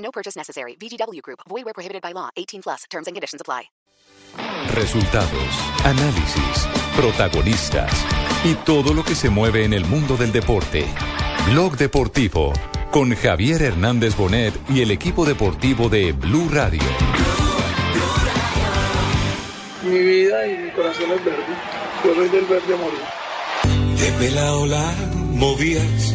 No 0.00 0.10
purchase 0.10 0.36
necessary. 0.36 0.76
VGW 0.76 1.22
Group. 1.22 1.40
Void 1.48 1.64
where 1.64 1.74
prohibited 1.74 2.02
by 2.02 2.12
law. 2.12 2.28
18 2.36 2.62
plus. 2.62 2.84
Terms 2.90 3.06
and 3.06 3.14
conditions 3.14 3.40
apply. 3.40 3.70
Resultados, 4.74 5.54
análisis, 5.84 6.68
protagonistas 6.96 7.92
y 8.44 8.54
todo 8.54 8.94
lo 8.94 9.04
que 9.04 9.14
se 9.14 9.28
mueve 9.28 9.64
en 9.64 9.72
el 9.72 9.84
mundo 9.84 10.16
del 10.16 10.30
deporte. 10.32 10.86
Blog 11.50 11.76
Deportivo 11.76 12.52
con 12.90 13.14
Javier 13.14 13.62
Hernández 13.62 14.16
Bonet 14.16 14.54
y 14.68 14.82
el 14.82 14.90
equipo 14.90 15.24
deportivo 15.24 15.88
de 15.88 16.12
Blue 16.12 16.48
Radio. 16.50 16.82
Mi 19.82 19.98
vida 19.98 20.46
y 20.46 20.58
mi 20.58 20.70
corazón 20.70 21.10
es 21.12 21.24
verde. 21.24 21.44
Yo 22.04 22.14
soy 22.14 22.28
del 22.28 22.44
verde 22.46 22.74
a 22.74 22.76
morir. 22.76 23.98
De 23.98 24.12
pelao 24.12 24.66
la 24.66 24.94
movías 25.32 26.14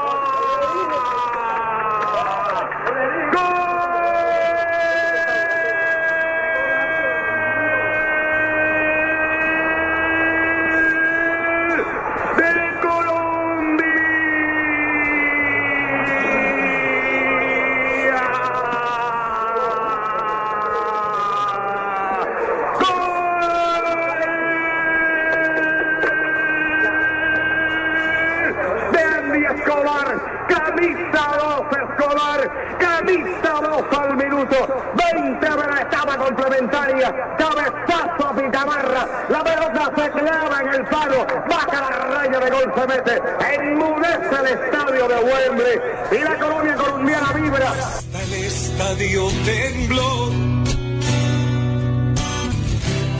gol, 42.65 42.73
se 42.75 42.87
mete, 42.87 43.21
enmudece 43.55 44.35
el 44.39 44.47
estadio 44.47 45.07
de 45.07 45.15
Wembley 45.15 45.81
y 46.11 46.17
la 46.19 46.35
Colombia 46.37 46.75
colombiana 46.75 47.31
vibra. 47.33 47.71
Hasta 47.71 48.21
el 48.23 48.33
estadio 48.33 49.27
tembló. 49.45 50.31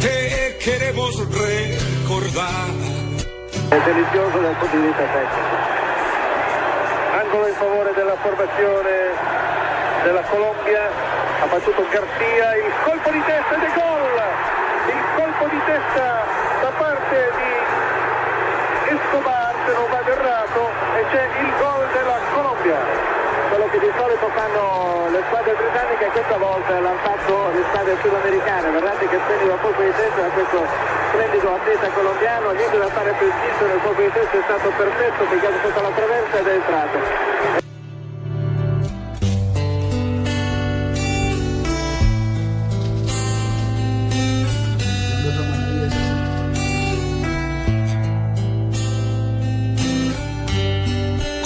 Te 0.02 0.58
queremos 0.64 1.18
recordar. 1.30 2.70
È 3.70 3.80
delizioso 3.86 4.38
dal 4.40 4.56
punto 4.60 4.76
di 4.76 4.84
vista 4.84 5.04
tecnico. 5.04 5.56
Angolo 7.22 7.48
in 7.48 7.56
favore 7.56 7.94
della 7.94 8.18
formazione 8.18 8.90
della 10.04 10.22
Colombia, 10.24 10.82
ha 11.42 11.46
battuto 11.46 11.86
Garcia, 11.90 12.56
il 12.56 12.74
colpo 12.84 13.10
di 13.12 13.22
testa 13.24 13.56
di 13.56 13.68
gol, 13.76 14.22
il 14.88 15.04
colpo 15.16 15.48
di 15.48 15.62
testa 15.66 16.26
da 16.62 16.72
parte 16.78 17.32
di 17.38 17.81
se 19.72 19.78
non 19.78 19.90
vado 19.90 20.12
errato, 20.12 20.70
e 21.00 21.06
c'è 21.12 21.24
il 21.24 21.52
gol 21.56 21.88
della 21.94 22.20
Colombia. 22.34 22.80
Quello 23.48 23.68
che 23.72 23.80
di 23.80 23.92
solito 23.96 24.28
fanno 24.36 25.08
le 25.12 25.24
squadre 25.28 25.54
britanniche 25.54 26.06
questa 26.12 26.38
volta 26.38 26.80
l'hanno 26.80 27.00
fatto 27.04 27.52
le 27.54 27.64
squadre 27.70 27.96
sudamericane, 28.02 28.70
Verratti 28.70 29.08
che 29.08 29.18
prendeva 29.18 29.56
colpo 29.62 29.82
di 29.82 29.94
testa 29.96 30.22
da 30.22 30.28
questo 30.28 30.66
splendido 31.12 31.56
atleta 31.56 31.88
colombiano, 31.90 32.52
niente 32.52 32.78
da 32.78 32.88
fare 32.88 33.16
per 33.18 33.28
il 33.28 33.82
colpo 33.82 34.02
di 34.02 34.12
testa 34.12 34.38
è 34.38 34.42
stato 34.44 34.70
perfetto 34.76 35.24
ha 35.24 35.52
sotto 35.64 35.82
la 35.82 35.92
traversa 35.96 36.38
ed 36.40 36.48
è 36.48 36.52
entrato. 36.52 37.61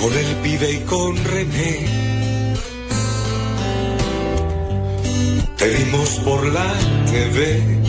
Con 0.06 0.14
el 0.14 0.36
pibe 0.44 0.72
y 0.72 0.80
con 0.82 1.16
René. 1.24 1.88
Te 5.58 5.68
vimos 5.68 6.10
por 6.24 6.46
la 6.54 6.74
TV. 7.08 7.82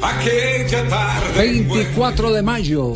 Aquella 0.00 0.88
tarde. 0.88 1.38
24 1.38 2.32
de 2.32 2.42
mayo, 2.42 2.92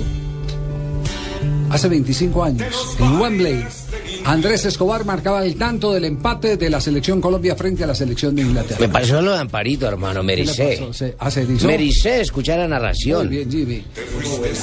hace 1.69 1.89
25 1.89 2.45
años, 2.45 2.97
en 3.01 3.21
Wembley, 3.21 3.67
Andrés 4.25 4.65
Escobar 4.65 5.05
marcaba 5.05 5.45
el 5.45 5.57
tanto 5.57 5.93
del 5.93 6.05
empate 6.05 6.57
de 6.57 6.71
la 6.71 6.81
selección 6.81 7.21
Colombia 7.21 7.57
frente 7.57 7.83
a 7.85 7.87
la 7.89 7.95
selección 7.95 8.35
de 8.37 8.43
Inglaterra. 8.43 8.79
Me 8.81 8.89
pasó 8.89 9.21
lo 9.21 9.33
de 9.33 9.39
Amparito, 9.41 9.87
hermano, 9.89 10.21
¿Qué 10.21 10.27
le 10.27 10.37
mericé. 10.37 10.81
Se- 10.93 11.15
ah, 11.19 11.31
se. 11.31 11.45
Mericé 11.45 12.21
escuchar 12.21 12.59
la 12.59 12.65
Muy 12.65 12.71
narración. 12.71 13.29
bien, 13.29 13.51
Jimmy. 13.51 13.83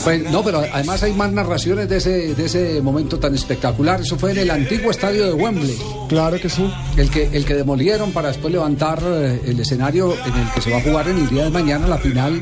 Pues, 0.03 0.23
no, 0.31 0.43
pero 0.43 0.59
además 0.71 1.03
hay 1.03 1.13
más 1.13 1.31
narraciones 1.31 1.89
de 1.89 1.97
ese, 1.97 2.33
de 2.35 2.45
ese 2.45 2.81
momento 2.81 3.19
tan 3.19 3.35
espectacular. 3.35 4.01
Eso 4.01 4.17
fue 4.17 4.31
en 4.31 4.37
el 4.39 4.51
antiguo 4.51 4.91
estadio 4.91 5.25
de 5.25 5.33
Wembley. 5.33 5.77
Claro 6.09 6.39
que 6.41 6.49
sí. 6.49 6.67
El 6.97 7.09
que, 7.11 7.29
el 7.31 7.45
que 7.45 7.53
demolieron 7.53 8.11
para 8.11 8.29
después 8.29 8.51
levantar 8.51 8.99
eh, 9.05 9.39
el 9.45 9.59
escenario 9.59 10.13
en 10.13 10.33
el 10.33 10.51
que 10.53 10.59
se 10.59 10.71
va 10.71 10.77
a 10.77 10.81
jugar 10.81 11.07
en 11.07 11.19
el 11.19 11.29
día 11.29 11.43
de 11.43 11.51
mañana 11.51 11.87
la 11.87 11.99
final 11.99 12.41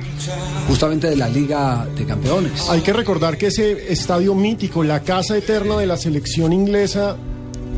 justamente 0.67 1.09
de 1.09 1.17
la 1.17 1.27
Liga 1.27 1.85
de 1.95 2.05
Campeones. 2.05 2.69
Hay 2.69 2.79
que 2.79 2.93
recordar 2.93 3.37
que 3.37 3.47
ese 3.47 3.91
estadio 3.91 4.33
mítico, 4.35 4.83
la 4.83 5.01
casa 5.01 5.37
eterna 5.37 5.77
de 5.77 5.85
la 5.85 5.97
selección 5.97 6.53
inglesa, 6.53 7.17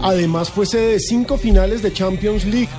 además 0.02 0.52
fue 0.52 0.68
sede 0.68 0.94
de 0.94 1.00
cinco 1.00 1.38
finales 1.38 1.82
de 1.82 1.92
Champions 1.92 2.46
League, 2.46 2.70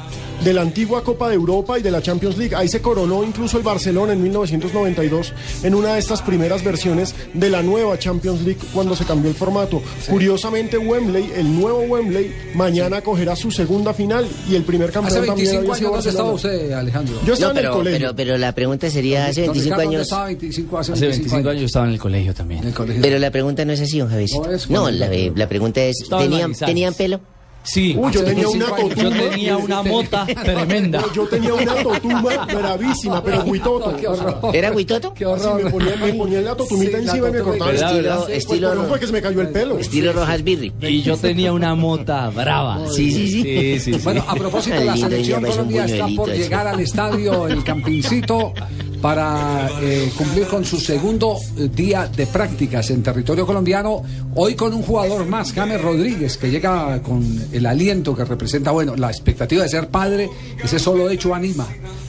de 0.44 0.52
la 0.54 0.62
antigua 0.62 1.02
Copa 1.04 1.28
de 1.28 1.34
Europa 1.34 1.78
y 1.78 1.82
de 1.82 1.90
la 1.90 2.00
Champions 2.02 2.36
League. 2.38 2.54
Ahí 2.56 2.68
se 2.68 2.80
coronó 2.80 3.22
incluso 3.24 3.56
el 3.58 3.62
Barcelona 3.62 4.12
en 4.12 4.22
1992 4.22 5.32
en 5.62 5.74
una 5.74 5.94
de 5.94 6.00
estas 6.00 6.22
primeras 6.22 6.64
versiones 6.64 7.14
de 7.34 7.50
la 7.50 7.62
nueva 7.62 7.98
Champions 7.98 8.42
League 8.42 8.60
cuando 8.72 8.94
se 8.96 9.04
cambió 9.04 9.30
el 9.30 9.36
formato. 9.36 9.82
Curiosamente, 10.08 10.78
Wembley, 10.78 11.30
el 11.36 11.54
nuevo 11.60 11.80
Wembley, 11.80 12.32
mañana 12.54 12.98
acogerá 12.98 13.36
su 13.36 13.50
segunda 13.50 13.92
final 13.94 14.26
y 14.48 14.54
el 14.54 14.62
primer 14.64 14.90
campeón 14.92 15.18
Hace 15.18 15.26
también 15.26 15.48
25 15.50 15.60
había 15.60 15.68
años, 15.70 15.78
sido 15.78 15.90
¿dónde 15.92 16.08
estaba 16.10 16.32
usted, 16.32 16.72
Alejandro? 16.72 17.14
Yo 17.26 17.34
estaba 17.34 17.52
No, 17.52 17.58
en 17.60 17.64
el 17.64 17.70
pero, 17.70 17.76
colegio. 17.78 17.98
pero, 18.00 18.16
pero 18.16 18.38
la 18.38 18.54
pregunta 18.54 18.90
sería, 18.90 19.26
hace 19.26 19.42
Don 19.46 19.52
25 19.54 19.64
Ricardo, 19.64 19.82
¿dónde 19.84 19.96
años... 19.96 20.06
estaba 20.06 20.24
25, 20.26 20.78
hace, 20.78 20.92
Hace 20.92 21.06
25 21.08 21.48
años 21.48 21.60
yo 21.60 21.66
estaba 21.66 21.86
en 21.86 21.92
el 21.92 21.98
colegio 21.98 22.34
también. 22.34 22.62
En 22.62 22.68
el 22.68 22.74
colegio. 22.74 23.02
Pero 23.02 23.18
la 23.18 23.30
pregunta 23.30 23.64
no 23.64 23.72
es 23.72 23.80
así, 23.80 23.98
don 23.98 24.08
Javicito. 24.08 24.44
No 24.46 24.52
es 24.52 24.70
No, 24.70 24.90
la, 24.90 25.08
la 25.34 25.48
pregunta 25.48 25.82
es, 25.82 25.98
¿tenían. 26.08 26.54
¿tenían 26.54 26.94
pelo? 26.94 27.20
Sí. 27.62 27.94
Uy, 27.96 28.10
yo 28.12 28.24
tenía 28.24 28.48
una 28.48 28.66
25 28.72 28.74
años. 28.74 28.94
totuma. 28.94 29.20
Yo 29.20 29.28
tenía 29.30 29.56
una 29.58 29.82
mota 29.82 30.26
tremenda. 30.26 31.04
Yo 31.14 31.26
tenía 31.26 31.54
una 31.54 31.74
totuma 31.82 32.46
bravísima, 32.46 33.22
pero 33.22 33.42
huitoto. 33.44 34.50
¿Era 34.52 34.72
Huitoto? 34.72 35.12
Qué 35.14 35.26
horror. 35.26 35.62
me 35.62 35.70
ponía, 35.70 35.96
me 35.96 36.12
ponía 36.14 36.40
la 36.40 36.56
totumita 36.56 36.98
Sí, 36.98 37.04
la 37.04 37.10
encima 37.12 37.28
y 37.28 37.32
me 37.32 37.40
cortaba 37.40 37.70
el 37.70 37.76
¿Verdad, 37.76 37.96
estilo. 37.96 38.28
Estilo- 38.28 38.68
Pues, 38.70 38.80
no 38.82 38.88
fue 38.88 39.00
que 39.00 39.06
se 39.06 39.12
me 39.12 39.22
cayó 39.22 39.40
el 39.42 39.48
pelo. 39.50 39.78
Estilo 39.78 40.12
Rojas 40.12 40.42
Birri. 40.42 40.72
Y 40.82 41.02
yo 41.02 41.16
tenía 41.16 41.52
una 41.52 41.74
mota 41.74 42.30
brava. 42.30 42.80
Sí, 42.90 43.10
sí, 43.12 43.28
sí. 43.28 43.42
Sí, 43.42 43.78
sí, 43.80 43.92
sí. 43.94 44.00
Bueno, 44.02 44.24
a 44.26 44.34
propósito, 44.34 44.80
la 44.82 44.96
selección 44.96 45.42
Colombia 45.44 45.84
está 45.84 46.06
por 46.16 46.30
llegar 46.32 46.66
al 46.66 46.80
estadio 46.80 47.46
El 47.46 47.62
Campincito 47.64 48.52
para 49.00 49.68
eh, 49.80 50.10
cumplir 50.16 50.46
con 50.46 50.64
su 50.64 50.78
segundo 50.78 51.36
eh, 51.56 51.68
día 51.68 52.06
de 52.06 52.26
prácticas 52.26 52.90
en 52.90 53.02
territorio 53.02 53.46
colombiano. 53.46 54.02
Hoy 54.34 54.54
con 54.54 54.74
un 54.74 54.82
jugador 54.82 55.26
más, 55.26 55.52
James 55.52 55.80
Rodríguez, 55.80 56.36
que 56.36 56.50
llega 56.50 57.02
con 57.02 57.24
el 57.52 57.66
aliento 57.66 58.14
que 58.14 58.24
representa, 58.24 58.70
bueno, 58.70 58.96
la 58.96 59.08
expectativa 59.08 59.62
de 59.62 59.68
ser 59.68 59.88
padre, 59.88 60.28
ese 60.62 60.78
solo 60.78 61.08
hecho 61.08 61.34
anima, 61.34 61.66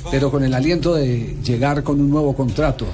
pero 0.09 0.29
con 0.29 0.43
el 0.43 0.53
aliento 0.53 0.95
de 0.95 1.37
llegar 1.43 1.83
con 1.83 1.99
un 1.99 2.09
nuevo 2.09 2.35
contrato. 2.35 2.85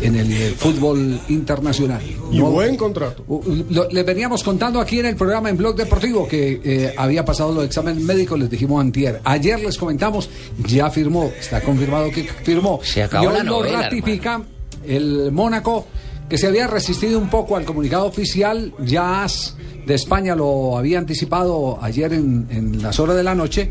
En 0.00 0.16
el 0.16 0.32
eh, 0.32 0.54
fútbol 0.56 1.20
internacional. 1.28 2.00
Y 2.30 2.38
No- 2.38 2.50
buen 2.50 2.76
contrato. 2.76 3.24
Lo- 3.70 3.88
les 3.90 4.04
veníamos 4.06 4.42
contando 4.44 4.80
aquí 4.80 5.00
en 5.00 5.06
el 5.06 5.16
programa 5.16 5.50
en 5.50 5.56
Blog 5.56 5.76
Deportivo 5.76 6.26
que 6.28 6.60
eh, 6.64 6.94
había 6.96 7.24
pasado 7.24 7.52
los 7.52 7.64
exámenes 7.64 8.02
médicos, 8.02 8.38
les 8.38 8.48
dijimos 8.50 8.80
antier. 8.80 9.20
Ayer 9.24 9.60
les 9.60 9.76
comentamos, 9.78 10.28
ya 10.66 10.90
firmó, 10.90 11.32
está 11.38 11.60
confirmado 11.60 12.10
que 12.10 12.24
firmó. 12.24 12.80
Se 12.82 13.02
acabó 13.02 13.24
y 13.24 13.26
hoy 13.28 13.36
la 13.38 13.42
lo 13.44 13.62
ratifica 13.62 14.42
el 14.86 15.32
Mónaco, 15.32 15.86
que 16.28 16.38
se 16.38 16.46
había 16.46 16.66
resistido 16.66 17.18
un 17.18 17.28
poco 17.28 17.56
al 17.56 17.64
comunicado 17.64 18.06
oficial, 18.06 18.72
ya 18.80 19.26
de 19.86 19.94
España 19.94 20.34
lo 20.34 20.76
había 20.76 20.98
anticipado 20.98 21.78
ayer 21.80 22.12
en, 22.12 22.46
en 22.50 22.82
las 22.82 23.00
horas 23.00 23.16
de 23.16 23.22
la 23.22 23.34
noche 23.34 23.70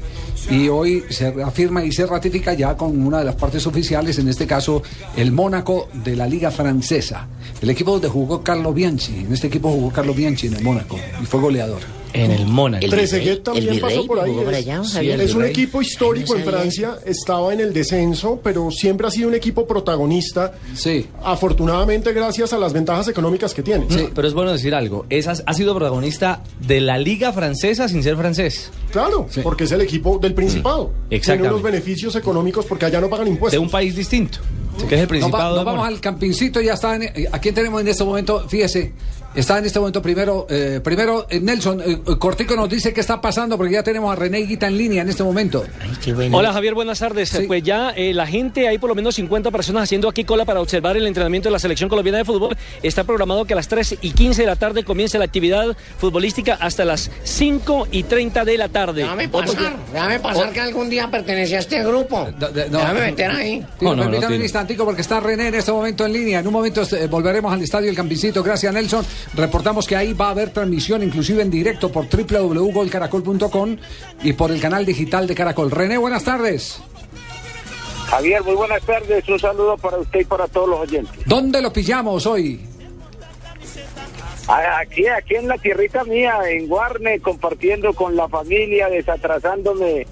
y 0.49 0.67
hoy 0.67 1.03
se 1.09 1.27
afirma 1.43 1.83
y 1.83 1.91
se 1.91 2.07
ratifica 2.07 2.53
ya 2.53 2.75
con 2.75 3.05
una 3.05 3.19
de 3.19 3.25
las 3.25 3.35
partes 3.35 3.67
oficiales, 3.67 4.17
en 4.17 4.27
este 4.27 4.47
caso 4.47 4.81
el 5.15 5.31
Mónaco 5.31 5.89
de 6.03 6.15
la 6.15 6.25
Liga 6.25 6.49
Francesa. 6.49 7.27
El 7.61 7.69
equipo 7.69 7.91
donde 7.91 8.07
jugó 8.07 8.43
Carlos 8.43 8.73
Bianchi, 8.73 9.19
en 9.19 9.33
este 9.33 9.47
equipo 9.47 9.69
jugó 9.69 9.91
Carlos 9.91 10.15
Bianchi 10.15 10.47
en 10.47 10.55
el 10.55 10.63
Mónaco 10.63 10.97
y 11.21 11.25
fue 11.25 11.39
goleador. 11.39 11.96
En 12.13 12.31
el 12.31 12.45
Mónaco. 12.47 12.83
El 12.85 12.91
Trezeguet 12.91 13.43
también 13.43 13.69
el 13.69 13.79
pasó 13.79 14.05
por 14.07 14.19
ahí. 14.19 14.31
Es, 14.39 14.47
allá, 14.47 14.83
sí, 14.83 15.09
es 15.09 15.33
un 15.35 15.45
equipo 15.45 15.81
histórico 15.81 16.33
Ay, 16.33 16.39
en 16.41 16.45
no. 16.45 16.51
Francia, 16.51 16.95
estaba 17.05 17.53
en 17.53 17.59
el 17.59 17.73
descenso, 17.73 18.39
pero 18.43 18.71
siempre 18.71 19.07
ha 19.07 19.11
sido 19.11 19.27
un 19.29 19.35
equipo 19.35 19.67
protagonista. 19.67 20.53
Sí. 20.73 21.05
Afortunadamente, 21.23 22.13
gracias 22.13 22.53
a 22.53 22.57
las 22.57 22.73
ventajas 22.73 23.07
económicas 23.07 23.53
que 23.53 23.61
tiene. 23.63 23.85
Sí, 23.89 24.09
pero 24.15 24.27
es 24.27 24.33
bueno 24.33 24.51
decir 24.51 24.73
algo. 24.73 25.05
Es, 25.09 25.27
ha 25.27 25.53
sido 25.53 25.75
protagonista 25.75 26.41
de 26.59 26.81
la 26.81 26.97
liga 26.97 27.31
francesa 27.33 27.87
sin 27.87 28.01
ser 28.03 28.15
francés. 28.17 28.71
Claro, 28.91 29.27
porque 29.43 29.65
es 29.65 29.71
el 29.71 29.81
equipo 29.81 30.17
del 30.19 30.33
Principado. 30.33 30.85
Tiene 30.87 30.97
Mm. 31.07 31.13
Exactamente. 31.13 31.49
unos 31.49 31.63
beneficios 31.63 32.15
económicos 32.15 32.65
porque 32.65 32.85
allá 32.85 33.01
no 33.01 33.09
pagan 33.09 33.25
De 33.25 33.31
impuestos. 33.31 33.61
un 33.61 33.69
país 33.69 33.95
distinto. 33.95 34.39
Que 34.77 34.83
es 34.85 34.91
el 34.91 34.97
Nos, 34.99 35.03
va- 35.03 35.07
Principado 35.07 35.55
nos 35.55 35.59
de 35.59 35.71
vamos 35.71 35.87
al 35.87 35.99
campincito, 35.99 36.61
ya 36.61 36.73
está. 36.73 36.95
En, 36.95 37.03
eh, 37.03 37.27
¿A 37.31 37.39
quién 37.39 37.55
tenemos 37.55 37.81
en 37.81 37.87
este 37.87 38.03
momento? 38.03 38.47
Fíjese, 38.47 38.93
está 39.35 39.57
en 39.59 39.65
este 39.65 39.79
momento 39.79 40.01
primero. 40.01 40.47
eh, 40.49 40.79
primero, 40.83 41.27
eh, 41.29 41.39
Nelson, 41.39 41.81
eh, 41.85 41.99
Cortico 42.17 42.55
nos 42.55 42.69
dice 42.69 42.93
qué 42.93 43.01
está 43.01 43.21
pasando 43.21 43.57
porque 43.57 43.73
ya 43.73 43.83
tenemos 43.83 44.11
a 44.11 44.15
René 44.15 44.39
Guita 44.39 44.67
en 44.67 44.77
línea 44.77 45.01
en 45.01 45.09
este 45.09 45.23
momento. 45.23 45.63
Ay, 45.81 45.91
qué 46.03 46.13
bueno. 46.13 46.37
Hola 46.37 46.53
Javier, 46.53 46.73
buenas 46.73 46.99
tardes. 46.99 47.29
Sí. 47.29 47.43
Pues 47.47 47.63
ya 47.63 47.91
eh, 47.91 48.13
la 48.13 48.25
gente, 48.27 48.67
hay 48.67 48.77
por 48.77 48.89
lo 48.89 48.95
menos 48.95 49.15
50 49.15 49.51
personas 49.51 49.83
haciendo 49.83 50.09
aquí 50.09 50.23
cola 50.23 50.45
para 50.45 50.61
observar 50.61 50.97
el 50.97 51.05
entrenamiento 51.07 51.49
de 51.49 51.53
la 51.53 51.59
selección 51.59 51.89
colombiana 51.89 52.19
de 52.19 52.25
fútbol. 52.25 52.55
Está 52.83 53.03
programado 53.03 53.45
que 53.45 53.53
a 53.53 53.55
las 53.55 53.67
3 53.67 53.97
y 54.01 54.11
15 54.11 54.41
de 54.41 54.47
la 54.47 54.55
tarde 54.55 54.83
comience 54.83 55.17
la 55.17 55.25
actividad 55.25 55.75
futbolística 55.97 56.55
hasta 56.59 56.85
las 56.85 57.09
5 57.23 57.87
y 57.91 58.03
30 58.03 58.45
de 58.45 58.57
la 58.57 58.69
tarde. 58.69 59.01
Déjame 59.03 59.29
pasar, 59.29 59.75
déjame 59.93 60.19
pasar 60.19 60.51
que 60.53 60.59
algún 60.61 60.89
día 60.89 61.09
pertenece 61.09 61.55
a 61.55 61.59
este 61.59 61.83
grupo. 61.83 62.27
No, 62.39 62.49
de- 62.49 62.69
no. 62.69 62.79
Déjame 62.79 62.99
meter 63.01 63.31
ahí. 63.31 63.59
Sí, 63.79 63.85
No, 63.85 63.95
no, 63.95 64.03
permítame 64.03 64.35
un 64.37 64.41
instantico 64.41 64.85
porque 64.85 65.01
está 65.01 65.19
René 65.19 65.47
en 65.47 65.55
este 65.55 65.71
momento 65.71 66.05
en 66.05 66.13
línea. 66.13 66.39
En 66.39 66.47
un 66.47 66.53
momento 66.53 66.83
eh, 66.95 67.07
volveremos 67.07 67.51
al 67.53 67.61
estadio 67.61 67.89
El 67.89 67.95
Campincito. 67.95 68.41
Gracias, 68.43 68.73
Nelson. 68.73 69.05
Reportamos 69.33 69.87
que 69.87 69.95
ahí 69.95 70.13
va 70.13 70.27
a 70.27 70.31
haber 70.31 70.51
transmisión, 70.51 71.03
inclusive 71.03 71.41
en 71.41 71.51
directo 71.51 71.91
por 71.91 72.07
www.golcaracol.com 72.07 73.77
y 74.23 74.33
por 74.33 74.51
el 74.51 74.59
canal 74.59 74.85
digital 74.85 75.27
de 75.27 75.35
Caracol. 75.35 75.71
René, 75.71 75.97
buenas 75.97 76.23
tardes. 76.23 76.81
Javier, 78.07 78.41
muy 78.43 78.55
buenas 78.55 78.81
tardes. 78.83 79.27
Un 79.27 79.39
saludo 79.39 79.77
para 79.77 79.97
usted 79.97 80.21
y 80.21 80.25
para 80.25 80.47
todos 80.47 80.69
los 80.69 80.79
oyentes. 80.79 81.13
¿Dónde 81.25 81.61
lo 81.61 81.73
pillamos 81.73 82.25
hoy? 82.25 82.61
Aquí, 84.47 85.05
aquí 85.07 85.35
en 85.35 85.49
la 85.49 85.57
tierrita 85.57 86.05
mía, 86.05 86.39
en 86.49 86.67
Guarne, 86.69 87.19
compartiendo 87.19 87.93
con 87.93 88.15
la 88.15 88.29
familia, 88.29 88.87
desatrasándome 88.87 90.07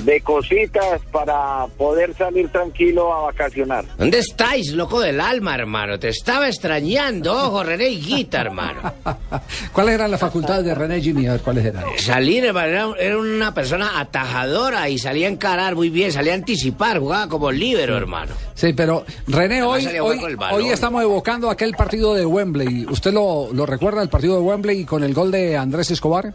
de 0.00 0.20
cositas 0.20 1.00
para 1.12 1.66
poder 1.78 2.14
salir 2.14 2.48
tranquilo 2.50 3.12
a 3.12 3.22
vacacionar. 3.22 3.84
¿Dónde 3.96 4.18
estáis, 4.18 4.72
loco 4.72 5.00
del 5.00 5.20
alma, 5.20 5.54
hermano? 5.54 5.98
Te 5.98 6.08
estaba 6.08 6.48
extrañando, 6.48 7.32
ojo, 7.32 7.62
René 7.62 7.86
Guita, 7.86 8.40
hermano. 8.40 8.80
¿Cuáles 9.72 9.94
eran 9.94 10.10
las 10.10 10.20
facultades 10.20 10.64
de 10.64 10.74
René 10.74 11.00
Jimmy? 11.00 11.26
A 11.26 11.32
ver, 11.32 11.40
¿cuáles 11.40 11.64
eran? 11.64 11.84
Salir, 11.98 12.44
hermano, 12.44 12.68
era, 12.68 12.90
era 12.98 13.18
una 13.18 13.54
persona 13.54 14.00
atajadora 14.00 14.88
y 14.88 14.98
salía 14.98 15.28
a 15.28 15.30
encarar 15.30 15.74
muy 15.74 15.90
bien, 15.90 16.12
salía 16.12 16.32
a 16.32 16.36
anticipar, 16.36 16.98
jugaba 16.98 17.28
como 17.28 17.50
líbero, 17.50 17.96
hermano. 17.96 18.32
Sí, 18.54 18.72
pero 18.72 19.04
René, 19.26 19.60
Además 19.60 19.86
hoy, 19.86 19.98
hoy, 19.98 20.36
hoy 20.52 20.68
estamos 20.68 21.02
evocando 21.02 21.50
aquel 21.50 21.72
partido 21.74 22.14
de 22.14 22.26
Wembley. 22.26 22.86
¿Usted 22.86 23.12
lo, 23.12 23.52
lo 23.52 23.66
recuerda, 23.66 24.02
el 24.02 24.08
partido 24.08 24.36
de 24.36 24.42
Wembley 24.42 24.84
con 24.84 25.04
el 25.04 25.14
gol 25.14 25.30
de 25.30 25.56
Andrés 25.56 25.90
Escobar? 25.90 26.32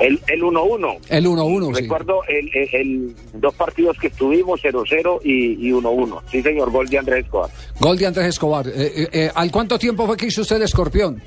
El 0.00 0.20
el 0.28 0.42
1-1. 0.42 0.98
El 1.08 1.26
1-1, 1.26 1.74
sí. 1.76 1.82
Recuerdo 1.82 2.20
el, 2.28 2.50
el- 2.54 2.68
el 2.74 3.16
dos 3.34 3.54
partidos 3.54 3.96
que 3.98 4.08
estuvimos, 4.08 4.60
0-0 4.62 5.20
y, 5.24 5.68
y 5.68 5.72
1-1. 5.72 6.20
Sí, 6.30 6.42
señor, 6.42 6.70
gol 6.70 6.86
de 6.88 6.98
Andrés 6.98 7.24
Escobar. 7.24 7.50
Gol 7.80 7.98
de 7.98 8.06
Andrés 8.06 8.26
Escobar. 8.26 8.66
Eh, 8.68 8.72
eh, 8.76 9.08
eh, 9.12 9.30
¿Al 9.34 9.50
cuánto 9.50 9.78
tiempo 9.78 10.06
fue 10.06 10.16
que 10.16 10.26
hizo 10.26 10.42
usted 10.42 10.58
de 10.58 10.64
escorpión? 10.66 11.22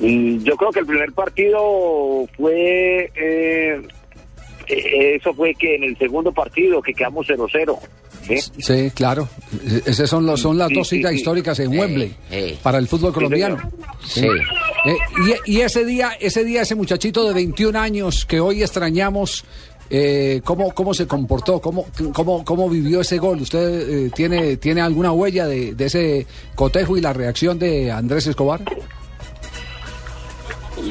Y 0.00 0.42
yo 0.42 0.56
creo 0.56 0.70
que 0.70 0.80
el 0.80 0.86
primer 0.86 1.12
partido 1.12 2.26
fue... 2.36 3.12
eh, 3.14 3.82
eh, 4.70 5.16
eso 5.16 5.32
fue 5.34 5.54
que 5.54 5.74
en 5.76 5.84
el 5.84 5.96
segundo 5.98 6.32
partido 6.32 6.80
que 6.82 6.92
quedamos 6.94 7.26
0-0. 7.26 7.78
¿sí? 8.26 8.36
Sí, 8.58 8.90
claro. 8.94 9.28
Esas 9.86 10.08
son, 10.08 10.26
los, 10.26 10.40
son 10.40 10.56
las 10.58 10.68
Sí, 10.68 10.74
dos 10.74 10.88
citas 10.88 11.10
sí. 11.12 11.16
históricas 11.18 11.58
en 11.60 11.76
Wembley 11.78 12.14
para 12.62 12.78
el 12.78 12.86
fútbol 12.88 13.12
colombiano. 13.12 13.58
Sí. 14.06 14.26
Eh, 14.26 14.96
y, 15.46 15.52
y 15.56 15.60
ese 15.60 15.84
día, 15.84 16.12
ese 16.20 16.44
día, 16.44 16.62
ese 16.62 16.74
muchachito 16.74 17.26
de 17.26 17.34
21 17.34 17.78
años 17.78 18.24
que 18.24 18.40
hoy 18.40 18.62
extrañamos, 18.62 19.44
eh, 19.90 20.40
¿cómo, 20.44 20.72
¿cómo 20.72 20.94
se 20.94 21.06
comportó? 21.06 21.60
¿Cómo, 21.60 21.86
cómo, 22.14 22.44
cómo 22.44 22.70
vivió 22.70 23.00
ese 23.00 23.18
gol? 23.18 23.40
¿Usted 23.40 24.06
eh, 24.06 24.10
tiene, 24.14 24.56
tiene 24.56 24.80
alguna 24.80 25.12
huella 25.12 25.46
de, 25.46 25.74
de 25.74 25.84
ese 25.86 26.26
cotejo 26.54 26.96
y 26.96 27.00
la 27.00 27.12
reacción 27.12 27.58
de 27.58 27.90
Andrés 27.90 28.26
Escobar? 28.26 28.62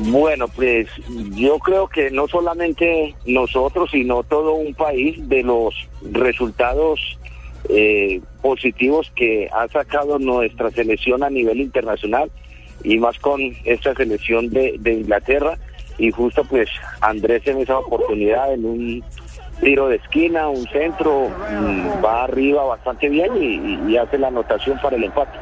Bueno, 0.04 0.48
pues 0.48 0.88
yo 1.32 1.58
creo 1.60 1.88
que 1.88 2.12
no 2.12 2.28
solamente 2.28 3.16
nosotros, 3.26 3.90
sino 3.92 4.24
todo 4.24 4.54
un 4.54 4.74
país 4.74 5.28
de 5.28 5.44
los 5.44 5.74
resultados 6.12 7.00
eh, 7.70 8.22
positivos 8.42 9.12
que 9.16 9.50
ha 9.52 9.68
sacado 9.68 10.20
nuestra 10.20 10.70
selección 10.72 11.24
a 11.24 11.30
nivel 11.30 11.62
internacional 11.62 12.32
y 12.84 12.98
más 12.98 13.18
con 13.20 13.42
esta 13.66 13.94
selección 13.96 14.50
de, 14.50 14.80
Inglaterra 14.86 15.58
y 15.98 16.12
justo 16.12 16.44
pues 16.46 16.70
Andrés 17.02 17.46
en 17.46 17.60
esa 17.60 17.80
oportunidad 17.80 18.54
en 18.54 18.66
un 18.66 19.04
tiro 19.60 19.90
de 19.90 19.98
esquina, 19.98 20.48
un 20.48 20.66
centro, 20.68 21.30
mm, 21.30 22.04
va 22.04 22.24
arriba 22.24 22.64
bastante 22.64 23.10
bien 23.10 23.32
y, 23.36 23.92
y 23.92 23.98
hace 23.98 24.18
la 24.18 24.28
anotación 24.28 24.80
para 24.82 24.96
el 24.96 25.04
empate. 25.04 25.38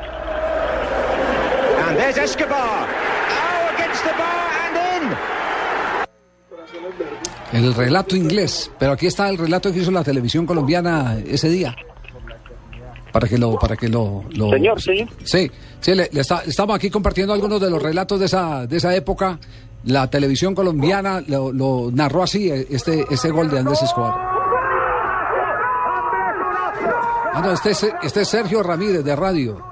And 1.87 1.97
there's 1.97 2.17
Escobar. 2.17 2.57
Oh, 2.57 3.73
against 3.73 4.03
the 4.03 4.09
bar 4.09 4.49
and 4.65 4.77
in. 4.77 4.86
El 7.53 7.73
relato 7.73 8.15
inglés, 8.15 8.69
pero 8.77 8.91
aquí 8.91 9.07
está 9.07 9.29
el 9.29 9.37
relato 9.37 9.71
que 9.71 9.79
hizo 9.79 9.91
la 9.91 10.03
televisión 10.03 10.45
colombiana 10.45 11.17
ese 11.25 11.49
día. 11.49 11.75
Para 13.11 13.27
que 13.27 13.37
lo, 13.37 13.57
para 13.57 13.75
que 13.77 13.87
lo, 13.87 14.25
lo- 14.35 14.49
Señor, 14.51 14.81
señor. 14.81 15.07
Sí, 15.23 15.49
sí, 15.79 15.95
le, 15.95 16.09
le 16.11 16.21
está- 16.21 16.43
estamos 16.45 16.75
aquí 16.75 16.89
compartiendo 16.89 17.33
algunos 17.33 17.59
de 17.61 17.69
los 17.69 17.81
relatos 17.81 18.19
de 18.19 18.25
esa, 18.25 18.67
de 18.67 18.77
esa 18.77 18.93
época. 18.93 19.39
La 19.85 20.09
televisión 20.09 20.53
colombiana 20.53 21.23
lo, 21.25 21.51
lo 21.53 21.89
narró 21.91 22.23
así, 22.23 22.51
eh, 22.51 22.67
este, 22.69 23.05
este 23.09 23.31
gol 23.31 23.49
de 23.49 23.59
Andrés 23.59 23.81
Escobar. 23.81 24.13
Ah, 27.33 27.41
no, 27.43 27.51
este 27.53 27.71
es, 27.71 27.87
este 28.03 28.21
es 28.21 28.27
Sergio 28.27 28.61
Ramírez 28.61 29.03
de 29.03 29.15
radio. 29.15 29.63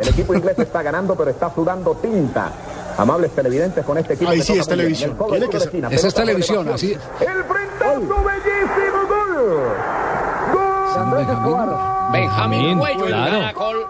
El 0.00 0.08
equipo 0.08 0.34
inglés 0.34 0.58
está 0.58 0.82
ganando, 0.82 1.14
pero 1.14 1.30
está 1.30 1.54
sudando 1.54 1.94
tinta. 1.96 2.50
Amables 2.98 3.30
televidentes 3.32 3.84
con 3.84 3.98
este 3.98 4.14
equipo. 4.14 4.30
Ahí 4.30 4.40
sí 4.42 4.58
es 4.58 4.66
televisión. 4.66 5.16
Tiene 5.28 5.48
que 5.48 5.58
ser. 5.58 5.68
esquina. 5.68 5.88
Esa 5.90 6.08
es 6.08 6.14
televisión, 6.14 6.68
así. 6.68 6.92
El 6.92 7.44
frentazo, 7.44 8.24
bellísimo 8.24 9.06
gol. 9.08 9.60
Gol. 10.52 11.16
Benjamín. 11.16 11.56
Benjamín, 12.12 12.78
Cuello, 12.78 13.04
el 13.06 13.12
claro. 13.12 13.30
caracol. 13.32 13.86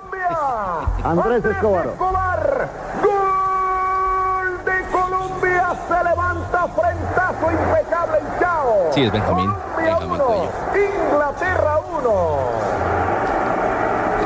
Andrés 1.05 1.45
Escobar. 1.45 1.89
Gol 1.99 2.15
de 4.65 4.83
Colombia. 4.91 5.75
Se 5.89 6.05
levanta 6.05 6.69
frentazo 6.69 7.51
impecable 7.51 8.19
el 8.19 8.39
Chao. 8.41 8.91
Sí, 8.95 9.03
es 9.03 9.13
Benjamín. 9.13 9.51
Colombia 9.51 9.77
Benjamín 9.77 10.11
uno, 10.13 10.25
Cuello. 10.25 10.49
Inglaterra 11.11 11.75
1. 11.99 12.13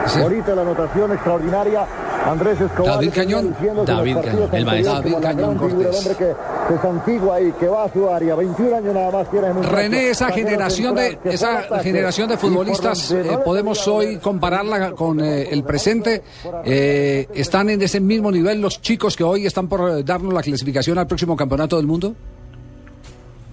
Sí. 0.07 0.21
Ahorita 0.23 0.55
la 0.55 0.63
anotación 0.63 1.13
extraordinaria. 1.13 1.85
Andrés 2.27 2.61
Escobar. 2.61 2.95
David 2.95 3.11
Cañón. 3.15 3.57
David 3.87 4.17
Cañón, 4.25 4.49
el 4.53 4.65
maestro. 4.65 4.95
David 4.95 5.15
Cañón 5.23 5.59
Cortés. 5.59 6.17
que 6.19 6.35
se 6.69 6.83
santigua 6.83 7.41
y 7.41 7.53
que 7.53 7.69
va 7.69 7.85
a 7.85 7.93
su 7.93 8.09
área. 8.09 8.35
21 8.35 8.77
años 8.77 8.95
nada 8.95 9.11
más 9.11 9.31
tiene. 9.31 9.53
René, 9.53 10.11
esa 10.11 10.31
generación 10.33 10.95
de 10.95 11.19
esa 11.25 11.81
generación 11.81 12.29
de 12.29 12.37
futbolistas 12.37 13.13
eh, 13.13 13.39
podemos 13.45 13.87
hoy 13.87 14.17
compararla 14.19 14.93
con 14.93 15.21
eh, 15.21 15.49
el 15.51 15.63
presente. 15.63 16.23
Eh, 16.65 17.27
¿Están 17.35 17.71
en 17.71 17.81
ese 17.81 18.01
mismo 18.01 18.31
nivel 18.33 18.61
los 18.61 18.81
chicos 18.81 19.17
que 19.17 19.25
hoy 19.25 19.47
están 19.47 19.69
por 19.69 19.89
eh, 19.89 20.03
darnos 20.03 20.35
la 20.35 20.43
clasificación 20.43 20.99
al 20.99 21.07
próximo 21.07 21.37
campeonato 21.37 21.77
del 21.77 21.87
mundo? 21.87 22.15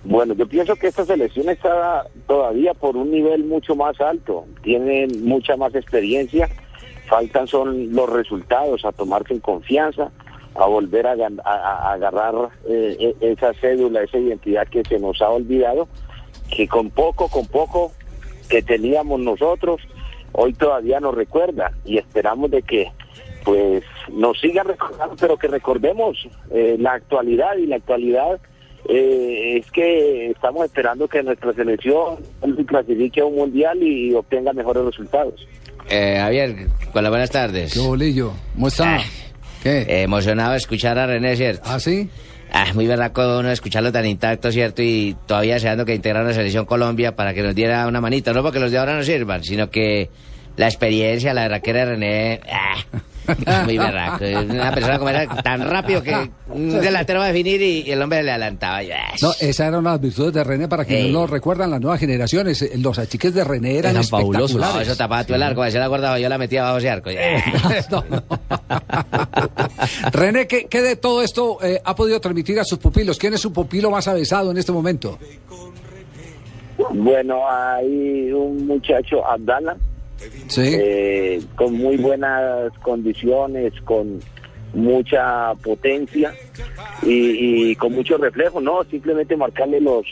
Bueno, 0.06 0.34
yo 0.34 0.46
pienso 0.48 0.76
que 0.76 0.88
esta 0.88 1.06
selección 1.06 1.48
está 1.48 2.06
todavía 2.28 2.74
por 2.74 2.98
un 2.98 3.10
nivel 3.10 3.46
mucho 3.46 3.74
más 3.74 4.00
alto, 4.02 4.46
tienen 4.62 5.24
mucha 5.24 5.56
más 5.56 5.74
experiencia, 5.76 6.50
faltan 7.08 7.48
son 7.48 7.94
los 7.94 8.10
resultados, 8.10 8.86
a 8.86 8.92
tomarse 8.92 9.34
en 9.34 9.40
confianza, 9.40 10.12
a 10.56 10.66
volver 10.66 11.08
a, 11.08 11.14
agarrar 11.92 12.50
eh, 12.68 13.16
e- 13.22 13.32
esa 13.32 13.54
cédula, 13.56 14.04
esa 14.04 14.18
identidad 14.18 14.68
que 14.68 14.84
se 14.84 15.00
nos 15.00 15.22
ha 15.22 15.30
olvidado, 15.30 15.88
que 16.56 16.68
con 16.68 16.90
poco, 16.90 17.30
con 17.30 17.48
poco 17.48 17.92
que 18.50 18.62
teníamos 18.62 19.20
nosotros, 19.20 19.82
hoy 20.34 20.54
todavía 20.54 21.00
nos 21.00 21.16
recuerda 21.16 21.72
y 21.86 21.98
esperamos 21.98 22.52
de 22.52 22.62
que 22.62 22.92
pues 23.44 23.84
nos 24.12 24.40
sigan 24.40 24.68
recordando, 24.68 25.16
pero 25.20 25.38
que 25.38 25.48
recordemos 25.48 26.18
eh, 26.52 26.78
la 26.80 26.94
actualidad 26.94 27.58
y 27.58 27.66
la 27.66 27.76
actualidad 27.78 28.40
eh, 28.88 29.58
es 29.58 29.72
que 29.72 30.32
estamos 30.32 30.66
esperando 30.66 31.08
que 31.08 31.24
nuestra 31.24 31.54
selección 31.54 32.18
se 32.42 32.66
clasifique 32.66 33.22
a 33.22 33.26
un 33.26 33.36
mundial 33.36 33.82
y 33.82 34.14
obtenga 34.14 34.54
mejores 34.54 34.84
resultados. 34.84 35.48
Eh, 35.90 36.18
Javier, 36.20 36.68
hola, 36.94 37.10
buenas 37.10 37.30
tardes. 37.30 37.74
¿Qué 37.74 37.80
bolillo? 37.80 38.34
¿Cómo 38.56 38.68
está? 38.68 39.00
¿Qué? 39.62 39.82
Eh, 39.82 40.02
emocionado 40.04 40.52
de 40.52 40.58
escuchar 40.58 40.98
a 40.98 41.06
René, 41.06 41.36
¿cierto? 41.36 41.64
¿Ah, 41.66 41.80
sí? 41.80 42.10
Ah, 42.52 42.68
muy 42.74 42.86
verdad 42.86 43.12
uno 43.40 43.52
escucharlo 43.52 43.92
tan 43.92 44.06
intacto, 44.06 44.52
¿cierto? 44.52 44.82
Y 44.82 45.16
todavía 45.26 45.56
deseando 45.56 45.86
que 45.86 45.96
integrara 45.96 46.28
la 46.28 46.34
selección 46.34 46.66
Colombia 46.66 47.16
para 47.16 47.34
que 47.34 47.42
nos 47.42 47.56
diera 47.56 47.88
una 47.88 48.00
manita. 48.00 48.32
No 48.34 48.44
porque 48.44 48.60
los 48.60 48.72
de 48.72 48.78
ahora 48.78 48.96
no 48.96 49.04
sirvan, 49.04 49.44
sino 49.44 49.70
que 49.70 50.10
la 50.56 50.68
experiencia, 50.68 51.34
la 51.34 51.44
verdad 51.44 51.62
que 51.62 51.70
era 51.72 51.86
René... 51.86 52.42
ah, 52.52 52.76
muy 53.66 53.78
berraco. 53.78 54.26
Una 54.26 54.72
persona 54.72 54.98
como 55.00 55.10
era 55.10 55.28
tan 55.42 55.68
rápido 55.70 56.02
que 56.04 56.30
un 56.50 56.70
delantero 56.82 57.20
va 57.20 57.26
a 57.26 57.28
definir 57.30 57.62
y, 57.62 57.82
y 57.82 57.92
el 57.92 58.02
hombre 58.02 58.24
le 58.24 58.32
adelantaba. 58.32 58.82
No, 59.22 59.32
esas 59.40 59.68
eran 59.68 59.84
las 59.84 60.00
virtudes 60.02 60.34
de 60.34 60.44
René 60.44 60.68
para 60.68 60.86
que 60.86 61.00
Ey. 61.02 61.12
no 61.12 61.22
lo 61.22 61.28
recuerdan 61.28 61.72
las 61.72 61.80
nuevas 61.82 62.00
generaciones. 62.00 62.62
Eh, 62.62 62.72
Los 62.78 63.00
achiques 63.00 63.34
de 63.34 63.44
René 63.44 63.78
eran, 63.78 63.92
Eran 63.92 64.04
fabulosos. 64.04 64.52
espectaculares. 64.52 64.76
No, 64.88 64.92
eso 64.94 64.98
tapaba 64.98 65.24
tú 65.24 65.34
el 65.34 65.44
arco, 65.44 65.70
se 65.70 65.80
la 65.80 65.88
guardaba, 65.88 66.20
yo 66.20 66.30
la 66.30 66.38
metía 66.38 66.64
bajo 66.64 66.78
ese 66.78 66.90
arco. 66.90 67.10
No, 67.92 68.04
no. 68.10 68.24
René, 70.12 70.48
¿qué, 70.48 70.66
qué 70.66 70.82
de 70.82 70.96
todo 70.96 71.22
esto 71.22 71.58
eh, 71.64 71.82
ha 71.84 71.96
podido 71.96 72.20
transmitir 72.20 72.60
a 72.60 72.64
sus 72.64 72.80
pupilos? 72.80 73.18
¿Quién 73.18 73.34
es 73.34 73.42
su 73.42 73.52
pupilo 73.54 73.90
más 73.92 74.08
avesado 74.08 74.52
en 74.52 74.58
este 74.58 74.72
momento? 74.72 75.18
Bueno, 76.92 77.40
hay 77.50 78.32
un 78.32 78.66
muchacho, 78.68 79.26
Abdala, 79.26 79.78
Sí. 80.48 80.62
eh, 80.66 81.42
con 81.56 81.74
muy 81.74 81.98
buenas 81.98 82.72
condiciones, 82.82 83.74
con 83.86 84.20
mucha 84.74 85.54
potencia 85.64 86.34
y, 87.04 87.72
y 87.72 87.76
con 87.76 87.94
mucho 87.94 88.18
reflejo, 88.18 88.60
¿no? 88.60 88.84
Simplemente 88.86 89.38
marcarle 89.38 89.80
los, 89.82 90.06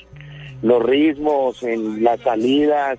los 0.62 0.84
ritmos 0.84 1.62
en 1.64 2.04
las 2.04 2.20
salidas, 2.22 2.98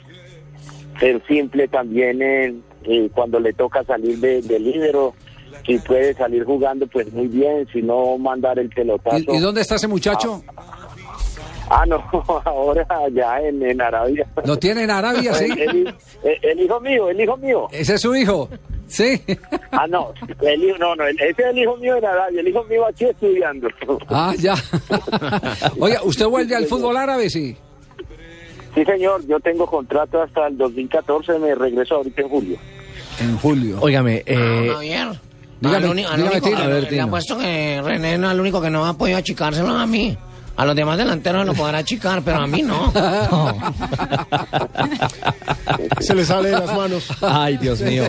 ser 0.98 1.22
simple 1.26 1.68
también 1.68 2.20
en, 2.22 2.62
eh, 2.84 3.08
cuando 3.14 3.38
le 3.40 3.52
toca 3.52 3.84
salir 3.84 4.18
de, 4.18 4.42
de 4.42 4.58
lídero. 4.58 5.14
Si 5.66 5.78
puede 5.78 6.14
salir 6.14 6.44
jugando, 6.44 6.86
pues 6.86 7.12
muy 7.12 7.28
bien, 7.28 7.68
si 7.72 7.82
no, 7.82 8.16
mandar 8.18 8.58
el 8.58 8.68
pelotazo. 8.70 9.32
¿Y, 9.32 9.36
y 9.36 9.38
dónde 9.38 9.60
está 9.60 9.76
ese 9.76 9.86
muchacho? 9.86 10.42
Ah, 10.56 10.81
no, 11.86 12.02
ahora 12.44 12.86
ya 13.12 13.40
en, 13.40 13.62
en 13.62 13.80
Arabia. 13.80 14.26
Lo 14.44 14.56
tiene 14.58 14.84
en 14.84 14.90
Arabia, 14.90 15.34
sí. 15.40 15.46
El, 15.50 15.88
el- 16.22 16.38
el 16.42 16.60
hijo 16.60 16.80
mío, 16.80 17.08
el 17.10 17.20
hijo 17.20 17.36
mío. 17.36 17.68
Ese 17.72 17.94
es 17.94 18.00
su 18.00 18.14
hijo. 18.14 18.48
Sí. 18.88 19.20
Ah, 19.74 19.86
no, 19.88 20.12
el 20.42 20.62
hijo, 20.64 20.76
no, 20.76 20.94
no, 20.94 21.06
ese 21.06 21.30
es 21.30 21.38
el 21.38 21.58
hijo 21.58 21.74
mío 21.78 21.96
en 21.96 22.04
Arabia, 22.04 22.40
el 22.40 22.48
hijo 22.48 22.62
mío 22.64 22.86
aquí 22.86 23.06
estudiando. 23.06 23.66
Ah, 24.10 24.34
ya. 24.38 24.54
Oiga, 25.80 26.02
¿usted 26.04 26.26
vuelve 26.26 26.54
al 26.54 26.66
fútbol 26.66 26.96
árabe, 26.98 27.30
sí? 27.30 27.56
Sí, 28.74 28.84
señor, 28.84 29.26
yo 29.26 29.40
tengo 29.40 29.66
contrato 29.66 30.20
hasta 30.22 30.46
el 30.46 30.58
2014, 30.58 31.38
me 31.38 31.54
regreso 31.54 31.96
ahorita 31.96 32.20
en 32.22 32.28
julio. 32.28 32.56
En 33.18 33.38
julio. 33.38 33.78
Óigame, 33.80 34.22
eh, 34.26 34.68
Javier. 34.72 35.08
dígame, 35.60 35.76
al 35.84 35.90
uni- 35.90 36.04
al 36.04 36.16
dígame, 36.18 36.36
único- 36.36 36.48
Tino. 36.48 36.58
al- 36.58 36.62
A 36.64 36.66
ver, 36.74 36.92
le 36.92 37.00
apuesto 37.00 37.38
que 37.38 37.82
René 37.82 38.18
no 38.18 38.26
es 38.28 38.34
el 38.34 38.40
único 38.40 38.60
que 38.60 38.70
no 38.70 38.84
ha 38.84 38.92
podido 38.94 39.16
achicárselo 39.18 39.68
a 39.70 39.86
mí. 39.86 40.16
A 40.56 40.66
los 40.66 40.76
demás 40.76 40.98
delanteros 40.98 41.46
lo 41.46 41.54
podrá 41.54 41.78
achicar, 41.78 42.22
pero 42.22 42.38
a 42.38 42.46
mí 42.46 42.62
no. 42.62 42.92
Se 46.00 46.14
le 46.14 46.24
sale 46.24 46.50
de 46.50 46.58
las 46.58 46.76
manos. 46.76 47.08
Ay, 47.22 47.56
Dios 47.56 47.80
mío. 47.80 48.04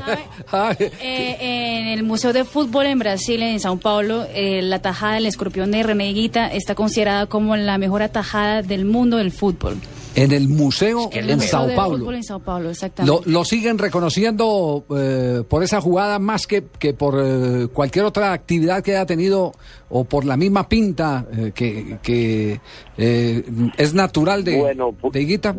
Eh, 0.79 1.37
en 1.39 1.87
el 1.87 2.03
Museo 2.03 2.33
de 2.33 2.43
Fútbol 2.43 2.87
en 2.87 2.99
Brasil, 2.99 3.41
en 3.41 3.59
Sao 3.59 3.77
Paulo, 3.77 4.27
eh, 4.33 4.61
la 4.61 4.79
tajada 4.79 5.15
del 5.15 5.25
escorpión 5.25 5.71
de 5.71 5.83
René 5.83 6.09
Higuita 6.09 6.47
está 6.47 6.75
considerada 6.75 7.27
como 7.27 7.55
la 7.55 7.77
mejor 7.77 8.03
atajada 8.03 8.61
del 8.61 8.85
mundo 8.85 9.17
del 9.17 9.31
fútbol. 9.31 9.77
En 10.15 10.31
el 10.31 10.47
museo 10.47 11.09
El 11.11 11.29
en 11.29 11.37
Museo 11.37 11.49
Sao 11.67 11.75
Paulo. 11.75 11.97
Fútbol 11.99 12.15
en 12.15 12.23
Sao 12.23 12.39
Paulo, 12.39 12.69
exactamente. 12.69 13.25
Lo, 13.25 13.31
lo 13.31 13.43
siguen 13.45 13.77
reconociendo 13.79 14.85
eh, 14.95 15.43
por 15.47 15.63
esa 15.63 15.81
jugada 15.81 16.19
más 16.19 16.45
que, 16.45 16.63
que 16.79 16.93
por 16.93 17.15
eh, 17.19 17.67
cualquier 17.73 18.05
otra 18.05 18.31
actividad 18.33 18.83
que 18.83 18.91
haya 18.95 19.05
tenido 19.05 19.53
o 19.89 20.03
por 20.03 20.25
la 20.25 20.37
misma 20.37 20.67
pinta 20.69 21.25
eh, 21.35 21.51
que, 21.53 21.97
que 22.03 22.59
eh, 22.97 23.43
es 23.77 23.93
natural 23.93 24.43
de, 24.43 24.59
Bueno, 24.59 24.93
de 25.11 25.21
Higuita. 25.21 25.55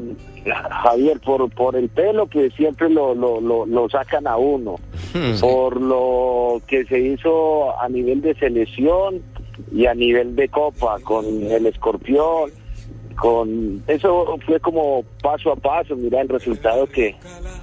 Javier, 0.85 1.21
por, 1.21 1.49
por 1.51 1.75
el 1.75 1.89
pelo 1.89 2.29
que 2.29 2.51
siempre 2.51 2.91
lo, 2.91 3.15
lo, 3.15 3.41
lo, 3.41 3.65
lo 3.65 3.89
sacan 3.89 4.27
a 4.27 4.37
uno, 4.37 4.77
por 5.41 5.81
lo 5.81 6.61
que 6.67 6.85
se 6.85 7.01
hizo 7.01 7.79
a 7.81 7.89
nivel 7.89 8.21
de 8.21 8.35
selección 8.35 9.23
y 9.73 9.87
a 9.87 9.95
nivel 9.95 10.37
de 10.37 10.49
copa 10.49 10.99
con 11.01 11.25
el 11.25 11.65
escorpión, 11.67 12.51
con 13.17 13.83
eso 13.87 14.37
fue 14.47 14.59
como 14.61 15.05
paso 15.23 15.53
a 15.53 15.57
paso, 15.57 15.97
mira 15.97 16.21
el 16.21 16.29
resultado 16.29 16.87
que 16.87 17.15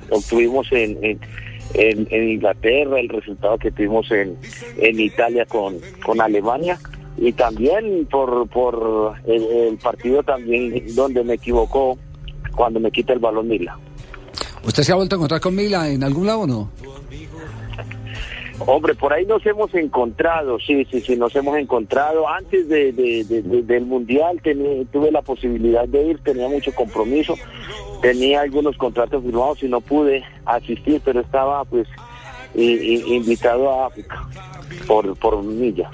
obtuvimos 0.10 0.68
en, 0.72 0.98
en, 1.04 1.20
en- 1.74 2.08
en 2.10 2.30
Inglaterra, 2.30 3.00
el 3.00 3.10
resultado 3.10 3.58
que 3.58 3.72
tuvimos 3.72 4.10
en, 4.12 4.38
en 4.78 5.00
Italia 5.00 5.46
con, 5.46 5.78
con 6.06 6.20
Alemania 6.22 6.78
y 7.18 7.32
también 7.34 8.06
por, 8.10 8.48
por 8.50 9.14
el, 9.28 9.78
partido 9.78 10.24
también 10.24 10.84
donde 10.96 11.24
me 11.24 11.34
equivocó 11.36 11.98
cuando 12.56 12.80
me 12.80 12.92
quita 12.92 13.14
el 13.14 13.20
balón 13.20 13.48
Mila. 13.48 13.78
¿Usted 14.64 14.84
se 14.84 14.92
ha 14.92 14.96
vuelto 14.96 15.16
a 15.16 15.18
encontrar 15.18 15.42
con 15.42 15.56
Mila 15.56 15.90
en 15.90 16.04
algún 16.04 16.26
lado 16.28 16.42
o 16.42 16.48
no? 16.48 16.72
Hombre, 18.68 18.94
por 18.96 19.12
ahí 19.12 19.26
nos 19.26 19.46
hemos 19.46 19.74
encontrado, 19.74 20.60
sí, 20.60 20.86
sí, 20.92 21.02
sí, 21.02 21.16
nos 21.16 21.36
hemos 21.36 21.58
encontrado. 21.58 22.28
Antes 22.30 22.70
de, 22.70 22.92
de- 22.92 23.24
de- 23.24 23.42
de- 23.42 23.64
del 23.64 23.86
Mundial 23.86 24.40
tení- 24.44 24.88
tuve 24.92 25.12
la 25.12 25.22
posibilidad 25.22 25.88
de 25.88 26.04
ir, 26.08 26.20
tenía 26.24 26.48
mucho 26.48 26.72
compromiso, 26.74 27.36
tenía 28.02 28.42
algunos 28.42 28.78
contratos 28.78 29.24
firmados 29.24 29.64
y 29.64 29.68
no 29.68 29.82
pude 29.82 30.24
asistir, 30.46 31.02
pero 31.04 31.22
estaba 31.22 31.66
pues 31.66 31.88
invitado 32.56 33.70
a 33.72 33.88
África 33.88 34.28
por, 34.88 35.16
por 35.18 35.44
Milla. 35.44 35.90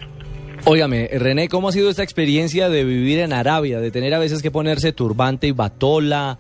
Óigame, 0.66 1.08
René, 1.14 1.48
¿cómo 1.48 1.70
ha 1.70 1.72
sido 1.72 1.90
esta 1.90 2.04
experiencia 2.04 2.68
de 2.68 2.84
vivir 2.84 3.20
en 3.20 3.32
Arabia, 3.32 3.80
de 3.80 3.92
tener 3.92 4.14
a 4.14 4.20
veces 4.20 4.42
que 4.42 4.52
ponerse 4.52 4.92
turbante 4.92 5.48
y 5.48 5.52
batola? 5.52 6.40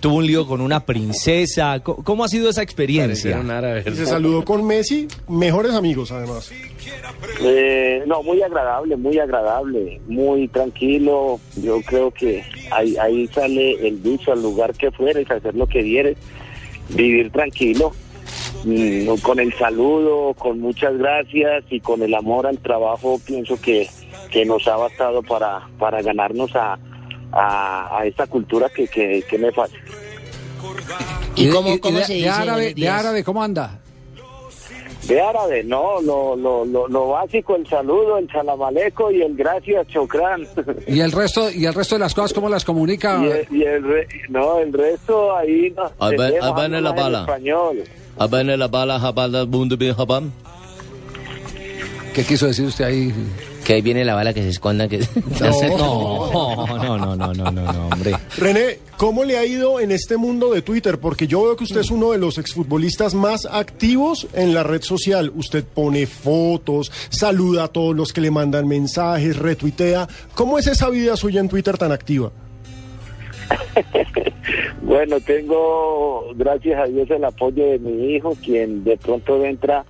Tuvo 0.00 0.16
un 0.16 0.26
lío 0.26 0.46
con 0.46 0.60
una 0.60 0.84
princesa. 0.84 1.80
¿Cómo, 1.80 2.04
cómo 2.04 2.24
ha 2.24 2.28
sido 2.28 2.50
esa 2.50 2.62
experiencia? 2.62 3.42
Se 3.84 4.06
saludó 4.06 4.44
con 4.44 4.64
Messi, 4.66 5.08
mejores 5.28 5.72
amigos 5.72 6.12
además. 6.12 6.50
Eh, 7.40 8.02
no, 8.06 8.22
muy 8.22 8.42
agradable, 8.42 8.96
muy 8.96 9.18
agradable, 9.18 10.00
muy 10.06 10.48
tranquilo. 10.48 11.40
Yo 11.56 11.80
creo 11.82 12.10
que 12.10 12.44
ahí, 12.70 12.96
ahí 12.96 13.26
sale 13.28 13.86
el 13.86 14.02
dicho, 14.02 14.32
al 14.32 14.42
lugar 14.42 14.74
que 14.74 14.90
fueres, 14.90 15.30
hacer 15.30 15.54
lo 15.54 15.66
que 15.66 15.82
vieres, 15.82 16.16
vivir 16.90 17.30
tranquilo, 17.30 17.92
mm, 18.64 19.08
con 19.22 19.40
el 19.40 19.52
saludo, 19.54 20.34
con 20.34 20.60
muchas 20.60 20.96
gracias 20.96 21.64
y 21.70 21.80
con 21.80 22.02
el 22.02 22.14
amor 22.14 22.46
al 22.46 22.58
trabajo, 22.58 23.20
pienso 23.24 23.60
que, 23.60 23.88
que 24.30 24.44
nos 24.44 24.66
ha 24.68 24.76
bastado 24.76 25.22
para, 25.22 25.68
para 25.78 26.02
ganarnos 26.02 26.54
a, 26.56 26.78
a, 27.32 27.98
a 27.98 28.06
esta 28.06 28.26
cultura 28.26 28.68
que, 28.68 28.88
que, 28.88 29.22
que 29.28 29.38
me 29.38 29.52
falta. 29.52 29.76
¿Y, 31.36 31.42
¿Y 31.42 31.46
de- 31.46 31.52
cómo- 31.52 31.80
cómo 31.80 31.98
de, 31.98 32.04
se 32.04 32.12
de 32.12 32.18
dice, 32.18 32.28
árabe, 32.30 32.74
de 32.74 32.88
árabe 32.88 33.24
cómo 33.24 33.42
anda? 33.42 33.78
De 35.06 35.20
árabe, 35.22 35.64
no, 35.64 36.02
lo, 36.02 36.36
lo, 36.36 36.66
lo, 36.66 36.86
lo 36.86 37.08
básico, 37.08 37.56
el 37.56 37.66
saludo, 37.66 38.18
el 38.18 38.28
salamaleco 38.30 39.10
y 39.10 39.22
el 39.22 39.34
gracias, 39.36 39.86
chocrán. 39.88 40.46
¿Y 40.86 41.00
el 41.00 41.12
resto 41.12 41.50
y 41.50 41.64
el 41.64 41.72
resto 41.72 41.94
de 41.94 42.00
las 42.00 42.12
cosas 42.14 42.34
cómo 42.34 42.50
las 42.50 42.62
comunica? 42.64 43.18
Y 43.24 43.28
el, 43.30 43.46
y 43.50 43.62
el 43.62 43.82
re- 43.84 44.08
no, 44.28 44.58
el 44.58 44.70
resto 44.72 45.34
ahí 45.34 45.72
no. 45.74 45.84
Va 45.98 46.66
en 46.66 46.74
algo 46.74 46.80
la 46.80 46.92
bala. 46.92 47.20
español. 47.20 47.84
Habane 48.18 48.56
la 48.58 48.68
bala, 48.68 48.98
jabala, 49.00 49.44
bundu, 49.44 49.76
bin, 49.78 49.94
jabam. 49.94 50.30
¿Qué 52.12 52.24
quiso 52.24 52.46
decir 52.46 52.66
usted 52.66 52.84
ahí? 52.84 53.14
Que 53.68 53.74
ahí 53.74 53.82
viene 53.82 54.02
la 54.02 54.14
bala 54.14 54.32
que 54.32 54.40
se 54.40 54.48
esconda. 54.48 54.88
Que... 54.88 54.98
No, 55.40 56.78
no, 56.78 56.96
no, 56.96 57.16
no, 57.16 57.34
no, 57.34 57.34
no, 57.34 57.50
no, 57.50 57.88
hombre. 57.88 58.14
René, 58.38 58.78
¿cómo 58.96 59.24
le 59.24 59.36
ha 59.36 59.44
ido 59.44 59.78
en 59.78 59.92
este 59.92 60.16
mundo 60.16 60.54
de 60.54 60.62
Twitter? 60.62 60.98
Porque 60.98 61.26
yo 61.26 61.42
veo 61.42 61.54
que 61.54 61.64
usted 61.64 61.80
es 61.80 61.90
uno 61.90 62.12
de 62.12 62.18
los 62.18 62.38
exfutbolistas 62.38 63.12
más 63.12 63.44
activos 63.44 64.26
en 64.32 64.54
la 64.54 64.62
red 64.62 64.80
social. 64.80 65.30
Usted 65.34 65.64
pone 65.64 66.06
fotos, 66.06 66.90
saluda 67.10 67.64
a 67.64 67.68
todos 67.68 67.94
los 67.94 68.14
que 68.14 68.22
le 68.22 68.30
mandan 68.30 68.66
mensajes, 68.66 69.36
retuitea. 69.36 70.08
¿Cómo 70.34 70.58
es 70.58 70.66
esa 70.66 70.88
vida 70.88 71.14
suya 71.18 71.40
en 71.42 71.50
Twitter 71.50 71.76
tan 71.76 71.92
activa? 71.92 72.32
Bueno, 74.80 75.20
tengo, 75.20 76.32
gracias 76.34 76.80
a 76.80 76.86
Dios, 76.86 77.10
el 77.10 77.22
apoyo 77.22 77.66
de 77.66 77.78
mi 77.78 78.14
hijo, 78.14 78.34
quien 78.42 78.84
de 78.84 78.96
pronto 78.96 79.44
entra 79.44 79.84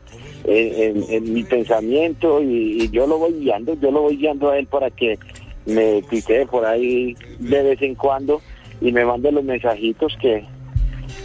en, 0.48 0.96
en- 0.96 1.04
en 1.10 1.32
mi 1.32 1.44
pensamiento 1.44 2.42
y, 2.42 2.82
y 2.82 2.90
yo 2.90 3.06
lo 3.06 3.18
voy 3.18 3.32
guiando, 3.34 3.74
yo 3.80 3.90
lo 3.90 4.02
voy 4.02 4.16
guiando 4.16 4.50
a 4.50 4.58
él 4.58 4.66
para 4.66 4.90
que 4.90 5.18
me 5.66 6.02
tuitee 6.08 6.46
por 6.46 6.64
ahí 6.64 7.14
de 7.38 7.62
vez 7.62 7.82
en 7.82 7.94
cuando 7.94 8.40
y 8.80 8.90
me 8.92 9.04
mande 9.04 9.30
los 9.32 9.44
mensajitos 9.44 10.16
que, 10.20 10.44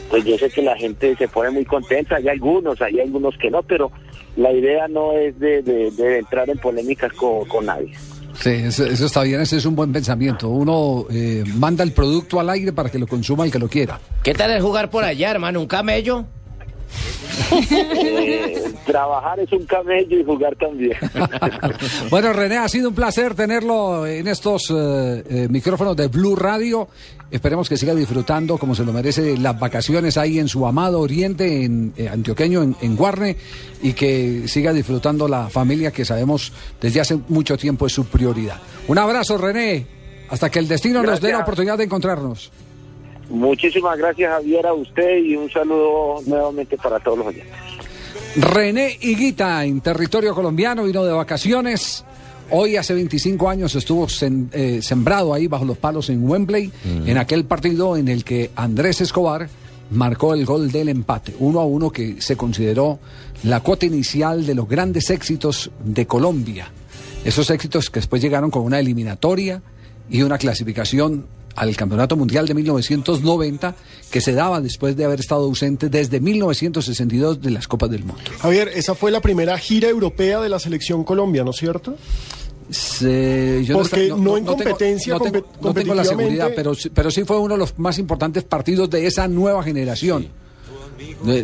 pues 0.10 0.26
yo 0.26 0.38
sé 0.38 0.50
que 0.50 0.62
la 0.62 0.76
gente 0.76 1.16
se 1.16 1.28
pone 1.28 1.50
muy 1.52 1.66
contenta, 1.66 2.18
hay 2.18 2.28
algunos, 2.28 2.82
hay 2.82 3.00
algunos 3.00 3.38
que 3.38 3.50
no, 3.50 3.64
pero 3.64 3.92
la 4.36 4.52
idea 4.52 4.88
no 4.88 5.14
es 5.14 5.38
de, 5.40 5.62
de- 5.62 5.92
de 5.92 6.20
entrar 6.20 6.50
en 6.50 6.58
polémicas 6.58 7.14
con, 7.14 7.46
con 7.48 7.66
nadie. 7.66 7.94
Sí, 8.36 8.50
eso, 8.50 8.84
eso 8.88 9.06
está 9.06 9.22
bien, 9.22 9.40
ese 9.42 9.58
es 9.58 9.66
un 9.68 9.76
buen 9.76 9.94
pensamiento. 9.94 10.50
Uno 10.50 11.06
eh, 11.12 11.44
manda 11.56 11.84
el 11.84 11.92
producto 11.92 12.40
al 12.40 12.50
aire 12.50 12.74
para 12.74 12.90
que 12.90 12.98
lo 12.98 13.06
consuma 13.06 13.46
el 13.46 13.52
que 13.52 13.60
lo 13.60 13.68
quiera. 13.70 14.00
¿Qué 14.24 14.34
tal 14.34 14.50
es 14.52 14.62
jugar 14.64 14.90
por 14.90 15.04
allá, 15.04 15.30
hermano? 15.30 15.62
¿Un 15.62 15.68
camello? 15.68 16.26
Eh, 17.52 18.74
trabajar 18.86 19.40
es 19.40 19.52
un 19.52 19.66
camello 19.66 20.20
y 20.20 20.24
jugar 20.24 20.56
también. 20.56 20.98
Bueno, 22.10 22.34
René, 22.34 22.58
ha 22.58 22.70
sido 22.70 22.90
un 22.90 22.96
placer 22.96 23.34
tenerlo 23.34 24.06
en 24.06 24.28
estos 24.28 24.70
eh, 24.70 25.24
eh, 25.30 25.48
micrófonos 25.50 25.96
de 25.96 26.08
Blue 26.08 26.36
Radio. 26.36 26.88
Esperemos 27.32 27.68
que 27.68 27.78
siga 27.78 27.96
disfrutando 27.96 28.58
como 28.58 28.76
se 28.76 28.86
lo 28.86 28.94
merece 28.94 29.38
las 29.38 29.60
vacaciones 29.60 30.18
ahí 30.18 30.38
en 30.38 30.48
su 30.48 30.66
amado 30.68 31.00
Oriente, 31.00 31.64
en 31.64 31.94
Antioqueño, 32.12 32.62
en, 32.62 32.76
en 32.82 32.96
Guarne, 32.96 33.36
y 33.82 33.94
que 33.94 34.48
siga 34.48 34.72
disfrutando 34.72 35.28
la 35.28 35.50
familia 35.50 35.92
que 35.92 36.06
sabemos 36.06 36.52
desde 36.80 37.02
hace 37.02 37.20
mucho 37.30 37.58
tiempo 37.58 37.88
es 37.88 37.94
su 37.94 38.06
prioridad. 38.06 38.60
Un 38.88 38.98
abrazo, 39.00 39.38
René. 39.38 39.88
Hasta 40.30 40.50
que 40.50 40.60
el 40.60 40.68
destino 40.68 41.02
nos 41.04 41.22
dé 41.22 41.32
la 41.32 41.40
oportunidad 41.40 41.78
de 41.78 41.84
encontrarnos. 41.86 42.52
Muchísimas 43.34 43.98
gracias 43.98 44.32
Javier 44.32 44.68
a 44.68 44.74
usted 44.74 45.18
y 45.18 45.36
un 45.36 45.50
saludo 45.50 46.22
nuevamente 46.28 46.78
para 46.78 47.00
todos 47.00 47.18
los 47.18 47.28
oyentes. 47.28 47.52
René 48.36 48.96
Higuita 49.02 49.66
en 49.66 49.82
territorio 49.82 50.36
colombiano, 50.36 50.84
vino 50.84 51.04
de 51.04 51.12
vacaciones. 51.14 52.06
Hoy 52.52 52.76
hace 52.76 52.94
25 52.94 53.50
años 53.50 53.74
estuvo 53.74 54.06
eh, 54.52 54.80
sembrado 54.84 55.34
ahí 55.34 55.48
bajo 55.48 55.66
los 55.66 55.80
palos 55.80 56.12
en 56.12 56.30
Wembley, 56.30 56.72
en 57.08 57.18
aquel 57.18 57.46
partido 57.46 57.98
en 57.98 58.08
el 58.08 58.24
que 58.24 58.52
Andrés 58.56 59.02
Escobar 59.02 59.50
marcó 59.90 60.36
el 60.36 60.46
gol 60.46 60.72
del 60.72 60.90
empate, 60.90 61.34
uno 61.40 61.60
a 61.60 61.66
uno 61.66 61.90
que 61.90 62.22
se 62.22 62.38
consideró 62.38 63.00
la 63.46 63.62
cuota 63.62 63.88
inicial 63.88 64.46
de 64.46 64.54
los 64.54 64.70
grandes 64.70 65.10
éxitos 65.10 65.72
de 65.84 66.06
Colombia. 66.06 66.68
Esos 67.26 67.50
éxitos 67.50 67.90
que 67.90 68.00
después 68.00 68.22
llegaron 68.22 68.52
con 68.52 68.62
una 68.62 68.80
eliminatoria 68.80 69.64
y 70.08 70.22
una 70.22 70.38
clasificación 70.38 71.26
al 71.56 71.76
Campeonato 71.76 72.16
Mundial 72.16 72.48
de 72.48 72.54
1990 72.54 73.76
que 74.12 74.22
se 74.22 74.34
daba 74.34 74.62
después 74.62 74.96
de 74.96 75.06
haber 75.06 75.20
estado 75.20 75.44
ausente 75.44 75.90
desde 75.90 76.20
1962 76.20 77.42
de 77.42 77.52
las 77.52 77.68
Copas 77.68 77.90
del 77.90 78.04
Mundo. 78.04 78.24
Javier, 78.40 78.70
esa 78.76 78.96
fue 78.96 79.12
la 79.12 79.22
primera 79.22 79.58
gira 79.58 79.90
europea 79.90 80.40
de 80.42 80.50
la 80.50 80.60
selección 80.60 81.04
Colombia, 81.04 81.44
¿no 81.44 81.52
es 81.52 81.58
cierto? 81.58 81.96
Se- 82.70 83.64
yo 83.66 83.78
Porque 83.78 84.06
esta- 84.06 84.18
no 84.18 84.38
en 84.38 84.46
competencia, 84.46 85.14
no 85.14 85.20
tengo, 85.20 85.40
compet- 85.40 85.62
no 85.62 85.74
tengo 85.74 85.94
la 85.94 86.04
seguridad, 86.06 86.52
pero, 86.56 86.74
sí- 86.74 86.90
pero 86.90 87.12
sí 87.12 87.24
fue 87.24 87.38
uno 87.40 87.54
de 87.56 87.60
los 87.60 87.78
más 87.78 88.00
importantes 88.00 88.44
partidos 88.44 88.90
de 88.90 89.06
esa 89.06 89.28
nueva 89.28 89.62
generación. 89.64 90.28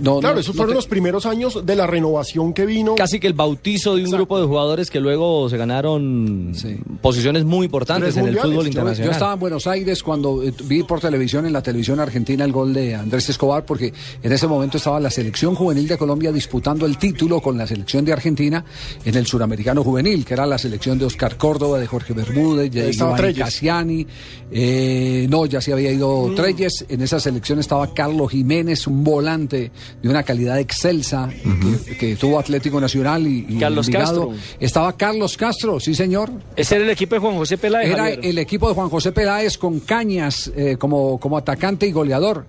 No- 0.02 0.20
claro, 0.20 0.36
no- 0.36 0.42
esos 0.42 0.56
no 0.56 0.60
fueron 0.60 0.74
te- 0.74 0.76
los 0.76 0.88
primeros 0.88 1.26
años 1.26 1.66
de 1.66 1.76
la 1.76 1.88
renovación 1.88 2.54
que 2.54 2.66
vino. 2.66 2.96
Casi 2.96 3.20
que 3.20 3.28
el 3.28 3.34
bautizo 3.34 3.96
de 3.96 4.04
un 4.04 4.12
grupo 4.12 4.40
de 4.40 4.46
jugadores 4.46 4.90
que 4.90 5.00
luego 5.00 5.50
se 5.50 5.58
ganaron 5.58 6.54
posiciones 7.02 7.46
muy 7.46 7.66
importantes 7.66 8.16
en 8.18 8.28
el 8.28 8.38
fútbol 8.38 8.68
internacional. 8.68 9.06
Yo, 9.08 9.12
estaba 9.12 9.34
en 9.34 9.40
Buenos 9.40 9.68
Aires 9.68 10.04
cuando 10.04 10.44
eh, 10.44 10.54
vi 10.66 10.84
por 10.84 11.00
televisión, 11.00 11.46
en 11.46 11.54
la 11.54 11.62
televisión 11.62 12.00
argentina, 12.00 12.44
el 12.46 12.52
gol 12.52 12.74
de 12.74 12.96
Andrés 12.96 13.30
Escobar, 13.30 13.66
porque 13.66 13.94
en 14.22 14.32
ese 14.32 14.48
momento 14.48 14.78
estaba 14.78 15.00
la 15.00 15.10
selección 15.10 15.56
juvenil 15.56 15.88
de 15.88 15.98
Colombia 15.98 16.32
disputando 16.32 16.86
el 16.86 16.98
título 16.98 17.42
con 17.42 17.58
la 17.58 17.66
selección 17.68 18.04
de 18.06 18.14
Argentina 18.14 18.64
en 19.06 19.16
el 19.16 19.26
suramericano 19.26 19.84
juvenil, 19.84 20.26
que 20.26 20.34
era 20.34 20.46
la 20.46 20.58
selección 20.58 20.98
de 21.00 21.06
Oscar 21.06 21.38
Córdoba, 21.38 21.80
de 21.80 21.88
Jorge 21.88 22.14
Bermúdez, 22.14 22.72
de 22.72 22.92
Trelles. 23.16 23.38
Cassiani. 23.40 24.06
eh, 24.52 25.28
no, 25.30 25.46
ya 25.46 25.62
se 25.62 25.72
había 25.74 25.92
ido 25.92 26.28
Mm. 26.28 26.36
Treyes. 26.36 26.86
En 26.90 27.02
esa 27.02 27.20
selección 27.20 27.60
estaba 27.60 27.94
Carlos 27.94 28.32
Jiménez, 28.32 28.88
un 28.88 29.04
volante 29.04 29.39
de 29.48 29.72
una 30.04 30.24
calidad 30.24 30.60
excelsa 30.60 31.30
que, 31.86 31.98
que 31.98 32.16
tuvo 32.16 32.40
Atlético 32.40 32.80
Nacional 32.82 33.28
y, 33.28 33.46
y 33.48 33.58
Carlos. 33.58 33.90
Castro. 33.90 34.34
Estaba 34.60 34.96
Carlos 34.96 35.38
Castro, 35.38 35.80
sí 35.80 35.96
señor. 35.96 36.32
Ese 36.56 36.76
era 36.76 36.84
el 36.84 36.90
equipo 36.90 37.16
de 37.16 37.22
Juan 37.22 37.36
José 37.36 37.58
Peláez. 37.58 37.90
Era 37.90 38.04
Javier. 38.04 38.20
el 38.24 38.38
equipo 38.38 38.68
de 38.68 38.76
Juan 38.76 38.90
José 38.90 39.12
Peláez 39.12 39.58
con 39.58 39.80
Cañas 39.80 40.52
eh, 40.56 40.78
como, 40.78 41.20
como 41.20 41.38
atacante 41.38 41.88
y 41.88 41.92
goleador. 41.92 42.46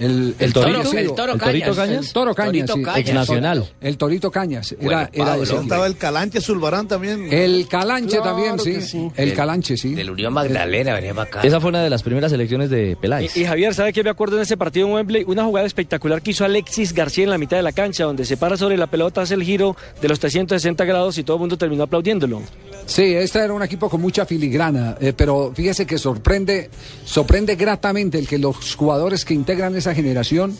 El, 0.00 0.34
El 0.38 0.52
Torito, 0.52 0.92
el 0.92 1.14
Toro 1.14 1.34
¿El 1.34 1.40
Torito 1.40 1.74
Cañas? 1.74 1.76
Cañas? 1.76 2.06
El 2.06 2.12
Toro 2.12 2.34
Cañas, 2.34 2.52
Torito 2.52 2.74
sí. 2.74 2.82
Cañas. 2.82 2.98
Exnacional. 2.98 3.70
El 3.80 3.96
Torito 3.96 4.30
Cañas. 4.30 4.74
Era, 4.80 5.10
de. 5.12 5.42
Estaba 5.42 5.86
el 5.86 5.96
Calanche 5.96 6.40
Zulbarán 6.40 6.88
también. 6.88 7.32
El 7.32 7.66
Calanche 7.68 8.16
Claro 8.16 8.36
también, 8.36 8.80
sí. 8.80 9.10
El 9.16 9.34
Calanche, 9.34 9.76
sí. 9.76 9.94
Del 9.94 10.10
Unión 10.10 10.32
Magdalena, 10.32 10.94
venía 10.94 11.14
para 11.14 11.28
acá. 11.28 11.40
Esa 11.42 11.60
fue 11.60 11.70
una 11.70 11.82
de 11.82 11.90
las 11.90 12.02
primeras 12.02 12.32
elecciones 12.32 12.70
de 12.70 12.96
Peláez. 13.00 13.36
Y, 13.36 13.40
y 13.40 13.44
Javier, 13.44 13.74
¿sabe 13.74 13.92
qué 13.92 14.02
me 14.02 14.10
acuerdo 14.10 14.36
en 14.36 14.42
ese 14.42 14.56
partido 14.56 14.86
en 14.86 14.94
Wembley? 14.94 15.24
Una 15.26 15.44
jugada 15.44 15.66
espectacular 15.66 16.22
que 16.22 16.30
hizo 16.30 16.44
Alexis 16.44 16.92
García 16.92 17.24
en 17.24 17.30
la 17.30 17.38
mitad 17.38 17.56
de 17.56 17.62
la 17.62 17.72
cancha, 17.72 18.04
donde 18.04 18.24
se 18.24 18.36
para 18.36 18.56
sobre 18.56 18.76
la 18.76 18.86
pelota, 18.86 19.22
hace 19.22 19.34
el 19.34 19.42
giro 19.42 19.76
de 20.00 20.08
los 20.08 20.18
360 20.20 20.84
grados 20.84 21.18
y 21.18 21.24
todo 21.24 21.36
el 21.36 21.40
mundo 21.40 21.56
terminó 21.56 21.84
aplaudiéndolo. 21.84 22.42
Sí, 22.86 23.14
este 23.14 23.38
era 23.38 23.52
un 23.52 23.62
equipo 23.62 23.88
con 23.88 24.00
mucha 24.00 24.26
filigrana, 24.26 24.96
eh, 25.00 25.12
pero 25.16 25.52
fíjese 25.54 25.86
que 25.86 25.98
sorprende, 25.98 26.68
sorprende 27.04 27.54
gratamente 27.54 28.18
el 28.18 28.26
que 28.26 28.38
los 28.38 28.74
jugadores 28.74 29.24
que 29.24 29.34
integran 29.34 29.74
esa 29.82 29.94
generación 29.94 30.56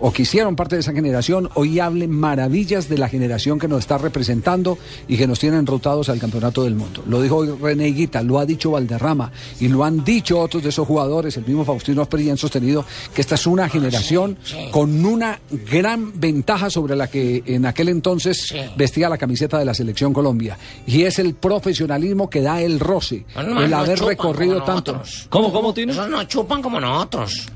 o 0.00 0.12
que 0.12 0.22
hicieron 0.22 0.56
parte 0.56 0.76
de 0.76 0.80
esa 0.80 0.92
generación 0.92 1.50
hoy 1.54 1.80
hablen 1.80 2.10
maravillas 2.10 2.88
de 2.88 2.98
la 2.98 3.08
generación 3.08 3.58
que 3.58 3.68
nos 3.68 3.80
está 3.80 3.98
representando 3.98 4.78
y 5.08 5.16
que 5.16 5.26
nos 5.26 5.38
tienen 5.38 5.66
rotados 5.66 6.08
al 6.08 6.18
campeonato 6.18 6.64
del 6.64 6.74
mundo. 6.74 7.02
Lo 7.06 7.20
dijo 7.20 7.36
hoy 7.36 7.50
René 7.60 7.88
Higuita, 7.88 8.22
lo 8.22 8.38
ha 8.38 8.46
dicho 8.46 8.70
Valderrama 8.70 9.32
y 9.60 9.68
lo 9.68 9.84
han 9.84 10.04
dicho 10.04 10.38
otros 10.38 10.62
de 10.62 10.68
esos 10.68 10.86
jugadores, 10.86 11.36
el 11.36 11.44
mismo 11.44 11.64
Faustino 11.64 12.02
Asprey 12.02 12.30
han 12.30 12.38
sostenido 12.38 12.84
que 13.14 13.20
esta 13.20 13.34
es 13.34 13.46
una 13.46 13.68
generación 13.68 14.38
con 14.70 15.04
una 15.04 15.40
gran 15.70 16.18
ventaja 16.18 16.70
sobre 16.70 16.94
la 16.94 17.08
que 17.08 17.42
en 17.46 17.66
aquel 17.66 17.88
entonces 17.88 18.54
vestía 18.76 19.08
la 19.08 19.18
camiseta 19.18 19.58
de 19.58 19.64
la 19.64 19.74
selección 19.74 20.12
Colombia 20.12 20.58
y 20.86 21.02
es 21.02 21.18
el 21.18 21.34
profesionalismo 21.34 22.30
que 22.30 22.42
da 22.42 22.62
el 22.62 22.78
roce, 22.78 23.24
No, 23.34 23.62
el 23.62 23.72
haber 23.74 23.98
recorrido 23.98 24.62
tanto. 24.62 25.02
¿Cómo, 25.28 25.52
cómo, 25.52 25.74
Tino? 25.74 25.92
Esos 25.92 26.08
no 26.08 26.22
chupan 26.24 26.62
como 26.62 26.80
nosotros. 26.80 27.48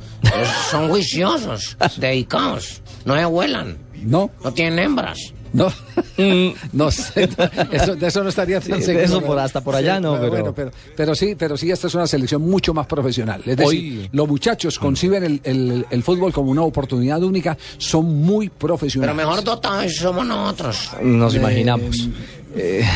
Son 0.70 0.88
juiciosos, 0.88 1.76
dedicados. 1.96 2.80
No 3.04 3.16
se 3.16 3.24
vuelan. 3.24 3.76
No. 4.02 4.30
No 4.42 4.52
tienen 4.52 4.78
hembras. 4.78 5.18
No, 5.52 5.70
no 6.72 6.90
sé, 6.90 7.28
eso, 7.72 7.94
de 7.94 8.06
eso 8.06 8.22
no 8.22 8.30
estaría 8.30 8.58
tan 8.58 8.78
Sí, 8.78 8.86
seguro. 8.86 9.04
eso 9.04 9.20
por- 9.20 9.38
hasta 9.38 9.60
por 9.60 9.76
allá 9.76 10.00
no, 10.00 10.14
pero- 10.14 10.30
bueno, 10.30 10.54
pero, 10.54 10.70
pero 10.96 11.14
sí, 11.14 11.34
pero 11.38 11.58
sí, 11.58 11.70
esta 11.70 11.88
es 11.88 11.94
una 11.94 12.06
selección 12.06 12.40
mucho 12.40 12.72
más 12.72 12.86
profesional. 12.86 13.42
Es 13.44 13.58
decir, 13.58 13.66
Hoy- 13.66 14.08
los 14.12 14.26
muchachos 14.26 14.78
conciben 14.78 15.24
el, 15.24 15.40
el- 15.44 15.86
el 15.90 16.02
fútbol 16.02 16.32
como 16.32 16.50
una 16.50 16.62
oportunidad 16.62 17.22
única, 17.22 17.58
son 17.76 18.06
muy 18.22 18.48
profesionales. 18.48 19.14
Pero 19.14 19.28
mejor 19.28 19.44
dotados 19.44 19.94
somos 19.94 20.24
nosotros. 20.26 20.90
Nos 21.02 21.34
Eh, 21.34 21.38
imaginamos. 21.38 22.08
Eh, 22.56 22.88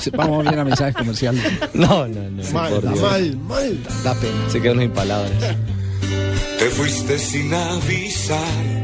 sí, 0.00 0.10
Vamos 0.16 0.44
bien 0.44 0.58
a 0.58 0.64
mensajes 0.64 0.94
comerciales. 0.96 1.42
No, 1.74 2.06
no, 2.06 2.30
no. 2.30 2.50
Mal, 2.52 2.80
Dios. 2.80 3.00
mal, 3.00 3.36
mal. 3.36 3.78
Da 4.02 4.14
pena. 4.14 4.50
Se 4.50 4.60
quedan 4.60 4.78
sin 4.80 4.90
palabras. 4.90 5.32
Te 6.58 6.66
fuiste 6.70 7.18
sin 7.18 7.52
avisar. 7.52 8.83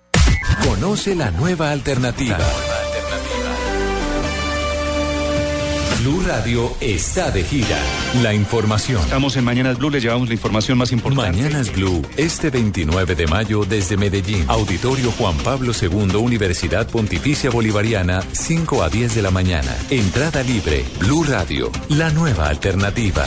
Conoce 0.63 1.15
la 1.15 1.31
nueva 1.31 1.71
alternativa. 1.71 2.37
Blue 6.01 6.23
Radio 6.25 6.73
está 6.79 7.29
de 7.29 7.43
gira. 7.43 7.77
La 8.23 8.33
información. 8.33 8.99
Estamos 9.03 9.37
en 9.37 9.43
Mañanas 9.43 9.77
Blue, 9.77 9.91
le 9.91 10.01
llevamos 10.01 10.29
la 10.29 10.33
información 10.33 10.75
más 10.75 10.91
importante. 10.91 11.39
Mañanas 11.39 11.71
Blue, 11.71 12.01
este 12.17 12.49
29 12.49 13.13
de 13.13 13.27
mayo 13.27 13.65
desde 13.65 13.97
Medellín. 13.97 14.45
Auditorio 14.47 15.11
Juan 15.11 15.37
Pablo 15.37 15.73
II, 15.79 16.15
Universidad 16.15 16.87
Pontificia 16.87 17.51
Bolivariana, 17.51 18.23
5 18.31 18.81
a 18.81 18.89
10 18.89 19.13
de 19.13 19.21
la 19.21 19.29
mañana. 19.29 19.75
Entrada 19.91 20.41
libre. 20.41 20.83
Blue 20.99 21.23
Radio, 21.23 21.71
la 21.89 22.09
nueva 22.09 22.47
alternativa. 22.47 23.23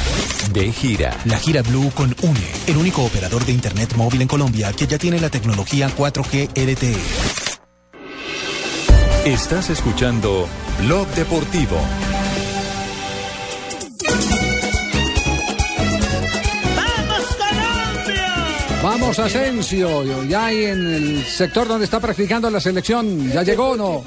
De 0.52 0.72
gira. 0.72 1.16
La 1.26 1.38
gira 1.38 1.62
Blue 1.62 1.92
con 1.94 2.16
UNE, 2.22 2.50
el 2.66 2.76
único 2.76 3.04
operador 3.04 3.44
de 3.44 3.52
Internet 3.52 3.94
móvil 3.94 4.22
en 4.22 4.28
Colombia 4.28 4.72
que 4.72 4.88
ya 4.88 4.98
tiene 4.98 5.20
la 5.20 5.30
tecnología 5.30 5.88
4G 5.96 6.50
LTE. 6.56 6.96
Estás 9.26 9.70
escuchando 9.70 10.48
Blog 10.80 11.06
Deportivo. 11.14 11.78
Vamos 19.04 19.18
Asensio, 19.18 20.24
ya 20.24 20.46
hay 20.46 20.64
en 20.64 20.86
el 20.86 21.24
sector 21.26 21.68
donde 21.68 21.84
está 21.84 22.00
practicando 22.00 22.48
la 22.48 22.58
selección, 22.58 23.30
¿ya 23.30 23.42
llegó 23.42 23.72
o 23.72 23.76
no? 23.76 24.02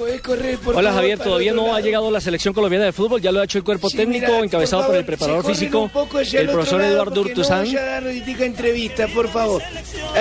Hola 0.73 0.91
Javier, 0.91 1.19
todavía 1.19 1.53
no 1.53 1.75
ha 1.75 1.81
llegado 1.81 2.09
la 2.09 2.19
selección 2.19 2.51
colombiana 2.51 2.85
de 2.85 2.91
fútbol, 2.91 3.21
ya 3.21 3.31
lo 3.31 3.39
ha 3.39 3.43
hecho 3.43 3.59
el 3.59 3.63
cuerpo 3.63 3.91
técnico 3.91 4.43
encabezado 4.43 4.87
por, 4.87 4.95
el 4.95 5.05
preparador 5.05 5.45
físico, 5.45 5.87
el 6.33 6.49
profesor 6.49 6.81
Eduardo 6.81 7.21
Urtuzán. 7.21 7.59
No 7.59 7.65
vaya 7.65 7.81
a 7.81 8.01
dar 8.01 8.07
entrevista, 8.07 9.07
por 9.09 9.27
favor. 9.29 9.61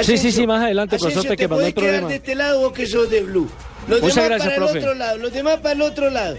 Sí, 0.02 0.18
sí, 0.18 0.30
sí, 0.30 0.46
más 0.46 0.62
adelante, 0.62 0.98
profesor 0.98 1.20
Asensio, 1.20 1.30
Peque, 1.30 1.48
¿te 1.48 1.54
hay 1.54 1.58
podés 1.58 1.74
quedar 1.74 1.86
problema. 1.86 2.08
de 2.08 2.14
este 2.16 2.34
lado 2.34 2.68
o 2.68 2.72
que 2.74 2.86
sos 2.86 3.08
de 3.08 3.22
Blue? 3.22 3.48
Los 3.88 4.02
Muchas 4.02 4.16
demás 4.16 4.28
gracias, 4.28 4.48
para 4.48 4.56
profe. 4.56 4.78
el 4.78 4.84
otro 4.84 4.94
lado, 4.94 5.18
los 5.18 5.32
demás 5.32 5.56
para 5.56 5.72
el 5.72 5.82
otro 5.82 6.10
lado. 6.10 6.36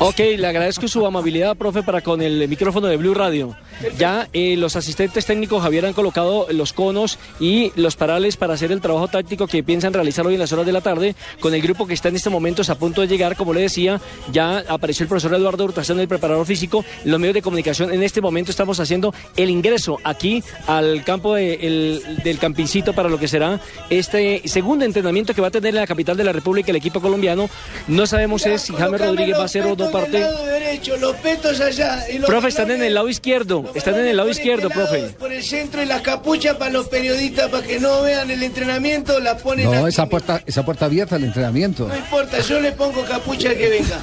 Ok, 0.00 0.18
le 0.36 0.46
agradezco 0.46 0.86
su 0.86 1.06
amabilidad, 1.06 1.56
profe, 1.56 1.82
para 1.82 2.02
con 2.02 2.20
el 2.20 2.46
micrófono 2.46 2.88
de 2.88 2.98
Blue 2.98 3.14
Radio. 3.14 3.56
Ya 3.98 4.28
eh, 4.32 4.56
los 4.56 4.76
asistentes 4.76 5.26
técnicos 5.26 5.62
Javier 5.62 5.86
han 5.86 5.92
colocado 5.92 6.46
los 6.50 6.72
conos 6.72 7.18
y 7.38 7.72
los 7.76 7.96
parales 7.96 8.36
para 8.36 8.54
hacer 8.54 8.72
el 8.72 8.80
trabajo 8.80 9.08
táctico 9.08 9.46
que 9.46 9.62
piensan 9.62 9.92
realizar 9.92 10.26
hoy 10.26 10.34
en 10.34 10.40
las 10.40 10.52
horas 10.52 10.66
de 10.66 10.72
la 10.72 10.80
tarde 10.80 11.14
con 11.40 11.54
el 11.54 11.62
grupo 11.62 11.86
que 11.86 11.94
está 11.94 12.08
en 12.08 12.16
este 12.16 12.30
momento 12.30 12.62
a 12.68 12.74
punto 12.74 13.00
de 13.00 13.08
llegar. 13.08 13.36
Como 13.36 13.54
le 13.54 13.62
decía, 13.62 14.00
ya 14.32 14.62
apareció 14.68 15.04
el 15.04 15.08
profesor 15.08 15.34
Eduardo 15.34 15.64
Hurtazán, 15.64 15.98
el 15.98 16.08
preparador 16.08 16.46
físico. 16.46 16.84
Los 17.04 17.18
medios 17.18 17.34
de 17.34 17.42
comunicación 17.42 17.92
en 17.92 18.02
este 18.02 18.20
momento 18.20 18.50
estamos 18.50 18.78
haciendo 18.80 19.14
el 19.36 19.50
ingreso 19.50 19.98
aquí 20.04 20.42
al 20.66 21.02
campo 21.04 21.34
de- 21.34 21.54
el- 21.54 22.02
del 22.22 22.38
Campincito 22.38 22.92
para 22.92 23.08
lo 23.08 23.18
que 23.18 23.28
será 23.28 23.60
este 23.88 24.42
segundo 24.46 24.84
entrenamiento 24.84 25.34
que 25.34 25.40
va 25.40 25.48
a 25.48 25.50
tener 25.50 25.70
en 25.74 25.80
la 25.80 25.86
capital 25.86 26.16
de 26.16 26.24
la 26.24 26.32
República 26.32 26.70
el 26.70 26.76
equipo 26.76 27.00
colombiano. 27.00 27.48
No 27.88 28.06
sabemos 28.06 28.44
es 28.46 28.62
si 28.62 28.72
James 28.74 29.00
Rodríguez 29.00 29.38
va 29.38 29.44
a 29.44 29.48
ser 29.48 29.64
o 29.66 29.74
no 29.76 29.90
parte. 29.90 30.22
derecho, 30.46 30.96
los 30.98 31.16
petos 31.16 31.60
allá. 31.60 32.04
Y 32.12 32.18
los 32.18 32.28
Profe, 32.28 32.48
están 32.48 32.70
en 32.70 32.82
el 32.82 32.94
lado 32.94 33.08
izquierdo. 33.08 33.69
Están 33.74 33.94
en 33.96 34.06
el 34.06 34.16
lado 34.16 34.28
este 34.28 34.42
izquierdo, 34.42 34.68
lado, 34.68 34.80
profe. 34.82 35.08
Por 35.18 35.32
el 35.32 35.42
centro 35.42 35.82
y 35.82 35.86
las 35.86 36.02
capuchas 36.02 36.56
para 36.56 36.70
los 36.70 36.88
periodistas 36.88 37.48
para 37.50 37.66
que 37.66 37.80
no 37.80 38.02
vean 38.02 38.30
el 38.30 38.42
entrenamiento, 38.42 39.18
la 39.20 39.36
ponen 39.36 39.66
No, 39.70 39.86
esa 39.86 40.06
puerta, 40.06 40.42
esa 40.46 40.64
puerta 40.64 40.86
abierta 40.86 41.16
al 41.16 41.24
entrenamiento. 41.24 41.88
No 41.88 41.96
importa, 41.96 42.40
yo 42.40 42.60
le 42.60 42.72
pongo 42.72 43.04
capucha 43.04 43.50
al 43.50 43.56
que 43.56 43.68
venga. 43.68 43.98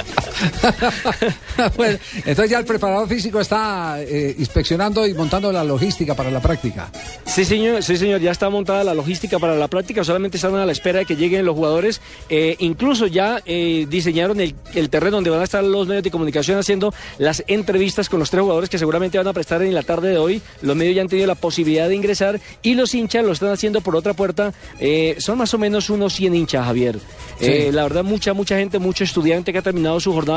bueno, 1.76 1.98
entonces 2.14 2.50
ya 2.50 2.58
el 2.58 2.64
preparador 2.64 3.08
físico 3.08 3.40
está 3.40 3.96
eh, 4.00 4.34
inspeccionando 4.38 5.06
y 5.06 5.14
montando 5.14 5.52
la 5.52 5.64
logística 5.64 6.14
para 6.14 6.30
la 6.30 6.40
práctica. 6.40 6.90
Sí, 7.24 7.44
señor, 7.44 7.82
sí, 7.82 7.96
señor, 7.96 8.20
ya 8.20 8.30
está 8.30 8.48
montada 8.48 8.84
la 8.84 8.94
logística 8.94 9.38
para 9.38 9.54
la 9.56 9.68
práctica, 9.68 10.04
solamente 10.04 10.36
están 10.36 10.54
a 10.56 10.66
la 10.66 10.72
espera 10.72 11.00
de 11.00 11.06
que 11.06 11.16
lleguen 11.16 11.44
los 11.44 11.54
jugadores. 11.54 12.00
Eh, 12.28 12.56
incluso 12.60 13.06
ya 13.06 13.42
eh, 13.44 13.86
diseñaron 13.88 14.40
el, 14.40 14.54
el 14.74 14.90
terreno 14.90 15.16
donde 15.16 15.30
van 15.30 15.40
a 15.40 15.44
estar 15.44 15.62
los 15.62 15.86
medios 15.86 16.04
de 16.04 16.10
comunicación 16.10 16.58
haciendo 16.58 16.94
las 17.18 17.44
entrevistas 17.46 18.08
con 18.08 18.18
los 18.18 18.30
tres 18.30 18.42
jugadores 18.42 18.70
que 18.70 18.78
seguramente 18.78 19.18
van 19.18 19.28
a 19.28 19.32
prestar 19.32 19.62
en 19.62 19.74
la 19.74 19.82
tarde 19.82 20.10
de 20.10 20.18
hoy. 20.18 20.42
Los 20.62 20.76
medios 20.76 20.96
ya 20.96 21.02
han 21.02 21.08
tenido 21.08 21.26
la 21.26 21.34
posibilidad 21.34 21.88
de 21.88 21.94
ingresar 21.94 22.40
y 22.62 22.74
los 22.74 22.94
hinchas 22.94 23.24
lo 23.24 23.32
están 23.32 23.50
haciendo 23.50 23.80
por 23.80 23.96
otra 23.96 24.14
puerta. 24.14 24.52
Son 25.18 25.38
más 25.38 25.52
o 25.54 25.58
menos 25.58 25.90
unos 25.90 26.14
100 26.14 26.34
hinchas, 26.34 26.64
Javier. 26.64 26.98
Sí. 27.38 27.72
la 27.72 27.82
verdad, 27.82 28.04
mucha, 28.04 28.34
mucha 28.34 28.56
gente, 28.56 28.78
mucho 28.78 29.04
estudiante 29.04 29.52
que 29.52 29.58
ha 29.58 29.62
terminado 29.62 30.00
su 30.00 30.12
jornada 30.12 30.29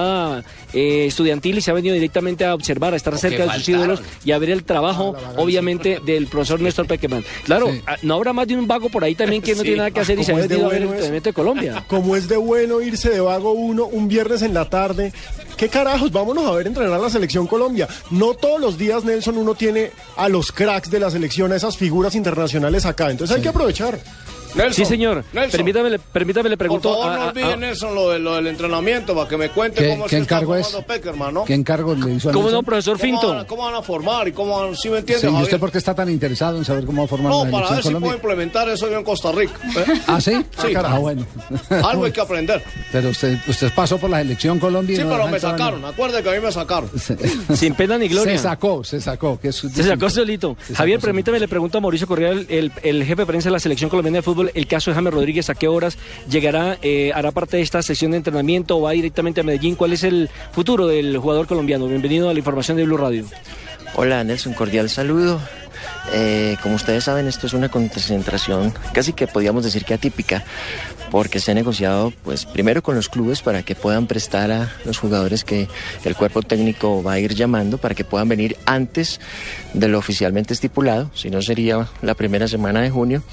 eh, 0.74 1.06
estudiantil 1.08 1.58
y 1.58 1.62
se 1.62 1.72
ha 1.72 1.74
venido 1.74 1.94
directamente 1.94 2.46
a 2.46 2.54
observar, 2.56 2.94
a 2.94 2.98
estar 2.98 3.18
cerca 3.18 3.46
de 3.46 3.54
sus 3.60 3.70
ídolos 3.70 4.02
y 4.26 4.32
a 4.32 4.38
ver 4.38 4.50
el 4.50 4.64
trabajo, 4.64 5.16
obviamente, 5.38 6.00
del 6.06 6.28
profesor 6.28 6.60
Néstor 6.62 6.88
Pequeman. 6.88 7.24
Claro, 7.44 7.70
ah, 7.88 7.96
no 8.02 8.16
habrá 8.16 8.34
más 8.34 8.48
de 8.48 8.56
un 8.56 8.68
vago 8.68 8.90
por 8.90 9.04
ahí 9.04 9.16
también 9.16 9.42
que 9.42 9.52
no 9.54 9.58
Sí. 9.60 9.64
tiene 9.64 9.78
nada 9.78 9.92
que 9.92 10.00
hacer 10.00 10.20
y 10.20 10.24
se 10.24 10.34
ha 10.34 10.38
de 10.38 10.48
venido 10.48 10.68
a 10.68 10.70
ver 10.70 10.82
el 10.82 10.88
bueno 10.88 10.94
entrenamiento 10.96 11.30
de 11.30 11.34
Colombia. 11.34 11.86
Como 11.88 12.16
es 12.16 12.28
de 12.28 12.38
bueno 12.38 12.82
irse 12.82 13.10
de 13.10 13.20
vago 13.20 13.52
uno 13.54 13.86
un 13.86 14.08
viernes 14.08 14.42
en 14.42 14.54
la 14.54 14.70
tarde. 14.70 15.14
¿Qué 15.58 15.70
carajos? 15.70 16.12
Vámonos 16.12 16.46
a 16.46 16.52
ver 16.52 16.68
entrenar 16.68 16.94
a 16.94 16.98
la 16.98 17.10
selección 17.10 17.48
Colombia. 17.48 17.88
No 18.10 18.34
todos 18.34 18.60
los 18.60 18.78
días, 18.78 19.04
Nelson, 19.04 19.38
uno 19.38 19.54
tiene 19.56 19.92
a 20.18 20.28
los 20.28 20.52
cracks 20.52 20.90
de 20.90 21.00
la 21.00 21.12
selección, 21.12 21.52
a 21.52 21.56
esas 21.56 21.78
figuras 21.78 22.16
internacionales 22.16 22.86
acá. 22.86 23.12
Entonces 23.12 23.36
hay 23.36 23.42
que 23.44 23.50
aprovechar. 23.50 24.00
Sí, 24.74 24.86
señor. 24.86 25.24
Permítame, 25.52 25.90
le- 25.92 26.00
permítame, 26.00 26.50
le 26.50 26.58
pregunto. 26.58 26.90
Por 26.90 26.98
favor, 27.00 27.14
a- 27.14 27.18
no 27.18 27.24
a- 27.24 27.30
olviden 27.30 27.64
a- 27.64 27.70
eso, 27.72 27.94
lo, 27.94 28.10
de- 28.12 28.20
lo 28.20 28.36
del 28.36 28.48
entrenamiento, 28.48 29.16
para 29.16 29.28
que 29.28 29.38
me 29.38 29.50
cuente 29.50 29.82
¿Qué, 29.84 29.90
cómo 29.90 30.04
qué 30.06 30.18
se 30.18 30.22
está 30.22 30.40
es? 30.60 30.68
Peckerman, 30.88 31.34
¿no? 31.34 31.46
¿Qué 31.46 31.54
encargo 31.54 31.96
le 31.96 32.14
hizo 32.14 32.30
a 32.30 32.34
¿Cómo 32.34 32.46
Nelson? 32.46 32.62
no, 32.62 32.64
profesor 32.64 32.98
¿Cómo 33.00 33.12
Finto? 33.12 33.34
van, 33.36 33.46
¿Cómo 33.46 33.64
van 33.64 33.76
a 33.76 33.82
formar? 33.82 34.28
¿Y 34.28 34.32
cómo 34.32 34.60
van- 34.60 34.76
¿Sí 34.76 34.90
me 34.90 34.98
Sí, 35.02 35.14
entiende, 35.14 35.40
¿Y 35.40 35.44
usted 35.44 35.60
por 35.60 35.72
qué 35.72 35.78
está 35.78 35.94
tan 35.96 36.10
interesado 36.10 36.58
en 36.58 36.66
saber 36.66 36.86
cómo 36.86 37.02
va 37.02 37.06
a 37.06 37.08
formar 37.10 37.32
No, 37.32 37.46
la 37.46 37.52
para 37.52 37.70
ver 37.72 37.84
si 37.84 37.94
puedo 37.96 38.14
implementar 38.14 38.70
eso 38.70 38.90
yo 38.90 38.98
en 38.98 39.04
Costa 39.04 39.32
Rica. 39.32 39.54
¿eh? 39.78 40.02
¿Ah, 40.08 40.22
sí? 40.22 40.34
Sí. 40.62 40.74
Ah, 40.76 40.98
bueno. 41.00 41.26
Algo 41.84 42.06
hay 42.06 42.12
que 42.12 42.22
aprender. 42.22 42.64
Pero 42.92 43.10
usted, 43.10 43.38
usted 43.48 43.72
pasó 43.76 43.98
por 43.98 44.10
la 44.10 44.20
selección 44.20 44.60
Colombia 44.60 44.96
Sí, 44.98 45.04
no 45.04 45.10
pero 45.10 45.28
me 45.28 45.40
sacaron. 45.40 45.84
Acuerde 45.86 46.22
que 46.22 46.30
a 46.30 46.34
mí 46.34 46.40
me 46.40 46.52
sacaron. 46.52 46.90
Sin 47.56 47.74
pena 47.76 47.98
ni 47.98 48.08
gloria. 48.08 48.38
Se 48.38 48.44
sacó, 48.44 48.84
se 48.84 49.02
sacó. 49.02 49.40
Que 49.40 49.50
es 49.50 49.56
Se 49.56 49.84
sacó 49.84 50.10
solito. 50.10 50.56
Javier, 50.76 51.00
permítame, 51.00 51.40
le 51.40 51.48
pregunto 51.48 51.78
a 51.78 51.82
Mauricio 51.82 52.08
Correa, 52.08 52.32
el, 52.32 52.46
el- 52.50 52.72
el 52.84 53.04
jefe 53.04 53.22
de 53.22 53.26
prensa 53.26 53.50
de 53.50 53.54
la 53.54 53.60
selección 53.60 53.90
colombiana 53.90 54.18
de 54.18 54.22
fútbol, 54.22 54.43
el 54.54 54.68
caso 54.68 54.92
de 54.92 54.96
James 54.96 55.14
Rodríguez, 55.14 55.50
¿a 55.50 55.56
qué 55.56 55.68
horas 55.68 55.98
llegará? 56.30 56.78
eh, 56.82 57.12
¿Hará 57.14 57.32
parte 57.32 57.58
de 57.58 57.64
esta 57.64 57.82
sesión 57.82 58.12
de 58.12 58.18
entrenamiento 58.18 58.78
o 58.78 58.82
va 58.82 58.92
directamente 58.92 59.42
a 59.42 59.44
Medellín? 59.44 59.76
¿Cuál 59.76 59.94
es 59.94 60.04
el 60.04 60.30
futuro 60.52 60.88
del 60.88 61.18
jugador 61.18 61.48
colombiano? 61.48 61.88
Bienvenido 61.88 62.30
a 62.30 62.34
la 62.34 62.40
información 62.40 62.78
de 62.78 62.84
Blue 62.86 62.98
Radio. 62.98 63.26
Hola 63.96 64.24
Nelson, 64.24 64.54
cordial 64.54 64.90
saludo. 64.90 65.40
Eh, 66.12 66.58
como 66.62 66.76
ustedes 66.76 67.06
saben, 67.06 67.28
esto 67.28 67.48
es 67.48 67.54
una 67.54 67.70
concentración 67.70 68.74
casi 68.94 69.14
que 69.14 69.26
podríamos 69.28 69.64
decir 69.64 69.86
que 69.86 69.94
atípica, 69.94 70.44
porque 71.12 71.40
se 71.40 71.52
ha 71.52 71.54
negociado, 71.54 72.12
pues, 72.24 72.46
primero 72.46 72.84
con 72.84 72.96
los 72.96 73.08
clubes 73.08 73.42
para 73.42 73.64
que 73.64 73.76
puedan 73.76 74.08
prestar 74.08 74.52
a 74.52 74.72
los 74.84 74.98
jugadores 74.98 75.44
que 75.44 75.68
el 76.04 76.16
cuerpo 76.16 76.42
técnico 76.42 77.02
va 77.04 77.14
a 77.14 77.20
ir 77.20 77.36
llamando, 77.36 77.78
para 77.78 77.96
que 77.96 78.04
puedan 78.04 78.28
venir 78.28 78.58
antes 78.66 79.20
de 79.74 79.88
lo 79.88 79.98
oficialmente 79.98 80.54
estipulado, 80.54 81.10
si 81.14 81.30
no 81.30 81.42
sería 81.42 81.88
la 82.02 82.16
primera 82.16 82.48
semana 82.48 82.82
de 82.82 82.90
junio, 82.90 83.24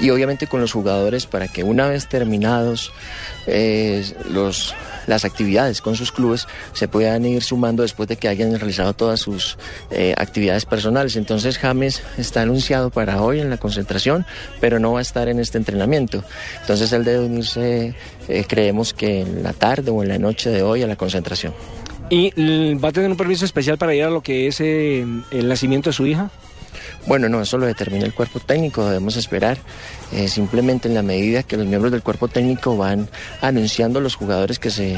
y 0.00 0.10
obviamente 0.10 0.46
con 0.46 0.60
los 0.60 0.72
jugadores 0.72 1.26
para 1.26 1.48
que 1.48 1.62
una 1.62 1.86
vez 1.88 2.08
terminados 2.08 2.92
eh, 3.46 4.04
los 4.28 4.74
las 5.06 5.24
actividades 5.24 5.80
con 5.80 5.96
sus 5.96 6.12
clubes 6.12 6.46
se 6.72 6.88
puedan 6.88 7.24
ir 7.24 7.42
sumando 7.42 7.82
después 7.82 8.08
de 8.08 8.16
que 8.16 8.28
hayan 8.28 8.54
realizado 8.58 8.92
todas 8.92 9.20
sus 9.20 9.58
eh, 9.90 10.14
actividades 10.16 10.64
personales. 10.64 11.16
Entonces 11.16 11.58
James 11.58 12.02
está 12.18 12.42
anunciado 12.42 12.90
para 12.90 13.22
hoy 13.22 13.40
en 13.40 13.50
la 13.50 13.58
concentración, 13.58 14.26
pero 14.60 14.78
no 14.78 14.92
va 14.92 15.00
a 15.00 15.02
estar 15.02 15.28
en 15.28 15.38
este 15.38 15.58
entrenamiento. 15.58 16.24
Entonces 16.60 16.92
él 16.92 17.04
debe 17.04 17.24
unirse, 17.24 17.94
eh, 18.28 18.44
creemos 18.46 18.94
que 18.94 19.20
en 19.20 19.42
la 19.42 19.52
tarde 19.52 19.90
o 19.90 20.02
en 20.02 20.08
la 20.08 20.18
noche 20.18 20.50
de 20.50 20.62
hoy 20.62 20.82
a 20.82 20.86
la 20.86 20.96
concentración. 20.96 21.54
¿Y 22.08 22.30
va 22.74 22.90
a 22.90 22.92
tener 22.92 23.10
un 23.10 23.16
permiso 23.16 23.44
especial 23.44 23.78
para 23.78 23.94
ir 23.94 24.04
a 24.04 24.10
lo 24.10 24.22
que 24.22 24.46
es 24.46 24.60
eh, 24.60 25.04
el 25.30 25.48
nacimiento 25.48 25.90
de 25.90 25.94
su 25.94 26.06
hija? 26.06 26.30
Bueno, 27.06 27.28
no, 27.28 27.40
eso 27.40 27.58
lo 27.58 27.66
determina 27.66 28.04
el 28.04 28.14
cuerpo 28.14 28.40
técnico, 28.40 28.84
debemos 28.86 29.16
esperar. 29.16 29.58
eh, 30.12 30.28
simplemente 30.28 30.88
en 30.88 30.94
la 30.94 31.02
medida 31.02 31.42
que 31.42 31.56
los 31.56 31.66
miembros 31.66 31.90
del 31.92 32.02
cuerpo 32.02 32.28
técnico 32.28 32.76
van 32.76 33.08
anunciando 33.40 34.00
los 34.00 34.14
jugadores 34.14 34.58
que 34.58 34.70
se 34.70 34.96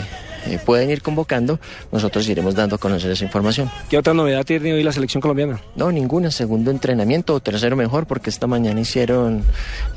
eh, 0.49 0.59
pueden 0.65 0.91
ir 0.91 1.03
convocando, 1.03 1.61
nosotros 1.93 2.29
iremos 2.29 2.55
dando 2.55 2.77
a 2.77 2.79
conocer 2.79 3.11
esa 3.11 3.25
información. 3.25 3.71
¿Qué 3.91 3.99
otra 3.99 4.15
novedad 4.15 4.45
tiene 4.45 4.73
hoy 4.73 4.83
la 4.83 4.93
selección 4.93 5.21
colombiana? 5.21 5.61
No, 5.77 5.93
ninguna. 5.93 6.31
Segundo 6.31 6.71
entrenamiento 6.71 7.35
o 7.35 7.41
tercero 7.41 7.77
mejor, 7.77 8.07
porque 8.07 8.31
esta 8.31 8.47
mañana 8.47 8.81
hicieron 8.81 9.43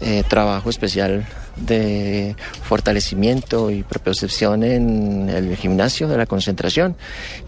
eh, 0.02 0.24
trabajo 0.28 0.70
especial 0.70 1.26
de 1.56 2.36
fortalecimiento 2.64 3.72
y 3.72 3.84
propiocepción 3.84 4.64
en 4.64 5.30
el 5.30 5.56
gimnasio 5.56 6.08
de 6.08 6.18
la 6.18 6.26
concentración 6.26 6.96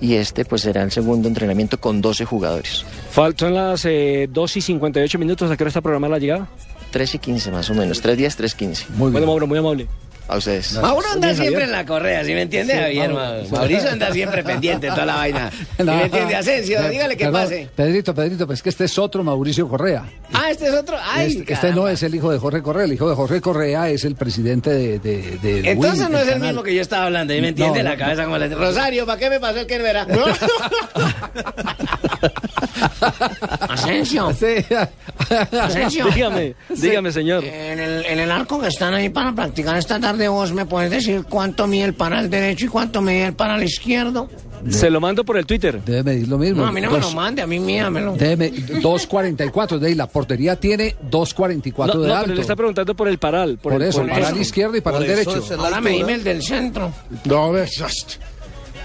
y 0.02 0.16
este 0.16 0.46
pues 0.46 0.62
será 0.62 0.84
el 0.84 0.92
segundo 0.92 1.28
entrenamiento 1.28 1.80
con 1.80 2.02
12 2.02 2.26
jugadores. 2.26 2.86
Faltan 3.12 3.54
las 3.54 3.86
eh, 3.86 4.28
2 4.32 4.58
y 4.58 4.62
58 4.62 5.20
minutos. 5.20 5.52
¿A 5.52 5.58
qué 5.58 5.64
hora 5.64 5.70
está 5.70 5.82
programada 5.82 6.12
la 6.12 6.20
llegada? 6.20 6.48
3 6.92 7.16
y 7.16 7.20
15 7.20 7.52
más 7.52 7.70
o 7.70 7.74
menos, 7.74 8.02
3 8.02 8.18
días, 8.18 8.36
3 8.36 8.54
15. 8.54 8.86
Muy 8.96 9.12
Bueno, 9.12 9.28
Mauro, 9.28 9.48
muy 9.48 9.58
amable. 9.58 9.88
A 10.28 10.38
ustedes. 10.38 10.74
Mauro 10.74 11.06
anda 11.14 11.36
siempre 11.36 11.66
en 11.66 11.72
la 11.72 11.86
correa, 11.86 12.24
¿sí 12.24 12.32
me 12.34 12.44
entiende, 12.44 12.74
Sí, 12.74 12.80
Javier? 12.80 13.10
Mauro. 13.14 13.44
Ma- 13.52 13.58
Mauricio 13.58 13.90
anda 13.92 14.12
siempre 14.12 14.42
pendiente 14.44 14.88
de 14.88 14.94
toda 14.94 15.06
la 15.06 15.16
vaina. 15.16 15.52
¿Sí 15.78 15.84
No. 15.84 15.96
me 15.96 16.04
entiende, 16.06 16.36
Asensio? 16.36 16.90
Dígale 16.90 17.18
que 17.18 17.26
perdón, 17.26 17.42
pase. 17.44 17.70
Pedrito, 17.76 18.16
Pedrito, 18.16 18.48
pues 18.48 18.62
que 18.64 18.70
este 18.70 18.86
es 18.86 18.98
otro 18.98 19.24
Mauricio 19.24 19.68
Correa. 19.68 20.06
Ah, 20.34 20.50
este 20.50 20.68
es 20.70 20.74
otro. 20.74 20.98
Ay, 21.04 21.38
este, 21.40 21.54
este 21.54 21.72
no 21.74 21.88
es 21.90 22.02
el 22.04 22.16
hijo 22.16 22.32
de 22.32 22.40
Jorge 22.40 22.62
Correa, 22.62 22.86
el 22.86 22.94
hijo 22.94 23.10
de 23.10 23.16
Jorge 23.16 23.42
Correa 23.42 23.90
es 23.90 24.06
el 24.06 24.16
presidente 24.16 24.70
de... 24.70 25.00
de, 25.00 25.38
de 25.40 25.72
Entonces 25.72 26.04
Win, 26.06 26.12
no 26.14 26.18
es 26.18 26.24
el 26.28 26.34
canal. 26.34 26.48
mismo 26.48 26.64
que 26.64 26.74
yo 26.76 26.82
estaba 26.82 27.06
hablando, 27.06 27.34
¿sí 27.34 27.42
me 27.42 27.50
entiende? 27.50 27.80
No, 27.80 27.90
la 27.90 27.96
no, 27.96 28.00
cabeza 28.00 28.24
como 28.24 28.38
la... 28.38 28.48
Rosario, 28.48 29.06
¿para 29.06 29.20
qué 29.20 29.30
me 29.30 29.40
pasó 29.42 29.60
el 29.60 29.68
que 29.68 29.78
no 29.80 29.86
era? 29.86 30.08
Asensio. 33.70 34.34
Sí. 34.34 34.66
Asensio. 35.60 36.06
Dígame, 36.14 36.56
dígame, 36.70 37.12
señor. 37.12 37.44
En 37.44 37.80
el, 37.80 38.06
en 38.06 38.20
el 38.20 38.32
arco 38.32 38.60
que 38.62 38.68
están 38.68 38.94
ahí 38.94 39.10
para 39.10 39.34
practicar 39.34 39.78
esta 39.78 40.00
tarde, 40.00 40.23
vos 40.28 40.52
me 40.54 40.66
puedes 40.66 40.92
decir 40.92 41.24
cuánto 41.30 41.68
mide 41.68 41.86
el 41.86 41.94
para 41.94 42.20
al 42.20 42.30
derecho 42.30 42.66
y 42.66 42.70
cuánto 42.70 43.02
mide 43.02 43.28
el 43.28 43.34
para 43.34 43.56
al 43.56 43.64
izquierdo. 43.64 44.30
Se 44.70 44.90
lo 44.90 45.02
mando 45.02 45.26
por 45.26 45.38
el 45.38 45.46
Twitter. 45.46 45.82
Debe 45.84 46.04
medir 46.04 46.28
lo 46.30 46.38
mismo. 46.38 46.62
No, 46.62 46.68
a 46.70 46.72
mí 46.72 46.80
no 46.80 46.90
me 46.92 47.00
lo 47.00 47.12
mande, 47.12 47.42
a 47.42 47.48
mí 47.48 47.60
míamelo. 47.60 48.14
debe 48.16 48.50
me- 48.52 48.82
2.44, 48.82 49.78
de 49.78 49.88
ahí 49.90 49.96
la 49.96 50.08
portería 50.08 50.56
tiene 50.56 50.96
2.44 51.12 51.94
No, 51.96 52.00
de 52.02 52.08
no, 52.08 52.14
alto. 52.14 52.24
pero 52.26 52.36
le 52.36 52.42
está 52.42 52.56
preguntando 52.56 52.96
por 52.96 53.08
el 53.10 53.18
paral. 53.18 53.58
Por 53.58 53.82
eso, 53.84 54.02
el 54.02 54.10
para 54.10 54.30
el 54.30 54.38
izquierdo 54.38 54.78
y 54.78 54.82
para 54.82 55.00
el 55.00 55.08
derecho. 55.08 55.44
Ahora 55.60 55.82
me 55.82 55.90
dime 55.92 56.14
el 56.14 56.24
del 56.24 56.42
centro. 56.42 56.94
No, 57.26 57.52
ves. 57.52 57.84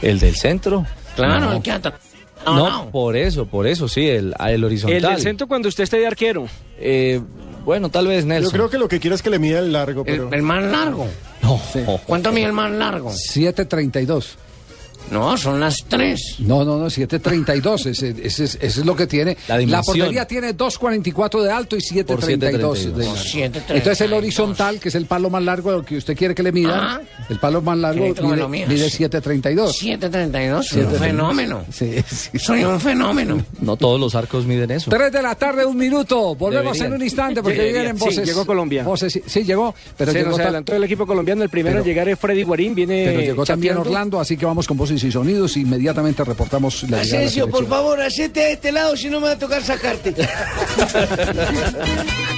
¿El 0.02 0.18
del 0.18 0.34
centro? 0.36 0.84
Claro, 1.14 1.46
No. 1.46 1.52
el 1.52 1.62
que 1.62 1.70
atrás. 1.70 1.94
No, 2.46 2.70
no. 2.84 2.90
por 2.90 3.16
eso, 3.16 3.46
por 3.46 3.66
eso, 3.66 3.88
sí, 3.88 4.06
el, 4.08 4.34
el 4.48 4.64
horizontal. 4.64 4.96
El 4.96 5.02
del 5.02 5.20
centro 5.20 5.46
cuando 5.48 5.68
usted 5.68 5.84
esté 5.84 5.98
de 5.98 6.06
arquero. 6.06 6.46
Eh, 6.78 7.20
bueno, 7.68 7.90
tal 7.90 8.06
vez 8.06 8.24
Nelson. 8.24 8.50
Yo 8.50 8.50
creo 8.50 8.70
que 8.70 8.78
lo 8.78 8.88
que 8.88 8.98
quiere 8.98 9.14
es 9.14 9.20
que 9.20 9.28
le 9.28 9.38
mida 9.38 9.58
el 9.58 9.74
largo, 9.74 10.02
pero... 10.02 10.28
El, 10.28 10.34
el 10.36 10.42
más 10.42 10.64
largo. 10.64 11.06
No. 11.42 11.60
¿Cuánto 12.06 12.32
mide 12.32 12.46
el 12.46 12.54
más 12.54 12.70
largo? 12.70 13.10
7.32. 13.10 14.36
No, 15.10 15.36
son 15.36 15.60
las 15.60 15.84
tres. 15.88 16.36
No, 16.38 16.64
no, 16.64 16.76
no, 16.78 16.86
7.32, 16.86 17.86
ese, 17.86 18.08
ese, 18.22 18.44
es- 18.44 18.54
ese 18.60 18.80
es 18.80 18.86
lo 18.86 18.94
que 18.94 19.06
tiene. 19.06 19.36
La 19.48 19.58
La, 19.60 19.82
portería 19.82 20.26
tiene 20.26 20.54
2.44 20.56 21.42
de 21.42 21.50
alto 21.50 21.76
y 21.76 21.80
7.32 21.80 22.26
de 22.26 22.38
7.32. 22.38 22.52
largo. 22.52 22.74
7.32. 22.74 23.62
Entonces 23.70 24.00
el 24.02 24.12
horizontal, 24.12 24.80
que 24.80 24.88
es 24.88 24.94
el 24.94 25.06
palo 25.06 25.30
más 25.30 25.42
largo 25.42 25.82
que 25.84 25.96
usted 25.96 26.16
quiere 26.16 26.34
que 26.34 26.42
le 26.42 26.52
mida, 26.52 26.94
Ah. 26.96 27.00
el 27.28 27.38
palo 27.38 27.60
más 27.62 27.78
largo 27.78 28.04
mide, 28.48 28.66
mide 28.66 28.88
7.32. 28.90 29.72
732, 29.72 30.66
soy 30.66 30.82
un 30.82 30.92
fenómeno. 30.94 31.64
Sí, 31.72 31.94
sí. 32.06 32.38
Soy 32.38 32.64
un 32.64 32.80
fenómeno. 32.80 33.42
No 33.60 33.76
todos 33.76 33.98
los 34.00 34.14
arcos 34.14 34.44
miden 34.46 34.70
eso. 34.70 34.90
3 34.90 35.10
de 35.12 35.22
la 35.22 35.34
tarde, 35.34 35.64
un 35.64 35.76
minuto. 35.76 36.34
Volvemos 36.34 36.72
Deberían. 36.74 36.86
en 36.86 36.92
un 36.94 37.02
instante 37.02 37.42
porque 37.42 37.58
Deberían. 37.58 37.82
vienen 37.96 37.98
Sí, 37.98 38.04
voces. 38.04 38.26
llegó 38.28 38.46
Colombia. 38.46 38.84
voces, 38.84 39.12
sí, 39.12 39.22
sí, 39.26 39.44
llegó, 39.44 39.74
pero 39.96 40.12
Se 40.12 40.18
llegó, 40.18 40.30
nos 40.30 40.40
adelantó 40.40 40.74
el 40.74 40.84
equipo 40.84 41.06
colombiano. 41.06 41.42
El 41.42 41.48
primero 41.50 41.76
Pero- 41.76 41.82
en 41.84 41.88
llegar 41.88 42.08
es 42.08 42.18
Freddy 42.18 42.42
Guarín. 42.42 42.74
Viene 42.74 43.04
pero 43.06 43.20
llegó 43.20 43.44
también 43.46 43.72
chateando. 43.74 43.90
Orlando, 43.90 44.20
así 44.20 44.36
que 44.36 44.44
vamos 44.46 44.66
con 44.66 44.76
voces 44.76 44.97
y 45.04 45.12
sonidos. 45.12 45.56
Inmediatamente 45.56 46.24
reportamos 46.24 46.84
la 46.88 47.00
Asensio, 47.00 47.48
por 47.48 47.66
favor, 47.66 48.00
hacete 48.00 48.42
a 48.42 48.50
este 48.50 48.72
lado, 48.72 48.96
si 48.96 49.08
no 49.08 49.20
me 49.20 49.28
va 49.28 49.32
a 49.32 49.38
tocar 49.38 49.62
sacarte. 49.62 50.14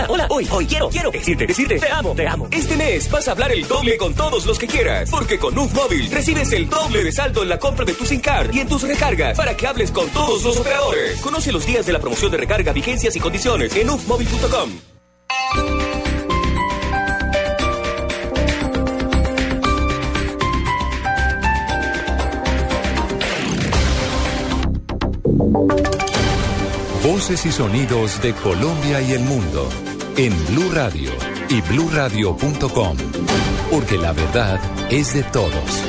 hola, 0.09 0.27
hoy, 0.29 0.47
hoy 0.51 0.65
quiero, 0.65 0.89
quiero 0.89 1.11
decirte, 1.11 1.47
decirte, 1.47 1.79
te 1.79 1.89
amo, 1.89 2.13
te 2.15 2.27
amo. 2.27 2.47
Este 2.51 2.75
mes 2.75 3.09
vas 3.09 3.27
a 3.27 3.31
hablar 3.31 3.51
el 3.51 3.67
doble 3.67 3.97
con 3.97 4.13
todos 4.13 4.45
los 4.45 4.57
que 4.57 4.67
quieras, 4.67 5.09
porque 5.09 5.37
con 5.37 5.57
UF 5.57 5.73
Móvil 5.73 6.09
recibes 6.11 6.51
el 6.53 6.69
doble 6.69 7.03
de 7.03 7.11
saldo 7.11 7.43
en 7.43 7.49
la 7.49 7.59
compra 7.59 7.85
de 7.85 7.93
tu 7.93 8.05
SIM 8.05 8.21
card 8.21 8.53
y 8.53 8.59
en 8.59 8.67
tus 8.67 8.81
recargas 8.83 9.37
para 9.37 9.55
que 9.55 9.67
hables 9.67 9.91
con 9.91 10.09
todos 10.09 10.43
los 10.43 10.57
operadores. 10.57 11.19
Conoce 11.21 11.51
los 11.51 11.65
días 11.65 11.85
de 11.85 11.93
la 11.93 11.99
promoción 11.99 12.31
de 12.31 12.37
recarga, 12.37 12.73
vigencias 12.73 13.15
y 13.15 13.19
condiciones 13.19 13.75
en 13.75 13.89
ufmóvil.com. 13.89 14.71
Voces 27.03 27.45
y 27.45 27.51
sonidos 27.51 28.21
de 28.21 28.33
Colombia 28.33 29.01
y 29.01 29.13
el 29.13 29.21
mundo 29.21 29.67
en 30.17 30.33
Blue 30.47 30.71
Radio 30.71 31.11
y 31.49 31.61
bluradio.com, 31.61 32.97
porque 33.69 33.97
la 33.97 34.13
verdad 34.13 34.59
es 34.89 35.13
de 35.13 35.23
todos. 35.23 35.83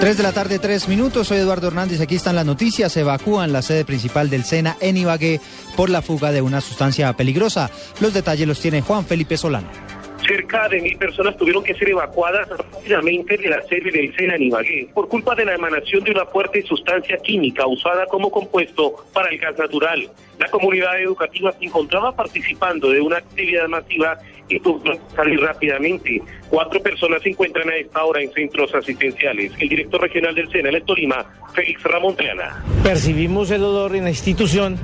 3 0.00 0.16
de 0.16 0.22
la 0.22 0.32
tarde, 0.32 0.60
3 0.60 0.88
minutos. 0.88 1.26
Soy 1.26 1.38
Eduardo 1.38 1.66
Hernández. 1.66 2.00
Aquí 2.00 2.14
están 2.14 2.36
las 2.36 2.46
noticias. 2.46 2.96
Evacúan 2.96 3.52
la 3.52 3.62
sede 3.62 3.84
principal 3.84 4.30
del 4.30 4.44
SENA 4.44 4.76
en 4.80 4.96
Ibagué 4.96 5.40
por 5.76 5.90
la 5.90 6.02
fuga 6.02 6.30
de 6.30 6.40
una 6.40 6.60
sustancia 6.60 7.12
peligrosa. 7.14 7.68
Los 8.00 8.14
detalles 8.14 8.46
los 8.46 8.60
tiene 8.60 8.80
Juan 8.80 9.04
Felipe 9.04 9.36
Solano. 9.36 9.97
Cerca 10.28 10.68
de 10.68 10.82
mil 10.82 10.98
personas 10.98 11.38
tuvieron 11.38 11.64
que 11.64 11.72
ser 11.74 11.88
evacuadas 11.88 12.46
rápidamente 12.50 13.38
de 13.38 13.48
la 13.48 13.62
sede 13.62 13.90
del 13.90 14.14
SENA 14.14 14.34
en 14.36 14.88
por 14.92 15.08
culpa 15.08 15.34
de 15.34 15.46
la 15.46 15.54
emanación 15.54 16.04
de 16.04 16.10
una 16.10 16.26
fuerte 16.26 16.62
sustancia 16.64 17.16
química 17.16 17.66
usada 17.66 18.04
como 18.06 18.30
compuesto 18.30 19.06
para 19.14 19.30
el 19.30 19.38
gas 19.38 19.56
natural. 19.58 20.10
La 20.38 20.48
comunidad 20.48 21.00
educativa 21.00 21.50
se 21.52 21.64
encontraba 21.64 22.14
participando 22.14 22.90
de 22.90 23.00
una 23.00 23.16
actividad 23.16 23.68
masiva 23.68 24.18
y 24.50 24.60
tuvo 24.60 24.82
que 24.82 24.98
salir 25.16 25.40
rápidamente. 25.40 26.20
Cuatro 26.50 26.82
personas 26.82 27.22
se 27.22 27.30
encuentran 27.30 27.68
a 27.70 27.76
esta 27.76 28.04
hora 28.04 28.20
en 28.20 28.30
centros 28.32 28.74
asistenciales. 28.74 29.52
El 29.58 29.68
director 29.70 30.00
regional 30.02 30.34
del 30.34 30.50
SENA 30.50 30.68
en 30.68 30.84
Tolima, 30.84 31.24
Félix 31.54 31.82
Ramón 31.84 32.14
Triana. 32.16 32.62
percibimos 32.82 33.50
el 33.50 33.64
olor 33.64 33.96
en 33.96 34.04
la 34.04 34.10
institución, 34.10 34.78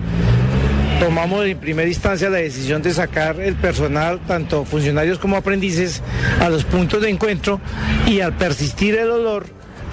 tomamos 1.05 1.45
en 1.45 1.59
primera 1.59 1.87
instancia 1.87 2.31
la 2.31 2.39
decisión 2.39 2.81
de 2.81 2.91
sacar 2.95 3.39
el 3.39 3.57
personal, 3.57 4.21
tanto 4.27 4.65
funcionarios 4.65 5.19
como 5.19 5.37
aprendices, 5.37 6.03
a 6.41 6.49
los 6.49 6.65
puntos 6.65 7.03
de 7.03 7.11
encuentro 7.11 7.61
y 8.07 8.21
al 8.21 8.35
persistir 8.39 8.95
el 8.95 9.11
olor, 9.11 9.45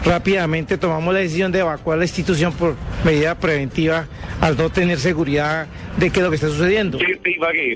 rápidamente 0.05 0.77
tomamos 0.77 1.13
la 1.13 1.19
decisión 1.19 1.51
de 1.51 1.59
evacuar 1.59 1.97
la 1.97 2.05
institución 2.05 2.53
por 2.53 2.77
medida 3.03 3.35
preventiva 3.35 4.07
al 4.39 4.55
no 4.55 4.69
tener 4.69 4.99
seguridad 4.99 5.67
de 5.97 6.09
qué 6.11 6.19
es 6.19 6.23
lo 6.23 6.29
que 6.29 6.35
está 6.35 6.47
sucediendo. 6.47 6.97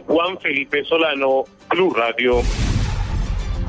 Juan 0.06 0.40
Felipe 0.40 0.86
Solano, 0.86 1.44
Radio. 1.94 2.42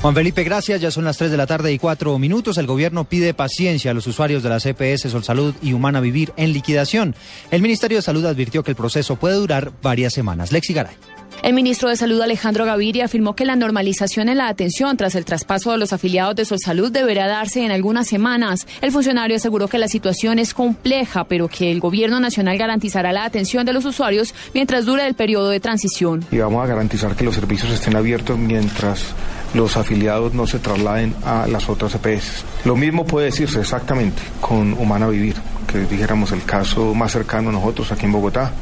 Juan 0.03 0.15
Felipe, 0.15 0.45
gracias. 0.45 0.81
Ya 0.81 0.91
son 0.91 1.05
las 1.05 1.17
3 1.17 1.31
de 1.31 1.37
la 1.37 1.47
tarde 1.47 1.73
y 1.73 1.79
4 1.79 2.19
minutos. 2.19 2.59
El 2.59 2.67
gobierno 2.67 3.05
pide 3.05 3.35
paciencia 3.35 3.91
a 3.91 3.95
los 3.95 4.07
usuarios 4.07 4.43
de 4.43 4.51
las 4.51 4.67
EPS 4.67 5.11
Sol 5.11 5.25
Salud 5.25 5.55
y 5.63 5.73
Humana 5.73 6.01
Vivir 6.01 6.33
en 6.37 6.53
liquidación. 6.53 7.15
El 7.51 7.63
Ministerio 7.63 7.99
de 7.99 8.03
Salud 8.03 8.25
advirtió 8.27 8.63
que 8.63 8.71
el 8.71 8.77
proceso 8.77 9.17
puede 9.17 9.37
durar 9.37 9.73
varias 9.83 10.13
semanas. 10.13 10.53
Lexi 10.53 10.75
Garay. 10.75 10.95
El 11.43 11.55
ministro 11.55 11.89
de 11.89 11.97
Salud 11.97 12.21
Alejandro 12.21 12.65
Gaviria 12.65 13.05
afirmó 13.05 13.37
que 13.37 13.45
la 13.45 13.55
normalización 13.57 14.29
en 14.29 14.39
la 14.39 14.49
atención 14.49 14.97
tras 14.97 15.15
el 15.15 15.25
traspaso 15.25 15.71
de 15.71 15.79
los 15.79 15.93
afiliados 15.93 16.35
de 16.35 16.45
Sol 16.45 16.59
Salud 16.59 16.91
deberá 16.91 17.29
darse 17.29 17.65
en 17.65 17.71
algunas 17.71 18.09
semanas. 18.09 18.67
El 18.81 18.91
funcionario 18.91 19.37
aseguró 19.37 19.69
que 19.69 19.79
la 19.79 19.89
situación 19.89 20.39
es 20.39 20.55
compleja, 20.55 21.25
pero 21.25 21.49
que 21.49 21.71
el 21.71 21.79
gobierno 21.79 22.19
nacional 22.19 22.59
garantizará 22.59 23.13
la 23.13 23.25
atención 23.25 23.65
de 23.65 23.73
los 23.73 23.85
usuarios 23.85 24.35
mientras 24.55 24.87
dure 24.87 25.07
el 25.07 25.15
periodo 25.15 25.51
de 25.51 25.61
transición. 25.61 26.25
y 26.33 26.39
vamos 26.39 26.65
a 26.65 26.67
garantizar 26.67 27.15
que 27.15 27.25
los 27.25 27.35
servicios 27.35 27.71
estén 27.73 27.95
abiertos 27.97 28.37
mientras 28.39 29.15
los 29.55 29.77
afiliados 29.77 30.35
no 30.35 30.47
se 30.47 30.59
trasladen 30.59 31.15
a 31.25 31.47
las 31.47 31.69
otras 31.69 31.95
EPS. 31.95 32.45
Lo 32.65 32.77
mismo 32.77 33.07
puede 33.07 33.27
decirse 33.27 33.61
exactamente 33.61 34.21
con 34.41 34.73
Humana 34.75 35.09
Vivir, 35.09 35.37
que 35.71 35.79
dijéramos 35.81 36.33
el 36.33 36.43
caso 36.45 36.95
más 36.95 37.13
cercano 37.13 37.51
a 37.51 37.53
nosotros 37.53 37.91
aquí 37.93 38.05
en 38.07 38.13
Bogotá, 38.13 38.53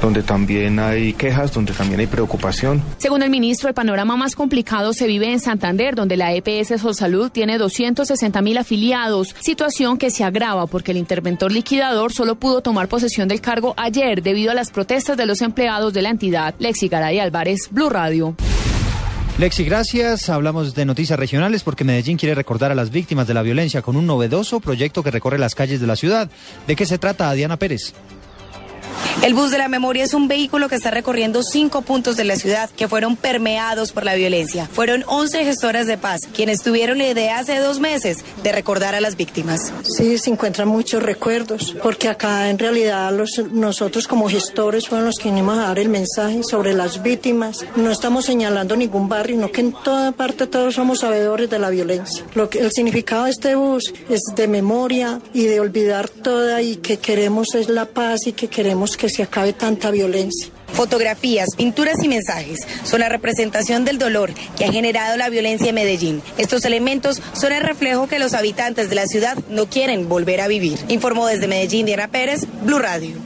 donde 0.00 0.22
también 0.22 0.78
hay 0.78 1.12
quejas, 1.12 1.52
donde 1.52 1.72
también 1.72 2.00
hay 2.00 2.06
preocupación. 2.06 2.82
Según 2.98 3.22
el 3.22 3.30
ministro, 3.30 3.68
el 3.68 3.74
panorama 3.74 4.16
más 4.16 4.34
complicado 4.34 4.92
se 4.92 5.06
vive 5.06 5.32
en 5.32 5.40
Santander, 5.40 5.94
donde 5.94 6.16
la 6.16 6.32
EPS 6.32 6.80
Sol 6.80 6.94
Salud 6.94 7.30
tiene 7.30 7.58
260 7.58 8.40
mil 8.42 8.58
afiliados, 8.58 9.34
situación 9.40 9.98
que 9.98 10.10
se 10.10 10.24
agrava 10.24 10.66
porque 10.66 10.92
el 10.92 10.98
interventor 10.98 11.52
liquidador 11.52 12.12
solo 12.12 12.36
pudo 12.36 12.60
tomar 12.60 12.88
posesión 12.88 13.28
del 13.28 13.40
cargo 13.40 13.74
ayer 13.76 14.22
debido 14.22 14.50
a 14.50 14.54
las 14.54 14.70
protestas 14.70 15.16
de 15.16 15.26
los 15.26 15.42
empleados 15.42 15.92
de 15.92 16.02
la 16.02 16.10
entidad. 16.10 16.54
Lexi 16.58 16.88
Garay 16.88 17.18
Álvarez, 17.18 17.68
Blue 17.70 17.90
Radio. 17.90 18.34
Lexi, 19.38 19.62
gracias. 19.62 20.28
Hablamos 20.30 20.74
de 20.74 20.84
noticias 20.84 21.16
regionales 21.16 21.62
porque 21.62 21.84
Medellín 21.84 22.16
quiere 22.16 22.34
recordar 22.34 22.72
a 22.72 22.74
las 22.74 22.90
víctimas 22.90 23.28
de 23.28 23.34
la 23.34 23.42
violencia 23.42 23.82
con 23.82 23.96
un 23.96 24.04
novedoso 24.04 24.58
proyecto 24.58 25.04
que 25.04 25.12
recorre 25.12 25.38
las 25.38 25.54
calles 25.54 25.80
de 25.80 25.86
la 25.86 25.94
ciudad. 25.94 26.28
¿De 26.66 26.74
qué 26.74 26.84
se 26.84 26.98
trata, 26.98 27.32
Diana 27.32 27.56
Pérez? 27.56 27.94
El 29.22 29.34
bus 29.34 29.50
de 29.50 29.58
la 29.58 29.68
memoria 29.68 30.04
es 30.04 30.14
un 30.14 30.28
vehículo 30.28 30.68
que 30.68 30.76
está 30.76 30.90
recorriendo 30.90 31.42
cinco 31.42 31.82
puntos 31.82 32.16
de 32.16 32.24
la 32.24 32.36
ciudad 32.36 32.70
que 32.70 32.88
fueron 32.88 33.16
permeados 33.16 33.92
por 33.92 34.04
la 34.04 34.14
violencia. 34.14 34.68
Fueron 34.72 35.04
11 35.06 35.44
gestoras 35.44 35.86
de 35.86 35.98
paz 35.98 36.20
quienes 36.32 36.62
tuvieron 36.62 36.98
la 36.98 37.08
idea 37.08 37.38
hace 37.38 37.58
dos 37.58 37.80
meses 37.80 38.18
de 38.42 38.52
recordar 38.52 38.94
a 38.94 39.00
las 39.00 39.16
víctimas. 39.16 39.72
Sí, 39.82 40.18
se 40.18 40.30
encuentran 40.30 40.68
muchos 40.68 41.02
recuerdos, 41.02 41.76
porque 41.82 42.08
acá 42.08 42.48
en 42.48 42.58
realidad 42.58 43.12
los, 43.12 43.42
nosotros 43.50 44.06
como 44.06 44.28
gestores 44.28 44.88
fueron 44.88 45.06
los 45.06 45.16
que 45.16 45.28
vinimos 45.30 45.58
a 45.58 45.62
dar 45.62 45.78
el 45.78 45.88
mensaje 45.88 46.42
sobre 46.42 46.74
las 46.74 47.02
víctimas. 47.02 47.64
No 47.76 47.90
estamos 47.90 48.24
señalando 48.24 48.76
ningún 48.76 49.08
barrio, 49.08 49.36
sino 49.36 49.50
que 49.50 49.60
en 49.60 49.72
toda 49.72 50.12
parte 50.12 50.46
todos 50.46 50.74
somos 50.74 51.00
sabedores 51.00 51.50
de 51.50 51.58
la 51.58 51.70
violencia. 51.70 52.24
Lo 52.34 52.48
que, 52.48 52.60
el 52.60 52.70
significado 52.72 53.24
de 53.24 53.30
este 53.30 53.54
bus 53.54 53.92
es 54.08 54.20
de 54.36 54.48
memoria 54.48 55.20
y 55.34 55.44
de 55.44 55.60
olvidar 55.60 56.08
toda 56.08 56.62
y 56.62 56.76
que 56.76 56.98
queremos 56.98 57.54
es 57.54 57.68
la 57.68 57.86
paz 57.86 58.26
y 58.26 58.32
que 58.32 58.48
queremos 58.88 58.96
que 58.96 59.08
se 59.08 59.22
acabe 59.22 59.52
tanta 59.52 59.90
violencia. 59.90 60.48
Fotografías, 60.72 61.48
pinturas 61.56 62.02
y 62.02 62.08
mensajes 62.08 62.60
son 62.84 63.00
la 63.00 63.08
representación 63.08 63.84
del 63.84 63.98
dolor 63.98 64.32
que 64.56 64.64
ha 64.64 64.72
generado 64.72 65.16
la 65.16 65.30
violencia 65.30 65.70
en 65.70 65.74
Medellín. 65.74 66.22
Estos 66.36 66.64
elementos 66.64 67.20
son 67.32 67.52
el 67.52 67.62
reflejo 67.62 68.06
que 68.06 68.18
los 68.18 68.34
habitantes 68.34 68.88
de 68.88 68.94
la 68.94 69.06
ciudad 69.06 69.36
no 69.48 69.66
quieren 69.66 70.08
volver 70.08 70.40
a 70.40 70.48
vivir. 70.48 70.78
Informó 70.88 71.26
desde 71.26 71.48
Medellín 71.48 71.86
Diana 71.86 72.08
Pérez, 72.08 72.46
Blue 72.62 72.78
Radio. 72.78 73.16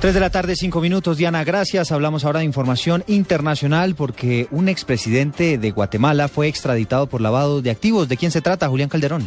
3 0.00 0.12
de 0.12 0.20
la 0.20 0.30
tarde, 0.30 0.56
5 0.56 0.80
minutos. 0.80 1.16
Diana, 1.16 1.44
gracias. 1.44 1.92
Hablamos 1.92 2.24
ahora 2.24 2.40
de 2.40 2.44
información 2.44 3.04
internacional 3.06 3.94
porque 3.94 4.48
un 4.50 4.68
expresidente 4.68 5.56
de 5.56 5.70
Guatemala 5.70 6.28
fue 6.28 6.48
extraditado 6.48 7.06
por 7.06 7.20
lavado 7.20 7.62
de 7.62 7.70
activos. 7.70 8.08
¿De 8.08 8.16
quién 8.16 8.30
se 8.30 8.42
trata, 8.42 8.68
Julián 8.68 8.88
Calderón? 8.88 9.26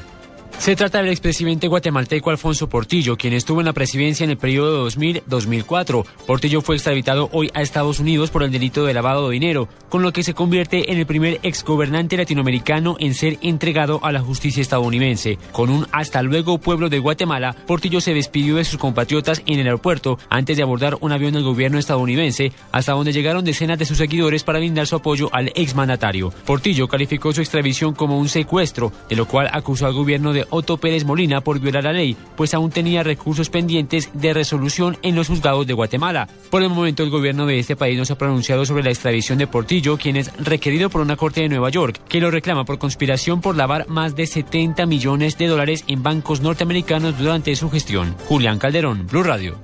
Se 0.60 0.76
trata 0.76 0.98
del 0.98 1.12
expresidente 1.12 1.67
guatemalteco 1.67 2.30
Alfonso 2.30 2.67
Portillo, 2.67 3.15
quien 3.15 3.34
estuvo 3.34 3.62
en 3.62 3.67
la 3.67 3.74
presidencia 3.74 4.24
en 4.26 4.32
el 4.32 4.38
periodo 4.38 4.89
2000-2004. 4.89 6.04
Portillo 6.26 6.62
fue 6.62 6.76
extraditado 6.76 7.30
hoy 7.32 7.50
a 7.54 7.62
Estados 7.62 8.00
Unidos 8.00 8.32
por 8.32 8.43
el 8.43 8.52
delito 8.52 8.84
de 8.84 8.93
lavado 8.93 9.28
de 9.28 9.34
dinero, 9.34 9.70
con 9.88 10.02
lo 10.02 10.12
que 10.12 10.24
se 10.24 10.34
convierte 10.34 10.91
en 10.91 10.98
el 10.98 11.06
primer 11.06 11.39
exgobernante 11.43 12.17
latinoamericano 12.17 12.98
en 13.00 13.13
ser 13.13 13.38
entregado 13.41 14.04
a 14.04 14.12
la 14.12 14.20
justicia 14.20 14.62
estadounidense. 14.62 15.38
Con 15.54 15.70
un 15.70 15.88
hasta 15.91 16.22
luego 16.22 16.58
pueblo 16.58 16.89
de 16.89 17.00
Guatemala, 17.00 17.56
Portillo 17.65 18.02
se 18.02 18.15
despidió 18.15 18.56
de 18.56 18.65
sus 18.65 18.80
compatriotas 18.80 19.43
en 19.46 19.60
el 19.60 19.67
aeropuerto 19.67 20.17
antes 20.28 20.58
de 20.58 20.63
abordar 20.63 20.98
un 21.00 21.13
avión 21.13 21.34
del 21.34 21.43
gobierno 21.43 21.78
estadounidense, 21.78 22.52
hasta 22.72 22.93
donde 22.93 23.13
llegaron 23.13 23.46
decenas 23.46 23.80
de 23.80 23.86
sus 23.86 24.00
seguidores 24.00 24.43
para 24.43 24.60
brindar 24.60 24.88
su 24.88 24.96
apoyo 24.96 25.30
al 25.32 25.52
exmandatario. 25.56 26.34
Portillo 26.46 26.88
calificó 26.88 27.32
su 27.32 27.41
extradición 27.41 27.93
como 27.93 28.17
un 28.17 28.28
secuestro, 28.28 28.91
de 29.08 29.15
lo 29.15 29.28
cual 29.28 29.50
acusó 29.54 29.86
al 29.86 29.93
gobierno 29.93 30.34
de 30.34 30.47
Otto 30.50 30.78
Pérez 30.78 31.06
Molina 31.06 31.42
por 31.42 31.60
violar 31.60 31.84
la 31.84 31.94
ley, 31.94 32.16
pues 32.36 32.54
aún 32.54 32.72
tenía 32.72 33.04
recursos 33.04 33.50
pendientes 33.50 34.10
de 34.14 34.34
resolución 34.34 34.98
en 35.02 35.16
los 35.16 35.28
juzgados 35.28 35.68
de 35.68 35.74
Guatemala. 35.74 36.28
Por 36.50 36.62
el 36.64 36.70
momento, 36.70 37.04
el 37.04 37.10
gobierno 37.10 37.46
de 37.46 37.60
este 37.60 37.76
país 37.76 37.98
no 37.98 38.06
se 38.06 38.14
ha 38.14 38.18
pronunciado 38.18 38.66
sobre 38.66 38.84
la 38.84 38.90
extradición 38.90 39.38
de 39.38 39.48
Portillo, 39.48 39.98
quien 39.98 40.16
es 40.16 40.32
requerido 40.38 40.90
por 40.90 41.02
una 41.02 41.16
corte 41.16 41.42
de 41.42 41.50
Nueva 41.50 41.70
York, 41.70 42.02
que 42.08 42.22
lo 42.22 42.32
reclama 42.32 42.66
por 42.66 42.80
conspiración 42.80 43.42
por 43.42 43.56
lavar 43.56 43.88
más 43.88 44.16
de 44.16 44.28
70 44.28 44.86
millones 44.86 45.38
de 45.38 45.48
dólares 45.48 45.84
en 45.88 46.04
bancos 46.04 46.42
norteamericanos 46.42 47.18
durante 47.18 47.56
su 47.56 47.70
gestión. 47.70 48.16
Julián 48.28 48.60
Calderón, 48.60 49.08
Blue 49.08 49.24
Radio. 49.24 49.58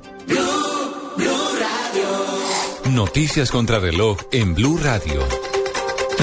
Noticias 2.90 3.50
contra 3.50 3.80
reloj 3.80 4.20
en 4.32 4.54
Blue 4.54 4.78
Radio. 4.78 5.53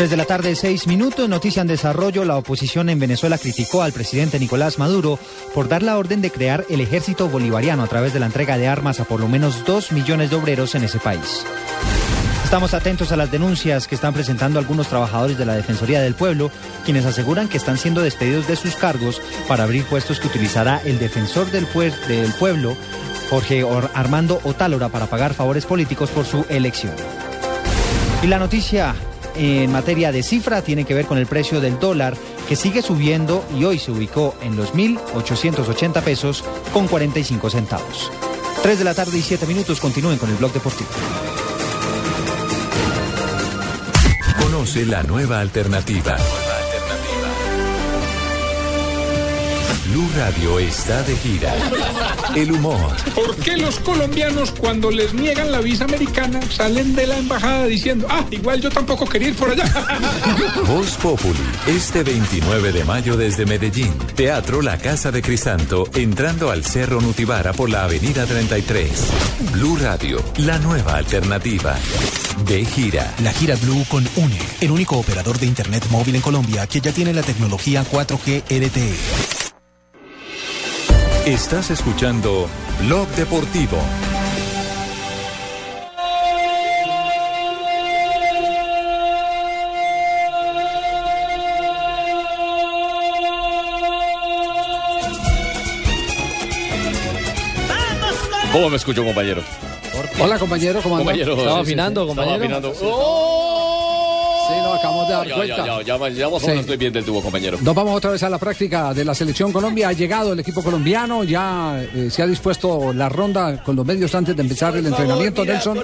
3 0.01 0.09
de 0.09 0.17
la 0.17 0.25
tarde, 0.25 0.57
6 0.57 0.87
minutos. 0.87 1.29
Noticia 1.29 1.61
en 1.61 1.69
desarrollo. 1.69 2.25
La 2.25 2.39
oposición 2.39 2.89
en 2.89 2.99
Venezuela 2.99 3.37
criticó 3.37 3.83
al 3.83 3.93
presidente 3.93 4.39
Nicolás 4.39 4.79
Maduro 4.79 5.19
por 5.53 5.69
dar 5.69 5.83
la 5.83 5.99
orden 5.99 6.23
de 6.23 6.31
crear 6.31 6.65
el 6.71 6.81
ejército 6.81 7.29
bolivariano 7.29 7.83
a 7.83 7.87
través 7.87 8.15
de 8.15 8.19
la 8.19 8.25
entrega 8.25 8.57
de 8.57 8.67
armas 8.67 8.99
a 8.99 9.05
por 9.05 9.21
lo 9.21 9.29
menos 9.29 9.63
2 9.67 9.93
millones 9.93 10.31
de 10.31 10.37
obreros 10.37 10.75
en 10.75 10.85
ese 10.85 10.99
país. 10.99 11.45
Estamos 12.45 12.73
atentos 12.73 13.13
a 13.13 13.17
las 13.19 13.31
denuncias 13.31 13.87
que 13.87 13.95
están 13.95 14.15
presentando 14.15 14.59
algunos 14.59 14.89
trabajadores 14.89 15.37
de 15.37 15.45
la 15.45 15.53
Defensoría 15.53 16.01
del 16.01 16.15
Pueblo, 16.15 16.51
quienes 16.87 17.05
aseguran 17.05 17.49
que 17.51 17.59
están 17.59 17.77
siendo 17.77 18.01
despedidos 18.01 18.49
de 18.49 18.57
sus 18.57 18.77
cargos 18.77 19.21
para 19.49 19.65
abrir 19.65 19.85
puestos 19.85 20.19
que 20.19 20.29
utilizará 20.29 20.81
el 20.83 20.99
defensor 20.99 21.51
del, 21.51 21.67
del 22.09 22.33
pueblo, 22.39 22.75
Jorge 23.29 23.67
Armando 23.93 24.41
Otálora, 24.45 24.89
para 24.89 25.09
pagar 25.09 25.35
favores 25.35 25.67
políticos 25.67 26.09
por 26.09 26.25
su 26.25 26.47
elección. 26.49 26.95
Y 28.23 28.29
la 28.29 28.39
noticia 28.39 28.95
en 29.41 29.73
materia 29.73 30.13
de 30.13 30.23
cifra 30.23 30.61
tiene 30.61 30.85
que 30.85 30.93
ver 30.93 31.07
con 31.07 31.17
el 31.17 31.27
precio 31.27 31.63
del 31.63 31.79
dólar 31.79 32.15
que 32.47 32.57
sigue 32.57 32.83
subiendo 32.83 33.43
y 33.57 33.65
hoy 33.65 33.79
se 33.79 33.91
ubicó 33.91 34.35
en 34.43 34.55
los 34.55 34.75
1.880 34.75 36.03
pesos 36.03 36.45
con 36.75 36.87
45 36.87 37.49
centavos. 37.49 38.13
3 38.63 38.79
de 38.79 38.85
la 38.85 38.93
tarde 38.93 39.17
y 39.17 39.23
7 39.23 39.47
minutos 39.47 39.81
continúen 39.81 40.19
con 40.19 40.29
el 40.29 40.37
blog 40.37 40.53
deportivo. 40.53 40.91
Conoce 44.43 44.85
la 44.85 45.03
nueva 45.05 45.41
alternativa. 45.41 46.17
Blue 49.87 50.09
Radio 50.17 50.59
está 50.59 51.03
de 51.05 51.17
gira. 51.17 51.55
El 52.35 52.53
humor. 52.53 52.97
¿Por 53.15 53.35
qué 53.37 53.57
los 53.57 53.81
colombianos 53.81 54.53
cuando 54.53 54.91
les 54.91 55.13
niegan 55.13 55.51
la 55.51 55.61
visa 55.61 55.85
americana 55.85 56.41
salen 56.51 56.95
de 56.95 57.07
la 57.07 57.19
embajada 57.19 57.67
diciendo, 57.67 58.07
ah, 58.09 58.25
igual 58.31 58.61
yo 58.61 58.71
tampoco 58.71 59.05
quería 59.05 59.29
ir 59.29 59.35
por 59.35 59.51
allá? 59.51 59.65
Voz 60.67 60.97
Populi, 60.97 61.39
este 61.67 62.03
29 62.05 62.73
de 62.73 62.85
mayo 62.85 63.17
desde 63.17 63.47
Medellín. 63.47 63.93
Teatro 64.15 64.63
La 64.63 64.79
Casa 64.79 65.11
de 65.11 65.23
Crisanto, 65.23 65.89
entrando 65.95 66.51
al 66.51 66.65
Cerro 66.65 67.01
Nutibara 67.01 67.53
por 67.53 67.69
la 67.69 67.85
Avenida 67.85 68.25
33. 68.27 68.91
Blue 69.53 69.77
Radio, 69.77 70.23
la 70.39 70.59
nueva 70.59 70.97
alternativa. 70.97 71.77
De 72.47 72.65
gira. 72.65 73.13
La 73.23 73.33
gira 73.33 73.57
Blue 73.57 73.85
con 73.89 74.09
UNE, 74.17 74.39
el 74.61 74.71
único 74.71 74.97
operador 74.97 75.39
de 75.39 75.47
Internet 75.47 75.85
móvil 75.91 76.15
en 76.15 76.23
Colombia 76.23 76.67
que 76.67 76.81
ya 76.81 76.93
tiene 76.93 77.13
la 77.13 77.23
tecnología 77.23 77.85
4G 77.85 78.45
LTE. 78.49 79.50
Estás 81.27 81.71
escuchando 81.71 82.49
Blog 82.81 83.07
Deportivo. 83.11 83.77
¿Cómo 98.53 98.69
me 98.71 98.77
escucho, 98.77 99.05
compañero? 99.05 99.43
Hola, 100.21 100.39
compañero, 100.39 100.81
¿cómo 100.83 100.97
anda? 100.97 101.05
Compañero, 101.05 101.33
Estaba 101.33 101.51
sí, 101.51 101.57
sí, 101.57 101.63
afinando, 101.63 102.03
sí. 102.03 102.09
compañero. 102.09 102.45
Estaba 102.45 102.69
afinando. 102.69 103.40
Sí, 104.51 104.61
nos 104.63 104.79
acabamos 104.79 105.09
de 105.09 105.15
dar 105.15 105.27
Ya, 105.29 105.35
cuenta. 105.35 105.57
ya, 105.57 105.65
ya, 105.67 105.83
ya, 105.83 105.99
ya, 105.99 106.11
ya, 106.31 106.41
Sí. 106.41 106.47
no 106.47 106.61
estoy 106.61 106.77
bien 106.77 106.93
del 106.93 107.05
tubo, 107.05 107.23
compañero. 107.23 107.59
Nos 107.61 107.75
vamos 107.75 107.97
otra 107.97 108.11
vez 108.11 108.23
a 108.23 108.31
la 108.31 108.39
práctica 108.39 108.93
de 108.95 109.05
la 109.05 109.15
selección 109.15 109.53
Colombia. 109.53 109.89
Ha 109.89 109.93
llegado 109.93 110.33
el 110.33 110.41
equipo 110.41 110.63
colombiano, 110.63 111.25
ya 111.25 111.81
eh, 111.95 112.09
se 112.11 112.23
ha 112.23 112.27
dispuesto 112.27 112.93
la 112.93 113.09
ronda 113.09 113.63
con 113.63 113.77
los 113.77 113.85
medios 113.87 114.15
antes 114.15 114.35
de 114.37 114.43
empezar 114.43 114.77
el 114.77 114.87
entrenamiento, 114.87 115.45
Nelson. 115.45 115.79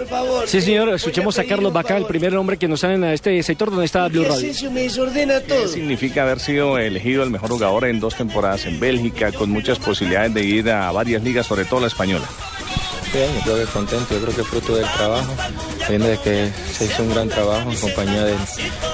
Sí, 0.47 0.61
señor, 0.61 0.89
escuchemos 0.91 1.39
a 1.39 1.45
Carlos 1.45 1.73
Bacá, 1.73 1.97
el 1.97 2.07
primer 2.07 2.35
hombre 2.37 2.57
que 2.57 2.69
nos 2.69 2.81
sale 2.81 2.95
en 2.95 3.05
este 3.05 3.43
sector 3.43 3.71
donde 3.71 3.85
está 3.87 4.09
Blue 4.09 4.25
Radio. 4.25 4.71
me 4.71 4.83
desordena 4.83 5.41
¿Qué 5.41 5.69
significa 5.69 6.23
haber 6.23 6.41
sido 6.41 6.79
elegido 6.79 7.23
el 7.23 7.31
mejor 7.31 7.51
jugador 7.51 7.85
en 7.87 8.01
dos 8.01 8.15
temporadas 8.15 8.65
en 8.67 8.81
Bélgica, 8.81 9.33
con 9.33 9.51
muchas 9.51 9.79
posibilidades 9.79 10.35
de 10.35 10.45
ir 10.45 10.71
a 10.71 10.91
varias 10.93 11.23
ligas, 11.23 11.47
sobre 11.47 11.65
todo 11.65 11.81
la 11.81 11.87
española? 11.89 12.25
Bien, 13.13 13.29
yo 13.37 13.41
creo 13.53 13.57
que 13.67 13.73
contento, 13.73 14.15
yo 14.15 14.21
creo 14.23 14.35
que 14.35 14.41
es 14.43 14.47
fruto 14.49 14.75
del 14.77 14.87
trabajo, 14.97 15.33
viendo 15.89 16.09
de 16.09 16.19
que 16.19 16.51
se 16.73 16.85
hizo 16.87 17.03
un 17.03 17.11
gran 17.15 17.29
trabajo 17.29 17.71
en 17.71 17.77
compañía 17.77 18.25
del, 18.25 18.39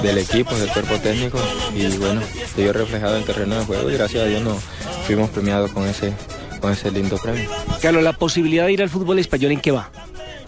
del 0.03 0.19
equipo, 0.19 0.55
del 0.57 0.69
cuerpo 0.71 0.99
técnico 0.99 1.39
y 1.75 1.87
bueno, 1.97 2.21
se 2.55 2.63
vio 2.63 2.73
reflejado 2.73 3.17
en 3.17 3.25
terreno 3.25 3.59
de 3.59 3.65
juego 3.65 3.91
y 3.91 3.95
gracias 3.95 4.25
a 4.25 4.27
Dios 4.27 4.43
nos 4.43 4.59
fuimos 5.07 5.31
premiados 5.31 5.73
con 5.73 5.87
ese, 5.89 6.13
con 6.61 6.73
ese 6.73 6.91
lindo 6.91 7.17
premio. 7.19 7.49
Carlos, 7.81 8.03
la 8.03 8.13
posibilidad 8.13 8.67
de 8.67 8.73
ir 8.73 8.83
al 8.83 8.91
fútbol 8.91 9.19
español, 9.19 9.53
¿en 9.53 9.61
qué 9.61 9.71
va? 9.71 9.91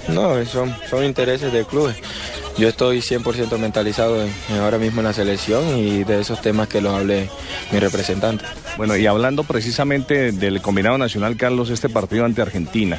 No, 0.09 0.44
son, 0.44 0.74
son 0.90 1.04
intereses 1.04 1.52
del 1.52 1.66
club. 1.66 1.92
Yo 2.56 2.68
estoy 2.68 3.00
100% 3.02 3.58
mentalizado 3.58 4.22
en- 4.22 4.32
en 4.48 4.56
ahora 4.60 4.78
mismo 4.78 5.00
en 5.00 5.06
la 5.06 5.12
selección 5.12 5.76
y 5.76 6.04
de 6.04 6.20
esos 6.20 6.40
temas 6.40 6.68
que 6.68 6.80
los 6.80 6.94
hable 6.94 7.28
mi 7.72 7.80
representante. 7.80 8.44
Bueno, 8.76 8.96
y 8.96 9.06
hablando 9.06 9.42
precisamente 9.42 10.30
del 10.30 10.62
combinado 10.62 10.96
nacional, 10.96 11.36
Carlos, 11.36 11.70
este 11.70 11.88
partido 11.88 12.24
ante 12.24 12.42
Argentina. 12.42 12.98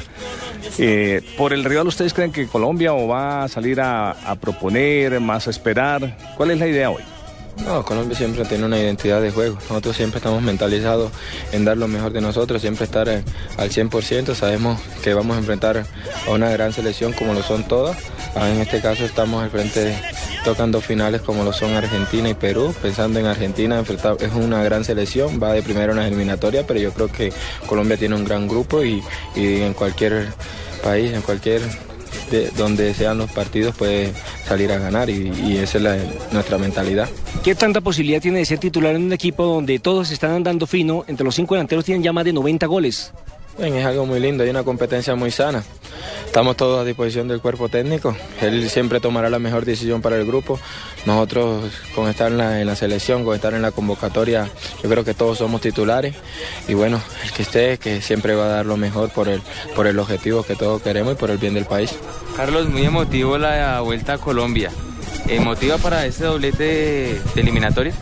eh, 0.78 1.22
¿Por 1.38 1.54
el 1.54 1.64
rival 1.64 1.86
ustedes 1.86 2.12
creen 2.12 2.32
que 2.32 2.46
Colombia 2.48 2.92
va 2.92 3.44
a 3.44 3.48
salir 3.48 3.80
a 3.80 4.14
proponer, 4.40 5.20
más 5.20 5.46
a 5.46 5.50
esperar? 5.50 6.18
¿Cuál 6.36 6.50
es 6.50 6.58
la 6.58 6.66
idea 6.66 6.90
hoy? 6.90 7.02
No, 7.64 7.84
Colombia 7.84 8.16
siempre 8.16 8.44
tiene 8.44 8.64
una 8.64 8.78
identidad 8.78 9.20
de 9.20 9.30
juego. 9.30 9.56
Nosotros 9.68 9.96
siempre 9.96 10.18
estamos 10.18 10.42
mentalizados 10.42 11.10
en 11.52 11.64
dar 11.64 11.76
lo 11.76 11.88
mejor 11.88 12.12
de 12.12 12.20
nosotros, 12.20 12.60
siempre 12.60 12.84
estar 12.84 13.08
eh, 13.08 13.24
al 13.56 13.70
100%. 13.70 14.34
Sabemos 14.34 14.80
que 15.02 15.14
vamos 15.14 15.36
a 15.36 15.40
enfrentar 15.40 15.84
a 16.26 16.30
una 16.30 16.50
gran 16.50 16.72
selección 16.72 17.12
como 17.12 17.34
lo 17.34 17.42
son 17.42 17.66
todas. 17.66 17.96
Ah, 18.34 18.48
En 18.50 18.60
este 18.60 18.80
caso 18.80 19.04
estamos 19.04 19.42
al 19.42 19.50
frente 19.50 19.80
de, 19.80 19.96
tocan 20.44 20.70
dos 20.70 20.84
finales 20.84 21.22
como 21.22 21.42
lo 21.44 21.52
son 21.52 21.74
Argentina 21.74 22.28
y 22.28 22.34
Perú. 22.34 22.74
Pensando 22.82 23.18
en 23.18 23.26
Argentina, 23.26 23.80
es 23.80 24.32
una 24.34 24.62
gran 24.62 24.84
selección, 24.84 25.40
va 25.42 25.52
de 25.52 25.62
primero 25.62 25.92
en 25.92 25.98
la 25.98 26.06
eliminatoria, 26.06 26.66
pero 26.66 26.78
yo 26.78 26.92
creo 26.92 27.08
que 27.08 27.32
Colombia 27.66 27.96
tiene 27.96 28.14
un 28.14 28.24
gran 28.24 28.46
grupo 28.46 28.84
y, 28.84 29.02
y 29.34 29.62
en 29.62 29.72
cualquier 29.72 30.28
país, 30.82 31.12
en 31.12 31.22
cualquier 31.22 31.62
de- 32.30 32.50
donde 32.56 32.92
sean 32.94 33.18
los 33.18 33.30
partidos 33.30 33.74
puede 33.74 34.12
salir 34.46 34.72
a 34.72 34.78
ganar 34.78 35.10
y, 35.10 35.30
y 35.46 35.56
esa 35.58 35.78
es 35.78 35.84
la- 35.84 35.98
nuestra 36.32 36.58
mentalidad. 36.58 37.08
¿Qué 37.44 37.54
tanta 37.54 37.80
posibilidad 37.80 38.20
tiene 38.20 38.38
de 38.38 38.44
ser 38.44 38.58
titular 38.58 38.94
en 38.94 39.04
un 39.04 39.12
equipo 39.12 39.44
donde 39.44 39.78
todos 39.78 40.10
están 40.10 40.32
andando 40.32 40.66
fino? 40.66 41.04
Entre 41.06 41.24
los 41.24 41.34
cinco 41.34 41.54
delanteros 41.54 41.84
tienen 41.84 42.02
ya 42.02 42.12
más 42.12 42.24
de 42.24 42.32
90 42.32 42.66
goles. 42.66 43.12
Bien, 43.58 43.74
es 43.74 43.86
algo 43.86 44.04
muy 44.04 44.20
lindo, 44.20 44.44
hay 44.44 44.50
una 44.50 44.64
competencia 44.64 45.14
muy 45.14 45.30
sana. 45.30 45.64
Estamos 46.26 46.58
todos 46.58 46.78
a 46.78 46.84
disposición 46.84 47.26
del 47.26 47.40
cuerpo 47.40 47.70
técnico. 47.70 48.14
Él 48.42 48.68
siempre 48.68 49.00
tomará 49.00 49.30
la 49.30 49.38
mejor 49.38 49.64
decisión 49.64 50.02
para 50.02 50.16
el 50.16 50.26
grupo. 50.26 50.60
Nosotros, 51.06 51.72
con 51.94 52.10
estar 52.10 52.30
en 52.30 52.36
la, 52.36 52.60
en 52.60 52.66
la 52.66 52.76
selección, 52.76 53.24
con 53.24 53.34
estar 53.34 53.54
en 53.54 53.62
la 53.62 53.70
convocatoria, 53.70 54.46
yo 54.82 54.90
creo 54.90 55.04
que 55.04 55.14
todos 55.14 55.38
somos 55.38 55.62
titulares. 55.62 56.14
Y 56.68 56.74
bueno, 56.74 57.00
el 57.24 57.32
que 57.32 57.42
esté, 57.42 57.78
que 57.78 58.02
siempre 58.02 58.34
va 58.34 58.44
a 58.44 58.48
dar 58.48 58.66
lo 58.66 58.76
mejor 58.76 59.08
por 59.08 59.28
el, 59.30 59.40
por 59.74 59.86
el 59.86 59.98
objetivo 59.98 60.42
que 60.42 60.54
todos 60.54 60.82
queremos 60.82 61.14
y 61.14 61.16
por 61.16 61.30
el 61.30 61.38
bien 61.38 61.54
del 61.54 61.64
país. 61.64 61.94
Carlos, 62.36 62.68
muy 62.68 62.84
emotivo 62.84 63.38
la 63.38 63.80
vuelta 63.80 64.14
a 64.14 64.18
Colombia. 64.18 64.70
¿Emotiva 65.28 65.78
para 65.78 66.04
ese 66.04 66.24
doblete 66.24 66.64
de 67.34 67.40
eliminatoria? 67.40 67.94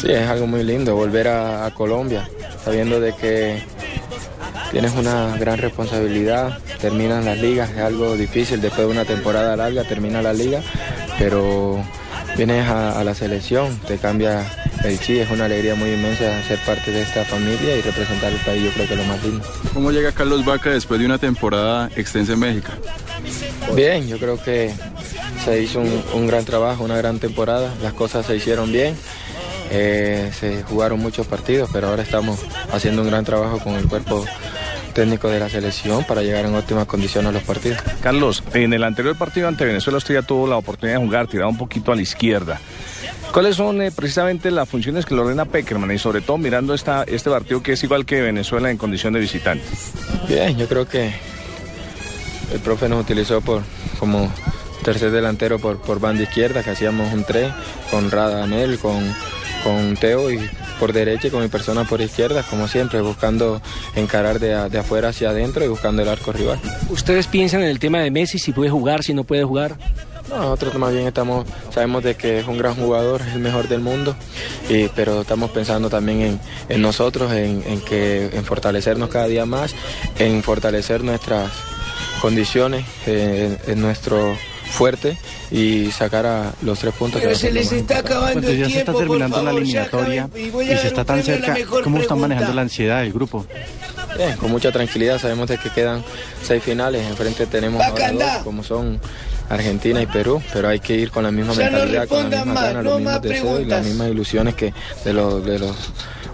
Sí, 0.00 0.12
es 0.12 0.28
algo 0.28 0.46
muy 0.46 0.62
lindo 0.62 0.94
volver 0.94 1.26
a, 1.26 1.66
a 1.66 1.74
Colombia, 1.74 2.28
sabiendo 2.64 3.00
de 3.00 3.12
que 3.16 3.62
tienes 4.70 4.92
una 4.94 5.36
gran 5.36 5.58
responsabilidad, 5.58 6.58
terminan 6.80 7.24
las 7.24 7.38
ligas, 7.38 7.70
es 7.70 7.78
algo 7.78 8.16
difícil 8.16 8.60
después 8.60 8.86
de 8.86 8.92
una 8.92 9.04
temporada 9.04 9.56
larga, 9.56 9.84
termina 9.84 10.22
la 10.22 10.32
liga, 10.32 10.60
pero 11.18 11.82
vienes 12.36 12.66
a, 12.68 12.98
a 12.98 13.04
la 13.04 13.14
selección, 13.14 13.78
te 13.86 13.98
cambia 13.98 14.44
el 14.84 14.98
chi, 14.98 15.18
es 15.18 15.30
una 15.30 15.46
alegría 15.46 15.74
muy 15.74 15.92
inmensa 15.92 16.42
ser 16.42 16.58
parte 16.60 16.90
de 16.90 17.02
esta 17.02 17.24
familia 17.24 17.76
y 17.76 17.80
representar 17.80 18.32
el 18.32 18.38
país, 18.40 18.64
yo 18.64 18.70
creo 18.70 18.86
que 18.86 18.94
es 18.94 19.00
lo 19.00 19.06
más 19.06 19.22
lindo. 19.22 19.44
¿Cómo 19.72 19.90
llega 19.90 20.12
Carlos 20.12 20.44
Vaca 20.44 20.70
después 20.70 21.00
de 21.00 21.06
una 21.06 21.18
temporada 21.18 21.90
extensa 21.96 22.34
en 22.34 22.40
México? 22.40 22.70
Bien, 23.74 24.06
yo 24.08 24.18
creo 24.18 24.42
que 24.42 24.72
se 25.44 25.62
hizo 25.62 25.80
un, 25.80 26.02
un 26.12 26.26
gran 26.26 26.44
trabajo, 26.44 26.84
una 26.84 26.96
gran 26.96 27.18
temporada, 27.18 27.72
las 27.82 27.92
cosas 27.94 28.26
se 28.26 28.36
hicieron 28.36 28.72
bien, 28.72 28.94
eh, 29.70 30.30
se 30.38 30.62
jugaron 30.62 31.00
muchos 31.00 31.26
partidos, 31.26 31.70
pero 31.72 31.88
ahora 31.88 32.02
estamos 32.02 32.40
haciendo 32.72 33.02
un 33.02 33.08
gran 33.08 33.24
trabajo 33.24 33.58
con 33.58 33.74
el 33.74 33.86
cuerpo 33.86 34.24
técnico 34.94 35.28
de 35.28 35.40
la 35.40 35.48
selección 35.48 36.04
para 36.04 36.22
llegar 36.22 36.46
en 36.46 36.54
óptimas 36.54 36.86
condiciones 36.86 37.30
a 37.30 37.32
los 37.32 37.42
partidos. 37.42 37.78
Carlos, 38.00 38.42
en 38.54 38.72
el 38.72 38.84
anterior 38.84 39.16
partido 39.16 39.48
ante 39.48 39.64
Venezuela 39.64 39.98
usted 39.98 40.14
ya 40.14 40.22
tuvo 40.22 40.46
la 40.46 40.56
oportunidad 40.56 40.98
de 40.98 41.04
jugar, 41.04 41.26
tirado 41.26 41.50
un 41.50 41.58
poquito 41.58 41.92
a 41.92 41.96
la 41.96 42.02
izquierda. 42.02 42.60
¿Cuáles 43.32 43.56
son 43.56 43.82
eh, 43.82 43.90
precisamente 43.90 44.52
las 44.52 44.68
funciones 44.68 45.04
que 45.04 45.14
le 45.14 45.20
ordena 45.20 45.44
Peckerman 45.44 45.90
y 45.90 45.98
sobre 45.98 46.20
todo 46.20 46.38
mirando 46.38 46.72
esta, 46.72 47.02
este 47.02 47.28
partido 47.28 47.62
que 47.62 47.72
es 47.72 47.82
igual 47.82 48.06
que 48.06 48.22
Venezuela 48.22 48.70
en 48.70 48.76
condición 48.76 49.12
de 49.12 49.20
visitante? 49.20 49.64
Bien, 50.28 50.56
yo 50.56 50.68
creo 50.68 50.86
que 50.86 51.12
el 52.52 52.60
profe 52.60 52.88
nos 52.88 53.00
utilizó 53.02 53.40
por 53.40 53.62
como 53.98 54.32
tercer 54.84 55.10
delantero 55.10 55.58
por, 55.58 55.80
por 55.80 55.98
banda 55.98 56.22
izquierda, 56.22 56.62
que 56.62 56.70
hacíamos 56.70 57.12
un 57.12 57.24
3 57.24 57.52
con 57.90 58.10
Radamel, 58.10 58.78
con, 58.78 59.02
con 59.64 59.96
Teo 59.96 60.30
y 60.30 60.38
por 60.78 60.92
derecha 60.92 61.28
y 61.28 61.30
con 61.30 61.42
mi 61.42 61.48
persona 61.48 61.84
por 61.84 62.00
izquierda, 62.00 62.42
como 62.42 62.68
siempre, 62.68 63.00
buscando 63.00 63.60
encarar 63.96 64.38
de, 64.38 64.68
de 64.68 64.78
afuera 64.78 65.08
hacia 65.08 65.30
adentro 65.30 65.64
y 65.64 65.68
buscando 65.68 66.02
el 66.02 66.08
arco 66.08 66.30
rival. 66.32 66.60
¿Ustedes 66.90 67.26
piensan 67.26 67.62
en 67.62 67.68
el 67.68 67.78
tema 67.78 68.00
de 68.00 68.10
Messi, 68.10 68.38
si 68.38 68.52
puede 68.52 68.70
jugar, 68.70 69.02
si 69.02 69.14
no 69.14 69.24
puede 69.24 69.42
jugar? 69.42 69.76
No, 70.28 70.38
nosotros 70.38 70.74
más 70.76 70.92
bien 70.92 71.06
estamos, 71.06 71.46
sabemos 71.72 72.02
de 72.02 72.14
que 72.14 72.38
es 72.38 72.46
un 72.46 72.56
gran 72.56 72.74
jugador, 72.74 73.20
es 73.20 73.34
el 73.34 73.40
mejor 73.40 73.68
del 73.68 73.80
mundo, 73.80 74.16
y, 74.68 74.88
pero 74.88 75.20
estamos 75.20 75.50
pensando 75.50 75.90
también 75.90 76.22
en, 76.22 76.40
en 76.70 76.80
nosotros, 76.80 77.32
en, 77.32 77.62
en 77.66 77.80
que, 77.82 78.30
en 78.32 78.44
fortalecernos 78.44 79.10
cada 79.10 79.26
día 79.26 79.44
más, 79.44 79.74
en 80.18 80.42
fortalecer 80.42 81.04
nuestras 81.04 81.50
condiciones, 82.22 82.86
eh, 83.06 83.58
en, 83.66 83.72
en 83.72 83.80
nuestro 83.82 84.34
fuerte 84.70 85.16
y 85.50 85.90
sacar 85.90 86.26
a 86.26 86.52
los 86.62 86.78
tres 86.78 86.94
puntos. 86.94 87.20
que 87.20 87.28
Pero 87.28 87.38
se 87.38 87.52
les 87.52 87.70
está 87.70 87.98
acabando 87.98 88.32
Cuando 88.32 88.50
el 88.50 88.58
ya 88.58 88.68
se 88.68 88.78
está 88.78 88.92
terminando 88.92 89.36
la 89.36 89.44
favor, 89.44 89.62
eliminatoria 89.62 90.28
y 90.34 90.76
se 90.76 90.86
está 90.86 91.04
tan 91.04 91.22
cerca, 91.22 91.56
¿cómo 91.82 91.98
están 91.98 92.20
manejando 92.20 92.52
la 92.54 92.62
ansiedad 92.62 93.02
del 93.02 93.12
grupo? 93.12 93.46
Bien, 94.16 94.36
con 94.36 94.50
mucha 94.50 94.70
tranquilidad, 94.70 95.18
sabemos 95.18 95.48
de 95.48 95.58
que 95.58 95.70
quedan 95.70 96.04
seis 96.42 96.62
finales, 96.62 97.06
enfrente 97.06 97.46
tenemos 97.46 97.82
ahora 97.82 98.12
dos, 98.12 98.44
como 98.44 98.62
son 98.62 99.00
Argentina 99.48 100.00
y 100.00 100.06
Perú, 100.06 100.40
pero 100.52 100.68
hay 100.68 100.80
que 100.80 100.94
ir 100.94 101.10
con 101.10 101.24
la 101.24 101.30
misma 101.30 101.52
Ya 101.54 101.70
no 101.70 101.78
mentalidad, 101.78 102.08
con 102.08 102.30
la 102.30 102.44
misma 102.44 102.54
más, 102.54 102.64
gana, 102.64 102.82
no 102.82 102.90
los 102.90 102.98
mismos 103.00 103.22
deseos 103.22 103.60
y 103.60 103.64
las 103.64 103.84
mismas 103.84 104.08
ilusiones 104.08 104.54
que 104.54 104.72
de 105.04 105.12
los, 105.12 105.44
de 105.44 105.58
los 105.58 105.76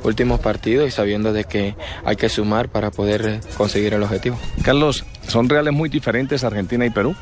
últimos 0.03 0.41
partidos 0.41 0.89
y 0.89 0.91
sabiendo 0.91 1.33
de 1.33 1.45
que 1.45 1.75
hay 2.05 2.17
que 2.17 2.29
sumar 2.29 2.69
para 2.69 2.91
poder 2.91 3.41
conseguir 3.57 3.95
el 3.95 4.03
objetivo. 4.03 4.39
Carlos, 4.63 5.05
¿son 5.27 5.49
reales 5.49 5.73
muy 5.73 5.89
diferentes 5.89 6.45
Argentina 6.45 6.87
y 6.87 6.91
Perú? 6.91 7.15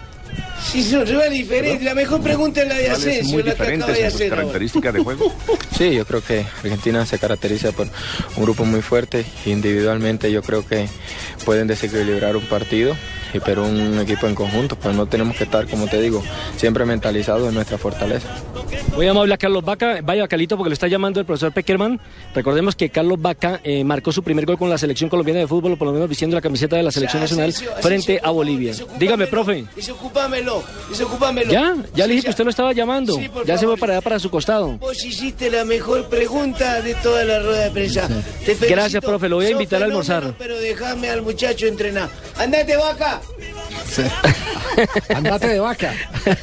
Sí, 0.62 0.82
son 0.82 1.06
re 1.06 1.30
diferentes. 1.30 1.82
La 1.82 1.94
mejor 1.94 2.20
pregunta 2.20 2.62
es 2.62 2.68
la 2.68 2.74
de 2.74 2.90
Asensio, 2.90 3.34
muy 3.34 3.42
la 3.42 3.54
que 3.54 3.62
acaba 3.62 3.92
de 3.92 4.06
hacer 4.06 4.30
características 4.30 4.94
de 4.94 5.00
juego. 5.00 5.32
Sí, 5.78 5.94
yo 5.94 6.04
creo 6.04 6.20
que 6.20 6.40
Argentina 6.40 7.06
se 7.06 7.20
caracteriza 7.20 7.70
por 7.70 7.86
un 8.36 8.42
grupo 8.42 8.64
muy 8.64 8.82
fuerte. 8.82 9.24
Individualmente 9.46 10.32
yo 10.32 10.42
creo 10.42 10.66
que 10.66 10.88
pueden 11.44 11.68
desequilibrar 11.68 12.36
un 12.36 12.44
partido, 12.46 12.96
y 13.32 13.40
pero 13.40 13.64
un 13.64 13.98
equipo 14.00 14.26
en 14.26 14.34
conjunto, 14.34 14.76
pues 14.76 14.94
no 14.94 15.06
tenemos 15.06 15.36
que 15.36 15.44
estar, 15.44 15.66
como 15.68 15.86
te 15.86 16.00
digo, 16.00 16.22
siempre 16.56 16.84
mentalizados 16.84 17.48
en 17.48 17.54
nuestra 17.54 17.78
fortaleza. 17.78 18.28
Voy 18.94 19.06
a 19.06 19.10
hablar 19.10 19.32
a 19.32 19.38
Carlos 19.38 19.64
Vaca, 19.64 20.00
vaya 20.02 20.26
Calito 20.26 20.56
porque 20.56 20.70
lo 20.70 20.74
está 20.74 20.88
llamando 20.88 21.20
el 21.20 21.26
profesor 21.26 21.52
Peckerman. 21.52 22.00
Recordemos 22.34 22.74
que 22.74 22.90
Carlos 22.90 23.20
Vaca 23.20 23.60
eh, 23.62 23.84
marcó 23.84 24.12
su 24.12 24.22
primer 24.22 24.46
gol 24.46 24.58
con 24.58 24.68
la 24.70 24.78
selección 24.78 25.08
colombiana 25.10 25.40
de 25.40 25.46
fútbol, 25.46 25.72
o 25.72 25.76
por 25.76 25.86
lo 25.86 25.92
menos 25.92 26.08
vistiendo 26.08 26.34
la 26.34 26.40
camiseta 26.40 26.76
de 26.76 26.82
la 26.82 26.90
selección 26.90 27.22
nacional 27.22 27.52
frente 27.80 28.20
a 28.22 28.30
Bolivia. 28.30 28.72
Dígame, 28.98 29.26
profe. 29.26 29.64
Desocúpamelo, 30.22 30.64
desocúpamelo. 30.90 31.52
¿Ya? 31.52 31.76
Ya 31.94 32.06
le 32.06 32.12
Sí, 32.12 32.16
dije 32.16 32.24
que 32.24 32.30
usted 32.30 32.44
lo 32.44 32.50
estaba 32.50 32.72
llamando. 32.72 33.14
Sí, 33.16 33.28
por 33.28 33.46
ya 33.46 33.56
se 33.56 33.66
fue 33.66 33.76
para 33.76 33.92
allá, 33.94 34.00
para 34.02 34.18
su 34.18 34.28
costado. 34.30 34.76
Vos 34.78 35.04
hiciste 35.04 35.48
la 35.50 35.64
mejor 35.64 36.06
pregunta 36.08 36.82
de 36.82 36.94
toda 36.96 37.22
la 37.24 37.38
rueda 37.40 37.64
de 37.64 37.70
prensa. 37.70 38.08
Te 38.08 38.14
felicito. 38.56 38.66
Gracias, 38.68 39.04
profe, 39.04 39.28
lo 39.28 39.36
voy 39.36 39.46
a 39.46 39.50
invitar 39.50 39.80
a 39.82 39.84
almorzar. 39.86 40.34
Pero 40.36 40.58
déjame 40.58 41.08
al 41.08 41.22
muchacho 41.22 41.66
entrenar. 41.66 42.08
¡Andate, 42.36 42.76
vaca! 42.76 43.20
Andate 45.14 45.48
de 45.48 45.60
vaca. 45.60 45.92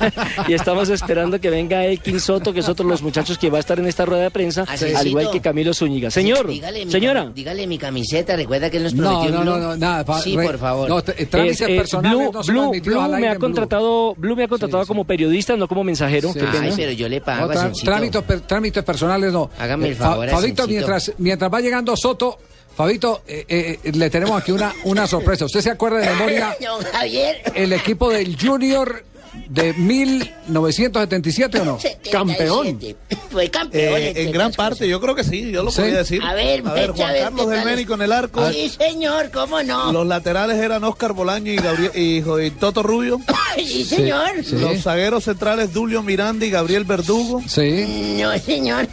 y 0.47 0.53
estamos 0.53 0.89
esperando 0.89 1.39
que 1.39 1.49
venga 1.49 1.85
Elkin 1.85 2.19
Soto, 2.19 2.51
que 2.53 2.59
es 2.61 2.69
otro 2.69 2.85
de 2.85 2.91
los 2.91 3.01
muchachos 3.01 3.37
que 3.37 3.49
va 3.49 3.57
a 3.57 3.59
estar 3.59 3.79
en 3.79 3.87
esta 3.87 4.05
rueda 4.05 4.23
de 4.23 4.31
prensa, 4.31 4.65
al 4.97 5.07
igual 5.07 5.31
que 5.31 5.41
Camilo 5.41 5.73
Zúñiga. 5.73 6.09
Señor, 6.11 6.47
Dígale 6.47 6.89
señora. 6.89 7.31
dígale 7.33 7.67
mi 7.67 7.77
camiseta, 7.77 8.35
recuerda 8.35 8.69
que 8.69 8.77
él 8.77 8.83
nos 8.83 8.93
No, 8.93 9.09
prometió 9.09 9.31
no, 9.31 9.43
no, 9.43 9.51
blog. 9.55 9.63
no, 9.63 9.77
nada. 9.77 10.03
pa- 10.05 10.21
Sí, 10.21 10.35
re- 10.35 10.45
por 10.45 10.57
favor. 10.59 10.89
No, 10.89 11.01
trámites 11.01 11.61
Es, 11.61 11.69
eh, 11.69 11.77
personales 11.77 12.17
Blue, 12.17 12.31
no 12.33 12.43
Blue- 12.71 12.81
Blue 12.83 13.01
aire 13.01 13.17
me 13.19 13.27
ha 13.27 13.31
Blue. 13.31 13.39
Contratado, 13.67 14.15
Blue 14.15 14.35
me 14.35 14.43
ha 14.43 14.47
contratado 14.47 14.85
como 14.85 15.03
periodista, 15.05 15.55
no 15.55 15.67
como 15.67 15.83
mensajero. 15.83 16.29
Sí, 16.33 16.39
qué 16.39 16.45
sí. 16.45 16.51
pena. 16.51 16.65
Ay, 16.65 16.73
pero 16.75 16.91
yo 16.91 17.09
le 17.09 17.21
pago, 17.21 17.47
No, 17.47 17.53
tra- 17.53 17.57
Asensito. 17.57 17.85
trámites, 17.91 18.21
per- 18.23 18.41
trámites 18.41 18.83
personales 18.83 19.31
no. 19.33 19.49
Hágame 19.57 19.87
el 19.87 19.91
Eh, 19.93 19.95
Fa- 19.95 20.03
favor, 20.11 20.29
Fabito, 20.29 20.67
mientras, 20.67 21.11
mientras 21.17 21.53
va 21.53 21.61
llegando 21.61 21.95
Soto, 21.95 22.37
Fabito, 22.75 23.21
eh, 23.27 23.45
eh, 23.47 23.91
le 23.93 24.09
tenemos 24.09 24.41
aquí 24.41 24.51
una, 24.51 24.73
una 24.83 25.07
sorpresa. 25.07 25.45
¿Usted 25.45 25.61
se 25.61 25.69
acuerda 25.71 25.99
de 25.99 26.09
memoria 26.09 26.55
Don 26.61 26.83
Javier. 26.83 27.37
el 27.55 27.71
equipo 27.73 28.09
del 28.09 28.37
Junior 28.39 29.03
de 29.49 29.73
1977 29.73 31.59
o 31.61 31.65
no? 31.65 31.79
77. 31.79 32.95
Fue 33.31 33.49
campeón. 33.49 33.97
Eh, 34.01 34.13
en 34.15 34.31
gran 34.31 34.51
parte, 34.51 34.87
yo 34.87 34.99
creo 35.01 35.15
que 35.15 35.23
sí, 35.23 35.51
yo 35.51 35.63
lo 35.63 35.71
Sí. 35.71 35.81
podía 35.81 35.97
decir. 35.97 36.21
A 36.23 36.33
ver, 36.33 36.63
a 36.65 36.73
ver 36.73 36.89
a 36.89 36.93
Juan 36.93 37.13
ver 37.13 37.21
Carlos 37.23 37.45
qué 37.45 37.51
del 37.51 37.59
tal 37.63 37.69
Ménico 37.71 37.93
en 37.95 38.01
el 38.01 38.11
arco. 38.11 38.51
Sí, 38.51 38.69
señor, 38.69 39.31
¿cómo 39.31 39.61
no? 39.63 39.91
Los 39.91 40.07
laterales 40.07 40.57
eran 40.57 40.83
Oscar 40.83 41.13
Bolaño 41.13 41.51
y, 41.51 41.55
Gabriel, 41.57 41.91
y, 41.95 42.51
Toto 42.51 42.83
Rubio. 42.83 43.19
Sí, 43.55 43.85
señor. 43.85 44.31
Sí. 44.43 44.57
Los 44.57 44.81
zagueros 44.83 45.23
centrales 45.23 45.71
Dulio 45.71 46.03
Miranda 46.03 46.45
y 46.45 46.49
Gabriel 46.49 46.83
Verdugo. 46.83 47.41
Sí. 47.47 48.17
No, 48.21 48.37
señor. 48.37 48.87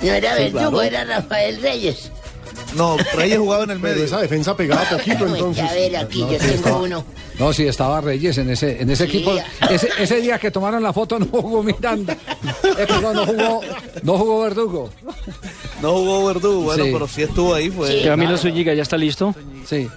No 0.00 0.10
era 0.12 0.34
Sí, 0.36 0.42
Verdugo, 0.44 0.70
claro. 0.70 0.82
era 0.82 1.04
Rafael 1.04 1.60
Reyes. 1.60 2.10
No, 2.76 2.96
Reyes 3.14 3.38
jugaba 3.38 3.64
en 3.64 3.70
el 3.70 3.78
medio. 3.78 4.04
esa 4.04 4.18
defensa 4.20 4.56
pegaba 4.56 4.82
poquito 4.88 5.26
Pues, 5.26 5.58
a 5.58 5.72
ver, 5.74 5.96
aquí 5.96 6.20
yo 6.20 6.30
sí, 6.32 6.38
tengo 6.38 6.52
estaba- 6.54 6.78
uno. 6.78 7.04
No, 7.38 7.52
sí, 7.52 7.66
estaba 7.66 8.00
Reyes 8.00 8.38
en 8.38 8.50
ese, 8.50 8.80
en 8.80 8.88
ese 8.90 9.06
Sí. 9.06 9.16
equipo. 9.16 9.34
Ese, 9.70 9.88
ese 9.98 10.20
día 10.20 10.38
que 10.38 10.50
tomaron 10.50 10.82
la 10.82 10.92
foto 10.92 11.18
no 11.18 11.26
jugó 11.26 11.62
Miranda. 11.62 12.14
Eh, 12.14 12.86
perdón, 12.86 13.16
no 13.16 13.26
jugó, 13.26 13.60
no 14.02 14.18
jugó 14.18 14.40
Verdugo. 14.42 14.90
No 15.82 15.92
jugó 15.92 16.26
Verdugo, 16.26 16.60
bueno, 16.62 16.84
Sí. 16.84 16.90
pero 16.92 17.08
sí 17.08 17.22
estuvo 17.22 17.54
ahí. 17.54 17.70
Fue, 17.70 18.02
Camilo 18.04 18.36
Zúñiga 18.38 18.72
ya 18.74 18.82
está 18.82 18.96
listo. 18.96 19.34
Sí. 19.66 19.88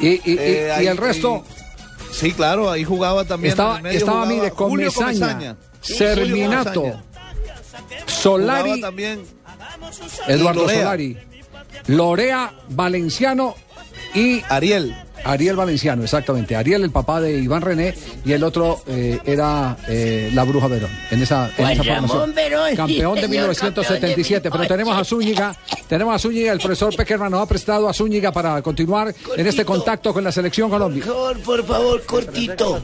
Y, 0.00 0.08
y- 0.08 0.20
y- 0.24 0.38
Eh, 0.38 0.66
y 0.68 0.70
ahí- 0.70 0.86
el 0.88 0.96
resto 0.96 1.44
sí, 2.12 2.32
claro, 2.32 2.70
ahí 2.70 2.84
jugaba 2.84 3.24
también. 3.24 3.50
estaba, 3.52 3.72
en 3.72 3.76
el 3.78 3.82
medio 3.84 3.98
estaba 3.98 4.18
jugaba 4.24 4.34
mire, 4.34 4.50
con 4.52 4.68
Julio 4.70 4.92
Comesaña. 4.92 5.56
Serminato. 5.80 7.00
Solari, 8.06 8.62
Jugaba 8.70 8.80
también 8.80 9.20
Eduardo 10.26 10.62
Lorea. 10.62 10.78
Solari, 10.80 11.18
Lorea, 11.86 12.52
Valenciano 12.68 13.54
y 14.14 14.42
Ariel. 14.48 15.07
Ariel 15.24 15.56
Valenciano, 15.56 16.02
exactamente. 16.04 16.56
Ariel, 16.56 16.84
el 16.84 16.90
papá 16.90 17.20
de 17.20 17.38
Iván 17.38 17.62
René, 17.62 17.94
y 18.24 18.32
el 18.32 18.42
otro 18.42 18.82
eh, 18.86 19.18
era 19.24 19.76
eh, 19.88 20.30
la 20.34 20.44
Bruja 20.44 20.66
Verón. 20.68 20.90
En 21.10 21.22
esa, 21.22 21.50
en 21.56 21.68
esa 21.68 21.84
formación. 21.84 22.34
Verón, 22.34 22.70
sí, 22.70 22.76
Campeón 22.76 23.14
de 23.16 23.20
señor, 23.28 23.30
1977. 23.30 24.42
campeón 24.42 24.62
Pero 24.62 24.68
tenemos 24.74 24.96
a 24.98 25.04
Zúñiga, 25.04 25.56
tenemos 25.88 26.14
a 26.14 26.18
Zúñiga, 26.18 26.52
el 26.52 26.58
profesor 26.58 26.94
Peckerman 26.96 27.30
nos 27.30 27.42
ha 27.42 27.46
prestado 27.46 27.88
a 27.88 27.94
Zúñiga 27.94 28.32
para 28.32 28.60
continuar 28.62 29.14
en 29.36 29.46
este 29.46 29.64
contacto 29.64 30.12
con 30.12 30.24
la 30.24 30.32
selección 30.32 30.70
Colombia. 30.70 31.04
Por 31.04 31.14
favor, 31.14 31.42
por 31.42 31.64
favor, 31.66 32.02
cortito. 32.04 32.82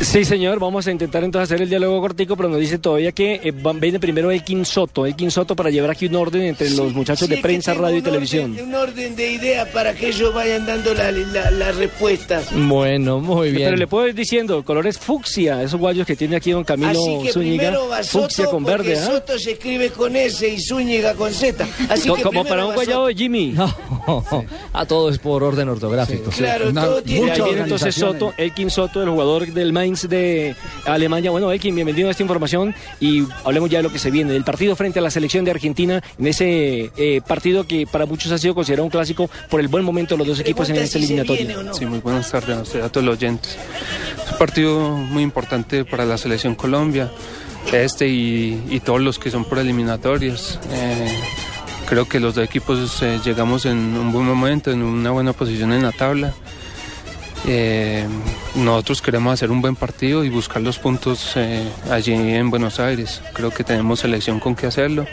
Sí, 0.00 0.24
señor, 0.24 0.58
vamos 0.60 0.86
a 0.86 0.90
intentar 0.92 1.24
entonces 1.24 1.50
hacer 1.50 1.62
el 1.62 1.68
diálogo 1.68 2.00
cortico, 2.00 2.36
pero 2.36 2.48
nos 2.48 2.60
dice 2.60 2.78
todavía 2.78 3.12
que 3.12 3.40
eh, 3.42 3.52
viene 3.80 3.98
primero 4.00 4.30
Elkin 4.30 4.64
Soto, 4.64 5.04
Elkin 5.06 5.30
Soto 5.30 5.54
para 5.56 5.70
llevar 5.70 5.90
aquí 5.90 6.06
un 6.06 6.16
orden 6.16 6.42
entre 6.42 6.70
los 6.70 6.92
muchachos 6.92 7.28
de 7.28 7.38
prensa, 7.38 7.74
radio 7.74 7.96
y 7.96 7.98
un 7.98 8.00
orden- 8.00 8.04
televisión. 8.04 8.56
un 8.60 8.74
orden 8.74 9.16
de 9.16 9.32
ideas 9.32 9.68
para 9.70 9.94
que 9.94 10.08
ellos 10.08 10.32
vayan 10.34 10.64
dando 10.66 10.94
la- 10.94 11.10
la- 11.12 11.50
las 11.58 11.76
respuestas. 11.76 12.46
Bueno, 12.52 13.20
muy 13.20 13.50
bien. 13.50 13.64
Pero 13.66 13.76
le 13.76 13.86
puedo 13.86 14.06
ir 14.08 14.14
diciendo, 14.14 14.64
colores 14.64 14.98
fucsia, 14.98 15.62
esos 15.62 15.78
guayos 15.80 16.06
que 16.06 16.16
tiene 16.16 16.36
aquí 16.36 16.50
don 16.52 16.64
Camilo 16.64 16.90
Así 16.90 17.18
que 17.22 17.32
Zúñiga, 17.32 17.62
primero 17.70 17.88
va 17.88 18.02
Soto, 18.02 18.24
fucsia 18.24 18.44
con 18.46 18.64
porque 18.64 18.76
verde, 18.88 18.98
¿ah? 18.98 19.06
Soto 19.06 19.38
se 19.38 19.52
escribe 19.52 19.90
con 19.90 20.16
S 20.16 20.46
y 20.48 20.60
Zúñiga 20.60 21.14
con 21.14 21.32
Z. 21.32 21.66
Así 21.88 22.08
Co- 22.08 22.16
que 22.16 22.22
como 22.22 22.44
para 22.44 22.66
un 22.66 22.74
guayabo 22.74 23.06
de 23.06 23.14
Jimmy. 23.14 23.54
A 24.72 24.86
todo 24.86 25.08
es 25.08 25.18
por 25.18 25.42
orden 25.42 25.68
ortográfico. 25.68 26.30
Claro, 26.30 26.68
Una- 26.70 26.84
todo 26.84 27.02
tiene 27.02 27.30
ahí 27.30 27.40
viene 27.42 27.60
entonces 27.62 27.94
Soto, 27.94 28.34
Elkin 28.36 28.70
Soto, 28.70 29.02
el 29.02 29.08
jugador 29.08 29.46
del 29.52 29.72
Mainz 29.72 30.08
de 30.08 30.54
Alemania. 30.84 31.30
Bueno, 31.30 31.50
Elkin, 31.52 31.74
bienvenido 31.74 32.08
a 32.08 32.10
esta 32.10 32.22
información 32.22 32.74
y 33.00 33.24
hablemos 33.44 33.70
ya 33.70 33.78
de 33.78 33.84
lo 33.84 33.92
que 33.92 33.98
se 33.98 34.10
viene, 34.10 34.32
del 34.32 34.44
partido 34.44 34.76
frente 34.76 34.98
a 34.98 35.02
la 35.02 35.10
selección 35.10 35.44
de 35.44 35.50
Argentina, 35.52 36.02
en 36.18 36.26
ese 36.26 36.90
eh, 36.96 37.20
partido 37.26 37.64
que 37.66 37.86
para 37.86 38.06
muchos 38.06 38.30
ha 38.32 38.38
sido 38.38 38.54
considerado 38.54 38.84
un 38.84 38.90
clásico 38.90 39.30
por 39.48 39.60
el 39.60 39.68
buen 39.68 39.84
momento 39.84 40.14
de 40.14 40.18
los 40.18 40.26
dos 40.28 40.40
equipos 40.40 40.68
en 40.70 40.76
esta 40.76 40.98
eliminatoria. 40.98 41.43
Sí, 41.72 41.86
muy 41.86 41.98
buenas 42.00 42.30
tardes 42.30 42.56
a 42.56 42.62
usted, 42.62 42.82
a 42.82 42.88
todos 42.88 43.04
los 43.04 43.16
oyentes. 43.16 43.56
Es 44.24 44.32
un 44.32 44.38
partido 44.38 44.90
muy 44.90 45.22
importante 45.22 45.84
para 45.84 46.04
la 46.04 46.16
selección 46.16 46.54
Colombia, 46.54 47.10
este 47.72 48.08
y, 48.08 48.80
todos 48.84 49.00
los 49.00 49.18
que 49.18 49.30
son 49.30 49.44
por 49.44 49.58
eliminatorias. 49.58 50.58
Eh, 50.72 51.18
creo 51.88 52.08
que 52.08 52.20
los 52.20 52.34
dos 52.34 52.44
equipos 52.44 53.02
eh, 53.02 53.20
llegamos 53.24 53.66
en 53.66 53.78
un 53.96 54.12
buen 54.12 54.26
momento, 54.26 54.70
en 54.70 54.82
una 54.82 55.10
buena 55.10 55.32
posición 55.32 55.72
en 55.72 55.82
la 55.82 55.92
tabla. 55.92 56.34
Eh, 57.46 58.06
nosotros 58.54 59.02
queremos 59.02 59.34
hacer 59.34 59.50
un 59.50 59.60
buen 59.60 59.76
partido 59.76 60.24
y 60.24 60.30
buscar 60.30 60.62
los 60.62 60.78
puntos 60.78 61.36
allí 61.90 62.12
en 62.12 62.50
Buenos 62.50 62.80
Aires. 62.80 63.20
Creo 63.34 63.50
que 63.50 63.64
tenemos 63.64 64.00
selección 64.00 64.40
con 64.40 64.54
qué 64.54 64.66
hacerlo 64.66 65.06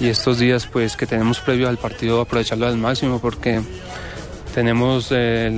y 0.00 0.08
estos 0.08 0.38
días 0.38 0.66
pues 0.66 0.96
que 0.96 1.06
tenemos 1.06 1.40
previo 1.40 1.68
al 1.68 1.78
partido 1.78 2.20
aprovecharlo 2.20 2.66
al 2.66 2.76
máximo 2.76 3.18
porque 3.18 3.60
tenemos 4.56 5.08
eh, 5.10 5.50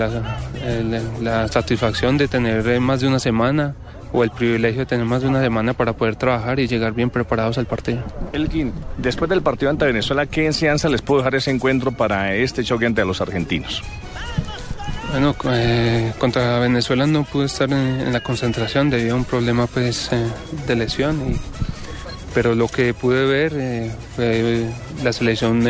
la, 1.23 1.47
satisfacción 1.47 2.19
de 2.19 2.27
tener 2.27 2.67
eh, 2.67 2.81
más 2.81 3.01
de 3.01 3.07
una 3.07 3.21
semana 3.21 3.77
o 4.13 4.25
el 4.25 4.31
privilegio 4.33 4.81
de 4.81 4.87
tener 4.87 5.07
más 5.07 5.23
de 5.23 5.29
una 5.29 5.41
semana 5.41 5.73
para 5.73 5.93
poder 5.93 6.17
trabajar 6.17 6.59
y 6.59 6.67
llegar 6.67 6.95
bien 6.95 7.09
preparados 7.09 7.59
al 7.59 7.67
partido. 7.67 8.03
Elkin, 8.33 8.73
después 8.97 9.31
del 9.31 9.41
partido 9.41 9.71
ante 9.71 9.85
Venezuela, 9.87 10.27
¿qué 10.27 10.47
enseñanza 10.47 10.89
les 10.89 11.01
puede 11.01 11.21
dejar 11.21 11.37
ese 11.37 11.53
encuentro 11.53 11.93
para 11.93 12.35
este 12.35 12.65
choque 12.65 12.87
ante 12.87 13.05
los 13.05 13.21
argentinos? 13.21 13.85
Bueno, 15.13 15.37
eh, 15.45 16.13
contra 16.19 16.59
Venezuela 16.59 17.07
no 17.07 17.23
pude 17.23 17.47
estar 17.47 17.71
en, 17.71 18.01
en 18.01 18.13
la 18.13 18.19
concentración 18.21 18.91
debido 18.91 19.15
a 19.15 19.19
un 19.19 19.25
problema 19.25 19.69
pues 19.69 20.11
de 20.67 20.75
lesión, 20.75 21.35
y- 21.35 21.37
pero 22.35 22.57
lo 22.57 22.67
que 22.67 22.95
pude 22.95 23.25
ver 23.27 23.93
fue 24.17 24.67
la 25.05 25.13
selección 25.13 25.63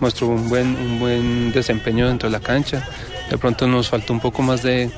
mostró 0.00 0.28
un 0.28 0.48
buen, 0.48 0.76
un 0.76 0.98
buen 0.98 1.52
desempeño 1.52 2.08
dentro 2.08 2.28
de 2.28 2.32
la 2.32 2.40
cancha. 2.40 2.86
De 3.30 3.38
pronto 3.38 3.66
nos 3.66 3.88
faltó 3.88 4.12
un 4.12 4.20
poco 4.20 4.42
más 4.42 4.62
de, 4.62 4.90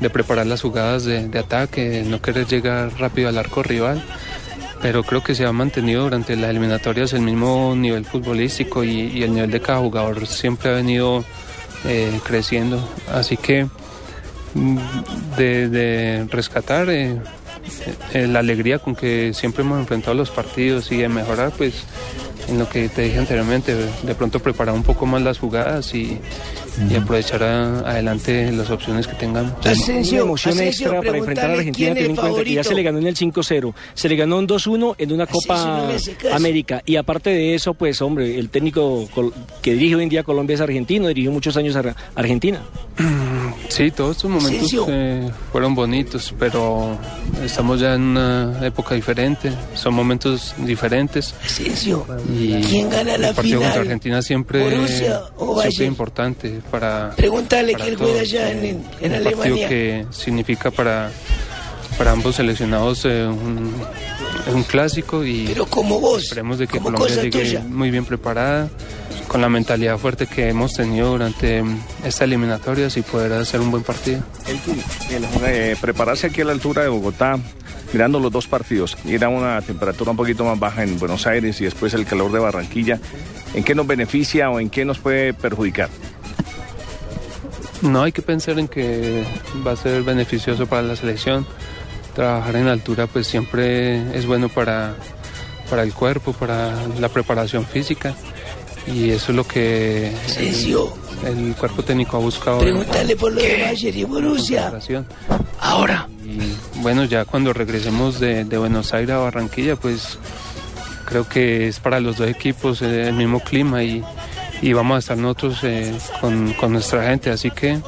de 0.00 0.10
preparar 0.10 0.46
las 0.46 0.62
jugadas 0.62 1.04
de, 1.04 1.38
ataque, 1.38 2.04
no 2.06 2.20
querer 2.20 2.46
llegar 2.46 2.92
rápido 2.98 3.28
al 3.28 3.38
arco 3.38 3.62
rival. 3.62 4.02
Pero 4.80 5.04
creo 5.04 5.22
que 5.22 5.36
se 5.36 5.46
ha 5.46 5.52
mantenido 5.52 6.02
durante 6.02 6.34
las 6.34 6.50
eliminatorias 6.50 7.12
el 7.12 7.20
mismo 7.20 7.74
nivel 7.76 8.04
futbolístico 8.04 8.82
y, 8.82 9.22
el 9.22 9.32
nivel 9.32 9.50
de 9.50 9.60
cada 9.60 9.78
jugador 9.78 10.26
siempre 10.26 10.70
ha 10.70 10.74
venido 10.74 11.24
eh, 11.84 12.18
creciendo. 12.24 12.82
Así 13.12 13.36
que 13.36 13.66
mm, 14.54 14.78
de, 15.36 15.68
de 15.68 16.26
rescatar 16.28 16.90
eh, 16.90 17.16
eh, 18.12 18.26
la 18.26 18.40
alegría 18.40 18.78
con 18.78 18.94
que 18.94 19.32
siempre 19.34 19.62
hemos 19.62 19.78
enfrentado 19.78 20.14
los 20.14 20.30
partidos 20.30 20.90
y 20.90 20.96
de 20.96 21.08
mejorar, 21.08 21.52
pues 21.56 21.84
en 22.48 22.58
lo 22.58 22.68
que 22.68 22.88
te 22.88 23.02
dije 23.02 23.18
anteriormente, 23.18 23.74
de 23.74 24.14
pronto 24.14 24.40
preparar 24.40 24.74
un 24.74 24.82
poco 24.82 25.06
más 25.06 25.22
las 25.22 25.38
jugadas 25.38 25.94
y, 25.94 26.18
y 26.90 26.94
aprovechar 26.94 27.42
a- 27.42 27.78
adelante 27.80 28.50
las 28.52 28.70
opciones 28.70 29.06
que 29.06 29.14
tengamos. 29.14 29.52
Una 29.64 30.18
emoción 30.20 30.60
extra 30.60 31.00
para 31.02 31.18
enfrentar 31.18 31.50
a 31.50 31.54
Argentina, 31.54 31.88
teniendo 31.94 32.10
en 32.22 32.28
cuenta 32.28 32.44
que 32.44 32.54
ya 32.54 32.64
se 32.64 32.74
le 32.74 32.82
ganó 32.82 32.98
en 32.98 33.06
el 33.06 33.16
5-0, 33.16 33.74
se 33.94 34.08
le 34.08 34.16
ganó 34.16 34.38
un 34.38 34.46
2-1 34.48 34.94
en 34.98 35.12
una 35.12 35.26
Copa 35.26 35.86
no. 36.24 36.34
América. 36.34 36.82
Y 36.84 36.96
aparte 36.96 37.30
de 37.30 37.54
eso, 37.54 37.74
pues 37.74 38.00
hombre, 38.02 38.38
el 38.38 38.48
técnico 38.50 39.08
que 39.62 39.74
dirige 39.74 39.96
hoy 39.96 40.02
en 40.04 40.08
día 40.08 40.22
Colombia 40.22 40.54
es 40.54 40.60
argentino, 40.60 41.08
dirigió 41.08 41.30
muchos 41.32 41.56
años 41.56 41.76
a 41.76 41.80
Ar- 41.80 41.96
Argentina. 42.14 42.60
Sí, 43.68 43.90
todos 43.90 44.16
estos 44.16 44.30
momentos 44.30 44.54
Asensio. 44.56 44.86
eh, 44.88 45.30
fueron 45.50 45.74
bonitos, 45.74 46.34
pero 46.38 46.96
estamos 47.42 47.80
ya 47.80 47.94
en 47.94 48.02
una 48.02 48.58
época 48.66 48.94
diferente, 48.94 49.50
son 49.74 49.94
momentos 49.94 50.54
diferentes. 50.58 51.34
Asensio, 51.44 52.04
Y 52.38 52.41
¿quién 52.68 52.90
gana 52.90 53.16
la 53.18 53.28
el 53.28 53.34
partido 53.34 53.58
final? 53.58 53.62
contra 53.62 53.80
Argentina 53.82 54.22
siempre, 54.22 54.62
¿Borussia 54.64 55.20
o 55.36 55.44
siempre 55.46 55.64
Bayern? 55.64 55.84
importante 55.86 56.60
para. 56.70 57.10
Pregúntale 57.16 57.72
para 57.72 57.84
que 57.84 57.90
él 57.90 57.96
juega 57.96 58.20
allá 58.20 58.50
en, 58.50 58.58
en, 58.64 58.64
en 58.66 58.74
un 58.76 59.22
partido 59.24 59.42
Alemania. 59.42 59.68
que 59.68 60.06
significa 60.10 60.70
para, 60.70 61.10
para 61.98 62.12
ambos 62.12 62.36
seleccionados 62.36 63.04
eh, 63.04 63.26
un, 63.26 63.72
un 64.54 64.62
clásico 64.64 65.24
y 65.24 65.46
Pero 65.46 65.66
como 65.66 66.00
vos, 66.00 66.22
esperemos 66.24 66.58
de 66.58 66.66
que 66.66 66.78
Colombia 66.78 67.08
llegue 67.14 67.30
tuya. 67.30 67.60
muy 67.60 67.90
bien 67.90 68.04
preparada 68.04 68.68
con 69.28 69.40
la 69.40 69.48
mentalidad 69.48 69.96
fuerte 69.96 70.26
que 70.26 70.48
hemos 70.50 70.74
tenido 70.74 71.10
durante 71.12 71.62
esta 72.04 72.24
eliminatoria 72.24 72.88
y 72.94 73.00
poder 73.00 73.32
hacer 73.32 73.60
un 73.60 73.70
buen 73.70 73.82
partido. 73.82 74.20
Elkin, 74.46 74.82
el, 75.10 75.24
eh, 75.46 75.76
prepararse 75.80 76.26
aquí 76.26 76.42
a 76.42 76.44
la 76.44 76.52
altura 76.52 76.82
de 76.82 76.88
Bogotá, 76.88 77.38
mirando 77.92 78.18
los 78.18 78.32
dos 78.32 78.46
partidos, 78.46 78.96
ir 79.04 79.24
a 79.24 79.28
una 79.28 79.60
temperatura 79.60 80.10
un 80.10 80.16
poquito 80.16 80.44
más 80.44 80.58
baja 80.58 80.82
en 80.82 80.98
Buenos 80.98 81.26
Aires 81.26 81.60
y 81.60 81.64
después 81.64 81.94
el 81.94 82.06
calor 82.06 82.32
de 82.32 82.38
Barranquilla, 82.38 82.98
¿en 83.54 83.64
qué 83.64 83.74
nos 83.74 83.86
beneficia 83.86 84.50
o 84.50 84.60
en 84.60 84.70
qué 84.70 84.84
nos 84.84 84.98
puede 84.98 85.34
perjudicar? 85.34 85.88
No 87.82 88.02
hay 88.02 88.12
que 88.12 88.22
pensar 88.22 88.58
en 88.58 88.68
que 88.68 89.24
va 89.66 89.72
a 89.72 89.76
ser 89.76 90.02
beneficioso 90.02 90.66
para 90.66 90.82
la 90.82 90.94
selección. 90.94 91.46
Trabajar 92.14 92.56
en 92.56 92.68
altura 92.68 93.06
pues 93.06 93.26
siempre 93.26 94.16
es 94.16 94.26
bueno 94.26 94.48
para, 94.48 94.94
para 95.68 95.82
el 95.82 95.92
cuerpo, 95.92 96.32
para 96.32 96.86
la 97.00 97.08
preparación 97.08 97.66
física 97.66 98.14
y 98.86 99.10
eso 99.10 99.32
es 99.32 99.36
lo 99.36 99.44
que 99.44 100.12
el, 101.26 101.54
cuerpo 101.56 101.82
técnico 101.82 102.16
ha 102.16 102.20
buscado. 102.20 102.60
Pregúntale 102.60 103.16
por 103.16 103.32
lo 103.32 103.40
de 103.40 103.62
Bayern 103.62 103.98
y 103.98 104.04
Borussia. 104.04 104.72
Ahora. 105.60 106.08
Y 106.32 106.80
bueno, 106.80 107.04
ya 107.04 107.24
cuando 107.24 107.52
regresemos 107.52 108.18
de, 108.18 108.44
de 108.44 108.58
Buenos 108.58 108.94
Aires 108.94 109.10
a 109.10 109.18
Barranquilla, 109.18 109.76
pues 109.76 110.18
creo 111.04 111.28
que 111.28 111.68
es 111.68 111.78
para 111.78 112.00
los 112.00 112.16
dos 112.16 112.28
equipos 112.28 112.80
eh, 112.80 113.08
el 113.08 113.14
mismo 113.14 113.40
clima 113.40 113.82
y, 113.82 114.02
y 114.62 114.72
vamos 114.72 114.96
a 114.96 114.98
estar 115.00 115.18
nosotros 115.18 115.58
eh, 115.62 115.92
con, 116.20 116.54
con 116.54 116.72
nuestra 116.72 117.04
gente, 117.04 117.30
así 117.30 117.50
que 117.50 117.78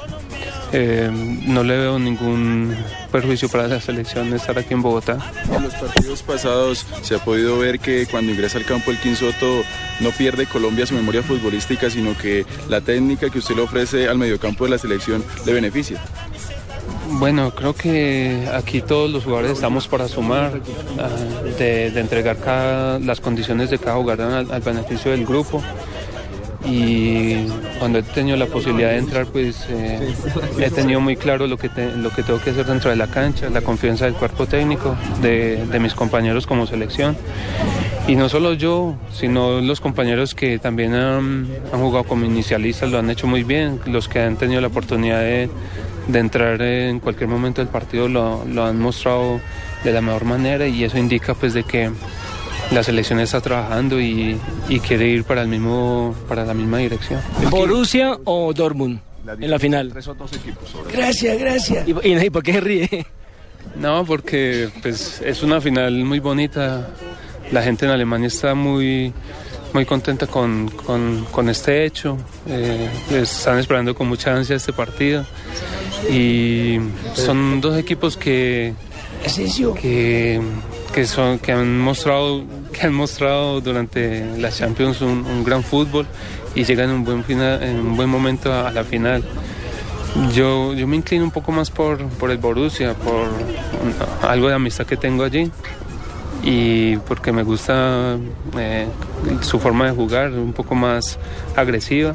eh, 0.73 1.09
no 1.47 1.63
le 1.63 1.79
veo 1.79 1.99
ningún 1.99 2.77
perjuicio 3.13 3.49
para 3.49 3.69
la 3.69 3.81
selección 3.81 4.35
estar 4.35 4.59
aquí 4.59 4.75
en 4.75 4.83
Bogotá. 4.83 5.19
En 5.55 5.63
los 5.63 5.75
partidos 5.75 6.23
pasados 6.23 6.85
se 7.03 7.15
ha 7.15 7.19
podido 7.19 7.59
ver 7.59 7.79
que 7.79 8.07
cuando 8.07 8.33
ingresa 8.33 8.59
al 8.59 8.65
campo 8.65 8.91
el 8.91 8.99
Quinsoto 8.99 9.63
no 10.01 10.11
pierde 10.11 10.47
Colombia 10.47 10.85
su 10.85 10.95
memoria 10.95 11.23
futbolística, 11.23 11.89
sino 11.89 12.19
que 12.19 12.45
la 12.69 12.81
técnica 12.81 13.31
que 13.31 13.39
usted 13.39 13.55
le 13.55 13.63
ofrece 13.63 14.09
al 14.09 14.19
mediocampo 14.19 14.65
de 14.65 14.71
la 14.71 14.79
selección 14.79 15.25
le 15.47 15.53
beneficia. 15.53 16.03
Bueno, 17.25 17.53
creo 17.55 17.75
que 17.75 18.47
aquí 18.53 18.83
todos 18.83 19.11
los 19.11 19.25
jugadores 19.25 19.53
estamos 19.53 19.89
para 19.89 20.09
sumar, 20.09 20.61
ah, 20.99 21.09
de, 21.59 21.87
entregar 21.99 22.37
cada- 22.37 22.99
las 22.99 23.19
condiciones 23.19 23.71
de 23.71 23.79
cada 23.79 23.97
jugador 23.97 24.47
al, 24.51 24.61
beneficio 24.61 25.11
del 25.11 25.25
grupo. 25.25 25.63
Y 26.67 27.47
cuando 27.79 28.01
he 28.01 28.03
tenido 28.03 28.37
la 28.37 28.45
posibilidad 28.45 28.91
de 28.91 28.99
entrar, 28.99 29.25
pues 29.25 29.67
eh, 29.71 30.15
he 30.59 30.71
tenido 30.71 31.01
muy 31.01 31.17
claro 31.17 31.47
lo 31.47 31.57
que, 31.57 31.71
lo 31.97 32.11
que 32.11 32.23
tengo 32.23 32.43
que 32.43 32.51
hacer 32.51 32.67
dentro 32.67 32.91
de 32.91 32.97
la 32.97 33.07
cancha, 33.07 33.49
la 33.49 33.63
confianza 33.63 34.05
del 34.05 34.17
cuerpo 34.17 34.45
técnico, 34.45 34.95
de, 35.23 35.65
de 35.65 35.81
mis 35.81 35.95
compañeros 35.95 36.47
como 36.47 36.67
selección. 36.67 37.17
Y 38.07 38.17
no 38.17 38.29
solo 38.29 38.53
yo, 38.53 38.97
sino 39.11 39.63
los 39.63 39.81
compañeros 39.81 40.35
que 40.35 40.59
también 40.59 40.93
han, 40.93 41.49
han 41.73 41.81
jugado 41.81 42.05
como 42.05 42.27
inicialistas, 42.27 42.91
lo 42.91 42.99
han 42.99 43.09
hecho 43.09 43.27
muy 43.27 43.45
bien, 43.45 43.81
los 43.87 44.09
que 44.09 44.21
han 44.21 44.37
tenido 44.37 44.61
la 44.61 44.67
oportunidad 44.67 45.21
de, 45.21 45.49
de 46.09 46.19
entrar 46.19 46.61
en 46.63 47.01
cualquier 47.01 47.29
momento 47.29 47.61
del 47.61 47.69
partido 47.69 48.09
lo, 48.09 48.45
lo 48.45 48.65
han 48.65 48.79
mostrado 48.79 49.41
de 49.83 49.93
la 49.93 50.01
mejor 50.01 50.25
manera 50.25 50.67
y 50.67 50.85
eso 50.85 50.99
indica 50.99 51.35
pues 51.35 51.55
de 51.55 51.65
que 51.65 51.91
la 52.71 52.83
selección 52.83 53.21
está 53.21 53.41
trabajando 53.41 54.01
y, 54.01 54.39
y 54.69 54.81
quiere 54.81 55.09
ir 55.09 55.25
para 55.25 55.43
el 55.43 55.49
mismo 55.49 56.15
para 56.29 56.45
la 56.45 56.55
misma 56.55 56.79
dirección. 56.79 57.21
¿Borussia 57.51 58.19
o 58.25 58.53
Dortmund? 58.53 59.01
en 59.27 59.51
la 59.51 59.59
final. 59.59 59.91
Tres 59.91 60.09
otros 60.09 60.33
equipos. 60.35 60.75
Gracias, 60.93 61.39
gracias. 61.39 61.89
¿Y, 61.89 61.93
y, 62.09 62.27
y 62.27 62.31
por 62.31 62.43
qué 62.43 62.53
se 62.53 62.61
ríe? 62.61 63.07
No, 63.77 64.05
porque 64.05 64.69
pues, 64.83 65.21
es 65.25 65.43
una 65.43 65.61
final 65.61 66.05
muy 66.05 66.21
bonita. 66.21 66.89
La 67.51 67.63
gente 67.63 67.87
en 67.87 67.91
Alemania 67.93 68.29
está 68.29 68.55
muy, 68.55 69.13
muy 69.75 69.85
contenta 69.85 70.27
con, 70.29 70.69
con, 70.71 71.27
con 71.31 71.49
este 71.51 71.85
hecho. 71.85 72.17
Eh, 72.47 72.89
están 73.11 73.59
esperando 73.59 73.95
con 73.95 74.09
mucha 74.09 74.35
ansia 74.35 74.57
este 74.57 74.73
partido. 74.73 75.27
Y 76.11 76.79
son 77.15 77.61
dos 77.61 77.77
equipos 77.77 78.17
que, 78.17 78.73
que, 79.81 80.41
que, 80.95 81.07
son, 81.07 81.39
que, 81.41 81.53
han, 81.53 81.79
mostrado, 81.79 82.45
que 82.73 82.87
han 82.87 82.95
mostrado 82.95 83.61
durante 83.61 84.39
la 84.39 84.51
Champions 84.51 85.01
un, 85.01 85.27
un 85.27 85.45
gran 85.45 85.65
fútbol 85.65 86.07
y 86.55 86.65
llegan 86.65 86.91
en 86.91 86.97
un 86.97 87.05
buen, 87.05 87.25
final, 87.25 87.63
en 87.63 87.81
un 87.81 87.97
buen 87.97 88.09
momento 88.09 88.53
a, 88.53 88.69
a 88.69 88.71
la 88.71 88.85
final. 88.85 89.25
Yo, 90.33 90.75
yo 90.75 90.87
me 90.87 90.95
inclino 90.95 91.25
un 91.25 91.33
poco 91.33 91.51
más 91.51 91.71
por, 91.71 92.07
por 92.11 92.31
el 92.31 92.39
Borussia, 92.39 92.95
por 92.95 93.29
algo 94.23 94.49
de 94.49 94.55
amistad 94.55 94.87
que 94.87 94.97
tengo 94.97 95.25
allí 95.25 95.51
y 96.45 96.97
porque 96.99 97.33
me 97.33 97.43
gusta 97.43 98.17
eh, 98.59 98.87
su 99.41 99.59
forma 99.59 99.87
de 99.87 99.93
jugar, 99.93 100.31
un 100.31 100.53
poco 100.53 100.75
más 100.75 101.19
agresiva. 101.57 102.15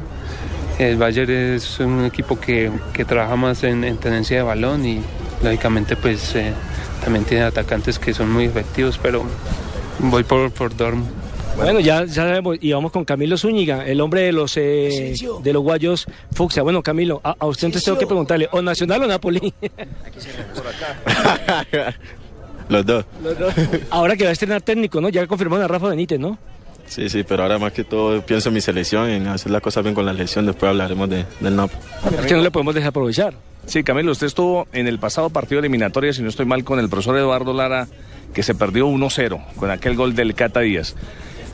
El 0.78 0.96
Bayern 0.96 1.30
es 1.30 1.78
un 1.80 2.04
equipo 2.06 2.40
que, 2.40 2.70
que 2.94 3.04
trabaja 3.04 3.36
más 3.36 3.64
en, 3.64 3.84
en 3.84 3.98
tenencia 3.98 4.38
de 4.38 4.42
balón 4.42 4.86
y 4.86 5.02
lógicamente 5.42 5.96
pues 5.96 6.34
eh, 6.36 6.54
también 7.04 7.24
tiene 7.24 7.44
atacantes 7.44 7.98
que 7.98 8.14
son 8.14 8.32
muy 8.32 8.44
efectivos, 8.44 8.98
pero 9.02 9.24
voy 9.98 10.22
por, 10.22 10.50
por 10.52 10.74
Dortmund. 10.74 11.10
Bueno, 11.56 11.80
ya, 11.80 12.06
ya 12.06 12.14
sabemos, 12.14 12.56
y 12.60 12.72
vamos 12.72 12.92
con 12.92 13.04
Camilo 13.04 13.36
Zúñiga, 13.36 13.84
el 13.84 14.00
hombre 14.00 14.22
de 14.22 14.32
los 14.32 14.56
eh, 14.56 15.12
de 15.42 15.52
los 15.52 15.62
guayos 15.62 16.06
Fucsia. 16.32 16.62
Bueno, 16.62 16.82
Camilo, 16.82 17.20
a, 17.22 17.36
a 17.38 17.46
usted 17.46 17.66
entonces 17.66 17.84
tengo 17.84 17.98
que 17.98 18.06
preguntarle, 18.06 18.48
¿o 18.52 18.62
Nacional 18.62 19.02
o 19.02 19.06
Napoli? 19.06 19.52
Los 22.70 22.86
dos. 22.86 23.04
Ahora 23.90 24.16
que 24.16 24.24
va 24.24 24.30
a 24.30 24.32
estrenar 24.32 24.62
técnico, 24.62 25.00
¿no? 25.00 25.08
Ya 25.08 25.26
confirmaron 25.26 25.64
a 25.64 25.68
Rafa 25.68 25.88
Benítez, 25.88 26.18
¿no? 26.18 26.38
Sí, 26.86 27.08
sí, 27.08 27.22
pero 27.22 27.44
ahora 27.44 27.56
más 27.56 27.72
que 27.72 27.84
todo 27.84 28.20
pienso 28.20 28.48
en 28.48 28.54
mi 28.56 28.60
selección, 28.60 29.08
en 29.08 29.28
hacer 29.28 29.52
las 29.52 29.62
cosas 29.62 29.84
bien 29.84 29.94
con 29.94 30.04
la 30.04 30.12
selección. 30.12 30.44
Después 30.46 30.70
hablaremos 30.70 31.08
de, 31.08 31.24
del 31.38 31.54
Napoli. 31.54 31.80
Es 32.18 32.26
que 32.26 32.34
no 32.34 32.42
le 32.42 32.50
podemos 32.50 32.74
desaprovechar. 32.74 33.32
Sí, 33.66 33.84
Camilo, 33.84 34.10
usted 34.10 34.26
estuvo 34.26 34.66
en 34.72 34.88
el 34.88 34.98
pasado 34.98 35.30
partido 35.30 35.60
eliminatorio, 35.60 36.12
si 36.12 36.20
no 36.20 36.28
estoy 36.28 36.46
mal, 36.46 36.64
con 36.64 36.80
el 36.80 36.88
profesor 36.88 37.16
Eduardo 37.16 37.52
Lara, 37.52 37.86
que 38.34 38.42
se 38.42 38.56
perdió 38.56 38.88
1-0 38.88 39.54
con 39.54 39.70
aquel 39.70 39.94
gol 39.94 40.16
del 40.16 40.34
Cata 40.34 40.60
Díaz. 40.60 40.96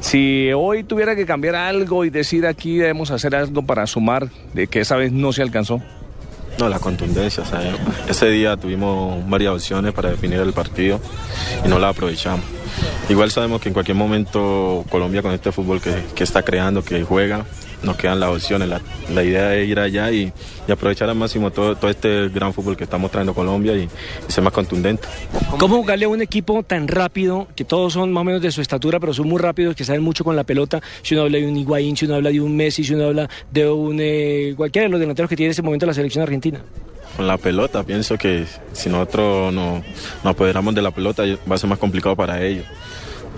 Si 0.01 0.51
hoy 0.55 0.85
tuviera 0.85 1.15
que 1.15 1.27
cambiar 1.27 1.55
algo 1.55 2.07
y 2.07 2.11
decir 2.11 2.47
aquí 2.47 2.79
debemos 2.79 3.11
hacer 3.11 3.35
algo 3.35 3.63
para 3.67 3.87
sumar, 3.87 4.31
de 4.55 4.69
que 4.69 4.81
esa 4.81 4.97
vez 4.97 5.13
no 5.13 5.35
se 5.35 5.43
alcanzó. 5.43 5.83
No, 6.59 6.69
la 6.69 6.79
contundencia. 6.79 7.43
o 7.43 8.11
ese 8.11 8.31
día 8.31 8.57
tuvimos 8.57 9.29
varias 9.29 9.53
opciones 9.53 9.93
para 9.93 10.11
definir 10.11 10.41
el 10.41 10.53
partido 10.53 11.01
y 11.65 11.69
no 11.69 11.79
la 11.79 11.89
aprovechamos. 11.89 12.45
Igual 13.09 13.31
sabemos 13.31 13.61
que 13.61 13.69
en 13.69 13.75
cualquier 13.75 13.97
momento 13.97 14.85
Colombia 14.91 15.23
con 15.23 15.33
este 15.33 15.53
fútbol 15.53 15.81
que, 15.81 15.95
que 16.15 16.25
está 16.25 16.43
creando, 16.43 16.83
que 16.83 17.03
juega, 17.05 17.45
nos 17.83 17.97
quedan 17.97 18.21
las 18.21 18.31
opciones. 18.31 18.69
La, 18.69 18.81
la 19.13 19.23
idea 19.23 19.55
es 19.55 19.69
ir 19.69 19.79
allá 19.79 20.11
y, 20.11 20.33
y 20.67 20.73
aprovechar 20.73 21.09
al 21.09 21.17
máximo 21.17 21.51
todo, 21.51 21.77
todo 21.77 21.91
este 21.91 22.29
gran 22.29 22.53
fútbol 22.53 22.77
que 22.77 22.85
está 22.85 22.99
mostrando 22.99 23.35
Colombia 23.35 23.75
y, 23.75 23.83
y 24.29 24.33
ser 24.33 24.43
más 24.43 24.53
contundente. 24.53 25.07
¿Cómo 25.59 25.77
jugarle 25.77 26.07
a 26.07 26.09
un 26.09 26.23
equipo 26.23 26.63
tan 26.63 26.89
rápido, 26.89 27.49
que 27.55 27.65
todos 27.65 27.93
son 27.93 28.13
más 28.13 28.23
o 28.23 28.25
menos 28.25 28.43
de 28.43 28.51
su 28.51 28.61
estatura, 28.61 28.99
pero 29.01 29.15
son 29.15 29.29
muy 29.29 29.41
rápidos, 29.41 29.77
que 29.77 29.85
saben 29.85 30.03
mucho 30.03 30.25
con 30.25 30.37
la 30.37 30.45
pelota? 30.45 30.81
Si 31.03 31.15
uno 31.15 31.25
habla 31.25 31.39
de 31.39 31.47
un 31.47 31.57
Higuaín, 31.57 31.97
si 31.97 32.07
uno 32.07 32.17
habla 32.17 32.31
de 32.31 32.41
un 32.41 32.57
Messi, 32.57 32.85
si 32.85 32.95
uno 32.95 33.05
habla 33.05 33.29
de 33.51 33.69
un 33.69 33.99
eh, 34.01 34.55
cualquiera 34.57 34.87
de 34.87 34.91
los 34.91 35.01
delanteros 35.01 35.29
que 35.29 35.37
tiene 35.37 35.49
en 35.49 35.51
este 35.51 35.63
momento 35.63 35.87
la 35.87 35.95
selección 35.95 36.23
argentina. 36.23 36.61
Con 37.17 37.27
la 37.27 37.39
pelota, 37.39 37.83
pienso 37.83 38.19
que 38.19 38.45
si 38.73 38.91
nosotros 38.91 39.53
no, 39.53 39.83
nos 40.23 40.33
apoderamos 40.33 40.75
de 40.75 40.83
la 40.83 40.91
pelota 40.91 41.23
va 41.51 41.55
a 41.55 41.59
ser 41.59 41.71
más 41.71 41.79
complicado 41.79 42.15
para 42.15 42.43
ellos. 42.43 42.67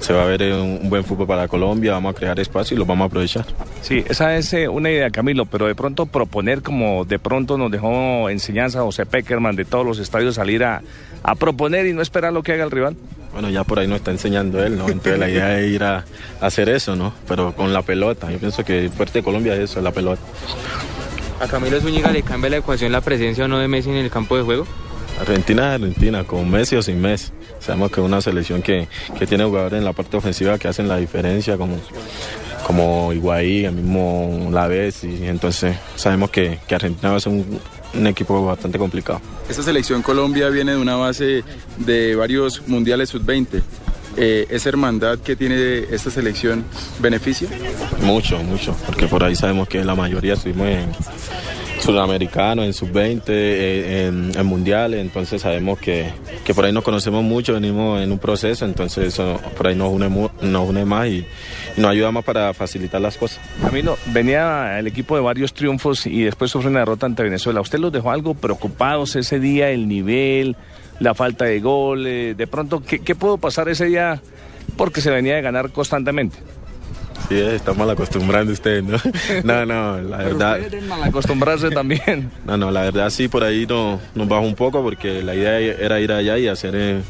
Se 0.01 0.13
va 0.13 0.23
a 0.23 0.27
ver 0.27 0.43
un, 0.53 0.79
un 0.83 0.91
buen 0.91 1.05
fútbol 1.05 1.27
para 1.27 1.49
Colombia, 1.49 1.93
vamos 1.93 2.15
a 2.15 2.19
crear 2.19 2.39
espacio 2.39 2.75
y 2.75 2.79
lo 2.79 2.87
vamos 2.87 3.05
a 3.05 3.07
aprovechar. 3.07 3.45
Sí, 3.83 4.05
esa 4.09 4.37
es 4.37 4.53
eh, 4.53 4.69
una 4.69 4.91
idea, 4.91 5.11
Camilo, 5.11 5.45
pero 5.47 5.67
de 5.67 5.75
pronto 5.75 6.07
proponer 6.07 6.63
como 6.63 7.05
de 7.05 7.19
pronto 7.19 7.59
nos 7.59 7.71
dejó 7.71 8.29
enseñanza 8.31 8.83
José 8.83 9.07
Peckerman 9.07 9.57
de 9.57 9.65
todos 9.65 9.85
los 9.85 9.99
estadios 9.99 10.37
salir 10.37 10.65
a, 10.65 10.83
a 11.23 11.35
proponer 11.35 11.87
y 11.87 11.93
no 11.93 12.03
esperar 12.03 12.33
lo 12.33 12.43
que 12.43 12.53
haga 12.53 12.65
el 12.65 12.71
rival. 12.71 12.97
Bueno, 13.33 13.51
ya 13.51 13.65
por 13.65 13.79
ahí 13.79 13.87
nos 13.87 13.99
está 13.99 14.11
enseñando 14.11 14.65
él, 14.65 14.79
¿no? 14.79 14.89
Entonces 14.89 15.19
la 15.19 15.29
idea 15.29 15.61
es 15.61 15.71
ir 15.71 15.85
a, 15.85 16.05
a 16.41 16.47
hacer 16.47 16.69
eso, 16.69 16.97
¿no? 16.97 17.13
Pero 17.27 17.55
con 17.55 17.73
la 17.73 17.83
pelota. 17.83 18.31
Yo 18.31 18.39
pienso 18.39 18.65
que 18.65 18.85
el 18.85 18.91
fuerte 18.91 19.19
de 19.19 19.23
Colombia 19.23 19.55
es 19.55 19.71
eso, 19.71 19.81
la 19.83 19.93
pelota. 19.93 20.23
¿A 21.41 21.47
Camilo 21.47 21.81
Zúñiga 21.81 22.11
le 22.11 22.23
cambia 22.23 22.51
la 22.51 22.57
ecuación 22.57 22.91
la 22.91 23.01
presencia 23.01 23.45
o 23.45 23.49
no 23.49 23.59
de 23.59 23.69
Messi 23.69 23.91
en 23.91 23.97
el 23.97 24.11
campo 24.11 24.37
de 24.37 24.43
juego? 24.43 24.67
Argentina 25.21 25.75
es 25.75 25.83
Argentina, 25.83 26.25
con 26.25 26.51
Messi 26.51 26.77
o 26.77 26.83
sin 26.83 27.01
Messi. 27.01 27.31
Sabemos 27.61 27.91
que 27.91 28.01
es 28.01 28.07
una 28.07 28.21
selección 28.21 28.62
que, 28.62 28.89
que 29.19 29.27
tiene 29.27 29.45
jugadores 29.45 29.79
en 29.79 29.85
la 29.85 29.93
parte 29.93 30.16
ofensiva 30.16 30.59
que 30.59 30.69
hacen 30.69 30.89
la 30.89 30.97
diferencia, 30.97 31.57
como, 31.57 31.77
como 32.66 33.12
Higuaín, 33.12 33.66
el 33.66 33.73
mismo 33.73 34.49
Laves, 34.53 35.05
y 35.05 35.27
entonces 35.27 35.77
sabemos 35.97 36.31
que, 36.31 36.59
que 36.66 36.75
Argentina 36.75 37.11
va 37.11 37.16
a 37.16 37.21
ser 37.21 37.33
un, 37.33 37.61
un 37.95 38.07
equipo 38.07 38.45
bastante 38.45 38.79
complicado. 38.79 39.21
Esta 39.49 39.62
selección 39.62 40.03
Colombia 40.03 40.49
viene 40.51 40.73
de 40.73 40.79
una 40.79 40.97
base 40.97 41.43
de 41.79 42.14
varios 42.14 42.66
mundiales 42.69 43.09
sub-20. 43.11 43.62
Eh, 44.16 44.47
¿Esa 44.51 44.71
hermandad 44.71 45.19
que 45.21 45.37
tiene 45.37 45.85
esta 45.91 46.11
selección 46.11 46.64
beneficia? 46.99 47.49
Mucho, 48.03 48.43
mucho, 48.43 48.77
porque 48.85 49.07
por 49.07 49.23
ahí 49.23 49.37
sabemos 49.37 49.69
que 49.69 49.85
la 49.85 49.95
mayoría 49.95 50.35
estuvimos 50.35 50.66
en 50.69 50.91
sudamericanos, 51.81 52.64
en 52.64 52.72
sub-20, 52.72 53.22
eh, 53.29 54.07
en, 54.07 54.33
en 54.37 54.47
mundiales, 54.47 55.01
entonces 55.01 55.43
sabemos 55.43 55.79
que, 55.79 56.11
que 56.45 56.55
por 56.55 56.64
ahí 56.64 56.72
nos 56.72 56.85
conocemos 56.85 57.22
mucho, 57.22 57.55
venimos 57.55 58.01
en 58.03 58.12
un 58.12 58.18
proceso, 58.18 58.64
entonces 58.64 59.07
eso 59.09 59.41
por 59.57 59.68
ahí 59.68 59.74
nos 59.74 59.93
une, 59.93 60.09
nos 60.43 60.87
más 60.87 61.09
y, 61.09 61.26
nos 61.76 61.91
ayuda 61.91 62.11
más 62.11 62.24
para 62.24 62.53
facilitar 62.55 63.01
las 63.01 63.16
cosas. 63.16 63.41
Camilo, 63.62 63.97
venía 64.07 64.79
el 64.79 64.87
equipo 64.87 65.14
de 65.16 65.22
varios 65.22 65.53
triunfos 65.53 66.07
y 66.07 66.22
después 66.22 66.51
sufre 66.51 66.70
una 66.70 66.81
derrota 66.81 67.07
ante 67.07 67.22
Venezuela. 67.22 67.61
¿Usted 67.61 67.79
los 67.79 67.93
dejó 67.93 68.11
algo 68.11 68.35
preocupados 68.35 69.16
ese 69.16 69.39
día, 69.39 69.70
el 69.70 69.89
nivel, 69.89 70.57
la 71.01 71.14
falta 71.14 71.45
de 71.45 71.61
gol? 71.61 72.07
eh, 72.07 72.35
de 72.37 72.47
pronto, 72.47 72.83
¿qué, 72.83 72.99
qué 73.01 73.14
pudo 73.14 73.39
pasar 73.39 73.68
ese 73.68 73.87
día? 73.87 74.20
Porque 74.76 75.01
se 75.01 75.11
venía 75.11 75.37
de 75.37 75.43
ganar 75.43 75.70
constantemente. 75.70 76.39
Sí, 77.29 77.35
eh, 77.35 77.55
está 77.55 77.75
mal 77.75 77.91
acostumbrando 77.91 78.53
usted, 78.53 78.83
¿no? 78.83 78.99
No, 79.45 79.66
no, 79.66 80.01
la 80.01 80.19
verdad. 80.19 80.59
mal 80.89 81.03
acostumbrarse 81.05 81.71
también. 81.71 82.31
No, 82.45 82.57
no, 82.57 82.71
la 82.71 82.83
verdad 82.83 83.11
sí, 83.11 83.29
por 83.29 83.45
ahí 83.45 83.66
no, 83.66 84.01
nos 84.14 84.29
bajó 84.29 84.43
un 84.43 84.55
poco 84.55 84.83
porque 84.83 85.23
la 85.23 85.35
idea 85.35 85.59
era 85.59 86.01
ir 86.01 86.12
allá 86.12 86.39
y 86.39 86.49
hacer, 86.49 86.75
eh, 86.75 87.03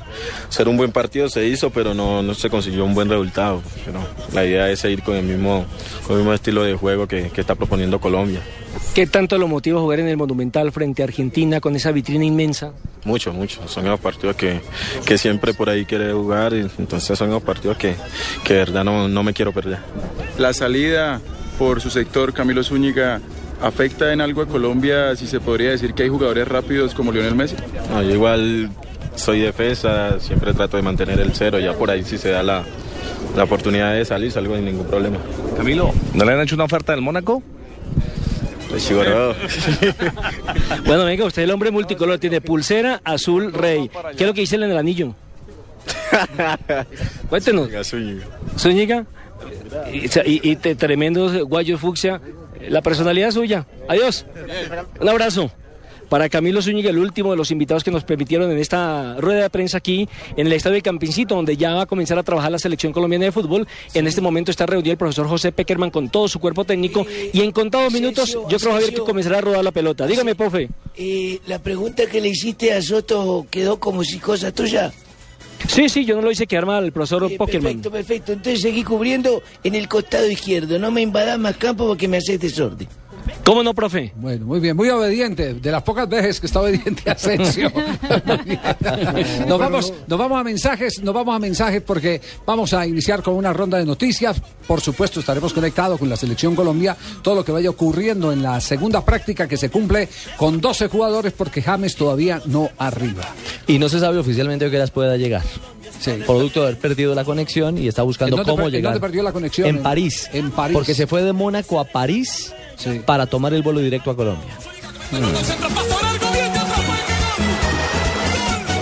hacer 0.48 0.68
un 0.68 0.76
buen 0.76 0.90
partido, 0.90 1.28
se 1.28 1.46
hizo, 1.46 1.70
pero 1.70 1.94
no, 1.94 2.22
no 2.22 2.34
se 2.34 2.50
consiguió 2.50 2.84
un 2.84 2.94
buen 2.94 3.08
resultado. 3.08 3.62
Pero 3.84 4.00
la 4.32 4.44
idea 4.44 4.70
es 4.70 4.80
seguir 4.80 5.02
con 5.02 5.14
el 5.14 5.24
mismo, 5.24 5.64
con 6.06 6.16
el 6.16 6.22
mismo 6.22 6.34
estilo 6.34 6.64
de 6.64 6.74
juego 6.74 7.06
que, 7.06 7.30
que 7.30 7.40
está 7.40 7.54
proponiendo 7.54 8.00
Colombia. 8.00 8.40
¿Qué 8.94 9.06
tanto 9.06 9.38
lo 9.38 9.46
motiva 9.48 9.80
jugar 9.80 10.00
en 10.00 10.08
el 10.08 10.16
Monumental 10.16 10.72
frente 10.72 11.02
a 11.02 11.04
Argentina 11.04 11.60
con 11.60 11.76
esa 11.76 11.92
vitrina 11.92 12.24
inmensa? 12.24 12.72
Mucho, 13.04 13.32
mucho. 13.32 13.66
Son 13.68 13.84
los 13.84 14.00
partidos 14.00 14.36
que, 14.36 14.60
que 15.06 15.16
siempre 15.18 15.54
por 15.54 15.70
ahí 15.70 15.84
quiere 15.84 16.12
jugar, 16.12 16.52
y 16.52 16.68
entonces 16.78 17.16
son 17.16 17.30
los 17.30 17.42
partidos 17.42 17.76
que, 17.76 17.94
que 18.44 18.54
de 18.54 18.58
verdad 18.60 18.84
no, 18.84 19.08
no 19.08 19.22
me 19.22 19.32
quiero 19.32 19.52
perder. 19.52 19.78
La 20.38 20.52
salida 20.52 21.20
por 21.58 21.80
su 21.80 21.90
sector, 21.90 22.32
Camilo 22.32 22.64
Zúñiga, 22.64 23.20
¿afecta 23.62 24.12
en 24.12 24.20
algo 24.20 24.42
a 24.42 24.46
Colombia 24.46 25.14
si 25.16 25.26
se 25.26 25.40
podría 25.40 25.70
decir 25.70 25.94
que 25.94 26.02
hay 26.04 26.08
jugadores 26.08 26.46
rápidos 26.48 26.94
como 26.94 27.12
Lionel 27.12 27.34
Messi? 27.34 27.56
No, 27.90 28.02
yo 28.02 28.10
igual 28.10 28.70
soy 29.14 29.40
defensa, 29.40 30.18
siempre 30.20 30.54
trato 30.54 30.76
de 30.76 30.82
mantener 30.82 31.20
el 31.20 31.32
cero, 31.34 31.58
ya 31.58 31.72
por 31.72 31.90
ahí 31.90 32.02
si 32.04 32.18
se 32.18 32.30
da 32.30 32.42
la, 32.42 32.64
la 33.36 33.44
oportunidad 33.44 33.94
de 33.94 34.04
salir, 34.04 34.30
salgo 34.32 34.54
sin 34.56 34.64
ningún 34.64 34.86
problema. 34.86 35.18
Camilo, 35.56 35.92
¿no 36.14 36.24
le 36.24 36.32
han 36.32 36.40
hecho 36.40 36.54
una 36.54 36.64
oferta 36.64 36.92
del 36.92 37.02
Mónaco? 37.02 37.42
Pues. 38.68 38.90
Bueno, 40.86 41.04
venga, 41.04 41.24
usted 41.24 41.42
el 41.42 41.50
hombre 41.50 41.70
multicolor, 41.70 42.18
tiene 42.18 42.40
pulsera 42.40 43.00
azul 43.04 43.52
rey. 43.52 43.90
¿Qué 44.16 44.24
es 44.24 44.26
lo 44.26 44.34
que 44.34 44.40
dice 44.42 44.56
en 44.56 44.64
el 44.64 44.76
anillo? 44.76 45.14
Cuéntenos. 47.28 47.68
Zúñiga. 48.58 49.06
Y, 49.92 50.06
y- 50.06 50.40
y 50.50 50.56
te- 50.56 50.74
tremendos 50.74 51.36
guayos 51.44 51.80
fucsia. 51.80 52.20
La 52.68 52.82
personalidad 52.82 53.30
suya. 53.30 53.66
Adiós. 53.88 54.26
Un 55.00 55.08
abrazo. 55.08 55.50
Para 56.08 56.28
Camilo 56.28 56.62
Zúñiga, 56.62 56.90
el 56.90 56.98
último 56.98 57.30
de 57.32 57.36
los 57.36 57.50
invitados 57.50 57.84
que 57.84 57.90
nos 57.90 58.04
permitieron 58.04 58.50
en 58.50 58.58
esta 58.58 59.16
rueda 59.18 59.42
de 59.42 59.50
prensa 59.50 59.78
aquí 59.78 60.08
en 60.36 60.46
el 60.46 60.52
estadio 60.54 60.74
de 60.74 60.82
Campincito, 60.82 61.34
donde 61.34 61.56
ya 61.56 61.74
va 61.74 61.82
a 61.82 61.86
comenzar 61.86 62.18
a 62.18 62.22
trabajar 62.22 62.50
la 62.50 62.58
selección 62.58 62.92
colombiana 62.92 63.26
de 63.26 63.32
fútbol. 63.32 63.68
En 63.92 64.06
este 64.06 64.20
momento 64.20 64.50
está 64.50 64.64
reunido 64.64 64.92
el 64.92 64.98
profesor 64.98 65.28
José 65.28 65.52
Peckerman 65.52 65.90
con 65.90 66.08
todo 66.08 66.26
su 66.28 66.38
cuerpo 66.38 66.64
técnico 66.64 67.06
y 67.32 67.42
en 67.42 67.52
contados 67.52 67.92
minutos 67.92 68.38
yo 68.48 68.58
creo, 68.58 68.72
Javier, 68.72 68.94
que 68.94 69.00
comenzará 69.00 69.38
a 69.38 69.40
rodar 69.42 69.64
la 69.64 69.72
pelota. 69.72 70.06
Dígame, 70.06 70.34
profe. 70.34 70.68
Eh, 70.96 71.40
la 71.46 71.58
pregunta 71.58 72.06
que 72.06 72.20
le 72.20 72.28
hiciste 72.28 72.72
a 72.72 72.80
Soto 72.80 73.46
quedó 73.50 73.78
como 73.78 74.02
si 74.02 74.18
cosa 74.18 74.50
tuya. 74.52 74.92
Sí, 75.66 75.88
sí, 75.88 76.04
yo 76.04 76.14
no 76.16 76.22
lo 76.22 76.30
hice 76.30 76.46
quedar 76.46 76.66
mal, 76.66 76.84
el 76.84 76.92
profesor 76.92 77.22
Pockerman. 77.36 77.82
Perfecto, 77.82 77.90
perfecto. 77.90 78.32
Entonces 78.32 78.62
seguí 78.62 78.84
cubriendo 78.84 79.42
en 79.64 79.74
el 79.74 79.88
costado 79.88 80.28
izquierdo. 80.30 80.78
No 80.78 80.90
me 80.90 81.02
invadas 81.02 81.38
más 81.38 81.56
campo 81.56 81.86
porque 81.86 82.08
me 82.08 82.16
haces 82.16 82.40
desorden. 82.40 82.88
¿Cómo 83.44 83.62
no, 83.62 83.74
profe? 83.74 84.12
Bueno, 84.16 84.46
muy 84.46 84.60
bien, 84.60 84.76
muy 84.76 84.88
obediente. 84.90 85.54
De 85.54 85.70
las 85.70 85.82
pocas 85.82 86.08
veces 86.08 86.40
que 86.40 86.46
está 86.46 86.60
obediente 86.60 87.10
Asensio. 87.10 87.72
nos, 89.46 89.58
vamos, 89.58 89.92
nos 90.06 90.18
vamos 90.18 90.40
a 90.40 90.44
mensajes, 90.44 91.02
nos 91.02 91.14
vamos 91.14 91.34
a 91.34 91.38
mensajes 91.38 91.82
porque 91.82 92.20
vamos 92.46 92.72
a 92.74 92.86
iniciar 92.86 93.22
con 93.22 93.34
una 93.34 93.52
ronda 93.52 93.78
de 93.78 93.84
noticias. 93.84 94.40
Por 94.66 94.80
supuesto, 94.80 95.20
estaremos 95.20 95.52
conectados 95.52 95.98
con 95.98 96.08
la 96.08 96.16
selección 96.16 96.54
Colombia, 96.54 96.96
todo 97.22 97.36
lo 97.36 97.44
que 97.44 97.52
vaya 97.52 97.70
ocurriendo 97.70 98.32
en 98.32 98.42
la 98.42 98.60
segunda 98.60 99.04
práctica 99.04 99.48
que 99.48 99.56
se 99.56 99.70
cumple 99.70 100.08
con 100.36 100.60
12 100.60 100.88
jugadores 100.88 101.32
porque 101.32 101.62
James 101.62 101.96
todavía 101.96 102.42
no 102.46 102.70
arriba. 102.78 103.24
Y 103.66 103.78
no 103.78 103.88
se 103.88 104.00
sabe 104.00 104.18
oficialmente 104.18 104.66
a 104.66 104.70
qué 104.70 104.76
horas 104.76 104.90
pueda 104.90 105.16
llegar. 105.16 105.42
Producto 106.26 106.60
de 106.60 106.66
haber 106.68 106.78
perdido 106.78 107.14
la 107.14 107.24
conexión 107.24 107.76
y 107.78 107.88
está 107.88 108.02
buscando 108.02 108.36
¿En 108.36 108.38
dónde 108.38 108.50
cómo 108.52 108.64
per- 108.64 108.74
en 108.74 108.78
llegar. 108.78 108.92
dónde 108.94 109.06
perdió 109.06 109.22
la 109.22 109.32
conexión? 109.32 109.68
En 109.68 109.76
En- 109.76 109.82
París. 109.82 110.28
en 110.32 110.50
París. 110.50 110.74
Porque 110.74 110.94
se 110.94 111.06
fue 111.06 111.22
de 111.22 111.32
Mónaco 111.32 111.80
a 111.80 111.84
París 111.84 112.52
para 113.04 113.26
tomar 113.26 113.52
el 113.54 113.62
vuelo 113.62 113.80
directo 113.80 114.10
a 114.10 114.16
Colombia. 114.16 114.54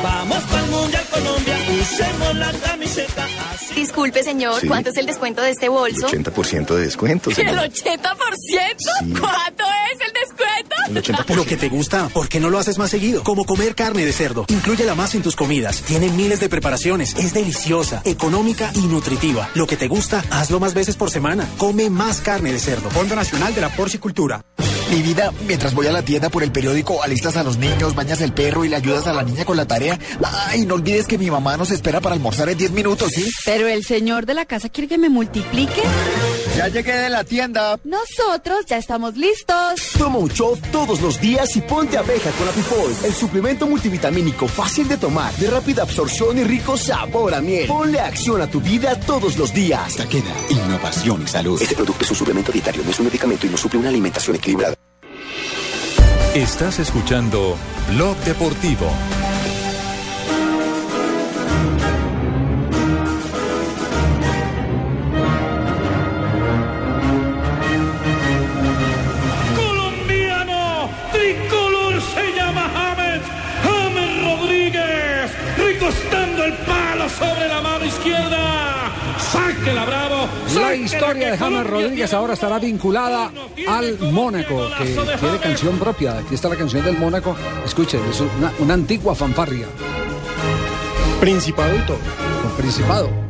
Vamos 0.02 0.42
para 0.44 0.64
el 0.64 0.70
Mundial 0.70 1.04
Colombia, 1.10 1.56
usemos 1.80 2.34
la 2.36 2.52
camiseta. 2.52 3.26
Disculpe, 3.74 4.22
señor, 4.22 4.60
Sí. 4.60 4.68
¿cuánto 4.68 4.90
es 4.90 4.96
el 4.96 5.06
descuento 5.06 5.42
de 5.42 5.50
este 5.50 5.68
bolso? 5.68 6.06
80% 6.08 6.74
de 6.74 6.82
descuento, 6.82 7.30
¿El 7.30 7.36
señor. 7.36 7.54
80%? 7.58 9.20
¿Cuánto 9.20 9.64
es 9.64 10.00
el 10.06 10.12
descuento? 10.12 10.55
El 10.88 11.02
80%. 11.02 11.34
Lo 11.34 11.44
que 11.44 11.56
te 11.56 11.68
gusta, 11.68 12.08
¿por 12.08 12.28
qué 12.28 12.40
no 12.40 12.50
lo 12.50 12.58
haces 12.58 12.78
más 12.78 12.90
seguido? 12.90 13.22
Como 13.22 13.44
comer 13.44 13.74
carne 13.74 14.04
de 14.04 14.12
cerdo. 14.12 14.44
Inclúyela 14.48 14.94
más 14.94 15.14
en 15.14 15.22
tus 15.22 15.36
comidas. 15.36 15.82
Tiene 15.82 16.08
miles 16.10 16.40
de 16.40 16.48
preparaciones. 16.48 17.14
Es 17.16 17.34
deliciosa, 17.34 18.02
económica 18.04 18.70
y 18.74 18.86
nutritiva. 18.86 19.48
Lo 19.54 19.66
que 19.66 19.76
te 19.76 19.88
gusta, 19.88 20.24
hazlo 20.30 20.60
más 20.60 20.74
veces 20.74 20.96
por 20.96 21.10
semana. 21.10 21.48
Come 21.58 21.90
más 21.90 22.20
carne 22.20 22.52
de 22.52 22.58
cerdo. 22.58 22.90
Fondo 22.90 23.16
Nacional 23.16 23.54
de 23.54 23.60
la 23.60 23.70
Porcicultura. 23.70 24.42
Mi 24.90 25.02
vida, 25.02 25.32
mientras 25.46 25.74
voy 25.74 25.88
a 25.88 25.92
la 25.92 26.02
tienda 26.02 26.30
por 26.30 26.44
el 26.44 26.52
periódico, 26.52 27.02
alistas 27.02 27.36
a 27.36 27.42
los 27.42 27.56
niños, 27.56 27.96
bañas 27.96 28.20
el 28.20 28.32
perro 28.32 28.64
y 28.64 28.68
le 28.68 28.76
ayudas 28.76 29.06
a 29.08 29.12
la 29.12 29.24
niña 29.24 29.44
con 29.44 29.56
la 29.56 29.66
tarea. 29.66 29.98
Ay, 30.22 30.64
no 30.64 30.74
olvides 30.74 31.06
que 31.08 31.18
mi 31.18 31.28
mamá 31.28 31.56
nos 31.56 31.72
espera 31.72 32.00
para 32.00 32.14
almorzar 32.14 32.48
en 32.48 32.58
10 32.58 32.70
minutos, 32.70 33.10
¿sí? 33.12 33.28
Pero 33.44 33.66
el 33.66 33.84
señor 33.84 34.26
de 34.26 34.34
la 34.34 34.44
casa 34.44 34.68
quiere 34.68 34.86
que 34.86 34.98
me 34.98 35.08
multiplique. 35.08 35.82
Ya 36.56 36.68
llegué 36.68 36.92
de 36.96 37.10
la 37.10 37.22
tienda. 37.22 37.78
Nosotros 37.84 38.64
ya 38.66 38.78
estamos 38.78 39.14
listos. 39.14 39.92
Toma 39.98 40.16
un 40.16 40.28
shot 40.28 40.58
todos 40.70 41.02
los 41.02 41.20
días 41.20 41.54
y 41.54 41.60
ponte 41.60 41.98
abeja 41.98 42.30
con 42.30 42.48
Apifol, 42.48 42.90
el 43.04 43.12
suplemento 43.12 43.66
multivitamínico 43.66 44.48
fácil 44.48 44.88
de 44.88 44.96
tomar, 44.96 45.34
de 45.34 45.50
rápida 45.50 45.82
absorción 45.82 46.38
y 46.38 46.44
rico 46.44 46.78
sabor 46.78 47.34
a 47.34 47.42
miel. 47.42 47.66
Ponle 47.66 48.00
acción 48.00 48.40
a 48.40 48.46
tu 48.46 48.62
vida 48.62 48.98
todos 48.98 49.36
los 49.36 49.52
días. 49.52 49.96
Taqueda, 49.96 50.32
innovación 50.48 51.24
y 51.24 51.26
salud. 51.26 51.60
Este 51.60 51.74
producto 51.74 52.04
es 52.04 52.10
un 52.10 52.16
suplemento 52.16 52.50
dietario, 52.50 52.82
no 52.82 52.90
es 52.90 52.98
un 53.00 53.04
medicamento 53.04 53.46
y 53.46 53.50
no 53.50 53.58
suple 53.58 53.78
una 53.78 53.90
alimentación 53.90 54.36
equilibrada. 54.36 54.76
Estás 56.34 56.78
escuchando 56.78 57.54
Blog 57.90 58.16
Deportivo. 58.24 58.90
Historia 80.86 81.32
de 81.32 81.38
James 81.38 81.66
Rodríguez 81.66 82.14
ahora 82.14 82.34
estará 82.34 82.58
vinculada 82.58 83.30
al 83.68 83.98
Mónaco, 84.12 84.68
que 84.78 84.84
tiene 85.20 85.38
canción 85.38 85.78
propia. 85.78 86.18
Aquí 86.18 86.34
está 86.34 86.48
la 86.48 86.56
canción 86.56 86.84
del 86.84 86.96
Mónaco. 86.96 87.36
Escuchen, 87.64 88.00
es 88.08 88.20
una, 88.20 88.52
una 88.60 88.74
antigua 88.74 89.14
fanfarria. 89.14 89.66
Principado 91.20 91.74
y 91.74 91.80
todo. 91.80 91.98
Con 92.42 92.52
Principado. 92.52 93.25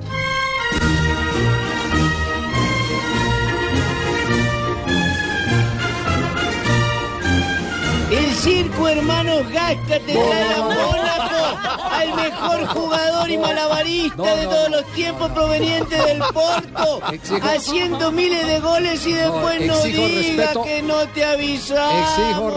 Circo 8.47 8.89
Hermanos 8.89 9.43
Gasca 9.51 9.99
te 10.07 10.13
trae 10.13 10.55
a 10.55 10.59
Mónaco 10.63 11.59
al 11.91 12.15
mejor 12.15 12.67
jugador 12.69 13.31
y 13.31 13.39
malabarista 13.39 14.37
de 14.37 14.45
todos 14.47 14.71
los 14.71 14.85
tiempos 14.93 15.31
proveniente 15.33 15.97
del 15.97 16.19
Porto, 16.33 17.01
haciendo 17.43 18.13
miles 18.13 18.47
de 18.47 18.61
goles 18.61 19.07
y 19.07 19.13
después 19.15 19.67
no, 19.67 19.83
diga 19.83 20.45
respeto. 20.45 20.63
que 20.65 20.83
no 20.83 21.09
te 21.09 21.25
avisamos. 21.25 22.19
Exijo, 22.19 22.51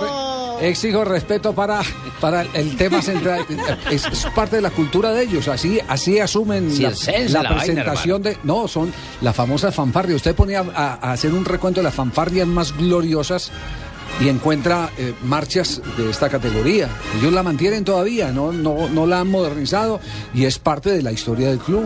re- 0.59 0.69
exijo 0.69 1.05
respeto 1.05 1.53
para, 1.53 1.81
para 2.19 2.41
el 2.53 2.75
tema 2.77 3.01
central. 3.01 3.45
Es, 3.89 4.05
es 4.05 4.25
parte 4.35 4.57
de 4.57 4.61
la 4.61 4.69
cultura 4.71 5.11
de 5.11 5.23
ellos. 5.23 5.47
Así, 5.47 5.79
así 5.87 6.19
asumen 6.19 6.69
la, 6.81 6.89
la 6.89 6.95
la 6.95 7.49
vaina, 7.49 7.55
presentación 7.55 8.21
de. 8.21 8.37
No, 8.43 8.67
son 8.67 8.93
la 9.21 9.33
famosa 9.33 9.71
fanfarria. 9.71 10.15
Usted 10.15 10.35
ponía 10.35 10.63
a, 10.75 10.99
a 11.01 11.11
hacer 11.13 11.33
un 11.33 11.45
recuento 11.45 11.79
de 11.79 11.85
las 11.85 11.95
fanfarrias 11.95 12.47
más 12.47 12.75
gloriosas 12.77 13.51
y 14.19 14.27
encuentra 14.27 14.89
eh, 14.97 15.13
marchas 15.23 15.81
de 15.97 16.09
esta 16.09 16.29
categoría. 16.29 16.89
Ellos 17.19 17.33
la 17.33 17.43
mantienen 17.43 17.85
todavía, 17.85 18.31
no, 18.31 18.51
no, 18.51 18.89
no 18.89 19.05
la 19.05 19.21
han 19.21 19.29
modernizado 19.29 19.99
y 20.33 20.45
es 20.45 20.59
parte 20.59 20.91
de 20.91 21.01
la 21.01 21.11
historia 21.11 21.49
del 21.49 21.59
club. 21.59 21.85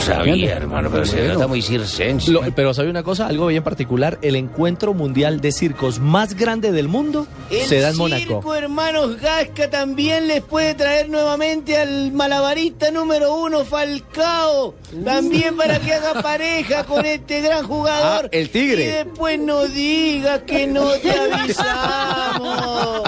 Sabía, 0.00 0.56
hermano, 0.56 0.88
pero 0.90 1.04
se 1.04 1.26
nota 1.28 1.46
muy 1.46 1.60
circense. 1.60 2.32
pero 2.54 2.72
¿sabe 2.72 2.88
una 2.88 3.02
cosa? 3.02 3.26
Algo 3.26 3.48
bien 3.48 3.62
particular. 3.62 4.18
El 4.22 4.36
encuentro 4.36 4.94
mundial 4.94 5.40
de 5.40 5.52
circos 5.52 5.98
más 5.98 6.34
grande 6.34 6.72
del 6.72 6.88
mundo 6.88 7.26
El 7.50 7.66
se 7.66 7.80
da 7.80 7.90
en 7.90 7.96
Mónaco. 7.96 8.22
circo 8.22 8.54
Hermanos 8.54 9.20
Gasca 9.20 9.68
también 9.68 10.28
les 10.28 10.42
puede 10.42 10.74
traer 10.74 11.10
nuevamente 11.10 11.76
al 11.76 12.12
malabarista 12.12 12.90
número 12.90 13.34
uno, 13.34 13.64
Falcao. 13.64 14.74
También 15.04 15.56
para 15.56 15.78
que 15.78 15.92
haga 15.92 16.22
pareja 16.22 16.84
con 16.84 17.04
este 17.04 17.40
gran 17.42 17.66
jugador. 17.66 18.26
Ah, 18.26 18.28
el 18.32 18.50
tigre. 18.50 18.84
Y 18.84 18.86
después 18.86 19.38
no 19.38 19.66
diga 19.66 20.44
que 20.44 20.66
no 20.66 20.90
te 20.92 21.10
avisamos. 21.56 23.02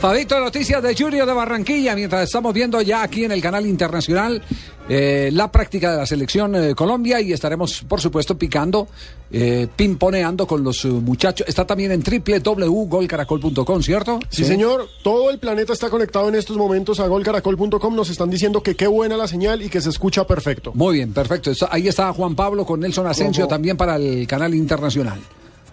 Fabito, 0.00 0.38
noticias 0.40 0.82
de 0.82 0.94
Junior 0.96 1.26
de 1.26 1.32
Barranquilla, 1.32 1.94
mientras 1.94 2.24
estamos 2.24 2.52
viendo 2.52 2.80
ya 2.80 3.02
aquí 3.02 3.24
en 3.24 3.32
el 3.32 3.40
canal 3.40 3.66
internacional 3.66 4.42
eh, 4.88 5.30
la 5.32 5.50
práctica 5.50 5.90
de 5.92 5.98
la 5.98 6.06
selección 6.06 6.54
eh, 6.54 6.74
Colombia 6.74 7.20
y 7.20 7.32
estaremos, 7.32 7.82
por 7.88 8.00
supuesto, 8.00 8.36
picando, 8.38 8.88
eh, 9.32 9.66
pimponeando 9.76 10.46
con 10.46 10.62
los 10.64 10.84
eh, 10.84 10.88
muchachos. 10.88 11.46
Está 11.48 11.66
también 11.66 11.92
en 11.92 12.02
www.golcaracol.com, 12.02 13.82
¿cierto? 13.82 14.18
Sí, 14.28 14.44
señor. 14.44 14.88
Todo 15.02 15.30
el 15.30 15.38
planeta 15.38 15.72
está 15.72 15.90
conectado 15.90 16.28
en 16.28 16.34
estos 16.36 16.56
momentos 16.56 17.00
a 17.00 17.06
golcaracol.com. 17.08 17.94
Nos 17.94 18.10
están 18.10 18.30
diciendo 18.30 18.62
que 18.62 18.74
qué 18.76 18.86
buena 18.86 19.16
la 19.16 19.26
señal 19.28 19.62
y 19.62 19.68
que 19.68 19.80
se 19.80 19.90
escucha 19.90 20.24
perfecto. 20.26 20.72
Muy 20.74 20.94
bien, 20.96 21.12
perfecto. 21.12 21.50
Está- 21.50 21.68
ahí 21.70 21.88
está 21.88 22.12
Juan 22.12 22.34
Pablo 22.34 22.64
con 22.64 22.80
Nelson 22.80 23.06
Asensio 23.06 23.46
también 23.48 23.76
para 23.76 23.96
el 23.96 24.26
canal 24.26 24.54
internacional. 24.54 25.20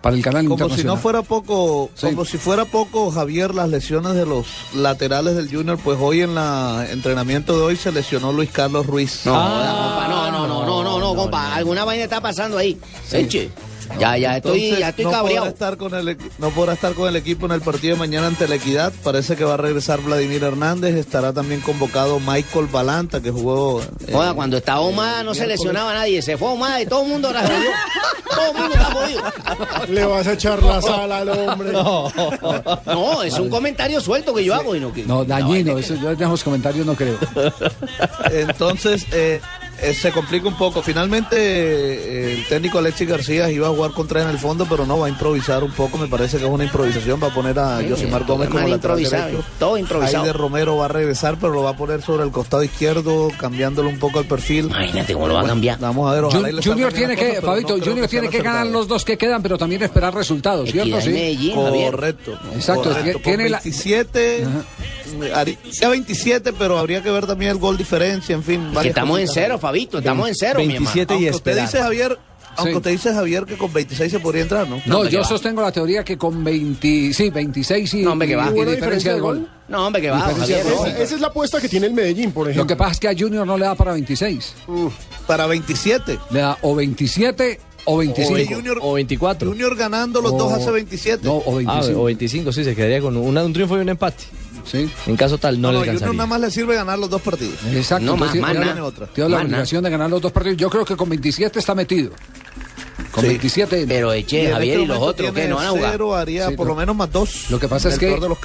Para 0.04 0.18
el 0.18 0.22
canal 0.22 0.43
Como 0.43 0.58
si 0.58 0.64
internacional. 0.64 0.95
no 0.97 1.01
fuera 1.01 1.22
poco, 1.22 1.89
Sí. 1.95 2.08
como 2.08 2.26
si 2.26 2.38
fuera 2.38 2.66
poco, 2.66 3.10
Javier, 3.10 3.56
las 3.56 3.70
lesiones 3.70 4.16
de 4.16 4.26
los 4.26 4.45
laterales 4.76 5.34
del 5.38 5.49
Junior, 5.49 5.80
pues 5.82 5.97
hoy 6.01 6.20
en 6.22 6.36
la 6.36 6.86
entrenamiento 6.91 7.56
de 7.58 7.64
hoy 7.64 7.78
se 7.78 7.89
lesionó 7.93 8.34
Luis 8.34 8.49
Carlos 8.51 8.86
Ruiz. 8.86 9.22
No, 9.26 9.34
no, 9.34 10.10
no, 10.10 10.32
no, 10.32 10.47
no, 10.47 10.66
no, 10.66 10.83
no, 11.16 11.22
compa. 11.24 11.55
Alguna 11.55 11.86
vaina 11.86 12.03
está 12.03 12.22
pasando 12.22 12.57
ahí. 12.57 12.78
Eche. 13.11 13.49
Ya, 13.99 14.18
ya 14.18 14.38
estoy, 14.38 14.53
Entonces, 14.61 14.80
ya 14.80 14.89
estoy 14.89 15.05
no 15.05 15.11
podrá 15.11 15.22
cabreado. 15.24 15.47
estar 15.47 15.78
con 15.78 15.93
el 15.93 16.07
equi- 16.18 16.32
no 16.39 16.49
podrá 16.51 16.74
estar 16.74 16.93
con 16.93 17.07
el 17.09 17.16
equipo 17.18 17.45
en 17.45 17.51
el 17.51 17.61
partido 17.61 17.93
de 17.95 17.99
mañana 17.99 18.28
ante 18.28 18.47
la 18.47 18.55
Equidad. 18.55 18.93
Parece 19.03 19.36
que 19.36 19.43
va 19.43 19.55
a 19.55 19.57
regresar 19.57 20.01
Vladimir 20.01 20.41
Hernández. 20.43 20.95
Estará 20.95 21.32
también 21.34 21.59
convocado 21.61 22.20
Michael 22.22 22.68
Balanta, 22.72 23.22
que 23.22 23.30
jugó. 23.30 23.82
eh, 24.07 24.14
cuando 24.34 24.57
estaba 24.57 24.80
Omada 24.80 25.22
no 25.24 25.36
se 25.36 25.45
lesionaba 25.45 25.93
nadie. 25.93 26.22
Se 26.22 26.38
fue 26.38 26.47
Omada 26.47 26.82
y 26.82 26.86
todo 26.88 27.03
el 27.03 27.09
mundo 27.09 27.32
la 27.34 27.41
jodió. 27.41 27.70
Todo 28.34 28.47
el 28.49 28.57
mundo 28.57 28.74
está 28.74 28.86
jodido. 28.86 29.22
Le 29.89 30.05
vas 30.05 30.26
a 30.26 30.34
echar 30.34 30.64
la 30.64 30.82
sala 30.82 31.18
al 31.20 31.30
hombre. 31.30 31.72
No, 31.72 33.22
es 33.22 33.38
un 33.38 33.47
comentario 33.49 34.01
suelto 34.01 34.34
que 34.34 34.43
yo 34.43 34.55
hago 34.55 34.76
y 34.76 34.80
no 34.80 34.91
que. 34.91 35.03
No, 35.03 35.24
dañino, 35.24 35.78
eso, 35.78 35.93
yo 35.95 36.09
en 36.09 36.20
esos 36.20 36.43
comentarios 36.43 36.84
no 36.84 36.95
creo. 36.95 37.20
Entonces, 38.32 39.05
eh, 39.11 39.39
eh, 39.84 39.94
se 39.94 40.12
complica 40.12 40.48
un 40.48 40.56
poco. 40.58 40.82
Finalmente, 40.82 41.36
eh, 41.38 42.34
el 42.34 42.48
técnico 42.48 42.80
Alexis 42.80 43.08
García 43.08 43.50
iba 43.52 43.68
a 43.68 43.72
jugar 43.72 43.92
con 43.92 44.08
tres 44.08 44.24
en 44.24 44.30
el 44.30 44.38
fondo, 44.40 44.66
pero 44.70 44.86
no, 44.86 45.00
va 45.00 45.08
a 45.08 45.10
improvisar 45.10 45.64
un 45.64 45.72
poco. 45.72 45.98
Me 45.98 46.08
parece 46.08 46.38
que 46.38 46.46
es 46.46 46.50
una 46.50 46.64
improvisación. 46.64 47.22
Va 47.22 47.28
a 47.28 47.34
poner 47.34 47.58
a 47.60 47.80
Sí, 47.80 47.88
Josimar 47.90 48.24
Gómez 48.26 48.50
como 48.50 48.68
lateral 48.68 48.98
derecho. 48.98 49.44
todo 49.60 49.78
improvisado. 49.78 50.24
Aider 50.24 50.36
Romero 50.38 50.78
va 50.78 50.86
a 50.86 50.88
regresar, 50.90 51.38
pero 51.40 51.54
lo 51.54 51.64
va 51.64 51.72
a 51.72 51.78
poner 51.78 52.02
sobre 52.02 52.24
el 52.24 52.32
costado 52.32 52.64
izquierdo, 52.64 53.30
cambiándole 53.38 53.90
un 53.90 54.00
poco 54.00 54.20
el 54.20 54.26
perfil. 54.26 54.66
Imagínate 54.68 55.14
cómo 55.14 55.28
lo 55.28 55.36
va 55.36 55.42
a 55.42 55.46
cambiar. 55.46 55.80
Vamos 55.80 56.10
a 56.10 56.16
ver, 56.16 56.24
ojalá 56.24 56.50
y 56.50 56.54
Jun- 56.54 56.64
Junior 56.64 56.94
tiene 56.94 57.16
que, 57.16 57.22
cosas, 57.28 57.36
pero 57.42 57.48
Fabito, 57.54 57.78
no 57.78 57.84
Junior 57.86 58.08
tiene 58.08 58.28
sean 58.30 58.32
que 58.32 58.42
ganar 58.42 58.68
los 58.68 58.88
dos 58.88 59.04
que 59.06 59.18
quedan, 59.18 59.42
pero 59.44 59.58
también 59.58 59.82
esperar 59.84 60.14
resultados, 60.14 60.70
¿cierto? 60.70 61.02
Sí. 61.02 61.10
Medellín. 61.10 61.56
Correcto. 61.56 62.40
Exacto, 62.56 62.90
correcto. 62.94 63.20
tiene 63.24 63.44
Con 63.44 63.52
la- 63.52 63.58
27, 63.60 64.46
haría 65.34 65.58
27, 65.90 66.54
pero 66.54 66.78
habría 66.80 67.02
que 67.02 67.12
ver 67.12 67.26
también 67.26 67.52
el 67.52 67.58
gol 67.58 67.78
diferencia, 67.78 68.34
en 68.36 68.44
fin. 68.44 68.72
Que 68.82 68.88
estamos 68.90 69.20
en 69.20 69.26
cositas. 69.28 69.44
cero, 69.46 69.60
Fabito, 69.60 69.72
estamos 69.82 70.28
en 70.30 70.36
cero, 70.36 70.59
mi 70.59 70.76
hermano. 70.76 70.89
Aunque 71.09 71.30
usted 71.32 71.61
dice, 71.61 71.80
Javier, 71.80 72.17
aunque 72.55 72.71
Sí. 72.71 72.78
usted 72.78 72.91
dice, 72.91 73.13
Javier, 73.13 73.45
que 73.45 73.57
con 73.57 73.74
26 73.74 74.11
se 74.11 74.19
podría 74.19 74.43
entrar, 74.43 74.67
¿no? 74.69 74.80
No, 74.86 75.05
yo 75.09 75.24
sostengo 75.24 75.61
la 75.61 75.71
teoría 75.71 76.03
que 76.03 76.17
con 76.17 76.43
20, 76.43 77.11
sí, 77.13 77.30
26 77.32 77.93
y, 77.95 78.03
No, 78.03 78.11
hombre, 78.11 78.28
que 78.28 78.36
va. 78.36 78.49
y 78.49 78.53
¿Buena 78.53 78.71
diferencia 78.74 79.13
de 79.13 79.19
gol. 79.19 79.49
No, 79.67 79.88
hombre, 79.88 80.01
que 80.01 80.09
va, 80.11 80.19
Javier, 80.19 80.63
gol. 80.63 80.74
no. 80.76 80.86
Esa 80.86 81.15
es 81.15 81.21
la 81.21 81.28
apuesta 81.28 81.59
que 81.59 81.67
tiene 81.69 81.88
el 81.88 81.93
Medellín, 81.93 82.32
por 82.32 82.47
ejemplo. 82.47 82.63
Lo 82.63 82.67
que 82.67 82.76
pasa 82.76 82.91
es 82.91 82.99
que 82.99 83.07
a 83.07 83.15
Junior 83.17 83.45
no 83.47 83.57
le 83.57 83.65
da 83.65 83.76
para 83.76 83.93
26. 83.93 84.53
Para 85.26 85.47
27. 85.47 86.19
Le 86.32 86.39
da 86.41 86.57
o 86.61 86.76
27 86.76 87.59
o 87.86 87.97
25. 87.97 88.38
Sí, 88.38 88.45
Junior- 88.53 88.80
O 88.82 88.93
24. 88.93 89.49
Junior 89.49 89.76
ganando 89.76 90.21
los 90.21 90.32
dos 90.38 90.51
O- 90.51 90.55
hace 90.55 90.69
27. 90.71 91.26
No, 91.26 91.38
o 91.45 91.55
25. 91.55 91.97
Ah, 91.97 91.99
o 92.01 92.03
25, 92.05 92.51
sí, 92.53 92.63
se 92.63 92.76
quedaría 92.76 93.01
con 93.01 93.17
una- 93.17 93.43
un 93.43 93.51
triunfo 93.53 93.78
y 93.78 93.82
un 93.82 93.89
empate. 93.89 94.26
Sí. 94.66 94.89
En 95.07 95.16
caso 95.18 95.38
tal, 95.38 95.59
no, 95.59 95.68
No, 95.68 95.72
le 95.74 95.78
no, 95.78 95.82
alcanzaría. 95.91 96.14
nada 96.14 96.28
más 96.28 96.41
le 96.41 96.51
sirve 96.51 96.76
ganar 96.76 96.97
los 96.99 97.09
dos 97.09 97.22
partidos. 97.22 97.55
Exacto. 97.74 98.05
No, 98.05 98.16
más, 98.18 98.32
tiene 98.32 98.47
más 98.47 98.55
la- 98.55 99.38
obligación 99.38 99.84
de 99.84 99.89
ganar 99.89 100.09
los 100.09 100.22
dos 100.22 100.32
partidos. 100.32 100.57
Yo 100.57 100.70
creo 100.70 100.86
que 100.86 100.95
con 100.95 101.09
27 101.09 101.59
está 101.59 101.76
metido. 101.76 102.11
Con 103.14 103.24
27. 103.28 103.86
Pero 103.88 104.11
eche, 104.11 104.49
Javier, 104.51 104.80
¿y 104.82 104.86
los 104.86 104.97
otros 104.97 105.32
qué? 105.32 105.47
¿No 105.47 105.57
van 105.57 105.68
a 105.68 105.70
jugar? 105.70 105.91
Cero 105.91 106.16
haría 106.16 106.49
Sí, 106.49 106.55
por 106.55 106.66
no. 106.66 106.74
lo 106.74 106.80
menos 106.80 106.95
más 106.95 107.11
dos. 107.11 107.49
Lo 107.51 107.59
que 107.59 107.68
pasa 107.68 107.88
es 107.89 107.93
En 107.93 107.99
que 107.99 108.05
de 108.07 108.18
los 108.28 108.38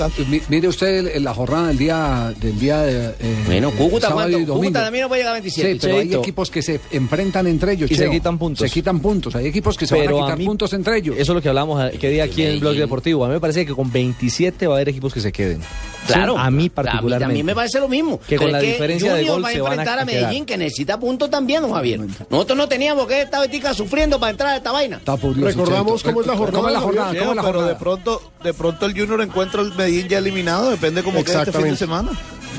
mire 0.49 0.69
usted 0.69 1.07
el- 1.17 1.25
la 1.25 1.33
jornada 1.35 1.69
del 1.69 1.79
día 1.79 2.35
del 2.39 2.59
día 2.59 2.79
de 2.83 3.07
eh, 3.19 3.37
Bueno, 3.47 3.71
Cúcuta, 3.71 4.09
sábado 4.09 4.29
y 4.29 4.33
¿cuánto? 4.33 4.47
domingo. 4.53 4.67
Cúcuta 4.69 4.85
también 4.85 5.03
no 5.03 5.09
puede 5.09 5.21
llegar 5.23 5.31
a 5.33 5.41
27. 5.41 5.73
Sí, 5.73 5.79
pero 5.81 5.95
hay 5.97 6.03
Cheito. 6.05 6.21
equipos 6.21 6.51
que 6.51 6.63
se 6.63 6.81
enfrentan 6.93 7.47
entre 7.47 7.73
ellos 7.73 7.91
Y 7.91 7.95
se 7.95 8.03
Cheo. 8.03 8.11
quitan 8.13 8.39
puntos. 8.39 8.69
Se 8.69 8.73
quitan 8.73 9.01
puntos. 9.01 9.35
Hay 9.35 9.47
equipos 9.47 9.77
que 9.79 9.87
se 9.87 9.97
Pero 9.97 10.15
van 10.15 10.15
a 10.15 10.19
a 10.19 10.27
quitar 10.29 10.39
mí- 10.39 10.45
puntos 10.47 10.73
entre 10.75 10.99
ellos. 10.99 11.15
Eso 11.19 11.33
es 11.33 11.37
lo 11.37 11.43
que 11.43 11.49
hablamos 11.49 11.83
eh, 11.93 11.97
que 11.99 12.11
día 12.11 12.25
aquí 12.25 12.43
en 12.43 12.51
el 12.53 12.61
blog 12.61 12.75
deportivo. 12.75 13.25
A 13.25 13.29
mí 13.29 13.35
me 13.35 13.41
parece 13.41 13.65
que 13.65 13.73
con 13.75 13.91
27 13.91 14.67
va 14.67 14.75
a 14.75 14.77
haber 14.77 14.91
equipos 14.91 15.15
que 15.15 15.21
se 15.21 15.33
queden. 15.33 15.61
Claro. 16.07 16.35
Sí, 16.35 16.41
a 16.43 16.51
mí 16.51 16.69
particularmente. 16.71 17.25
A 17.25 17.29
mí, 17.37 17.43
me 17.43 17.55
parece 17.55 17.81
lo 17.81 17.89
mismo. 17.89 18.19
Que 18.27 18.37
con 18.37 18.47
Pero 18.47 18.59
la 18.59 18.65
es 18.65 18.73
diferencia 18.73 19.15
de 19.15 19.25
gol 19.25 19.45
va 19.45 19.49
a 19.49 19.53
se 19.53 19.61
van 19.61 19.73
a 19.73 19.75
enfrentar 19.75 19.99
a, 19.99 20.07
quedar. 20.07 20.23
Medellín, 20.23 20.47
que 20.47 20.57
necesita 20.57 20.99
puntos 20.99 21.29
también, 21.31 21.61
don 21.63 21.73
Javier. 21.73 22.01
Nosotros 22.31 22.57
no 22.57 22.69
teníamos 22.69 23.07
que 23.07 23.23
estar 23.23 23.41
ahorita 23.41 23.75
sufriendo 23.75 24.19
para 24.19 24.31
entrar 24.31 24.57
a 24.57 24.58
esta 24.59 24.73
vaina. 24.73 25.01
Recordamos 25.05 26.03
cómo 26.03 26.21
es 26.21 26.27
la 26.27 26.37
jornada, 26.37 26.59
¿Cómo 26.59 26.69
es 26.69 26.75
la 26.75 26.81
jornada? 26.81 27.09
¿Cómo 27.19 27.31
es 27.31 27.37
la 27.37 27.43
pero 27.43 27.53
jornada? 27.55 27.69
de 27.69 27.75
pronto, 27.77 28.33
de 28.45 28.55
pronto 28.55 28.87
el 28.87 28.93
Junior 28.99 29.21
encuentra 29.23 29.63
el 29.63 29.75
Medellín 29.75 30.09
ya 30.09 30.19
eliminado, 30.19 30.71
depende 30.71 31.03
cómo 31.03 31.25
quede 31.25 31.39
este 31.39 31.53
fin 31.53 31.63
de 31.63 31.71
Exactamente. 31.71 31.79
semana. 31.79 32.11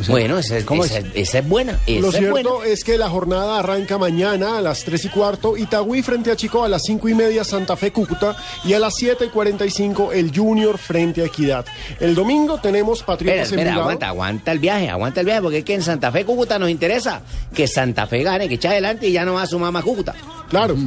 Bueno, 0.08 0.38
esa, 0.38 0.58
es- 0.58 0.64
¿Cómo 0.64 0.86
esa- 0.86 1.00
esa 1.14 1.40
es 1.40 1.48
buena. 1.50 1.78
Esa 1.86 2.00
Lo 2.00 2.08
es 2.08 2.16
cierto 2.16 2.32
buena. 2.32 2.50
es 2.72 2.86
que 2.86 2.98
la 2.98 3.10
jornada 3.10 3.60
arranca 3.60 3.98
mañana 3.98 4.58
a 4.58 4.62
las 4.62 4.86
3 4.86 5.04
y 5.04 5.10
cuarto, 5.10 5.58
Itagüí 5.58 6.02
frente 6.04 6.32
a 6.32 6.38
Chico 6.38 6.64
a 6.64 6.70
las 6.70 6.84
5 6.84 7.10
y 7.10 7.14
media, 7.16 7.44
Santa 7.44 7.76
Fe 7.76 7.92
Cúcuta, 7.92 8.34
y 8.64 8.72
a 8.72 8.80
las 8.80 8.94
7 8.96 9.26
y 9.26 9.28
45 9.30 10.14
el 10.14 10.32
Junior 10.34 10.78
frente 10.78 11.22
a 11.22 11.26
Equidad. 11.26 11.66
El 12.00 12.16
domingo 12.16 12.60
tenemos 12.62 13.04
Patriotas 13.04 13.52
espera, 13.52 13.76
aguanta, 13.76 14.08
aguanta 14.08 14.54
el 14.54 14.60
viaje, 14.60 14.90
aguanta 14.90 15.20
el 15.20 15.26
viaje, 15.26 15.42
porque 15.42 15.58
es 15.58 15.64
que 15.66 15.74
en 15.74 15.82
Santa 15.82 16.14
Fe, 16.14 16.24
Cúcuta 16.24 16.58
nos 16.58 16.70
interesa 16.70 17.22
que 17.54 17.68
Santa 17.68 18.08
Fe 18.08 18.24
gane, 18.24 18.48
que 18.48 18.56
eche 18.56 18.70
adelante 18.70 19.10
y 19.10 19.12
ya 19.12 19.26
no 19.26 19.34
va 19.34 19.42
a 19.42 19.48
sumar 19.48 19.74
más 19.74 19.84
Cúcuta. 19.84 20.16
Claro. 20.50 20.78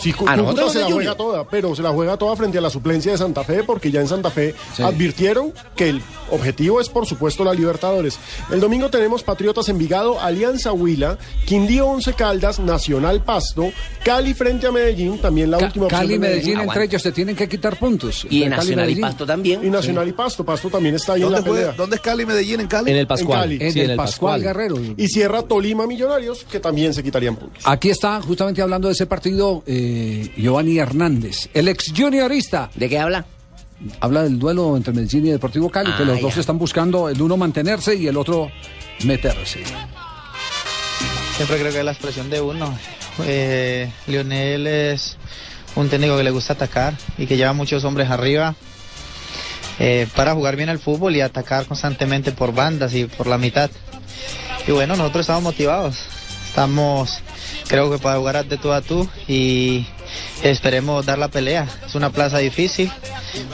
Sí, 0.00 0.12
Cú- 0.12 0.28
A 0.28 0.34
Cúcuta 0.34 0.36
nosotros 0.36 0.72
se 0.72 0.78
la 0.80 0.86
juega 0.90 1.14
toda, 1.14 1.48
pero 1.48 1.74
se 1.74 1.82
la 1.82 1.90
juega 1.90 2.16
toda 2.16 2.36
frente 2.36 2.58
a 2.58 2.60
la 2.60 2.70
suplencia 2.70 3.12
de 3.12 3.18
Santa 3.18 3.44
Fe, 3.44 3.62
porque 3.64 3.90
ya 3.90 4.00
en 4.00 4.08
Santa 4.08 4.30
Fe 4.30 4.54
advirtieron 4.82 5.52
que 5.76 5.88
el 5.90 6.02
objetivo 6.30 6.80
es, 6.80 6.88
por 6.88 7.06
supuesto, 7.06 7.44
la 7.44 7.54
Libertadores. 7.54 8.18
El 8.50 8.60
domingo 8.60 8.88
tenemos 8.90 9.22
Patriotas 9.22 9.68
Envigado, 9.68 10.20
Alianza 10.20 10.72
Huila, 10.72 11.18
Quindío 11.46 11.86
Once 11.86 12.12
Caldas, 12.12 12.58
Nacional 12.60 13.22
Pasto, 13.22 13.70
Cali 14.04 14.34
frente 14.34 14.66
a 14.66 14.72
Medellín, 14.72 15.18
también 15.18 15.50
la 15.50 15.58
Ca- 15.58 15.66
última 15.66 15.86
opción 15.86 16.00
Cali 16.00 16.14
y 16.14 16.18
de 16.18 16.28
Medellín 16.28 16.60
entre 16.60 16.84
ellos 16.84 17.02
se 17.02 17.12
tienen 17.12 17.34
que 17.36 17.48
quitar 17.48 17.76
puntos. 17.78 18.26
Y 18.30 18.44
Nacional 18.46 18.90
y. 18.90 19.00
Pasto 19.00 19.26
también. 19.26 19.64
Y 19.64 19.70
Nacional 19.70 20.06
y 20.08 20.12
Pasto, 20.12 20.44
Pasto 20.44 20.68
también 20.68 20.94
está 20.94 21.14
ahí 21.14 21.22
en 21.22 21.30
la 21.32 21.38
¿Dónde, 21.38 21.50
juega- 21.50 21.64
pelea. 21.68 21.76
¿Dónde 21.76 21.96
es 21.96 22.02
Cali 22.02 22.26
Medellín? 22.26 22.60
¿En 22.60 22.66
Cali? 22.66 22.90
En 22.90 22.96
el 22.96 23.06
Pascual. 23.06 23.40
Cali. 23.40 23.58
En 23.60 23.72
Sí, 23.72 23.80
el 23.80 23.96
Pascual 23.96 24.42
Guerrero. 24.42 24.76
Y 24.96 25.08
cierra 25.08 25.42
Tolima 25.42 25.86
Millonarios, 25.86 26.44
que 26.44 26.60
también 26.60 26.92
se 26.94 27.02
quitarían 27.02 27.36
puntos. 27.36 27.62
Aquí 27.64 27.90
está 27.90 28.20
justamente 28.22 28.60
hablando 28.62 28.88
de 28.88 28.94
ese 28.94 29.06
partido 29.06 29.62
eh, 29.66 29.87
Giovanni 30.36 30.78
Hernández, 30.78 31.48
el 31.54 31.68
ex 31.68 31.92
juniorista. 31.96 32.70
¿De 32.74 32.88
qué 32.88 32.98
habla? 32.98 33.24
Habla 34.00 34.24
del 34.24 34.38
duelo 34.38 34.76
entre 34.76 34.92
Medellín 34.92 35.26
y 35.26 35.30
Deportivo 35.30 35.70
Cali, 35.70 35.92
que 35.96 36.02
Ah, 36.02 36.06
los 36.06 36.20
dos 36.20 36.36
están 36.36 36.58
buscando 36.58 37.08
el 37.08 37.20
uno 37.22 37.36
mantenerse 37.36 37.94
y 37.94 38.06
el 38.08 38.16
otro 38.16 38.50
meterse. 39.04 39.60
Siempre 41.36 41.58
creo 41.58 41.72
que 41.72 41.78
es 41.78 41.84
la 41.84 41.92
expresión 41.92 42.28
de 42.30 42.40
uno. 42.40 42.76
Eh, 43.24 43.90
Lionel 44.08 44.66
es 44.66 45.16
un 45.76 45.88
técnico 45.88 46.16
que 46.16 46.24
le 46.24 46.30
gusta 46.30 46.54
atacar 46.54 46.94
y 47.16 47.26
que 47.26 47.36
lleva 47.36 47.52
muchos 47.52 47.84
hombres 47.84 48.10
arriba 48.10 48.54
eh, 49.78 50.08
para 50.16 50.34
jugar 50.34 50.56
bien 50.56 50.68
al 50.68 50.80
fútbol 50.80 51.14
y 51.14 51.20
atacar 51.20 51.66
constantemente 51.66 52.32
por 52.32 52.52
bandas 52.52 52.94
y 52.94 53.04
por 53.04 53.28
la 53.28 53.38
mitad. 53.38 53.70
Y 54.66 54.72
bueno, 54.72 54.96
nosotros 54.96 55.20
estamos 55.22 55.44
motivados. 55.44 55.98
Estamos, 56.58 57.20
creo 57.68 57.88
que 57.88 57.98
para 57.98 58.18
jugar 58.18 58.44
de 58.44 58.58
tú 58.58 58.72
a 58.72 58.80
tú 58.80 59.08
y 59.28 59.86
esperemos 60.42 61.06
dar 61.06 61.16
la 61.16 61.28
pelea. 61.28 61.68
Es 61.86 61.94
una 61.94 62.10
plaza 62.10 62.38
difícil, 62.38 62.90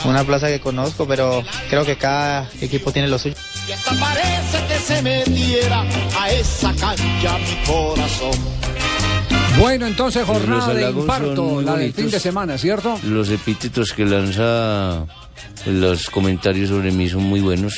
una 0.06 0.24
plaza 0.24 0.46
que 0.46 0.58
conozco, 0.58 1.06
pero 1.06 1.44
creo 1.68 1.84
que 1.84 1.98
cada 1.98 2.48
equipo 2.62 2.92
tiene 2.92 3.08
lo 3.08 3.18
suyo. 3.18 3.34
Y 3.68 3.72
hasta 3.72 3.90
parece 4.00 4.66
que 4.68 4.78
se 4.78 5.02
metiera 5.02 5.84
a 6.18 6.30
esa 6.30 6.72
cancha 6.76 7.36
mi 7.40 7.66
corazón. 7.66 8.38
Bueno, 9.58 9.86
entonces 9.86 10.24
jornada 10.24 10.72
de 10.72 10.88
infarto, 10.88 11.60
la 11.60 11.76
del 11.76 11.92
fin 11.92 12.10
de 12.10 12.18
semana, 12.18 12.56
¿cierto? 12.56 12.98
Los 13.02 13.28
epítetos 13.28 13.92
que 13.92 14.06
lanza 14.06 15.04
los 15.66 16.10
comentarios 16.10 16.68
sobre 16.70 16.90
mí 16.92 17.08
son 17.08 17.22
muy 17.24 17.40
buenos. 17.40 17.74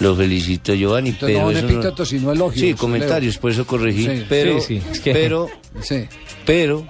Lo 0.00 0.14
felicito, 0.14 0.74
Giovanni. 0.74 1.10
Entonces, 1.10 1.36
pero 1.36 1.46
no 1.46 1.50
eso 1.50 1.60
son 1.60 1.70
epítetos, 1.70 2.08
sino 2.08 2.32
elogios, 2.32 2.60
Sí, 2.60 2.74
comentarios, 2.74 3.34
Leo. 3.34 3.40
por 3.40 3.50
eso 3.50 3.66
corregí. 3.66 4.04
Sí. 4.06 4.24
Pero, 4.28 4.60
Sí, 4.60 4.66
sí, 4.80 4.82
es 4.92 5.00
que- 5.00 5.12
pero, 5.12 5.48
Sí. 5.82 6.04
pero, 6.46 6.86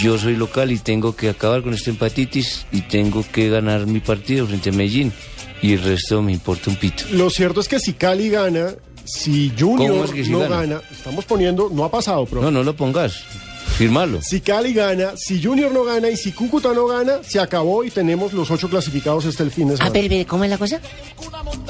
yo 0.00 0.18
soy 0.18 0.36
local 0.36 0.70
y 0.72 0.78
tengo 0.78 1.14
que 1.14 1.28
acabar 1.28 1.62
con 1.62 1.74
esta 1.74 1.90
empatitis 1.90 2.66
y 2.72 2.82
tengo 2.82 3.24
que 3.32 3.48
ganar 3.48 3.86
mi 3.86 4.00
partido 4.00 4.46
frente 4.46 4.70
a 4.70 4.72
Medellín. 4.72 5.12
Y 5.62 5.74
el 5.74 5.82
resto 5.82 6.22
me 6.22 6.32
importa 6.32 6.70
un 6.70 6.76
pito. 6.76 7.04
Lo 7.12 7.28
cierto 7.28 7.60
es 7.60 7.68
que 7.68 7.78
si 7.78 7.92
Cali 7.92 8.30
gana, 8.30 8.74
si 9.04 9.50
¿Cómo 9.60 9.76
Junior 9.76 10.06
es 10.06 10.12
que 10.12 10.24
si 10.24 10.30
no 10.30 10.38
gana? 10.40 10.56
gana, 10.56 10.80
estamos 10.90 11.24
poniendo, 11.26 11.68
no 11.72 11.84
ha 11.84 11.90
pasado, 11.90 12.24
pero 12.26 12.40
No, 12.42 12.50
no 12.50 12.62
lo 12.62 12.74
pongas. 12.74 13.24
Firmalo. 13.80 14.20
si 14.20 14.42
Cali 14.42 14.74
gana, 14.74 15.12
si 15.16 15.42
Junior 15.42 15.72
no 15.72 15.84
gana 15.84 16.10
y 16.10 16.16
si 16.18 16.32
Cúcuta 16.32 16.74
no 16.74 16.86
gana, 16.86 17.20
se 17.26 17.40
acabó 17.40 17.82
y 17.82 17.90
tenemos 17.90 18.34
los 18.34 18.50
ocho 18.50 18.68
clasificados 18.68 19.24
hasta 19.24 19.42
el 19.42 19.50
fin 19.50 19.68
de 19.68 19.74
Ah, 19.74 19.76
semana. 19.78 19.92
pero, 19.94 20.06
pero, 20.10 20.26
¿cómo 20.28 20.44
es 20.44 20.50
la 20.50 20.58
cosa? 20.58 20.80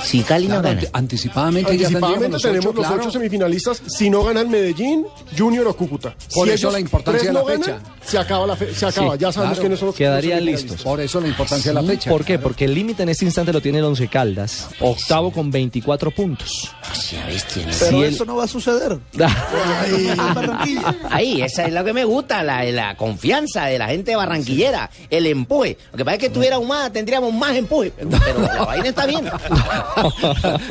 Si 0.03 0.23
Cali 0.25 0.49
no 0.49 0.61
gana. 0.61 0.81
anticipadamente, 0.93 1.77
ya 1.79 1.87
Anticipadamente 1.87 2.39
tendríamos 2.39 2.43
tenemos 2.43 2.67
ocho, 2.67 2.73
los 2.79 2.87
claro. 2.87 3.03
ocho 3.03 3.11
semifinalistas 3.13 3.83
si 3.87 4.11
no 4.11 4.25
ganan 4.25 4.51
Medellín, 4.51 5.07
Junior 5.39 5.69
o 5.69 5.77
Cúcuta. 5.77 6.17
Por 6.35 6.49
si 6.49 6.55
eso 6.55 6.71
la 6.73 6.81
importancia 6.81 7.29
de 7.29 7.33
la 7.33 7.41
no 7.41 7.47
ganan, 7.47 7.63
fecha. 7.63 7.81
se 8.05 8.19
acaba 8.19 8.45
la 8.47 8.57
fe- 8.57 8.75
se 8.75 8.87
acaba, 8.87 9.13
Sí, 9.15 9.19
ya 9.21 9.31
sabemos 9.33 9.53
claro. 9.59 9.61
quiénes 9.63 9.79
son 9.79 9.87
los 9.87 9.95
Quedarían 9.95 10.45
los 10.45 10.55
listos. 10.63 10.83
Por 10.83 11.01
eso 11.01 11.21
la 11.21 11.29
importancia 11.29 11.71
de 11.73 11.81
la 11.81 11.87
fecha. 11.87 12.11
¿Por 12.11 12.25
qué? 12.25 12.41
Porque 12.41 12.65
el 12.65 12.75
límite 12.75 13.05
en 13.05 13.11
este 13.11 13.25
instante 13.25 13.53
lo 13.53 13.61
tiene 13.61 13.79
el 13.79 13.85
Once 13.85 14.09
Caldas, 14.09 14.67
octavo 14.81 15.31
con 15.31 15.53
24 15.53 16.11
puntos. 16.11 16.71
Pero 16.83 17.71
Si 17.71 17.85
el- 17.87 18.15
eso 18.15 18.25
no 18.25 18.35
va 18.37 18.45
a 18.45 18.49
suceder. 18.49 18.99
Ahí, 21.11 21.43
esa 21.43 21.67
es 21.67 21.73
lo 21.73 21.85
que 21.85 21.93
me 21.93 22.00
gusta, 22.05 22.43
la, 22.43 22.65
la 22.65 22.97
confianza 22.97 23.67
de 23.67 23.79
la 23.79 23.89
gente 23.89 24.15
barranquillera, 24.17 24.91
el 25.11 25.27
empuje. 25.27 25.77
Lo 25.93 25.99
que 25.99 26.05
pasa 26.05 26.15
es 26.15 26.21
que 26.21 26.27
estuviera 26.27 26.59
humada, 26.59 26.91
tendríamos 26.91 27.33
más 27.33 27.57
empuje, 27.57 27.93
pero, 27.97 28.11
pero 28.25 28.41
la 28.41 28.65
vaina 28.65 28.89
está 28.89 29.07
bien. 29.07 29.31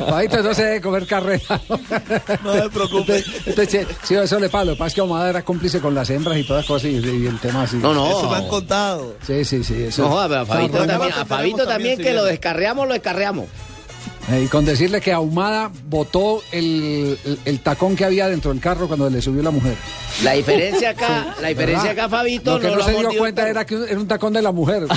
Paito 0.08 0.42
no 0.42 0.54
se 0.54 0.64
debe 0.64 0.80
comer 0.80 1.06
carrera. 1.06 1.60
No 2.42 2.54
se 2.54 2.70
preocupe. 2.70 3.24
Entonces, 3.46 3.86
sí, 4.04 4.14
eso 4.14 4.38
le 4.38 4.48
pasa. 4.48 4.64
Lo 4.64 4.72
que 4.72 4.78
pasa 4.78 4.88
es 4.88 4.94
que 4.94 5.00
Ahumada 5.00 5.30
era 5.30 5.42
cómplice 5.42 5.80
con 5.80 5.94
las 5.94 6.10
hembras 6.10 6.38
y 6.38 6.44
todas 6.44 6.62
las 6.62 6.68
cosas 6.68 6.90
y, 6.90 6.96
y 6.96 7.26
el 7.26 7.38
tema 7.40 7.62
así. 7.62 7.76
No, 7.76 7.94
no. 7.94 8.08
Eso 8.08 8.30
me 8.30 8.36
han 8.36 8.48
contado. 8.48 9.16
Sí, 9.26 9.44
sí, 9.44 9.64
sí. 9.64 9.84
Eso. 9.84 10.02
No, 10.02 10.10
joda, 10.10 10.28
pero 10.28 10.40
a 10.40 10.46
Fabito 10.46 10.86
también, 10.86 11.12
a 11.12 11.24
Fabito 11.24 11.56
también 11.66 11.66
también 11.80 11.98
que 11.98 12.12
lo 12.14 12.24
descarreamos, 12.24 12.86
lo 12.86 12.94
descarreamos. 12.94 13.46
Eh, 14.32 14.42
Y 14.44 14.48
con 14.48 14.64
decirle 14.64 15.00
que 15.00 15.12
Ahumada 15.12 15.70
botó 15.88 16.42
el, 16.52 17.18
el- 17.24 17.38
el 17.44 17.60
tacón 17.60 17.96
que 17.96 18.04
había 18.04 18.28
dentro 18.28 18.52
del 18.52 18.60
carro 18.60 18.86
cuando 18.86 19.10
le 19.10 19.20
subió 19.20 19.42
la 19.42 19.50
mujer. 19.50 19.74
La 20.22 20.32
diferencia 20.32 20.90
acá, 20.90 21.34
la 21.40 21.48
diferencia 21.48 21.88
¿Verdad? 21.90 22.04
acá, 22.04 22.08
Fabito, 22.16 22.54
Lo 22.54 22.60
que 22.60 22.66
no 22.66 22.72
no, 22.72 22.78
lo 22.78 22.84
se 22.84 22.90
ha 22.90 22.92
dio 22.92 23.02
mordido 23.02 23.20
cuenta 23.22 23.48
era 23.48 23.66
que 23.66 23.74
era 23.88 23.98
un 23.98 24.06
tacón 24.08 24.32
de 24.32 24.42
la 24.42 24.52
mujer. 24.52 24.86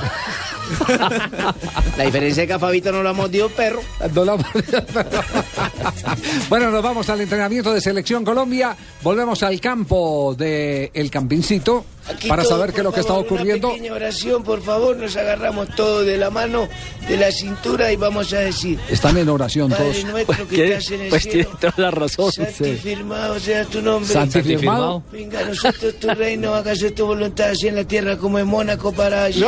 La 1.97 2.05
diferencia 2.05 2.43
es 2.43 2.47
que 2.47 2.53
a 2.53 2.59
Fabito 2.59 2.91
no 2.91 3.03
lo 3.03 3.09
ha 3.09 3.13
mordido 3.13 3.49
perro. 3.49 3.81
No 4.15 4.25
la- 4.25 4.35
bueno, 6.49 6.71
nos 6.71 6.81
vamos 6.83 7.09
al 7.09 7.21
entrenamiento 7.21 7.73
de 7.73 7.81
Selección 7.81 8.23
Colombia. 8.23 8.75
Volvemos 9.01 9.43
al 9.43 9.59
campo 9.59 10.35
del 10.37 10.89
el 10.93 11.11
Campincito 11.11 11.85
Aquí 12.09 12.27
para 12.27 12.43
saber 12.43 12.71
qué 12.73 12.79
es 12.79 12.83
lo 12.83 12.91
que 12.91 12.99
está 12.99 13.13
ocurriendo. 13.13 13.67
Una 13.69 13.75
pequeña 13.77 13.93
oración, 13.95 14.43
por 14.43 14.61
favor, 14.61 14.97
nos 14.97 15.15
agarramos 15.15 15.69
todos 15.75 16.05
de 16.05 16.17
la 16.17 16.29
mano, 16.29 16.67
de 17.07 17.17
la 17.17 17.31
cintura 17.31 17.91
y 17.91 17.95
vamos 17.95 18.33
a 18.33 18.39
decir. 18.39 18.79
Están 18.89 19.17
en 19.17 19.29
oración 19.29 19.69
Padre 19.69 19.91
todos. 19.91 20.05
nuestro 20.05 20.47
que 20.47 20.55
Tiene- 20.55 20.71
estás 20.73 20.91
en 20.91 21.01
el 21.01 21.09
pues 21.09 21.23
cielo, 21.23 21.49
tiene 21.49 21.57
toda 21.59 21.73
la 21.77 21.91
razón. 21.91 22.31
santificado 22.31 23.39
sea 23.39 23.65
tu 23.65 23.81
nombre. 23.81 24.11
Santifirmado. 24.11 25.03
Venga 25.11 25.39
a 25.39 25.45
nosotros 25.45 25.95
tu 25.99 26.09
reino, 26.09 26.53
hágase 26.53 26.91
tu 26.91 27.05
voluntad 27.05 27.49
así 27.51 27.67
en 27.67 27.75
la 27.75 27.83
tierra 27.85 28.17
como 28.17 28.37
en 28.39 28.47
Mónaco 28.47 28.91
para 28.91 29.23
allí. 29.25 29.43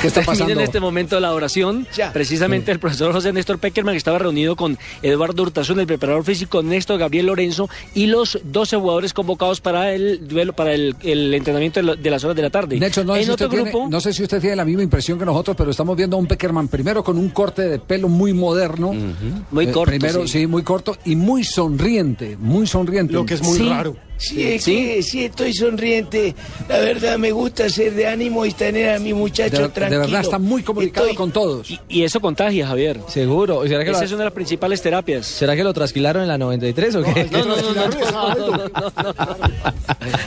¿Qué 0.00 0.08
está 0.08 0.22
pasando? 0.22 0.52
en 0.52 0.60
este 0.60 0.80
momento 0.80 1.18
la 1.20 1.32
oración. 1.32 1.86
Precisamente 2.12 2.70
el 2.72 2.78
profesor 2.78 3.12
José 3.12 3.32
Néstor 3.32 3.58
Peckerman 3.58 3.96
estaba 3.96 4.18
reunido 4.18 4.56
con 4.56 4.78
Eduardo 5.02 5.42
Hurtazón, 5.42 5.80
el 5.80 5.86
preparador 5.86 6.24
físico, 6.24 6.62
Néstor 6.62 6.98
Gabriel 6.98 7.26
Lorenzo 7.26 7.68
y 7.94 8.06
los 8.06 8.38
12 8.50 8.76
jugadores 8.76 9.12
convocados 9.12 9.60
para 9.60 9.92
el 9.92 10.26
duelo, 10.26 10.52
para 10.52 10.72
el, 10.74 10.94
el 11.02 11.32
entrenamiento 11.34 11.80
de, 11.80 11.86
la- 11.86 11.94
de 11.96 12.10
las 12.10 12.22
horas 12.24 12.36
de 12.36 12.42
la 12.42 12.50
tarde. 12.50 12.78
Nelson, 12.78 13.06
no, 13.06 13.16
en 13.16 13.24
si 13.24 13.30
otro 13.30 13.48
tiene- 13.48 13.70
grupo, 13.70 13.88
no 13.90 14.00
sé 14.00 14.12
si 14.12 14.22
usted 14.22 14.40
tiene 14.40 14.56
la 14.56 14.64
misma 14.64 14.82
impresión 14.82 15.18
que 15.18 15.24
nosotros, 15.24 15.56
pero 15.56 15.70
estamos 15.70 15.96
viendo 15.96 16.16
a 16.16 16.20
un 16.20 16.26
Peckerman 16.26 16.68
primero 16.68 17.02
con 17.04 17.18
un 17.18 17.28
corte 17.30 17.62
de 17.62 17.78
pelo 17.78 18.08
muy 18.08 18.32
moderno. 18.32 18.92
Muy 19.50 19.66
Eh, 19.66 19.72
corto, 19.72 19.90
Primero, 19.90 20.22
sí. 20.26 20.40
sí. 20.40 20.46
muy 20.46 20.62
corto 20.62 20.96
y 21.04 21.16
muy 21.16 21.44
sonriente, 21.44 22.36
muy 22.38 22.66
sonriente. 22.66 23.12
Lo 23.12 23.24
que 23.26 23.34
es 23.34 23.42
muy 23.42 23.58
Sí. 23.58 23.68
raro. 23.68 23.96
Sí, 24.18 24.42
es 24.54 24.64
que 24.64 25.02
sí 25.02 25.24
estoy 25.24 25.52
sonriente. 25.52 26.34
La 26.68 26.78
verdad 26.78 27.18
me 27.18 27.32
gusta 27.32 27.68
ser 27.68 27.94
de 27.94 28.06
ánimo 28.06 28.44
y 28.46 28.52
tener 28.52 28.90
a 28.94 28.98
mi 28.98 29.12
muchacho 29.12 29.56
De, 29.56 29.62
de 29.64 29.68
tranquilo. 29.68 30.00
verdad 30.02 30.20
está 30.22 30.38
muy 30.38 30.62
comunicado 30.62 31.06
Estoy- 31.06 31.16
con 31.16 31.30
todos. 31.32 31.68
y 31.88 32.02
eso 32.02 32.20
contagia, 32.20 32.66
Javier. 32.66 33.00
Seguro. 33.08 33.64
¿Y 33.64 33.68
¿Será 33.68 33.84
que, 33.84 33.90
Esa 33.90 34.00
lo, 34.00 34.04
es 34.06 34.12
una 34.12 34.18
de 34.20 34.24
las 34.24 34.32
principales 34.32 34.80
terapias. 34.82 35.26
¿Será 35.26 35.54
que 35.54 35.62
lo 35.64 35.72
trasquilaron 35.74 36.22
en 36.22 36.28
la 36.28 36.38
93 36.38 36.94
o 36.96 37.02
qué? 37.02 37.28
No, 37.30 37.44
no, 37.44 37.56
no, 37.56 37.72
no, 37.72 37.88
no, 37.88 38.34
no, 38.34 38.34
no, 38.34 38.56
no. 38.56 39.36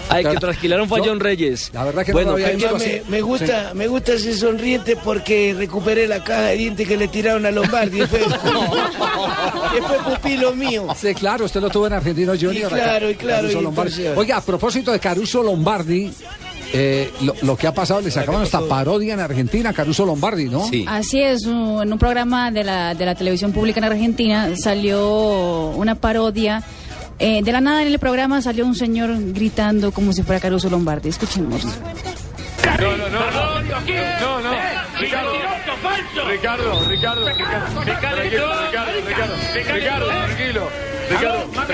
Ay, 0.10 0.24
que 0.24 0.36
trasquilaron 0.38 0.88
fue 0.88 1.00
a 1.00 1.04
John 1.04 1.20
Reyes. 1.20 1.72
La 1.74 1.84
verdad 1.86 2.06
que 2.06 2.12
bueno, 2.12 2.32
no 2.32 2.38
lo 2.38 2.44
había 2.46 2.50
¿qué- 2.52 2.56
visto 2.58 2.76
Oiga, 2.76 2.86
así. 2.86 3.02
me, 3.06 3.10
me 3.18 3.22
gusta, 3.22 3.72
me 3.74 3.88
gusta 3.88 4.18
ser 4.20 4.36
sonriente 4.36 4.96
porque 5.04 5.56
recuperé 5.58 6.08
la 6.08 6.24
caja 6.24 6.48
de 6.48 6.58
dientes 6.58 6.88
que 6.88 6.98
le 6.98 7.08
tiraron 7.08 7.46
a 7.46 7.52
Lombardi. 7.52 8.02
Fue, 8.02 8.20
fue 8.20 9.98
pupilo 10.14 10.54
mío. 10.54 10.88
Sí, 10.96 11.14
claro, 11.14 11.46
usted 11.46 11.62
lo 11.62 11.70
tuvo 11.70 11.88
en 11.88 11.94
Argentino 11.94 12.34
Junior. 12.40 12.72
Y 12.72 12.74
claro, 12.76 13.10
y 13.10 13.16
claro, 13.16 13.48
Lombardi. 13.84 14.08
Oiga, 14.20 14.38
a 14.38 14.42
propósito 14.42 14.92
de 14.92 15.00
Caruso 15.00 15.42
Lombardi, 15.44 16.12
eh, 16.74 17.12
lo, 17.22 17.34
lo 17.42 17.58
que 17.58 17.68
ha 17.68 17.74
pasado, 17.74 18.02
le 18.02 18.12
sacaban 18.12 18.42
hasta 18.44 18.62
parodia 18.62 19.14
en 19.16 19.20
Argentina 19.20 19.74
Caruso 19.74 20.06
Lombardi, 20.06 20.46
¿no? 20.46 20.66
Así 20.88 21.22
es, 21.22 21.46
un- 21.46 21.82
en 21.82 21.92
un 21.92 21.98
programa 22.00 22.52
de 22.52 22.64
la, 22.64 22.94
de 22.94 23.06
la 23.06 23.16
televisión 23.16 23.52
pública 23.52 23.80
en 23.80 23.86
Argentina 23.86 24.50
salió 24.56 25.72
una 25.76 25.96
parodia. 25.96 26.64
Eh, 27.22 27.42
de 27.44 27.52
la 27.52 27.60
nada 27.60 27.82
en 27.82 27.90
el 27.90 28.00
programa 28.00 28.42
salió 28.42 28.66
un 28.66 28.76
señor 28.76 29.10
gritando 29.34 29.92
como 29.92 30.14
si 30.14 30.24
fuera 30.24 30.40
Caruso 30.40 30.70
Lombardi. 30.70 31.10
Escuchemos. 31.10 31.66
No, 31.66 31.72
no, 32.98 33.10
no, 33.10 33.10
no, 33.10 34.42
no, 34.42 34.52
Ricardo, 35.00 35.34
Ricardo, 36.30 36.86
Ricardo, 36.88 37.26
Ricardo, 37.26 37.26
tranquilo, 38.16 38.48
Ricardo, 38.66 39.34
Ricardo, 39.54 40.08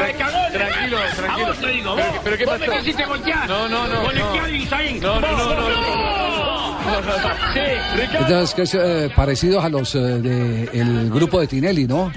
Ricardo, 0.07 0.44
Tranquilo, 0.57 0.97
tranquilo. 1.15 1.53
Te 1.53 1.67
digo, 1.67 1.95
¿Pero, 2.23 2.37
qué 2.37 2.45
pasó? 2.45 2.65
me 2.67 2.77
quisiste 2.79 3.05
golpear. 3.05 3.47
No, 3.47 3.67
no, 3.67 3.87
no. 3.87 4.01
Golpear 4.01 4.49
y 4.53 4.99
No, 4.99 5.19
no, 5.19 5.31
no. 5.31 5.55
no, 5.55 7.01
no, 7.01 8.41
eh, 8.75 9.09
parecidos 9.15 9.63
a 9.63 9.69
los 9.69 9.95
eh, 9.95 9.99
del 9.99 11.09
grupo 11.09 11.39
de 11.39 11.47
Tinelli, 11.47 11.87
¿no? 11.87 12.11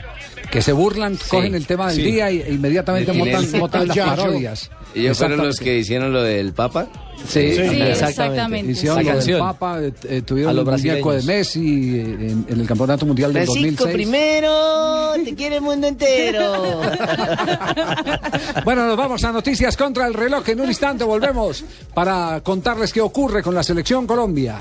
Que 0.50 0.62
se 0.62 0.72
burlan, 0.72 1.16
cogen 1.28 1.54
el 1.54 1.66
tema 1.66 1.88
del 1.88 1.96
sí. 1.96 2.02
día 2.02 2.30
y- 2.30 2.40
e 2.40 2.52
inmediatamente 2.54 3.12
Tinelli. 3.12 3.58
montan 3.58 3.86
las 3.88 3.98
parodias. 3.98 4.70
Ellos 4.94 5.18
fueron 5.18 5.46
los 5.46 5.60
que 5.60 5.78
hicieron 5.78 6.10
lo 6.12 6.22
del 6.22 6.54
Papa. 6.54 6.86
Sí, 7.18 7.24
Sí, 7.26 7.40
exactamente. 7.60 7.90
exactamente. 7.90 8.72
Hicieron 8.72 8.96
La 8.96 9.02
lo 9.02 9.08
del 9.08 9.16
canción. 9.18 9.40
Papa, 9.40 9.80
eh, 9.82 9.92
eh, 10.08 10.22
tuvieron 10.22 10.50
A 10.50 10.54
los 10.54 10.66
el 10.66 10.88
muñeco 10.88 11.12
de. 11.12 11.22
Messi 11.24 11.98
eh, 11.98 12.00
en, 12.02 12.46
en 12.48 12.60
el 12.60 12.66
Campeonato 12.66 13.04
Mundial 13.04 13.32
del 13.32 13.44
Francisco 13.44 13.84
2006. 13.84 13.94
primero, 13.94 15.12
te 15.24 15.34
quiere 15.34 15.56
el 15.56 15.62
mundo 15.62 15.86
entero. 15.86 16.80
Bueno, 18.64 18.86
nos 18.86 18.96
vamos 18.96 19.22
a 19.24 19.32
noticias 19.32 19.76
contra 19.76 20.06
el 20.06 20.14
reloj. 20.14 20.48
En 20.48 20.60
un 20.60 20.68
instante 20.68 21.04
volvemos 21.04 21.64
para 21.94 22.40
contarles 22.42 22.92
qué 22.92 23.00
ocurre 23.00 23.42
con 23.42 23.54
la 23.54 23.62
selección 23.62 24.06
Colombia. 24.06 24.60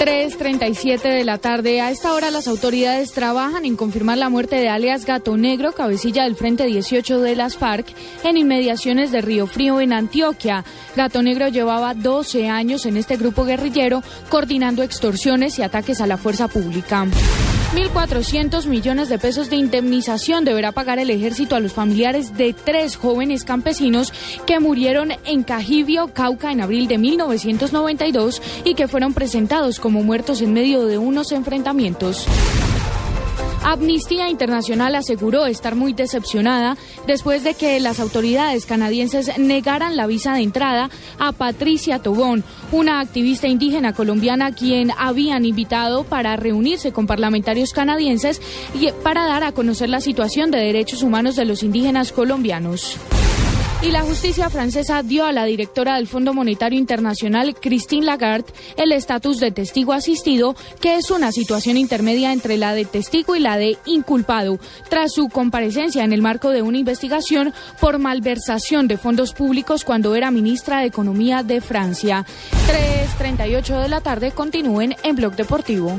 3.37 0.00 1.02
de 1.02 1.24
la 1.24 1.36
tarde. 1.36 1.82
A 1.82 1.90
esta 1.90 2.14
hora 2.14 2.30
las 2.30 2.48
autoridades 2.48 3.12
trabajan 3.12 3.66
en 3.66 3.76
confirmar 3.76 4.16
la 4.16 4.30
muerte 4.30 4.56
de 4.56 4.70
alias 4.70 5.04
Gato 5.04 5.36
Negro, 5.36 5.72
cabecilla 5.72 6.24
del 6.24 6.36
Frente 6.36 6.64
18 6.64 7.20
de 7.20 7.36
las 7.36 7.58
FARC, 7.58 7.86
en 8.24 8.38
inmediaciones 8.38 9.12
de 9.12 9.20
Río 9.20 9.46
Frío, 9.46 9.78
en 9.78 9.92
Antioquia. 9.92 10.64
Gato 10.96 11.22
Negro 11.22 11.48
llevaba 11.48 11.92
12 11.92 12.48
años 12.48 12.86
en 12.86 12.96
este 12.96 13.18
grupo 13.18 13.44
guerrillero, 13.44 14.02
coordinando 14.30 14.82
extorsiones 14.82 15.58
y 15.58 15.62
ataques 15.62 16.00
a 16.00 16.06
la 16.06 16.16
fuerza 16.16 16.48
pública. 16.48 17.06
1.400 17.72 18.66
millones 18.66 19.08
de 19.08 19.20
pesos 19.20 19.48
de 19.48 19.54
indemnización 19.54 20.44
deberá 20.44 20.72
pagar 20.72 20.98
el 20.98 21.08
ejército 21.08 21.54
a 21.54 21.60
los 21.60 21.72
familiares 21.72 22.36
de 22.36 22.52
tres 22.52 22.96
jóvenes 22.96 23.44
campesinos 23.44 24.12
que 24.44 24.58
murieron 24.58 25.12
en 25.24 25.44
Cajibio, 25.44 26.08
Cauca, 26.12 26.50
en 26.50 26.62
abril 26.62 26.88
de 26.88 26.98
1992 26.98 28.42
y 28.64 28.74
que 28.74 28.88
fueron 28.88 29.14
presentados 29.14 29.78
como 29.78 30.02
muertos 30.02 30.42
en 30.42 30.52
medio 30.52 30.84
de 30.86 30.98
unos 30.98 31.30
enfrentamientos. 31.30 32.26
Amnistía 33.62 34.28
Internacional 34.28 34.94
aseguró 34.94 35.46
estar 35.46 35.76
muy 35.76 35.92
decepcionada 35.92 36.76
después 37.06 37.44
de 37.44 37.54
que 37.54 37.78
las 37.78 38.00
autoridades 38.00 38.64
canadienses 38.66 39.38
negaran 39.38 39.96
la 39.96 40.06
visa 40.06 40.34
de 40.34 40.42
entrada 40.42 40.90
a 41.18 41.32
Patricia 41.32 41.98
Tobón, 41.98 42.42
una 42.72 43.00
activista 43.00 43.48
indígena 43.48 43.92
colombiana 43.92 44.52
quien 44.52 44.92
habían 44.96 45.44
invitado 45.44 46.04
para 46.04 46.36
reunirse 46.36 46.92
con 46.92 47.06
parlamentarios 47.06 47.72
canadienses 47.72 48.40
y 48.74 48.90
para 49.02 49.26
dar 49.26 49.44
a 49.44 49.52
conocer 49.52 49.90
la 49.90 50.00
situación 50.00 50.50
de 50.50 50.58
derechos 50.58 51.02
humanos 51.02 51.36
de 51.36 51.44
los 51.44 51.62
indígenas 51.62 52.12
colombianos. 52.12 52.98
Y 53.82 53.92
la 53.92 54.02
justicia 54.02 54.50
francesa 54.50 55.02
dio 55.02 55.24
a 55.24 55.32
la 55.32 55.46
directora 55.46 55.96
del 55.96 56.06
Fondo 56.06 56.34
Monetario 56.34 56.78
Internacional, 56.78 57.54
Christine 57.54 58.04
Lagarde, 58.04 58.52
el 58.76 58.92
estatus 58.92 59.40
de 59.40 59.52
testigo 59.52 59.94
asistido, 59.94 60.54
que 60.82 60.96
es 60.96 61.10
una 61.10 61.32
situación 61.32 61.78
intermedia 61.78 62.34
entre 62.34 62.58
la 62.58 62.74
de 62.74 62.84
testigo 62.84 63.36
y 63.36 63.40
la 63.40 63.56
de 63.56 63.78
inculpado, 63.86 64.60
tras 64.90 65.14
su 65.14 65.30
comparecencia 65.30 66.04
en 66.04 66.12
el 66.12 66.20
marco 66.20 66.50
de 66.50 66.60
una 66.60 66.76
investigación 66.76 67.54
por 67.80 67.98
malversación 67.98 68.86
de 68.86 68.98
fondos 68.98 69.32
públicos 69.32 69.84
cuando 69.84 70.14
era 70.14 70.30
ministra 70.30 70.80
de 70.80 70.86
Economía 70.86 71.42
de 71.42 71.62
Francia. 71.62 72.26
3.38 73.18 73.82
de 73.82 73.88
la 73.88 74.02
tarde 74.02 74.32
continúen 74.32 74.94
en 75.02 75.16
Blog 75.16 75.36
Deportivo. 75.36 75.98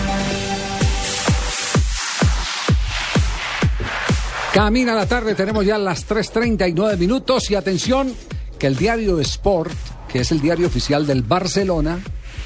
Camina 4.53 4.93
la 4.93 5.05
tarde, 5.05 5.33
tenemos 5.33 5.65
ya 5.65 5.77
las 5.77 6.07
3.39 6.07 6.97
minutos 6.97 7.49
y 7.49 7.55
atención 7.55 8.13
que 8.59 8.67
el 8.67 8.75
diario 8.75 9.19
Sport, 9.21 9.71
que 10.11 10.19
es 10.19 10.31
el 10.31 10.41
diario 10.41 10.67
oficial 10.67 11.07
del 11.07 11.21
Barcelona, 11.23 11.99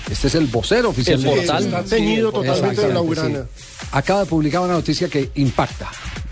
este 0.10 0.28
es 0.28 0.36
el 0.36 0.46
vocero 0.46 0.90
oficial 0.90 1.16
El 1.18 1.24
del 1.24 1.32
portal. 1.36 1.48
Barcelona. 1.56 1.80
Está 1.84 1.96
teñido 1.96 2.32
totalmente 2.32 2.82
de 2.82 2.88
blaugrana. 2.90 3.40
sí. 3.58 3.86
Acaba 3.92 4.20
de 4.22 4.26
publicar 4.28 4.62
una 4.62 4.74
noticia 4.74 5.10
que 5.10 5.32
impacta 5.36 5.90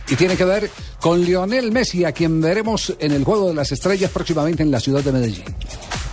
y 0.08 0.16
tiene 0.16 0.36
que 0.38 0.46
ver 0.46 0.70
con 1.00 1.22
Lionel 1.22 1.72
Messi, 1.72 2.06
a 2.06 2.12
quien 2.12 2.40
veremos 2.40 2.94
en 3.00 3.12
el 3.12 3.24
Juego 3.24 3.50
de 3.50 3.56
las 3.56 3.72
Estrellas 3.72 4.12
próximamente 4.12 4.62
en 4.62 4.70
la 4.70 4.80
ciudad 4.80 5.02
de 5.02 5.12
Medellín. 5.12 5.44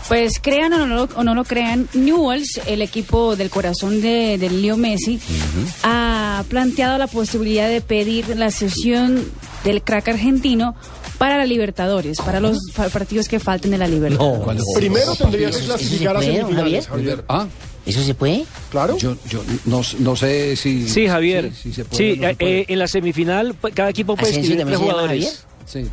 Pues 0.08 0.40
crean 0.42 0.72
o 0.72 0.86
no, 0.86 0.86
lo- 0.86 1.08
o 1.14 1.22
no 1.22 1.34
lo 1.34 1.44
crean, 1.44 1.86
Newells, 1.94 2.60
el 2.66 2.82
equipo 2.82 3.36
del 3.36 3.50
corazón 3.50 4.00
de, 4.00 4.38
del 4.38 4.60
Leo 4.62 4.76
Messi, 4.76 5.20
ha 5.84 6.42
planteado 6.48 6.98
la 6.98 7.06
posibilidad 7.06 7.68
de 7.68 7.80
pedir 7.80 8.36
la 8.36 8.50
cesión 8.50 9.24
del 9.64 9.82
crack 9.82 10.08
argentino 10.08 10.74
para 11.18 11.36
la 11.36 11.44
Libertadores, 11.46 12.18
para 12.18 12.40
los 12.40 12.58
pa- 12.74 12.88
partidos 12.88 13.28
que 13.28 13.38
falten 13.40 13.70
de 13.70 13.78
la 13.78 13.86
Libertadores. 13.88 14.64
Primero 14.74 15.14
tendría 15.16 15.50
que 15.50 15.56
¿Eso- 15.56 15.64
clasificar 15.66 16.16
a 16.16 16.20
puede, 16.20 16.36
semifinales, 16.36 16.86
Javier? 16.88 17.24
Ah. 17.28 17.46
¿Eso 17.86 18.02
se 18.02 18.14
puede? 18.14 18.44
Claro. 18.70 18.96
Yo, 18.98 19.16
yo 19.28 19.42
no, 19.64 19.80
no 20.00 20.16
sé 20.16 20.54
si. 20.56 20.86
Sí, 20.88 21.06
Javier. 21.08 21.50
si- 21.54 21.62
si 21.70 21.72
se 21.74 21.84
puede 21.84 22.12
o 22.12 22.16
no 22.16 22.22
se 22.22 22.30
eh, 22.30 22.36
puede. 22.38 22.60
eh, 22.60 22.64
en 22.68 22.78
la 22.78 22.86
semifinal 22.88 23.54
pues, 23.60 23.74
cada 23.74 23.88
equipo 23.90 24.16
puede 24.16 24.30
¿Asensio 24.32 24.54
escribir 24.54 24.78
también 24.78 24.78
tres 24.78 24.80
se 24.80 24.86
llama 24.86 25.02
jugadores. 25.02 25.44
Sí. 25.66 25.90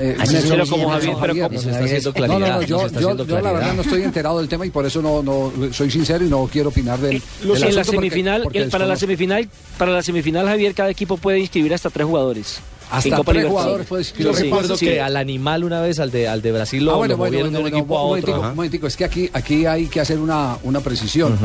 Eh, 0.00 0.16
Asensio 0.18 0.50
pero 0.50 0.64
llama 0.64 0.92
Javier, 0.94 1.16
pero 1.20 1.32
como- 1.34 1.48
Nos 1.50 1.64
está 1.66 1.84
haciendo 1.84 2.12
No, 2.12 2.26
no, 2.26 2.38
no, 2.40 2.56
nos 2.56 2.66
yo, 2.66 2.86
está 2.86 3.00
yo, 3.00 3.08
haciendo 3.10 3.24
yo 3.26 3.34
la 3.36 3.40
verdad 3.42 3.50
claridad. 3.58 3.74
no 3.76 3.82
estoy 3.82 4.02
enterado 4.02 4.38
del 4.38 4.48
tema 4.48 4.66
y 4.66 4.70
por 4.70 4.84
eso 4.86 5.00
no, 5.02 5.22
no 5.22 5.52
soy 5.72 5.90
sincero 5.90 6.24
y 6.24 6.28
no 6.28 6.48
quiero 6.50 6.70
opinar 6.70 6.98
del, 6.98 7.20
del 7.20 7.22
en 7.42 7.48
la 7.48 7.66
asunto 7.66 7.76
porque- 7.76 7.96
semifinal, 7.96 8.42
porque 8.42 8.58
el- 8.58 8.70
para 8.70 8.86
la 8.86 8.94
desconozco. 8.94 9.00
semifinal, 9.06 9.48
para 9.78 9.92
la 9.92 10.02
semifinal 10.02 10.46
Javier 10.48 10.74
cada 10.74 10.90
equipo 10.90 11.16
puede 11.18 11.38
inscribir 11.38 11.72
hasta 11.74 11.90
tres 11.90 12.06
jugadores. 12.06 12.60
Hasta 12.90 13.16
Copa 13.16 13.32
tres 13.32 13.46
jugadores 13.46 13.86
puede. 13.86 14.04
Yo 14.18 14.32
recuerdo 14.32 14.76
que 14.76 15.00
al 15.00 15.16
animal 15.16 15.64
una 15.64 15.80
vez, 15.80 15.98
al 16.00 16.10
de, 16.10 16.26
al 16.28 16.42
de 16.42 16.52
Brasil, 16.52 16.84
lo, 16.84 16.92
Ah, 16.92 16.96
bueno, 16.96 17.12
lo 17.12 17.18
bueno, 17.18 17.30
movieron 17.30 17.52
bueno, 17.52 17.58
de 17.58 17.64
un 17.64 17.70
bueno, 17.70 17.78
equipo 17.78 17.98
a 17.98 18.02
otro. 18.02 18.40
un 18.50 18.56
momentico, 18.56 18.86
es 18.86 18.96
que 18.96 19.04
aquí, 19.04 19.30
aquí 19.32 19.66
hay 19.66 19.86
que 19.86 20.00
hacer 20.00 20.18
una, 20.18 20.56
una 20.64 20.80
precisión. 20.80 21.38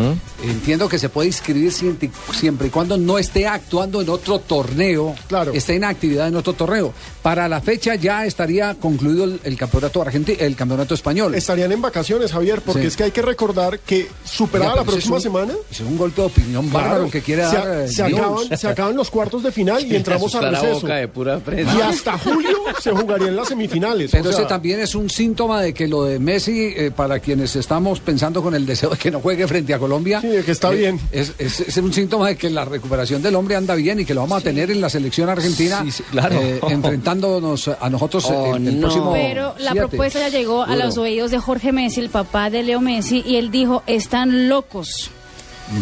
Entiendo 0.44 0.88
que 0.90 1.00
se 1.00 1.10
puede 1.10 1.28
inscribir 1.28 1.72
siempre, 1.72 2.10
siempre 2.34 2.68
y 2.68 2.70
cuando 2.70 2.98
no 2.98 3.18
esté 3.18 3.48
actuando 3.48 4.02
en 4.02 4.10
otro 4.10 4.40
torneo, 4.40 5.16
claro. 5.28 5.54
esté 5.54 5.76
en 5.76 5.84
actividad 5.84 6.28
en 6.28 6.36
otro 6.36 6.54
torneo. 6.54 6.94
Para 7.22 7.48
la 7.48 7.62
fecha 7.62 7.96
ya 7.96 8.26
estaría 8.26 8.76
concluido 8.76 9.24
el, 9.26 9.40
el 9.44 9.58
campeonato 9.58 10.02
argentino, 10.02 10.38
el 10.40 10.56
campeonato 10.56 10.94
español. 10.94 11.36
Estarían 11.36 11.72
en 11.72 11.82
vacaciones, 11.82 12.32
Javier, 12.32 12.62
porque 12.62 12.82
Sí. 12.82 12.88
es 12.88 12.98
que 12.98 13.04
hay 13.06 13.12
que 13.12 13.22
recordar 13.22 13.80
que 13.80 14.08
superada 14.24 14.72
Oiga, 14.74 14.82
la 14.82 14.86
próxima 14.88 15.18
es 15.18 15.26
un- 15.26 15.32
semana. 15.32 15.54
Es 15.72 15.80
un 15.80 15.98
golpe 15.98 16.22
de 16.22 16.28
opinión 16.28 16.72
bárbaro 16.72 16.96
Claro, 16.96 17.12
que 17.12 17.22
quiere 17.22 17.48
se, 17.48 17.56
dar. 17.56 17.90
se 17.90 18.04
acaban, 18.04 18.58
se 18.58 18.68
acaban 18.68 18.96
los 18.96 19.10
cuartos 19.10 19.44
de 19.44 19.52
final 19.52 19.86
y 19.86 19.96
entramos 19.96 20.34
a 20.36 20.42
receso. 20.42 20.82
boca 20.82 20.96
de 20.96 21.08
pura 21.08 21.35
prensa. 21.40 21.76
Y 21.78 21.82
hasta 21.82 22.18
julio 22.18 22.58
se 22.82 22.92
jugarían 22.92 23.36
las 23.36 23.48
semifinales. 23.50 24.12
Pero 24.12 24.30
o 24.30 24.32
sea, 24.34 24.42
ese 24.42 24.50
también 24.50 24.80
es 24.80 24.96
un 24.96 25.10
síntoma 25.10 25.62
de 25.62 25.74
que 25.74 25.88
lo 25.88 26.04
de 26.04 26.20
Messi, 26.20 26.74
eh, 26.76 26.92
para 26.96 27.20
quienes 27.20 27.56
estamos 27.56 28.00
pensando 28.00 28.42
con 28.44 28.56
el 28.56 28.66
deseo 28.66 28.90
de 28.92 28.98
que 28.98 29.12
no 29.12 29.20
juegue 29.20 29.48
frente 29.48 29.74
a 29.74 29.80
Colombia, 29.80 30.22
Sí, 30.22 30.28
de 30.28 30.44
que 30.44 30.52
está 30.52 30.72
eh, 30.72 30.76
bien. 30.76 31.00
Es, 31.12 31.34
es- 31.38 31.60
es 31.62 31.78
un 31.78 31.94
síntoma 31.94 32.28
de 32.30 32.36
que 32.38 32.50
la 32.50 32.66
recuperación 32.66 33.22
del 33.22 33.36
hombre 33.36 33.56
anda 33.56 33.76
bien 33.76 34.00
y 34.00 34.06
que 34.06 34.14
lo 34.14 34.22
vamos 34.22 34.40
a 34.40 34.42
tener 34.42 34.72
en 34.72 34.82
la 34.82 34.90
selección 34.90 35.30
argentina, 35.30 35.82
Sí, 35.84 35.92
sí, 35.92 36.04
claro. 36.12 36.36
eh, 36.42 36.60
enfrentándonos 36.70 37.68
a 37.68 37.90
nosotros 37.90 38.26
Oh, 38.30 38.56
el, 38.56 38.68
el 38.68 38.76
no. 38.80 38.88
próximo. 38.88 39.14
Pero 39.14 39.56
la 39.60 39.72
siete. 39.72 39.88
propuesta 39.88 40.20
ya 40.20 40.30
llegó 40.30 40.64
a 40.64 40.68
Duro. 40.74 40.86
los 40.86 40.98
oídos 40.98 41.32
de 41.32 41.40
Jorge 41.40 41.72
Messi, 41.72 42.00
el 42.02 42.10
papá 42.10 42.50
de 42.50 42.64
Leo 42.64 42.82
Messi, 42.82 43.24
y 43.26 43.36
él 43.38 43.52
dijo, 43.52 43.84
están 43.88 44.50
locos, 44.50 45.10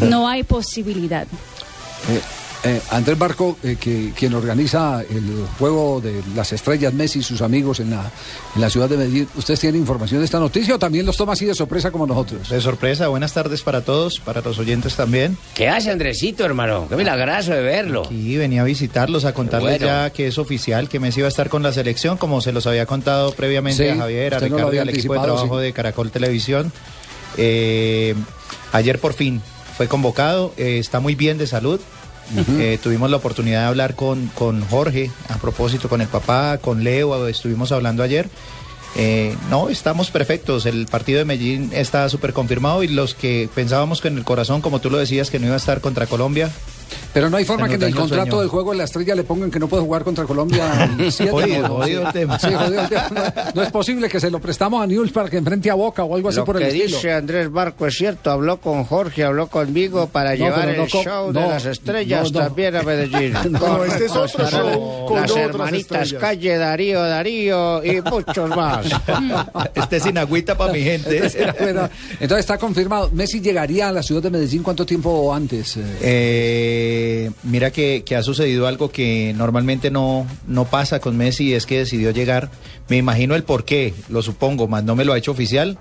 no 0.02 0.28
hay 0.28 0.44
posibilidad. 0.44 1.28
Eh, 2.66 2.80
Andrés 2.92 3.20
Barco, 3.20 3.58
eh, 3.62 3.76
que, 3.78 4.14
quien 4.16 4.34
organiza 4.34 5.02
el 5.02 5.46
juego 5.60 6.00
de 6.00 6.24
las 6.34 6.54
estrellas 6.54 6.94
Messi 6.94 7.20
y 7.20 7.24
sus 7.24 7.42
amigos 7.42 7.82
en 7.82 7.90
la, 7.90 8.10
en 8.56 8.62
la 8.62 8.70
ciudad 8.70 8.88
de 8.88 8.96
Medellín, 8.96 9.28
¿ustedes 9.36 9.60
tienen 9.60 9.82
información 9.82 10.22
de 10.22 10.26
esta 10.26 10.40
noticia 10.40 10.76
o 10.76 10.80
también 10.80 11.06
los 11.06 11.18
toma 11.18 11.34
así 11.34 11.46
de 11.46 11.56
sorpresa 11.56 11.92
como 11.92 12.08
nosotros? 12.08 12.48
De 12.48 12.62
sorpresa, 12.62 13.10
buenas 13.10 13.34
tardes 13.34 13.64
para 13.64 13.82
todos, 13.82 14.22
para 14.22 14.40
los 14.40 14.58
oyentes 14.60 14.96
también. 14.96 15.38
¿Qué 15.56 15.68
hace 15.68 15.92
Andresito, 15.92 16.46
hermano? 16.46 16.88
Qué 16.88 16.96
milagroso 16.96 17.52
de 17.52 17.62
verlo. 17.62 18.04
Y 18.10 18.38
venía 18.38 18.62
a 18.62 18.66
visitarlos, 18.66 19.26
a 19.26 19.34
contarles 19.34 19.80
Bueno. 19.80 19.86
ya 19.86 20.10
que 20.12 20.28
es 20.28 20.38
oficial, 20.38 20.88
que 20.88 21.02
Messi 21.02 21.20
va 21.20 21.28
a 21.28 21.30
estar 21.30 21.50
con 21.50 21.64
la 21.64 21.74
selección, 21.74 22.16
como 22.16 22.40
se 22.40 22.54
los 22.54 22.66
había 22.66 22.86
contado 22.86 23.34
previamente 23.34 23.84
Sí, 23.84 23.90
a 23.90 23.98
Javier, 23.98 24.36
a 24.36 24.38
usted 24.38 24.50
no 24.50 24.56
Ricardo 24.56 24.76
y 24.76 24.78
al 24.78 24.90
equipo 24.90 25.14
de 25.16 25.20
trabajo 25.20 25.60
sí. 25.60 25.66
de 25.66 25.74
Caracol 25.74 26.12
Televisión. 26.12 26.72
Eh, 27.38 28.16
ayer 28.72 29.00
por 29.00 29.14
fin 29.14 29.42
fue 29.76 29.90
convocado, 29.90 30.54
eh, 30.56 30.78
está 30.80 31.02
muy 31.02 31.16
bien 31.16 31.38
de 31.38 31.48
salud. 31.48 31.82
Eh, 32.60 32.80
tuvimos 32.82 33.10
la 33.10 33.18
oportunidad 33.18 33.62
de 33.62 33.68
hablar 33.68 33.96
con, 33.96 34.28
con 34.28 34.66
Jorge, 34.68 35.12
a 35.30 35.38
propósito, 35.38 35.90
con 35.90 36.02
el 36.02 36.08
papá, 36.08 36.58
con 36.58 36.84
Leo, 36.84 37.28
estuvimos 37.28 37.72
hablando 37.72 38.04
ayer. 38.04 38.28
Eh, 38.96 39.36
no, 39.50 39.70
estamos 39.70 40.12
perfectos. 40.12 40.66
El 40.66 40.86
partido 40.86 41.20
de 41.20 41.26
Medellín 41.26 41.72
está 41.74 42.08
súper 42.10 42.34
confirmado 42.34 42.84
y 42.84 42.88
los 42.88 43.16
que 43.16 43.50
pensábamos 43.54 44.02
que 44.02 44.08
en 44.08 44.18
el 44.18 44.24
corazón, 44.24 44.62
como 44.62 44.80
tú 44.80 44.90
lo 44.90 44.98
decías, 44.98 45.30
que 45.30 45.40
no 45.40 45.48
iba 45.48 45.56
a 45.56 45.58
estar 45.58 45.82
contra 45.82 46.06
Colombia. 46.08 46.52
Pero 47.14 47.30
no 47.30 47.38
hay 47.38 47.46
forma 47.46 47.68
que 47.68 47.76
en 47.76 47.84
el 47.84 47.96
contrato 47.96 48.24
sueño. 48.32 48.42
del 48.42 48.50
juego 48.50 48.72
de 48.72 48.78
la 48.78 48.84
estrella 48.86 49.16
le 49.16 49.24
pongan 49.24 49.52
que 49.52 49.60
no 49.60 49.68
puede 49.68 49.84
jugar 49.84 50.04
contra 50.04 50.26
Colombia. 50.26 50.90
el 51.00 51.12
siete, 51.12 51.32
Jodido, 51.32 51.68
no, 51.68 51.76
jodido 51.76 52.02
sí. 52.02 52.08
el 52.08 52.14
tema. 52.14 52.40
Sí, 52.40 52.48
jodido 52.54 52.82
el 52.82 52.90
tema. 52.90 53.10
No, 53.14 53.22
no 53.56 53.64
es 53.64 53.72
posible 53.72 54.10
que 54.10 54.20
se 54.20 54.30
lo 54.32 54.40
prestamos 54.40 54.84
a 54.84 54.88
News 54.88 55.12
para 55.12 55.30
que 55.30 55.38
enfrente 55.38 55.70
a 55.70 55.74
Boca 55.76 56.04
o 56.04 56.16
algo 56.16 56.30
así 56.30 56.38
Lo 56.40 56.46
por 56.46 56.58
el 56.58 56.64
que 56.64 56.68
estilo. 56.70 56.98
dice 56.98 57.14
Andrés 57.14 57.52
Barco 57.52 57.88
es 57.88 57.96
cierto, 57.96 58.32
habló 58.32 58.58
con 58.60 58.84
Jorge, 58.86 59.24
habló 59.24 59.48
conmigo 59.48 60.08
para 60.08 60.32
No, 60.32 60.36
llevar 60.46 60.70
el 60.70 60.88
show 60.88 61.32
no, 61.32 61.42
de 61.42 61.48
las 61.48 61.66
estrellas 61.66 62.32
no, 62.32 62.40
no. 62.40 62.46
también 62.48 62.76
a 62.76 62.84
Medellín. 62.84 63.34
No, 63.52 63.84
este 63.86 64.06
es 64.06 64.12
otro 64.16 64.50
show 64.50 65.06
con 65.08 65.22
Las 65.22 65.36
hermanitas 65.36 66.02
estrellas. 66.04 66.22
Calle, 66.22 66.58
Darío, 66.58 67.02
Darío 67.04 67.84
y 67.84 68.02
muchos 68.02 68.50
más. 68.50 68.88
Este 69.76 70.00
sin 70.00 70.18
agüita 70.18 70.58
para 70.58 70.72
mi 70.74 70.82
gente. 70.82 71.22
Bueno, 71.60 71.90
entonces 72.14 72.40
está 72.40 72.58
confirmado. 72.58 73.10
Messi 73.14 73.40
llegaría 73.42 73.90
a 73.90 73.92
la 73.92 74.02
ciudad 74.04 74.22
de 74.24 74.30
Medellín 74.30 74.64
cuánto 74.64 74.86
tiempo 74.86 75.34
antes. 75.34 75.78
eh? 75.78 75.98
Eh, 76.86 77.32
mira 77.44 77.72
que, 77.72 78.04
que 78.06 78.16
ha 78.18 78.24
sucedido 78.24 78.68
algo 78.68 78.92
que 78.92 79.34
normalmente 79.38 79.90
no, 79.90 80.28
no 80.48 80.66
pasa 80.66 81.00
con 81.00 81.16
Messi 81.16 81.46
y 81.50 81.54
es 81.54 81.66
que 81.66 81.80
decidió 81.80 82.12
llegar. 82.12 82.50
Me 82.90 82.98
imagino 82.98 83.36
el 83.36 83.44
por 83.44 83.64
qué, 83.64 83.94
lo 84.10 84.22
supongo, 84.22 84.68
más 84.68 84.84
no 84.84 84.96
me 84.96 85.06
lo 85.06 85.14
ha 85.14 85.18
hecho 85.18 85.32
oficial. 85.32 85.78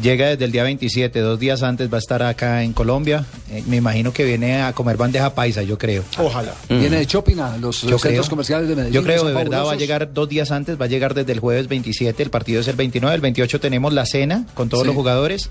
Llega 0.00 0.28
desde 0.28 0.44
el 0.44 0.52
día 0.52 0.62
27, 0.62 1.18
dos 1.20 1.38
días 1.40 1.62
antes 1.64 1.92
va 1.92 1.96
a 1.96 1.98
estar 1.98 2.22
acá 2.22 2.62
en 2.62 2.72
Colombia. 2.72 3.24
Eh, 3.50 3.62
me 3.66 3.76
imagino 3.76 4.12
que 4.12 4.24
viene 4.24 4.62
a 4.62 4.72
comer 4.72 4.96
bandeja 4.96 5.34
paisa, 5.34 5.62
yo 5.62 5.78
creo. 5.78 6.04
Ojalá. 6.18 6.54
Viene 6.68 6.96
de 6.98 7.06
shopping 7.06 7.38
a 7.40 7.56
los 7.56 7.82
Yo 7.82 7.98
centros 7.98 8.26
creo. 8.26 8.30
comerciales 8.30 8.68
de 8.68 8.76
Medellín. 8.76 8.94
Yo 8.94 9.00
que 9.02 9.06
creo, 9.06 9.24
de 9.24 9.34
verdad, 9.34 9.64
va 9.66 9.72
a 9.72 9.76
llegar 9.76 10.12
dos 10.12 10.28
días 10.28 10.50
antes, 10.52 10.80
va 10.80 10.84
a 10.84 10.88
llegar 10.88 11.14
desde 11.14 11.32
el 11.32 11.40
jueves 11.40 11.66
27, 11.68 12.22
el 12.22 12.30
partido 12.30 12.60
es 12.60 12.68
el 12.68 12.76
29, 12.76 13.14
el 13.14 13.20
28 13.20 13.58
tenemos 13.60 13.92
la 13.92 14.06
cena 14.06 14.46
con 14.54 14.68
todos 14.68 14.82
Sí. 14.82 14.86
los 14.88 14.96
jugadores 14.96 15.50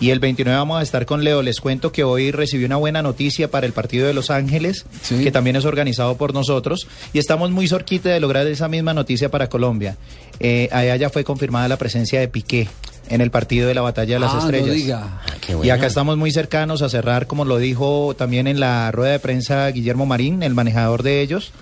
y 0.00 0.10
el 0.10 0.18
29 0.18 0.56
vamos 0.58 0.80
a 0.80 0.82
estar 0.82 1.04
con 1.06 1.22
Leo. 1.22 1.42
Les 1.42 1.60
cuento 1.60 1.92
que 1.92 2.02
hoy 2.04 2.30
recibí 2.32 2.64
una 2.64 2.76
buena 2.76 3.02
noticia 3.02 3.50
para 3.50 3.66
el 3.66 3.72
partido 3.72 4.06
de 4.06 4.14
Los 4.14 4.30
Ángeles, 4.30 4.86
Sí. 5.02 5.22
que 5.22 5.30
también 5.30 5.56
es 5.56 5.64
organizado 5.66 6.16
por 6.16 6.32
nosotros 6.34 6.88
y 7.12 7.18
estamos 7.18 7.50
muy 7.50 7.68
cerquita 7.68 8.08
de 8.08 8.18
lograr 8.20 8.46
esa 8.46 8.68
misma 8.68 8.94
noticia 8.94 9.30
para 9.30 9.48
Colombia. 9.48 9.96
Eh, 10.40 10.68
allá 10.72 10.96
ya 10.96 11.10
fue 11.10 11.22
confirmada 11.22 11.68
la 11.68 11.76
presencia 11.76 12.18
de 12.18 12.28
Piqué 12.28 12.68
en 13.08 13.20
el 13.20 13.30
partido 13.30 13.68
de 13.68 13.74
la 13.74 13.82
Batalla 13.82 14.14
de 14.14 14.20
las 14.20 14.30
Ah, 14.32 14.34
no 14.36 14.40
Estrellas. 14.44 14.74
diga. 14.74 15.20
qué 15.40 15.56
Y 15.62 15.70
acá 15.70 15.86
estamos 15.86 16.16
muy 16.16 16.30
cercanos 16.30 16.80
a 16.82 16.88
cerrar, 16.88 17.26
como 17.26 17.44
lo 17.44 17.58
dijo 17.58 18.14
también 18.16 18.46
en 18.46 18.58
la 18.60 18.90
rueda 18.92 19.12
de 19.12 19.18
prensa 19.18 19.68
Guillermo 19.68 20.06
Marín, 20.06 20.42
el 20.42 20.54
manejador 20.54 21.02
de 21.02 21.20
ellos. 21.20 21.52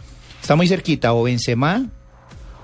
Está 0.41 0.55
muy 0.55 0.69
cerquita, 0.69 1.13
o 1.15 1.25
Benzema, 1.25 1.87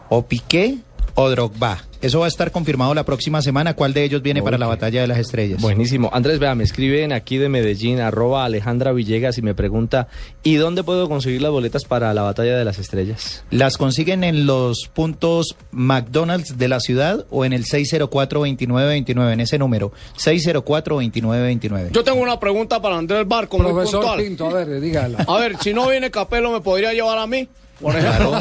o 0.09 0.27
Piqué, 0.27 0.77
o 1.15 1.31
Drogba. 1.31 1.79
Eso 2.05 2.19
va 2.19 2.27
a 2.27 2.29
estar 2.29 2.51
confirmado 2.51 2.93
la 2.93 3.05
próxima 3.05 3.41
semana. 3.41 3.75
¿Cuál 3.75 3.95
de 3.95 4.05
ellos 4.05 4.21
viene 4.21 4.43
para 4.43 4.59
la 4.59 4.67
batalla 4.67 5.01
de 5.01 5.07
las 5.07 5.17
estrellas? 5.17 5.63
Buenísimo. 5.63 6.11
Andrés, 6.13 6.39
vea, 6.39 6.55
me 6.55 6.63
escriben 6.63 7.15
aquí 7.15 7.39
de 7.39 7.49
Medellín, 7.49 7.99
arroba 8.01 8.45
Alejandra 8.45 8.93
Villegas 8.93 9.39
y 9.39 9.43
me 9.43 9.55
pregunta, 9.55 10.09
¿y 10.43 10.57
dónde 10.57 10.85
puedo 10.85 11.09
conseguir 11.09 11.41
las 11.41 11.51
boletas 11.51 11.85
para 11.85 12.13
la 12.13 12.21
batalla 12.21 12.59
de 12.59 12.65
las 12.67 12.79
estrellas? 12.79 13.43
Las 13.51 13.79
consiguen 13.79 14.23
en 14.23 14.45
los 14.47 14.91
puntos 14.93 15.57
McDonald's 15.71 16.59
de 16.59 16.69
la 16.69 16.81
ciudad 16.81 17.25
o 17.31 17.47
en 17.47 17.55
el 17.55 17.65
604-2929, 17.65 19.33
en 19.33 19.41
ese 19.41 19.59
número, 19.59 19.93
604-2929. 20.19 21.91
Yo 21.93 22.05
tengo 22.05 22.21
una 22.21 22.39
pregunta 22.39 22.83
para 22.83 22.99
Andrés 22.99 23.27
Barco, 23.27 23.57
muy 23.57 23.73
Profesor 23.73 24.01
puntual. 24.03 24.21
Pinto, 24.23 24.47
a 24.49 24.53
ver, 24.53 24.79
dígala. 24.79 25.25
A 25.27 25.39
ver, 25.39 25.57
si 25.59 25.73
no 25.73 25.89
viene 25.89 26.11
Capelo, 26.11 26.53
¿me 26.53 26.61
podría 26.61 26.93
llevar 26.93 27.17
a 27.17 27.27
mí? 27.27 27.49
Por 27.81 27.95
ejemplo. 27.97 28.33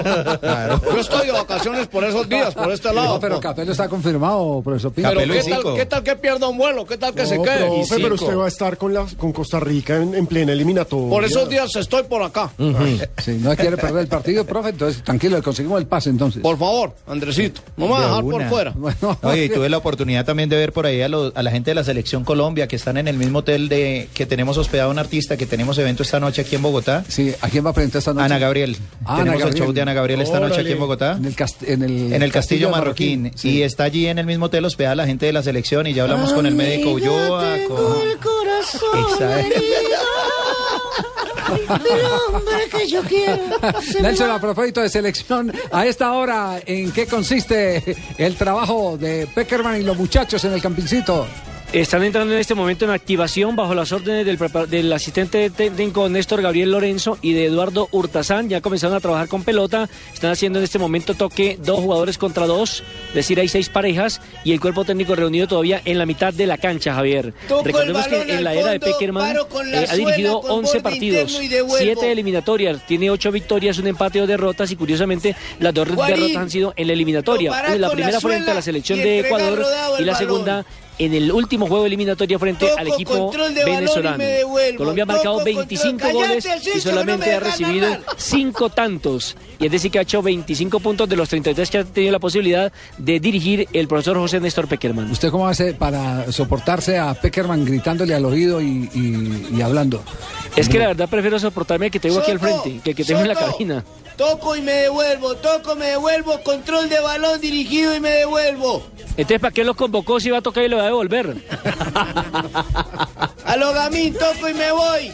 Yo 0.93 0.99
estoy 0.99 1.25
de 1.27 1.31
vacaciones 1.33 1.87
por 1.87 2.03
esos 2.03 2.27
días, 2.29 2.53
por 2.53 2.71
este 2.71 2.93
lado. 2.93 3.15
No, 3.15 3.19
pero 3.19 3.39
Capello 3.39 3.71
está 3.71 3.87
confirmado, 3.89 4.61
profesor 4.63 4.91
Pinto. 4.93 5.11
Pero 5.15 5.33
¿qué 5.33 5.43
tal, 5.49 5.75
¿qué 5.75 5.85
tal 5.85 6.03
que 6.03 6.15
pierda 6.15 6.47
un 6.47 6.57
vuelo? 6.57 6.85
¿Qué 6.85 6.97
tal 6.97 7.13
que 7.13 7.25
se 7.25 7.41
quede? 7.41 7.67
profe, 7.67 7.95
pero 8.01 8.15
usted 8.15 8.37
va 8.37 8.45
a 8.45 8.47
estar 8.47 8.77
con, 8.77 8.93
la, 8.93 9.05
con 9.17 9.31
Costa 9.33 9.59
Rica 9.59 9.97
en, 9.97 10.15
en 10.15 10.27
plena 10.27 10.51
eliminatoria. 10.53 11.09
Por 11.09 11.23
esos 11.25 11.49
días 11.49 11.75
estoy 11.75 12.03
por 12.03 12.21
acá. 12.23 12.51
Si 13.23 13.31
no 13.33 13.55
quiere 13.55 13.77
perder 13.77 13.99
el 14.01 14.07
partido, 14.07 14.45
profe, 14.45 14.69
entonces 14.69 15.03
tranquilo, 15.03 15.37
le 15.37 15.43
conseguimos 15.43 15.79
el 15.79 15.87
pase 15.87 16.09
entonces. 16.09 16.41
Por 16.41 16.57
favor, 16.57 16.93
Andresito, 17.07 17.61
no 17.77 17.85
me 17.87 17.91
va 17.93 17.97
a 17.97 18.01
De 18.01 18.07
dejar 18.07 18.23
por 18.23 18.43
fuera. 18.49 18.73
Oye, 19.23 19.45
y 19.45 19.49
tuve 19.49 19.69
la 19.69 19.77
oportunidad 19.77 20.25
también 20.25 20.49
de 20.49 20.55
ver 20.57 20.73
por 20.73 20.85
ahí 20.85 21.01
a, 21.01 21.09
los- 21.09 21.35
a 21.35 21.43
la 21.43 21.51
gente 21.51 21.71
de 21.71 21.75
la 21.75 21.83
Selección 21.83 22.23
Colombia 22.23 22.67
que 22.67 22.75
están 22.75 22.97
en 22.97 23.07
el 23.07 23.17
mismo 23.17 23.39
hotel 23.39 23.69
de 23.69 24.09
que 24.13 24.25
tenemos 24.25 24.57
hospedado 24.57 24.91
un 24.91 24.99
artista, 24.99 25.37
que 25.37 25.45
tenemos 25.45 25.77
evento 25.77 26.03
esta 26.03 26.19
noche 26.19 26.41
aquí 26.41 26.55
en 26.55 26.61
Bogotá. 26.61 27.03
Sí, 27.07 27.33
¿a 27.41 27.49
quién 27.49 27.65
va 27.65 27.71
a 27.71 27.73
presentar 27.73 27.99
esta 27.99 28.13
noche? 28.13 28.25
Ana 28.25 28.39
Gabriel. 28.39 28.77
Ah, 29.05 29.22
Tenemos 29.23 29.41
el 29.41 29.47
Gabriel. 29.49 29.63
show 29.65 29.73
de 29.73 29.81
Ana 29.81 29.93
Gabriel 29.93 30.21
esta 30.21 30.39
noche 30.39 30.53
aquí 30.53 30.61
Órale. 30.61 30.71
en 30.73 30.79
Bogotá. 30.79 31.11
En 31.17 31.25
el, 31.25 31.35
cast- 31.35 31.67
en 31.67 31.83
el, 31.83 32.13
En 32.13 32.21
el 32.23 32.31
Castillo 32.31 32.69
Marroquín. 32.69 33.31
sí. 33.35 33.49
Y 33.57 33.61
está 33.63 33.83
allí 33.85 34.07
en 34.07 34.19
el 34.19 34.25
mismo 34.25 34.45
hotel 34.45 34.65
hospedada 34.65 34.95
la 34.95 35.05
gente 35.05 35.25
de 35.25 35.33
la 35.33 35.43
selección 35.43 35.87
y 35.87 35.93
ya 35.93 36.03
hablamos 36.03 36.33
con 36.33 36.45
el 36.45 36.55
médico 36.55 36.91
Ulloa. 36.91 37.57
Con... 37.67 38.01
el 38.09 38.17
corazón 38.17 38.99
Exacto. 38.99 39.25
herido. 39.55 39.63
Pero 41.83 42.09
hombre 42.37 42.55
que 42.71 42.87
yo 42.87 43.01
quiero. 43.03 43.37
Nelson, 44.01 44.31
a 44.31 44.39
propósito 44.39 44.81
de 44.81 44.89
selección, 44.89 45.51
a 45.71 45.85
esta 45.85 46.11
hora, 46.13 46.59
¿en 46.65 46.91
qué 46.91 47.05
consiste 47.05 47.95
el 48.17 48.35
trabajo 48.35 48.97
de 48.97 49.27
Peckerman 49.33 49.79
y 49.81 49.83
los 49.83 49.97
muchachos 49.97 50.43
en 50.45 50.53
el 50.53 50.61
campincito? 50.61 51.27
Están 51.73 52.03
entrando 52.03 52.35
en 52.35 52.39
este 52.39 52.53
momento 52.53 52.85
en 52.85 52.91
activación 52.91 53.55
bajo 53.55 53.73
las 53.73 53.91
órdenes 53.91 54.27
del, 54.27 54.37
del 54.69 54.93
asistente 54.93 55.49
técnico 55.49 56.07
Néstor 56.07 56.43
Gabriel 56.43 56.69
Lorenzo 56.69 57.17
y 57.19 57.33
de 57.33 57.45
Eduardo 57.45 57.87
Hurtazán. 57.91 58.47
Ya 58.47 58.61
comenzaron 58.61 58.95
a 58.95 58.99
trabajar 58.99 59.27
con 59.27 59.43
pelota. 59.43 59.89
Están 60.13 60.29
haciendo 60.29 60.59
en 60.59 60.65
este 60.65 60.77
momento 60.77 61.15
toque 61.15 61.57
dos 61.59 61.79
jugadores 61.79 62.19
contra 62.19 62.45
dos. 62.45 62.83
Es 63.07 63.15
decir, 63.15 63.39
hay 63.39 63.47
seis 63.47 63.69
parejas 63.69 64.21
y 64.43 64.51
el 64.51 64.61
cuerpo 64.61 64.85
técnico 64.85 65.15
reunido 65.15 65.47
todavía 65.47 65.81
en 65.83 65.97
la 65.97 66.05
mitad 66.05 66.31
de 66.31 66.45
la 66.45 66.59
cancha, 66.59 66.93
Javier. 66.93 67.33
Toco 67.47 67.63
Recordemos 67.63 68.07
que 68.07 68.21
en 68.21 68.43
la 68.43 68.53
era 68.53 68.69
de 68.69 68.79
Peckerman 68.79 69.35
eh, 69.35 69.87
ha 69.89 69.95
dirigido 69.95 70.41
suela, 70.41 70.47
con 70.47 70.59
11 70.59 70.67
borde 70.67 70.81
partidos, 70.83 71.31
interno 71.31 71.41
y 71.41 71.47
devuelvo. 71.47 71.77
7 71.77 72.11
eliminatorias. 72.11 72.85
Tiene 72.85 73.09
8 73.09 73.31
victorias, 73.31 73.79
un 73.79 73.87
empate 73.87 74.21
o 74.21 74.27
derrotas 74.27 74.69
y 74.69 74.75
curiosamente 74.75 75.35
las 75.59 75.73
dos 75.73 75.89
Guarín, 75.89 76.17
derrotas 76.17 76.37
han 76.37 76.49
sido 76.51 76.73
en 76.77 76.85
la 76.85 76.93
eliminatoria. 76.93 77.75
la 77.79 77.89
primera 77.89 78.21
frente 78.21 78.51
a 78.51 78.53
la 78.53 78.61
selección 78.61 78.99
de 78.99 79.21
Ecuador 79.21 79.65
y 79.97 80.03
la 80.03 80.13
balón. 80.13 80.27
segunda 80.27 80.65
en 80.99 81.13
el 81.13 81.31
último 81.31 81.67
juego 81.67 81.85
eliminatorio 81.85 82.37
frente 82.39 82.67
Toco 82.67 82.79
al 82.79 82.87
equipo 82.87 83.31
venezolano. 83.65 84.23
Colombia 84.77 85.03
ha 85.03 85.07
marcado 85.07 85.33
Toco 85.39 85.45
25 85.45 85.91
control. 85.99 86.13
goles 86.13 86.43
Cállate, 86.45 86.69
y 86.69 86.75
no 86.75 86.81
solamente 86.81 87.25
me 87.27 87.33
ha 87.33 87.39
recibido 87.39 87.85
hablar. 87.87 88.01
5 88.17 88.69
tantos. 88.69 89.35
Y 89.59 89.65
es 89.65 89.71
decir, 89.71 89.91
que 89.91 89.99
ha 89.99 90.03
hecho 90.03 90.21
25 90.21 90.79
puntos 90.79 91.07
de 91.09 91.15
los 91.15 91.29
33 91.29 91.69
que 91.69 91.77
ha 91.79 91.83
tenido 91.83 92.11
la 92.11 92.19
posibilidad 92.19 92.71
de 92.97 93.19
dirigir 93.19 93.67
el 93.73 93.87
profesor 93.87 94.17
José 94.17 94.39
Néstor 94.39 94.67
Peckerman. 94.67 95.09
¿Usted 95.11 95.29
cómo 95.29 95.47
hace 95.47 95.73
para 95.73 96.31
soportarse 96.31 96.97
a 96.97 97.13
Peckerman 97.13 97.65
gritándole 97.65 98.13
al 98.13 98.25
oído 98.25 98.61
y, 98.61 98.89
y- 98.93 99.47
y 99.57 99.61
hablando? 99.61 100.03
Es 100.55 100.69
que 100.69 100.77
la 100.77 100.87
verdad 100.87 101.09
prefiero 101.09 101.39
soportarme 101.39 101.87
al 101.87 101.91
que 101.91 101.99
tengo 101.99 102.19
aquí 102.19 102.31
al 102.31 102.39
frente, 102.39 102.79
que 102.83 102.91
el 102.91 102.95
que 102.95 103.03
tengo 103.03 103.21
en 103.21 103.27
la 103.27 103.35
cabina. 103.35 103.83
Toco 104.17 104.55
y 104.55 104.61
me 104.61 104.73
devuelvo, 104.73 105.35
toco, 105.35 105.75
me 105.75 105.87
devuelvo, 105.87 106.39
control 106.43 106.87
de 106.89 106.99
balón 106.99 107.41
dirigido 107.41 107.95
y 107.95 107.99
me 107.99 108.11
devuelvo. 108.11 108.85
Entonces, 109.17 109.39
¿para 109.39 109.51
qué 109.51 109.63
los 109.63 109.75
convocó 109.75 110.19
si 110.19 110.29
va 110.29 110.37
a 110.37 110.41
tocar 110.41 110.63
y 110.63 110.69
lo 110.69 110.77
va 110.77 110.83
a 110.83 110.87
devolver? 110.87 111.35
A 113.45 113.57
lo 113.57 113.73
gamín, 113.73 114.13
toco 114.13 114.49
y 114.49 114.53
me 114.53 114.71
voy. 114.71 115.11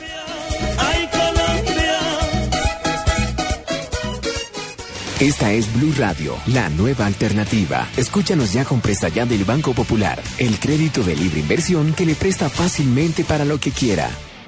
Esta 5.20 5.52
es 5.52 5.74
Blue 5.74 5.94
Radio, 5.98 6.38
la 6.48 6.70
nueva 6.70 7.06
alternativa. 7.06 7.90
Escúchanos 7.98 8.53
ya 8.53 8.64
con 8.64 8.80
presta 8.80 9.10
ya 9.10 9.26
del 9.26 9.44
Banco 9.44 9.74
Popular, 9.74 10.22
el 10.38 10.57
crédito 10.60 11.03
de 11.03 11.14
libre 11.18 11.41
inversión 11.41 11.94
que 11.94 12.06
le 12.06 12.16
presta 12.16 12.49
fácilmente 12.49 13.26
para 13.26 13.44
lo 13.44 13.60
que 13.60 13.72
quiera. 13.72 14.10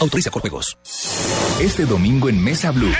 Autoriza 0.00 0.30
con 0.30 0.40
juegos. 0.40 0.78
Este 1.60 1.84
domingo 1.84 2.28
en 2.28 2.42
Mesa 2.42 2.70
Blue. 2.70 2.92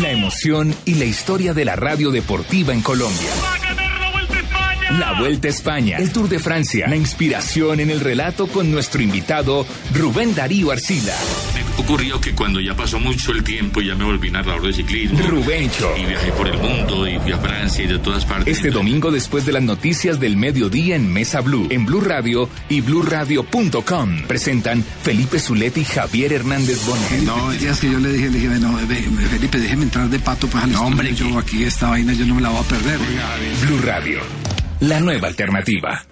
La 0.00 0.10
emoción 0.10 0.74
y 0.84 0.94
la 0.94 1.04
historia 1.04 1.54
de 1.54 1.64
la 1.64 1.74
radio 1.74 2.10
deportiva 2.10 2.72
en 2.72 2.82
Colombia. 2.82 3.30
La 4.98 5.18
Vuelta 5.18 5.48
a 5.48 5.50
España, 5.50 5.98
el 5.98 6.12
Tour 6.12 6.28
de 6.28 6.38
Francia, 6.38 6.86
la 6.88 6.96
inspiración 6.96 7.80
en 7.80 7.90
el 7.90 8.00
relato 8.00 8.46
con 8.48 8.70
nuestro 8.70 9.00
invitado 9.00 9.64
Rubén 9.94 10.34
Darío 10.34 10.70
Arcila. 10.70 11.14
Ocurrió 11.80 12.20
que 12.20 12.34
cuando 12.34 12.60
ya 12.60 12.76
pasó 12.76 13.00
mucho 13.00 13.32
el 13.32 13.42
tiempo 13.42 13.80
y 13.80 13.86
ya 13.86 13.94
me 13.94 14.04
volví 14.04 14.30
narrador 14.30 14.66
de 14.66 14.72
ciclismo. 14.74 15.18
Rubencho. 15.26 15.90
Y 15.96 16.04
viajé 16.04 16.30
por 16.32 16.46
el 16.46 16.58
mundo 16.58 17.08
y 17.08 17.18
fui 17.18 17.32
a 17.32 17.38
Francia 17.38 17.82
y 17.82 17.86
de 17.86 17.98
todas 17.98 18.26
partes. 18.26 18.54
Este 18.54 18.70
domingo 18.70 19.10
después 19.10 19.46
de 19.46 19.52
las 19.52 19.62
noticias 19.62 20.20
del 20.20 20.36
mediodía 20.36 20.94
en 20.94 21.10
Mesa 21.10 21.40
Blue, 21.40 21.68
en 21.70 21.86
Blue 21.86 22.02
Radio 22.02 22.50
y 22.68 22.82
bluradio.com. 22.82 24.22
Presentan 24.28 24.84
Felipe 25.02 25.38
Zuleta 25.38 25.80
y 25.80 25.84
Javier 25.84 26.34
Hernández 26.34 26.84
Bonet. 26.84 27.22
No, 27.22 27.54
ya 27.54 27.70
es 27.70 27.80
que 27.80 27.90
yo 27.90 27.98
le 27.98 28.12
dije, 28.12 28.28
le 28.28 28.38
dije, 28.38 28.60
no, 28.60 28.76
Felipe, 28.76 29.58
déjeme 29.58 29.84
entrar 29.84 30.10
de 30.10 30.18
pato 30.18 30.48
pues 30.48 30.62
al 30.62 30.74
hombre, 30.76 31.14
yo 31.14 31.38
aquí 31.38 31.64
esta 31.64 31.88
vaina 31.88 32.12
yo 32.12 32.26
no 32.26 32.34
me 32.34 32.42
la 32.42 32.50
voy 32.50 32.60
a 32.60 32.68
perder. 32.68 32.98
Blue 33.62 33.80
Radio, 33.82 34.20
la 34.80 35.00
nueva 35.00 35.28
alternativa. 35.28 36.04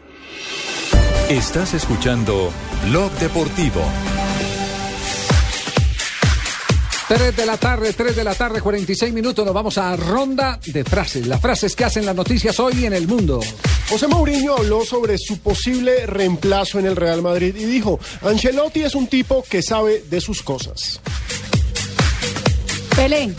Estás 1.29 1.75
escuchando 1.75 2.51
Blog 2.87 3.13
Deportivo. 3.19 3.83
3 7.09 7.35
de 7.35 7.47
la 7.47 7.57
tarde, 7.57 7.95
3 7.95 8.15
de 8.15 8.23
la 8.23 8.35
tarde, 8.35 8.61
46 8.61 9.15
minutos. 9.15 9.43
Nos 9.43 9.55
vamos 9.55 9.79
a 9.79 9.97
ronda 9.97 10.61
de 10.67 10.85
frases. 10.85 11.27
Las 11.27 11.41
frases 11.41 11.75
que 11.75 11.85
hacen 11.85 12.05
las 12.05 12.15
noticias 12.15 12.61
hoy 12.61 12.85
en 12.85 12.93
el 12.93 13.09
mundo. 13.09 13.41
José 13.89 14.07
Mourinho 14.09 14.57
habló 14.57 14.85
sobre 14.85 15.17
su 15.17 15.39
posible 15.39 16.05
reemplazo 16.05 16.79
en 16.79 16.85
el 16.85 16.97
Real 16.97 17.23
Madrid 17.23 17.57
y 17.57 17.65
dijo, 17.65 17.99
Ancelotti 18.21 18.83
es 18.83 18.95
un 18.95 19.07
tipo 19.07 19.43
que 19.49 19.63
sabe 19.63 20.05
de 20.11 20.21
sus 20.21 20.43
cosas. 20.43 21.01
Pelé, 22.95 23.33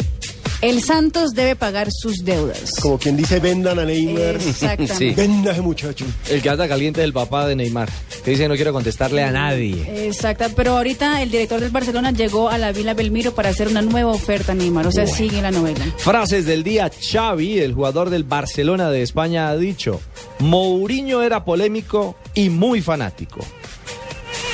el 0.62 0.84
Santos 0.84 1.32
debe 1.32 1.56
pagar 1.56 1.88
sus 1.92 2.24
deudas. 2.26 2.72
Como 2.82 2.98
quien 2.98 3.16
dice, 3.16 3.40
vendan 3.40 3.80
a 3.80 3.86
Neymar. 3.86 4.36
Exactamente. 4.36 4.96
Sí. 4.96 5.10
Venda 5.12 5.52
ese 5.52 5.62
muchacho. 5.62 6.06
El 6.30 6.42
que 6.42 6.50
anda 6.50 6.68
caliente 6.68 7.02
del 7.02 7.14
papá 7.14 7.48
de 7.48 7.56
Neymar, 7.56 7.90
que 8.24 8.32
dice 8.32 8.48
no 8.48 8.56
quiero 8.56 8.74
contestarle 8.74 9.24
a 9.24 9.32
nadie. 9.32 10.06
Exacto, 10.08 10.46
pero 10.56 10.78
ahorita 10.78 11.22
el 11.22 11.32
director 11.32 11.60
del 11.62 11.70
Barcelona 11.70 12.12
llegó 12.12 12.50
a 12.50 12.58
la 12.58 12.72
Vila 12.72 12.94
Belmiro 12.94 13.34
para 13.34 13.50
hacer 13.50 13.68
una 13.68 13.82
nueva 13.82 14.12
oferta 14.12 14.52
a 14.52 14.56
Neymar, 14.56 14.88
o 14.88 14.92
sea, 14.92 15.04
Bueno. 15.06 15.18
sigue 15.18 15.42
la 15.42 15.52
novela. 15.52 15.86
Frases 15.98 16.46
del 16.46 16.64
día, 16.64 16.90
Xavi, 16.90 17.60
el 17.60 17.74
jugador 17.74 18.10
del 18.10 18.24
Barcelona 18.24 18.90
de 18.92 19.02
España, 19.02 19.50
ha 19.50 19.56
dicho, 19.58 20.02
Mourinho 20.40 21.22
era 21.22 21.46
polémico 21.46 22.18
y 22.34 22.50
muy 22.50 22.82
fanático. 22.82 23.46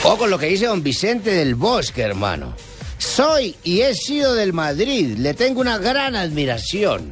O 0.03 0.17
con 0.17 0.29
lo 0.29 0.37
que 0.37 0.45
dice 0.47 0.67
don 0.67 0.83
Vicente 0.83 1.31
del 1.31 1.55
Bosque, 1.55 2.01
hermano. 2.01 2.53
Soy 2.97 3.55
y 3.63 3.81
he 3.81 3.93
sido 3.93 4.33
del 4.33 4.53
Madrid. 4.53 5.17
Le 5.17 5.33
tengo 5.33 5.61
una 5.61 5.77
gran 5.77 6.15
admiración. 6.15 7.11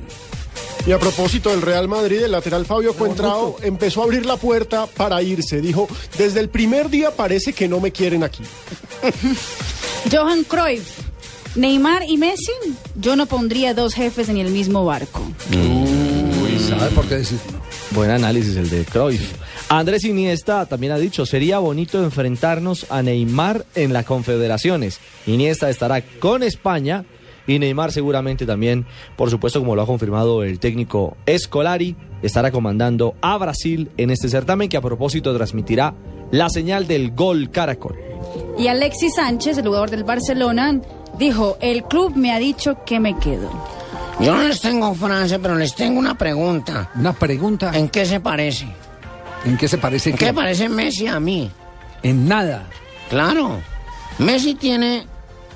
Y 0.86 0.92
a 0.92 1.00
propósito 1.00 1.50
del 1.50 1.62
Real 1.62 1.88
Madrid, 1.88 2.24
el 2.24 2.32
lateral 2.32 2.66
Fabio 2.66 2.94
Cuentrao 2.94 3.56
empezó 3.62 4.02
a 4.02 4.04
abrir 4.04 4.26
la 4.26 4.36
puerta 4.36 4.86
para 4.86 5.22
irse. 5.22 5.62
Dijo, 5.62 5.88
desde 6.18 6.42
el 6.42 6.50
primer 6.50 6.90
día 6.90 7.12
parece 7.12 7.54
que 7.54 7.70
no 7.70 7.80
me 7.80 7.92
quieren 7.92 8.22
aquí. 8.24 8.44
Johan 10.12 10.44
Cruyff, 10.44 10.90
Neymar 11.56 12.04
y 12.08 12.18
Messi, 12.18 12.52
yo 12.96 13.16
no 13.16 13.28
pondría 13.28 13.74
dos 13.74 13.94
jefes 13.94 14.28
en 14.28 14.38
el 14.38 14.50
mismo 14.50 14.84
barco. 14.84 15.22
¿Sabe 16.68 16.90
por 16.92 17.08
qué 17.08 17.16
decir? 17.16 17.40
Buen 17.92 18.10
análisis 18.10 18.58
el 18.58 18.70
de 18.70 18.84
Cruyff. 18.84 19.32
Andrés 19.70 20.04
Iniesta 20.04 20.66
también 20.66 20.94
ha 20.94 20.98
dicho, 20.98 21.26
sería 21.26 21.60
bonito 21.60 22.04
enfrentarnos 22.04 22.86
a 22.90 23.02
Neymar 23.02 23.66
en 23.76 23.94
las 23.94 24.06
confederaciones. 24.06 25.00
Iniesta 25.26 25.70
estará 25.70 26.02
con 26.20 26.44
España 26.44 27.06
y 27.48 27.60
Neymar 27.60 27.92
seguramente 27.92 28.46
también, 28.46 28.86
por 29.16 29.30
supuesto, 29.30 29.60
como 29.60 29.76
lo 29.76 29.82
ha 29.82 29.86
confirmado 29.86 30.44
el 30.44 30.60
técnico 30.60 31.18
Escolari, 31.26 31.96
estará 32.22 32.52
comandando 32.52 33.16
a 33.22 33.38
Brasil 33.38 33.90
en 33.98 34.12
este 34.12 34.30
certamen 34.30 34.70
que 34.70 34.78
a 34.78 34.82
propósito 34.82 35.36
transmitirá 35.36 35.94
la 36.32 36.50
señal 36.50 36.88
del 36.88 37.12
gol 37.12 37.50
Caracol. 37.52 37.98
Y 38.58 38.68
Alexis 38.68 39.16
Sánchez, 39.16 39.58
el 39.58 39.66
jugador 39.66 39.90
del 39.90 40.04
Barcelona, 40.04 40.80
dijo, 41.18 41.58
el 41.62 41.84
club 41.84 42.16
me 42.16 42.32
ha 42.32 42.40
dicho 42.40 42.78
que 42.86 43.00
me 43.00 43.18
quedo. 43.18 43.50
Yo 44.20 44.36
no 44.36 44.44
les 44.48 44.62
tengo 44.62 44.94
frase, 44.94 45.40
pero 45.40 45.56
les 45.56 45.76
tengo 45.76 46.00
una 46.00 46.16
pregunta. 46.18 46.92
¿Una 46.96 47.14
pregunta? 47.14 47.72
¿En 47.74 47.90
qué 47.90 48.06
se 48.06 48.20
parece? 48.20 48.68
¿En 49.46 49.58
qué 49.58 49.68
se 49.68 49.78
parece 49.78 50.12
¿En 50.12 50.18
qué? 50.18 50.34
parece 50.34 50.70
Messi 50.70 51.08
a 51.08 51.20
mí? 51.20 51.52
En 52.02 52.28
nada. 52.28 52.66
Claro. 53.10 53.62
Messi 54.18 54.56
tiene 54.56 55.06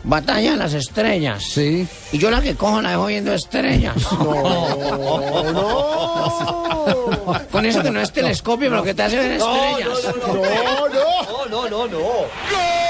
batalla 0.04 0.52
de 0.52 0.58
las 0.58 0.74
estrellas. 0.74 1.44
Sí. 1.44 1.88
Y 2.12 2.18
yo 2.18 2.30
la 2.32 2.42
que 2.42 2.56
cojo 2.56 2.82
la 2.82 2.92
dejo 2.92 3.06
viendo 3.08 3.34
estrellas. 3.34 3.96
No, 4.18 5.52
no. 5.54 7.48
Con 7.52 7.66
eso 7.66 7.82
que 7.82 7.92
no 7.92 8.00
es 8.02 8.12
telescopio, 8.12 8.70
pero 8.70 8.84
que 8.84 8.94
te 8.94 9.04
hace 9.04 9.18
ver 9.18 9.32
estrellas. 9.34 9.90
No, 10.28 10.88
no. 10.88 11.48
No, 11.50 11.70
no, 11.70 11.88
no. 11.88 11.98
Gol 12.00 12.08
de 12.52 12.87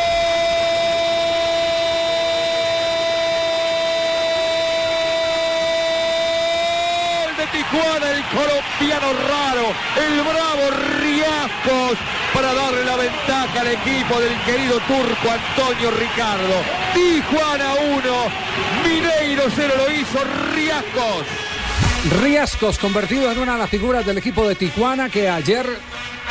Tijuana, 7.70 8.12
el 8.12 8.24
colombiano 8.26 9.14
raro, 9.28 9.74
el 9.98 10.22
bravo 10.22 10.70
Riascos, 11.02 11.98
para 12.34 12.54
darle 12.54 12.86
la 12.86 12.96
ventaja 12.96 13.62
al 13.62 13.68
equipo 13.68 14.20
del 14.20 14.40
querido 14.42 14.80
turco 14.82 15.32
Antonio 15.32 15.92
Ricardo. 15.92 16.64
Tijuana 16.94 17.74
1, 17.74 18.32
Mineiro 18.84 19.44
0 19.54 19.74
lo 19.78 19.92
hizo 19.92 20.20
Riascos. 20.54 21.47
Riascos, 22.10 22.78
convertido 22.78 23.32
en 23.32 23.40
una 23.40 23.54
de 23.54 23.60
las 23.60 23.70
figuras 23.70 24.06
del 24.06 24.18
equipo 24.18 24.48
de 24.48 24.56
Tijuana 24.56 25.10
que 25.10 25.28
ayer 25.30 25.66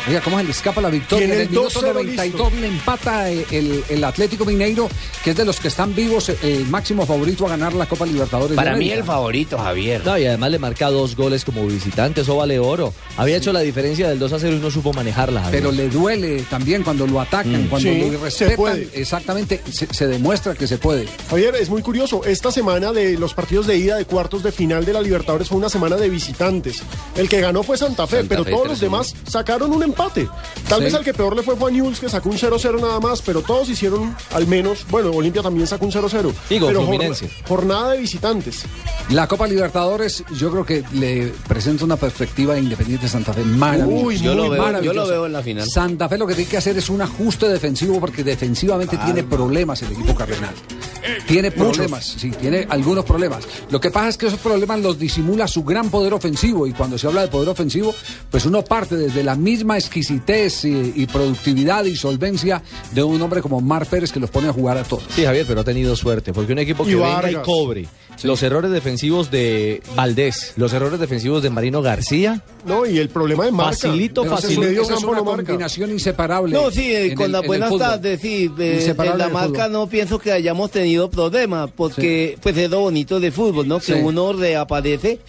Oiga, 0.08 0.20
¿cómo 0.20 0.38
se 0.38 0.44
le 0.44 0.50
escapa 0.52 0.80
la 0.80 0.88
victoria? 0.90 1.24
En 1.24 1.32
el 1.32 1.40
el 1.40 1.48
minuto 1.48 1.80
2-0 1.80 1.94
92 1.94 2.52
le 2.60 2.66
empata 2.68 3.28
el, 3.28 3.82
el 3.88 4.04
Atlético 4.04 4.44
Mineiro, 4.44 4.88
que 5.24 5.30
es 5.30 5.36
de 5.36 5.44
los 5.44 5.58
que 5.58 5.66
están 5.66 5.96
vivos, 5.96 6.28
eh, 6.28 6.36
el 6.42 6.66
máximo 6.68 7.04
favorito 7.06 7.44
a 7.46 7.48
ganar 7.48 7.72
la 7.72 7.86
Copa 7.86 8.06
Libertadores. 8.06 8.50
de 8.50 8.56
Para 8.56 8.76
mí 8.76 8.88
el 8.90 9.02
favorito, 9.02 9.58
Javier. 9.58 10.02
No, 10.04 10.16
y 10.16 10.26
además 10.26 10.50
le 10.52 10.58
marca 10.60 10.90
dos 10.90 11.16
goles 11.16 11.44
como 11.44 11.66
visitante, 11.66 12.20
eso 12.20 12.36
vale 12.36 12.56
oro. 12.60 12.94
Había 13.16 13.38
hecho 13.38 13.52
la 13.52 13.60
diferencia 13.60 14.08
del 14.08 14.20
2 14.20 14.32
a 14.34 14.38
0 14.38 14.56
y 14.56 14.60
no 14.60 14.70
supo 14.70 14.92
manejarla. 14.92 15.40
Javier. 15.42 15.60
Pero 15.62 15.72
le 15.72 15.88
duele 15.88 16.42
también 16.42 16.84
cuando 16.84 17.04
lo 17.08 17.20
atacan, 17.20 17.64
Mm. 17.64 17.68
cuando 17.68 17.90
Sí, 17.90 17.98
lo 17.98 18.06
se 18.06 18.14
irrespetan. 18.14 18.56
puede. 18.56 18.88
Exactamente, 18.94 19.60
se, 19.72 19.92
se 19.92 20.06
demuestra 20.06 20.54
que 20.54 20.68
se 20.68 20.78
puede. 20.78 21.08
Javier, 21.28 21.56
es 21.56 21.68
muy 21.68 21.82
curioso. 21.82 22.22
Esta 22.24 22.52
semana 22.52 22.92
de 22.92 23.18
los 23.18 23.34
partidos 23.34 23.66
de 23.66 23.76
ida 23.78 23.96
de 23.96 24.04
cuartos 24.04 24.44
de 24.44 24.52
final 24.52 24.84
de 24.84 24.92
la 24.92 25.00
Libertadores 25.00 25.48
fue 25.48 25.58
una 25.58 25.65
semana 25.68 25.96
de 25.96 26.08
visitantes. 26.08 26.82
El 27.14 27.28
que 27.28 27.40
ganó 27.40 27.62
fue 27.62 27.76
Santa 27.78 28.06
Fe, 28.06 28.18
Santa 28.18 28.28
pero 28.28 28.44
Fe, 28.44 28.50
todos 28.50 28.68
los 28.68 28.78
3-1. 28.78 28.80
demás 28.80 29.14
sacaron 29.28 29.72
un 29.72 29.82
empate. 29.82 30.28
Tal 30.68 30.78
Sí. 30.78 30.84
vez 30.84 30.94
al 30.94 31.04
que 31.04 31.14
peor 31.14 31.34
le 31.36 31.42
fue 31.42 31.56
fue 31.56 31.70
a 31.70 31.72
Newell's, 31.74 32.00
que 32.00 32.08
sacó 32.08 32.28
un 32.28 32.38
0-0 32.38 32.78
nada 32.80 33.00
más, 33.00 33.22
pero 33.22 33.42
todos 33.42 33.68
hicieron 33.68 34.14
al 34.34 34.46
menos. 34.46 34.86
Bueno, 34.90 35.10
Olimpia 35.10 35.42
también 35.42 35.66
sacó 35.66 35.84
un 35.86 35.92
0-0. 35.92 36.32
Digo, 36.50 36.66
pero 36.68 36.80
Fluminense. 36.82 37.30
jornada 37.48 37.92
de 37.92 37.98
visitantes. 37.98 38.64
La 39.10 39.26
Copa 39.28 39.46
Libertadores, 39.46 40.24
yo 40.36 40.50
creo 40.50 40.64
que 40.66 40.84
le 40.92 41.32
presenta 41.48 41.84
una 41.84 41.96
perspectiva 41.96 42.54
de 42.54 42.60
Independiente 42.60 43.08
Santa 43.08 43.32
Fe 43.32 43.42
maravillosa. 43.42 44.04
Uy, 44.06 44.18
Yo 44.18 44.34
lo 44.34 44.46
muy 44.46 44.58
veo- 44.58 44.82
yo 44.82 44.92
lo 44.92 45.06
veo 45.06 45.26
en 45.26 45.32
la 45.32 45.42
final. 45.42 45.68
Santa 45.68 46.08
Fe 46.08 46.18
lo 46.18 46.26
que 46.26 46.34
tiene 46.34 46.50
que 46.50 46.56
hacer 46.56 46.76
es 46.76 46.88
un 46.90 47.00
ajuste 47.02 47.48
defensivo 47.48 48.00
porque 48.00 48.24
defensivamente 48.24 48.96
tiene 48.98 49.22
problemas 49.22 49.80
el 49.82 49.92
equipo 49.92 50.14
cardenal. 50.14 50.54
Tiene 51.26 51.50
problemas, 51.50 52.04
sí, 52.18 52.30
tiene 52.30 52.66
algunos 52.68 53.04
problemas. 53.04 53.44
Lo 53.70 53.80
que 53.80 53.90
pasa 53.90 54.08
es 54.08 54.16
que 54.16 54.26
esos 54.26 54.40
problemas 54.40 54.80
los 54.80 54.98
disimula 54.98 55.45
su 55.48 55.64
gran 55.64 55.90
poder 55.90 56.12
ofensivo 56.14 56.66
y 56.66 56.72
cuando 56.72 56.98
se 56.98 57.06
habla 57.06 57.22
de 57.22 57.28
poder 57.28 57.48
ofensivo, 57.48 57.94
pues 58.30 58.46
uno 58.46 58.62
parte 58.62 58.96
desde 58.96 59.22
la 59.22 59.34
misma 59.34 59.76
exquisitez 59.76 60.64
y, 60.64 60.92
y 60.96 61.06
productividad 61.06 61.84
y 61.84 61.96
solvencia 61.96 62.62
de 62.92 63.02
un 63.02 63.20
hombre 63.20 63.42
como 63.42 63.60
Mar 63.60 63.86
Pérez 63.86 64.12
que 64.12 64.20
los 64.20 64.30
pone 64.30 64.48
a 64.48 64.52
jugar 64.52 64.78
a 64.78 64.84
todos. 64.84 65.04
Sí, 65.10 65.24
Javier, 65.24 65.44
pero 65.46 65.60
ha 65.60 65.64
tenido 65.64 65.94
suerte, 65.96 66.32
porque 66.32 66.52
un 66.52 66.58
equipo 66.58 66.84
que 66.84 66.92
Y 66.92 66.94
venga 66.94 67.30
y 67.30 67.34
Vargas. 67.34 67.46
Los 68.22 68.42
errores 68.42 68.70
defensivos 68.70 69.30
de 69.30 69.82
Valdés, 69.94 70.52
los 70.56 70.72
errores 70.72 70.98
defensivos 71.00 71.42
de 71.42 71.50
Marino 71.50 71.82
García, 71.82 72.42
No, 72.64 72.84
y 72.86 72.98
el 72.98 73.08
problema 73.08 73.44
de 73.44 73.52
marca. 73.52 73.72
Facilito, 73.72 74.22
Pero 74.22 74.36
facilito. 74.36 74.82
es 74.82 75.02
una 75.04 75.18
combinación 75.22 75.90
inseparable. 75.90 76.52
No, 76.54 76.70
sí, 76.70 76.92
eh, 76.94 77.14
con 77.14 77.26
el- 77.26 77.32
las 77.32 77.46
buenas 77.46 77.76
tardes, 77.76 78.20
sí. 78.20 78.50
eh, 78.58 78.76
Inseparable 78.80 79.24
en 79.24 79.28
la 79.32 79.34
marca 79.34 79.64
fútbol. 79.66 79.72
no 79.72 79.86
pienso 79.88 80.18
que 80.18 80.32
hayamos 80.32 80.70
tenido 80.70 81.10
problemas, 81.10 81.70
porque 81.76 82.36
pues 82.42 82.56
es 82.56 82.70
lo 82.70 82.80
bonito 82.80 83.20
de 83.20 83.30
fútbol, 83.30 83.68
¿no? 83.68 83.78
Que 83.78 83.94
Sí. 83.94 84.00
uno 84.02 84.32
reaparece, 84.32 85.20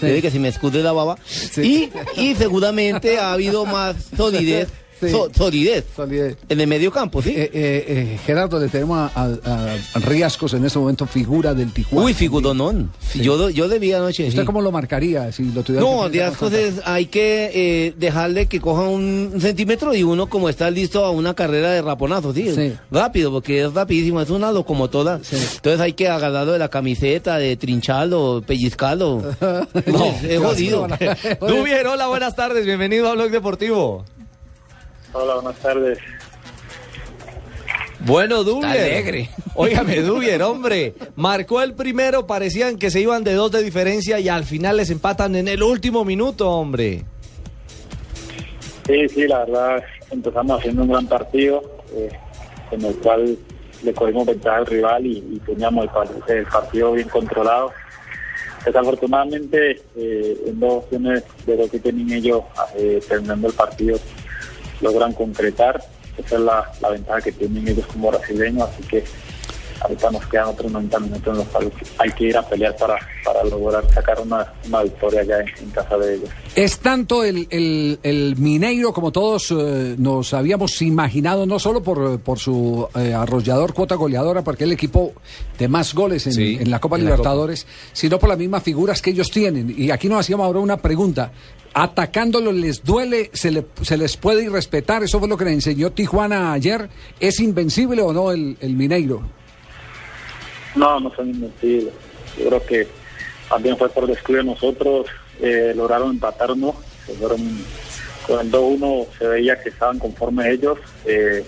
debe 0.00 0.22
que 0.22 0.30
se 0.30 0.38
me 0.38 0.48
escude 0.48 0.82
la 0.82 0.92
baba, 0.92 1.16
y, 1.56 1.90
y 2.16 2.34
seguramente 2.36 3.18
ha 3.18 3.32
habido 3.32 3.66
más 3.66 3.96
solidez, 4.16 4.68
Sí. 5.00 5.10
so- 5.10 5.28
solidez 5.34 5.84
Solidez. 5.94 6.36
en 6.48 6.60
el 6.60 6.66
medio 6.66 6.90
campo, 6.90 7.20
¿sí? 7.20 7.30
Eh, 7.30 7.50
eh, 7.52 7.84
eh, 7.86 8.18
Gerardo, 8.24 8.58
le 8.58 8.68
tenemos 8.68 8.96
a, 9.14 9.24
a- 9.24 9.74
a 9.94 9.98
Riascos 10.00 10.54
en 10.54 10.64
este 10.64 10.78
momento 10.78 11.06
figura 11.06 11.52
del 11.54 11.72
Tijuana. 11.72 12.06
Uy, 12.06 12.14
figuronón. 12.14 12.90
Yo, 13.14 13.36
lo- 13.36 13.50
yo 13.50 13.66
le 13.68 13.78
vi 13.78 13.92
anoche. 13.92 14.26
¿Usted 14.28 14.40
sí. 14.42 14.46
cómo 14.46 14.62
lo 14.62 14.72
marcaría 14.72 15.30
si 15.32 15.44
lo 15.52 15.62
tuviera 15.62 15.84
No, 15.86 15.98
confrontar? 15.98 16.32
cosas 16.36 16.74
hay 16.84 17.06
que 17.06 17.50
eh, 17.54 17.94
dejarle 17.98 18.46
que 18.46 18.60
coja 18.60 18.82
un, 18.82 19.34
centímetro 19.38 19.94
y 19.94 20.02
uno 20.02 20.28
como 20.28 20.48
está 20.48 20.70
listo 20.70 21.04
a 21.04 21.10
una 21.10 21.34
carrera 21.34 21.70
de 21.72 21.82
raponazo, 21.82 22.32
¿sí? 22.32 22.50
Sí. 22.54 22.72
Rápido, 22.90 23.30
porque 23.30 23.62
es 23.64 23.74
rapidísimo, 23.74 24.20
es 24.22 24.30
una 24.30 24.50
locomotora. 24.52 25.20
Entonces 25.30 25.80
hay 25.80 25.92
que 25.92 26.08
agarrarlo 26.08 26.52
de 26.52 26.58
la 26.58 26.68
camiseta, 26.68 27.36
de 27.38 27.56
trincharlo, 27.56 28.42
pellizcarlo. 28.46 29.22
no, 29.86 30.14
es 30.26 30.38
jodido. 30.40 30.86
Dubier, 31.40 31.86
hola, 31.86 32.06
buenas 32.06 32.34
tardes, 32.34 32.64
bienvenido 32.64 33.08
a 33.08 33.14
Blog 33.14 33.30
Deportivo. 33.30 34.04
Hola, 35.12 35.34
buenas 35.36 35.56
tardes. 35.60 35.98
Bueno, 38.00 38.44
Dubier. 38.44 38.70
alegre. 38.70 39.30
Óigame, 39.54 40.02
Dubier, 40.02 40.42
hombre. 40.42 40.94
Marcó 41.16 41.62
el 41.62 41.74
primero, 41.74 42.26
parecían 42.26 42.78
que 42.78 42.90
se 42.90 43.00
iban 43.00 43.24
de 43.24 43.34
dos 43.34 43.50
de 43.52 43.62
diferencia 43.62 44.20
y 44.20 44.28
al 44.28 44.44
final 44.44 44.76
les 44.76 44.90
empatan 44.90 45.34
en 45.36 45.48
el 45.48 45.62
último 45.62 46.04
minuto, 46.04 46.50
hombre. 46.50 47.04
Sí, 48.86 49.08
sí, 49.08 49.26
la 49.26 49.40
verdad, 49.44 49.82
empezamos 50.10 50.58
haciendo 50.60 50.82
un 50.82 50.88
gran 50.90 51.06
partido, 51.06 51.62
eh, 51.92 52.10
en 52.70 52.84
el 52.84 52.94
cual 52.96 53.36
le 53.82 53.92
cogimos 53.94 54.26
ventaja 54.26 54.58
al 54.58 54.66
rival 54.66 55.06
y, 55.06 55.18
y 55.18 55.40
teníamos 55.44 55.84
el, 55.84 55.90
par- 55.90 56.08
el 56.28 56.46
partido 56.46 56.92
bien 56.92 57.08
controlado. 57.08 57.72
Desafortunadamente, 58.64 59.82
eh, 59.96 60.36
en 60.46 60.60
dos 60.60 60.84
opciones 60.84 61.24
de 61.46 61.56
lo 61.56 61.68
que 61.68 61.78
tienen 61.78 62.12
ellos 62.12 62.42
eh, 62.76 63.00
terminando 63.08 63.48
el 63.48 63.54
partido, 63.54 63.98
logran 64.80 65.12
concretar. 65.12 65.82
Esa 66.18 66.36
es 66.36 66.40
la, 66.40 66.72
la 66.80 66.90
ventaja 66.90 67.20
que 67.20 67.32
tienen 67.32 67.68
ellos 67.68 67.86
como 67.86 68.10
brasileños, 68.10 68.68
así 68.70 68.82
que 68.88 69.04
ahorita 69.82 70.10
nos 70.10 70.26
quedan 70.26 70.46
otros 70.46 70.72
90 70.72 70.98
minutos 71.00 71.26
en 71.26 71.36
los 71.36 71.46
cuales 71.48 71.72
hay 71.98 72.10
que 72.12 72.24
ir 72.24 72.36
a 72.38 72.42
pelear 72.48 72.74
para, 72.76 72.96
para 73.22 73.44
lograr 73.44 73.84
sacar 73.92 74.18
una, 74.22 74.50
una 74.66 74.82
victoria 74.82 75.22
ya 75.24 75.36
en, 75.40 75.48
en 75.64 75.70
casa 75.70 75.98
de 75.98 76.14
ellos. 76.14 76.30
Es 76.54 76.78
tanto 76.78 77.22
el, 77.22 77.46
el- 77.50 77.98
el 78.02 78.36
Mineiro 78.38 78.94
como 78.94 79.12
todos 79.12 79.50
eh, 79.50 79.94
nos 79.98 80.32
habíamos 80.32 80.80
imaginado, 80.80 81.44
no 81.44 81.58
solo 81.58 81.82
por, 81.82 82.18
por 82.20 82.38
su 82.38 82.88
eh, 82.94 83.12
arrollador 83.12 83.74
cuota 83.74 83.94
goleadora, 83.96 84.42
porque 84.42 84.64
es 84.64 84.68
el 84.68 84.72
equipo 84.72 85.12
de 85.58 85.68
más 85.68 85.92
goles 85.92 86.26
en, 86.26 86.32
Sí, 86.32 86.56
en 86.58 86.70
la 86.70 86.80
Copa 86.80 86.96
en 86.96 87.04
la 87.04 87.10
Libertadores, 87.10 87.66
sino 87.92 88.18
por 88.18 88.30
las 88.30 88.38
mismas 88.38 88.62
figuras 88.62 89.02
que 89.02 89.10
ellos 89.10 89.30
tienen. 89.30 89.74
Y 89.76 89.90
aquí 89.90 90.08
nos 90.08 90.20
hacíamos 90.20 90.46
ahora 90.46 90.60
una 90.60 90.78
pregunta. 90.78 91.30
Atacándolo 91.78 92.52
les 92.52 92.82
duele, 92.84 93.28
se, 93.34 93.50
le- 93.50 93.66
se 93.82 93.98
les 93.98 94.16
puede 94.16 94.44
irrespetar, 94.44 95.02
eso 95.02 95.18
fue 95.18 95.28
lo 95.28 95.36
que 95.36 95.44
le 95.44 95.52
enseñó 95.52 95.92
Tijuana 95.92 96.54
ayer. 96.54 96.88
¿Es 97.20 97.38
invencible 97.38 98.00
o 98.00 98.14
no 98.14 98.30
el, 98.32 98.56
Mineiro? 98.62 99.20
No, 100.74 100.98
no 101.00 101.14
son 101.14 101.28
invencibles. 101.28 101.92
Yo 102.38 102.46
creo 102.48 102.64
que 102.66 102.88
también 103.50 103.76
fue 103.76 103.90
por 103.90 104.06
descuido 104.06 104.40
de 104.42 104.46
nosotros, 104.48 105.06
eh, 105.42 105.74
lograron 105.76 106.12
empatarnos, 106.12 106.76
se 107.04 107.12
fueron 107.12 107.40
con 108.26 108.40
el 108.40 108.50
2-1 108.50 109.06
se 109.18 109.26
veía 109.28 109.60
que 109.62 109.68
estaban 109.68 109.98
conformes 109.98 110.46
ellos. 110.46 110.78
eh, 111.04 111.44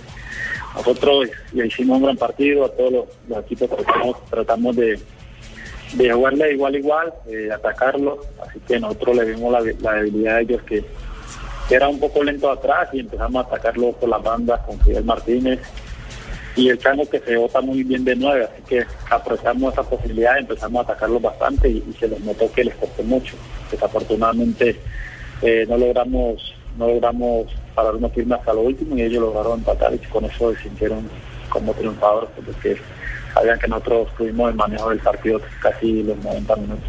nosotros 0.76 1.26
le 1.55 1.66
hicimos 1.66 1.96
un 1.96 2.05
gran 2.05 2.16
partido, 2.18 2.66
a 2.66 2.68
todos 2.70 2.92
los, 2.92 3.05
los 3.28 3.38
equipos 3.46 3.70
tratamos, 3.70 4.16
tratamos 4.30 4.76
de, 4.76 5.00
de 5.94 6.12
jugarle 6.12 6.52
igual 6.52 6.77
igual, 6.77 7.15
eh, 7.28 7.51
atacarlo, 7.52 8.19
así 8.47 8.60
que 8.60 8.78
nosotros 8.78 9.16
le 9.16 9.24
vimos 9.24 9.52
la, 9.52 9.93
debilidad 9.93 10.36
de 10.36 10.43
ellos 10.43 10.62
que, 10.62 10.85
era 11.70 11.86
un 11.86 12.01
poco 12.01 12.24
lento 12.24 12.51
atrás 12.51 12.89
y 12.94 13.01
empezamos 13.01 13.44
a 13.44 13.47
atacarlo 13.47 13.93
por 13.93 14.09
las 14.09 14.23
bandas 14.23 14.59
con 14.60 14.81
Fidel 14.81 15.05
Martínez 15.05 15.60
y 16.56 16.70
el 16.70 16.78
Chango 16.78 17.06
que 17.09 17.20
se 17.20 17.36
vota 17.36 17.60
muy 17.60 17.82
bien 17.82 18.05
de 18.05 18.16
nueve, 18.16 18.48
así 18.51 18.62
que 18.66 18.86
aprovechamos 19.10 19.74
esa 19.74 19.82
posibilidad 19.82 20.36
y 20.36 20.40
empezamos 20.40 20.81
a 20.81 20.93
atacarlos 20.93 21.20
bastante 21.20 21.69
y, 21.69 21.94
se 22.01 22.09
les 22.09 22.20
notó 22.20 22.51
que 22.52 22.65
les 22.65 22.74
costó 22.74 23.02
mucho. 23.02 23.36
Desafortunadamente 23.70 24.81
eh, 25.43 25.66
no 25.69 25.77
logramos 25.77 26.55
no 26.78 26.86
logramos 26.86 27.47
parar 27.74 27.97
una 27.97 28.09
firme 28.09 28.36
hasta 28.36 28.55
lo 28.55 28.62
último 28.62 28.97
y 28.97 29.02
ellos 29.02 29.20
lograron 29.20 29.59
empatar 29.59 29.93
y 29.93 29.98
con 29.98 30.24
eso 30.24 30.55
se 30.55 30.62
sintieron 30.62 31.09
como 31.48 31.74
triunfadores 31.74 32.31
porque 32.35 32.77
sabían 33.32 33.59
que 33.59 33.68
nosotros 33.68 34.09
tuvimos 34.16 34.50
el 34.50 34.56
manejo 34.56 34.90
del 34.90 34.98
partido 34.98 35.40
casi 35.60 36.02
los 36.02 36.16
90 36.18 36.56
minutos. 36.56 36.84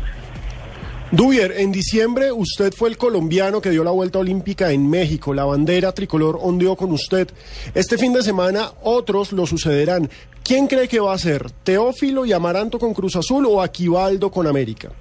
Dubier, 1.11 1.53
en 1.57 1.71
diciembre 1.71 2.31
usted 2.31 2.71
fue 2.71 2.89
el 2.89 2.97
colombiano 2.97 3.61
que 3.61 3.71
dio 3.71 3.83
la 3.83 3.89
vuelta 3.89 4.19
olímpica 4.19 4.71
en 4.71 4.87
México. 4.87 5.33
La 5.33 5.43
bandera 5.43 5.91
tricolor 5.91 6.37
ondeó 6.39 6.75
con 6.75 6.91
usted. 6.91 7.27
Este 7.73 7.97
fin 7.97 8.13
de 8.13 8.21
semana 8.21 8.73
otros 8.83 9.31
lo 9.31 9.47
sucederán. 9.47 10.07
¿Quién 10.43 10.67
cree 10.67 10.87
que 10.87 10.99
va 10.99 11.13
a 11.13 11.17
ser? 11.17 11.49
¿Teófilo 11.63 12.25
y 12.25 12.33
Amaranto 12.33 12.77
con 12.77 12.93
Cruz 12.93 13.15
Azul 13.15 13.47
o 13.47 13.59
Aquivaldo 13.61 14.29
con 14.29 14.45
América? 14.45 14.91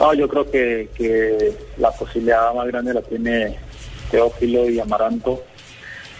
No, 0.00 0.14
yo 0.14 0.26
creo 0.26 0.50
que, 0.50 0.88
que 0.96 1.52
la 1.76 1.92
posibilidad 1.92 2.52
más 2.54 2.66
grande 2.66 2.94
la 2.94 3.02
tiene 3.02 3.56
Teófilo 4.10 4.68
y 4.68 4.80
Amaranto, 4.80 5.44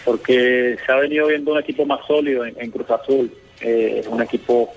porque 0.05 0.77
se 0.85 0.91
ha 0.91 0.95
venido 0.95 1.27
viendo 1.27 1.53
un 1.53 1.59
equipo 1.59 1.85
más 1.85 2.05
sólido 2.05 2.45
en, 2.45 2.71
Cruz 2.71 2.89
Azul, 2.89 3.31
eh, 3.61 4.03
un 4.07 4.21
equipo 4.21 4.73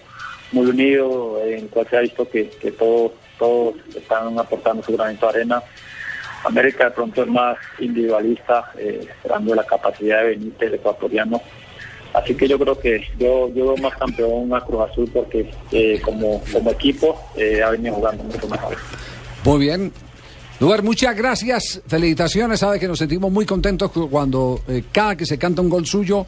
muy 0.52 0.66
unido, 0.66 1.42
en 1.44 1.64
el 1.64 1.68
cual 1.68 1.86
se 1.88 1.96
ha 1.96 2.00
visto 2.00 2.28
que, 2.28 2.48
que 2.48 2.70
todos, 2.72 3.12
todos 3.38 3.74
están 3.94 4.38
aportando 4.38 4.82
su 4.82 4.96
granito 4.96 5.26
de 5.26 5.38
arena. 5.38 5.62
América 6.44 6.84
de 6.84 6.90
pronto 6.92 7.22
es 7.22 7.28
más 7.28 7.56
individualista, 7.80 8.72
eh, 8.78 9.00
esperando 9.08 9.54
la 9.54 9.64
capacidad 9.64 10.22
de 10.22 10.28
Benítez, 10.28 10.68
el 10.68 10.74
ecuatoriano. 10.74 11.40
Así 12.12 12.34
que 12.34 12.48
yo 12.48 12.58
creo 12.58 12.78
que 12.78 13.00
yo, 13.18 13.52
yo 13.52 13.66
veo 13.66 13.76
más 13.78 13.96
campeón 13.96 14.54
a 14.54 14.60
Cruz 14.60 14.88
Azul 14.88 15.10
porque 15.12 15.50
eh, 15.72 16.00
como, 16.02 16.42
como 16.52 16.70
equipo 16.70 17.20
eh, 17.36 17.62
ha 17.62 17.70
venido 17.70 17.94
jugando 17.94 18.24
mucho 18.24 18.48
mejor. 18.48 18.76
Muy 19.44 19.58
bien. 19.58 19.92
Lugar, 20.58 20.82
muchas 20.82 21.14
gracias, 21.14 21.82
felicitaciones, 21.86 22.60
sabe 22.60 22.80
que 22.80 22.88
nos 22.88 22.98
sentimos 22.98 23.30
muy 23.30 23.44
contentos 23.44 23.90
cu- 23.90 24.08
cuando 24.08 24.60
eh, 24.68 24.84
cada 24.90 25.14
que 25.14 25.26
se 25.26 25.36
canta 25.38 25.60
un 25.60 25.68
gol 25.68 25.84
suyo, 25.84 26.24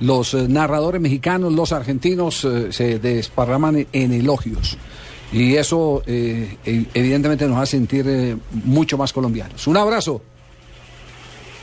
los 0.00 0.34
eh, 0.34 0.46
narradores 0.48 1.00
mexicanos, 1.00 1.52
los 1.52 1.72
argentinos 1.72 2.44
eh, 2.44 2.68
se 2.72 3.00
desparraman 3.00 3.84
en 3.92 4.12
elogios. 4.12 4.78
Y 5.32 5.56
eso 5.56 6.02
e- 6.06 6.56
evidentemente 6.94 7.48
nos 7.48 7.58
hace 7.58 7.72
sentir 7.78 8.36
mucho 8.52 8.96
más 8.96 9.12
colombianos. 9.12 9.66
Un 9.66 9.76
abrazo. 9.76 10.22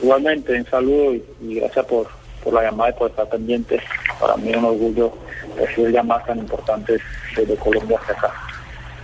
Igualmente, 0.02 0.54
un 0.60 0.66
saludo 0.66 1.14
y, 1.16 1.24
y 1.42 1.56
gracias 1.56 1.86
por, 1.86 2.08
por 2.44 2.54
la 2.54 2.64
llamada 2.64 2.90
y 2.90 2.94
por 3.00 3.12
estar 3.12 3.30
pendiente. 3.30 3.80
Para 4.20 4.36
mí 4.36 4.50
es 4.50 4.58
un 4.58 4.66
orgullo 4.66 5.14
recibir 5.58 5.92
llamadas 5.92 6.26
tan 6.28 6.40
importantes 6.40 7.00
desde 7.36 7.56
Colombia 7.56 7.98
hasta 8.02 8.12
acá. 8.14 8.34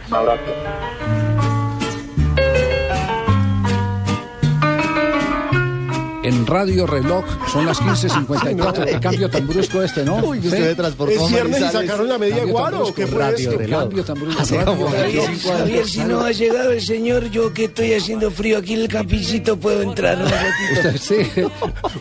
Un 0.10 0.14
abrazo. 0.16 1.35
En 6.26 6.48
Radio 6.48 6.88
Reloj 6.88 7.24
son 7.54 7.68
las 7.68 7.80
15.54. 7.80 8.86
Qué 8.86 9.00
cambio 9.00 9.30
tan 9.30 9.46
brusco 9.46 9.84
este, 9.84 10.04
¿no? 10.04 10.16
Uy, 10.16 10.40
usted 10.40 10.76
transportó 10.76 11.24
¿Es 11.24 11.32
viernes 11.32 11.62
y 11.62 11.72
sacaron 11.72 12.10
la 12.10 12.18
media 12.18 12.46
brusco. 12.46 12.96
¿qué 12.96 13.06
fue 13.06 13.20
Radio 13.20 13.50
esto? 13.52 13.60
Reloj. 13.60 13.80
Cambio 13.82 14.04
tan 14.06 14.20
brusco. 14.20 14.44
Javier, 14.44 15.40
Javier, 15.40 15.88
si 15.88 16.00
no 16.00 16.22
ha 16.22 16.32
llegado 16.32 16.72
el 16.72 16.82
señor, 16.82 17.30
yo 17.30 17.54
que 17.54 17.66
estoy 17.66 17.94
haciendo 17.94 18.32
frío 18.32 18.58
aquí 18.58 18.74
en 18.74 18.82
el 18.82 18.88
campicito, 18.88 19.56
puedo 19.56 19.84
entrar 19.84 20.18
un 20.18 20.28
ratito. 20.28 20.74
Usted 20.74 20.98
sí. 20.98 21.44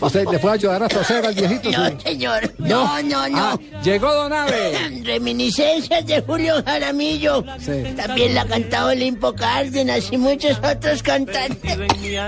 ¿Usted 0.01 0.27
le 0.31 0.39
puede 0.39 0.55
ayudar 0.55 0.83
a 0.85 0.89
toser 0.89 1.27
al 1.27 1.35
viejito? 1.35 1.71
No, 1.71 2.01
señor. 2.01 2.55
No, 2.57 3.03
no, 3.03 3.29
no. 3.29 3.39
Ah, 3.39 3.59
llegó 3.83 4.11
Don 4.11 4.33
Ave. 4.33 5.03
Reminiscencias 5.05 6.07
de 6.07 6.23
Julio 6.23 6.63
Jaramillo. 6.65 7.45
También 7.95 8.35
la 8.35 8.41
ha 8.43 8.47
cantado 8.47 8.89
Olimpo 8.89 9.35
Cárdenas 9.35 10.11
y 10.11 10.17
muchos 10.17 10.59
otros 10.59 11.03
cantantes. 11.03 11.77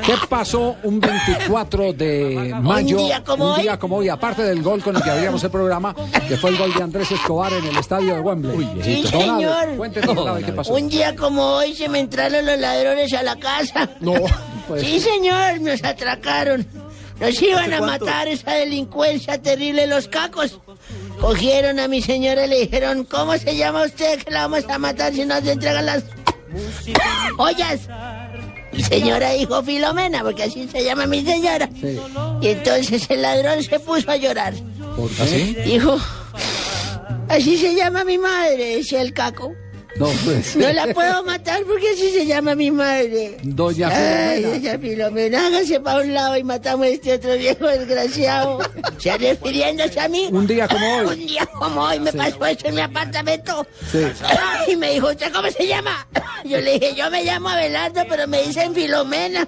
¿Qué 0.05 0.15
pasó 0.29 0.77
un 0.83 1.01
24 1.01 1.86
de 1.93 2.55
mayo? 2.63 2.99
día 2.99 3.23
como 3.25 3.55
un 3.55 3.61
día 3.61 3.73
hoy. 3.73 3.79
como 3.79 3.97
hoy, 3.97 4.09
aparte 4.09 4.43
del 4.43 4.63
gol 4.63 4.83
con 4.83 4.97
el 4.97 5.03
que 5.03 5.11
abríamos 5.11 5.43
el 5.45 5.51
programa, 5.51 5.95
que 6.29 6.37
fue 6.37 6.51
el 6.51 6.59
gol 6.59 6.73
de 6.75 6.83
Andrés 6.83 7.11
Escobar 7.11 7.53
en 7.53 7.65
el 7.65 7.77
estadio 7.77 8.15
de 8.15 8.21
Wembley. 8.21 8.69
Sí, 8.83 9.03
Don 9.11 9.31
Ave, 9.31 9.45
señor. 9.45 9.77
Cuéntenos, 9.77 10.39
¿qué 10.45 10.53
pasó? 10.53 10.75
Un 10.75 10.89
día 10.89 11.17
como 11.17 11.43
hoy 11.43 11.75
se 11.75 11.89
me 11.89 12.01
entraron 12.01 12.45
los 12.45 12.59
ladrones 12.59 13.13
a 13.13 13.23
la 13.23 13.37
casa. 13.37 13.91
No. 14.01 14.15
pues. 14.69 14.83
Sí, 14.83 15.01
señor, 15.01 15.61
nos 15.61 15.83
atracaron. 15.85 16.67
Nos 17.21 17.41
iban 17.41 17.73
a 17.73 17.81
matar 17.81 18.29
esa 18.29 18.53
delincuencia 18.53 19.41
terrible 19.41 19.87
los 19.87 20.07
cacos. 20.09 20.61
Cogieron 21.21 21.81
a 21.81 21.89
mi 21.89 22.03
señora 22.03 22.45
y 22.45 22.49
le 22.49 22.61
dijeron, 22.61 23.05
¿cómo 23.05 23.37
se 23.39 23.57
llama 23.57 23.85
usted 23.85 24.23
que 24.23 24.31
la 24.31 24.47
vamos 24.47 24.69
a 24.69 24.79
matar 24.79 25.15
si 25.15 25.25
no 25.25 25.41
se 25.41 25.53
entregan 25.53 25.87
las 25.87 26.05
ollas? 27.39 27.89
Señora 28.85 29.31
dijo 29.33 29.63
Filomena, 29.63 30.23
porque 30.23 30.45
así 30.45 30.69
se 30.69 30.85
llama 30.85 31.07
mi 31.07 31.25
señora. 31.25 31.69
Y 32.41 32.49
entonces 32.49 33.07
el 33.11 33.23
ladrón 33.23 33.63
se 33.63 33.81
puso 33.81 34.11
a 34.11 34.17
llorar. 34.17 34.55
¿Por 34.97 35.11
qué? 35.11 35.63
Dijo, 35.65 35.99
así 37.29 37.57
se 37.57 37.75
llama 37.75 38.05
mi 38.05 38.19
madre, 38.19 38.77
decía 38.77 39.03
el 39.03 39.13
caco. 39.13 39.55
No, 39.99 40.07
pues. 40.25 40.57
No 40.57 40.73
la 40.73 40.87
puedo 40.95 41.25
matar 41.25 41.63
porque 41.65 41.91
así 41.91 42.11
se 42.11 42.27
llama 42.27 42.55
mi 42.55 42.71
madre. 42.71 43.37
Doña 43.43 43.89
Ay, 43.89 44.43
Filomena. 44.43 44.49
doña 44.59 44.79
Filomena, 44.79 45.47
hágase 45.47 45.81
para 45.81 46.01
un 46.03 46.15
lado 46.15 46.37
y 46.37 46.45
matamos 46.45 46.87
a 46.87 46.91
este 46.91 47.15
otro 47.15 47.35
viejo 47.37 47.67
desgraciado. 47.67 48.59
¿Se 48.99 49.17
refiriéndose 49.17 50.01
a 50.01 50.09
mí? 50.09 50.29
Un 50.31 50.47
día 50.47 50.69
como 50.69 50.97
hoy. 50.99 51.07
Un 51.21 51.27
día 51.27 51.47
como 51.47 51.81
hoy 51.83 52.01
me 52.01 52.13
pasó 52.13 52.45
eso 52.47 52.67
en 52.69 52.75
mi 52.75 52.81
apartamento. 52.81 53.67
Sí. 53.91 53.99
Y 54.69 54.75
me 54.75 54.93
dijo, 54.95 55.09
¿usted 55.11 55.33
cómo 55.33 55.49
se 55.49 55.65
llama? 55.67 56.05
Yo 56.45 56.61
le 56.61 56.73
dije, 56.79 56.95
yo 56.97 57.09
me 57.09 57.23
llamo 57.23 57.49
Abelardo, 57.51 58.03
pero 58.09 58.27
me 58.27 58.43
dicen 58.43 58.75
Filomena. 58.75 59.47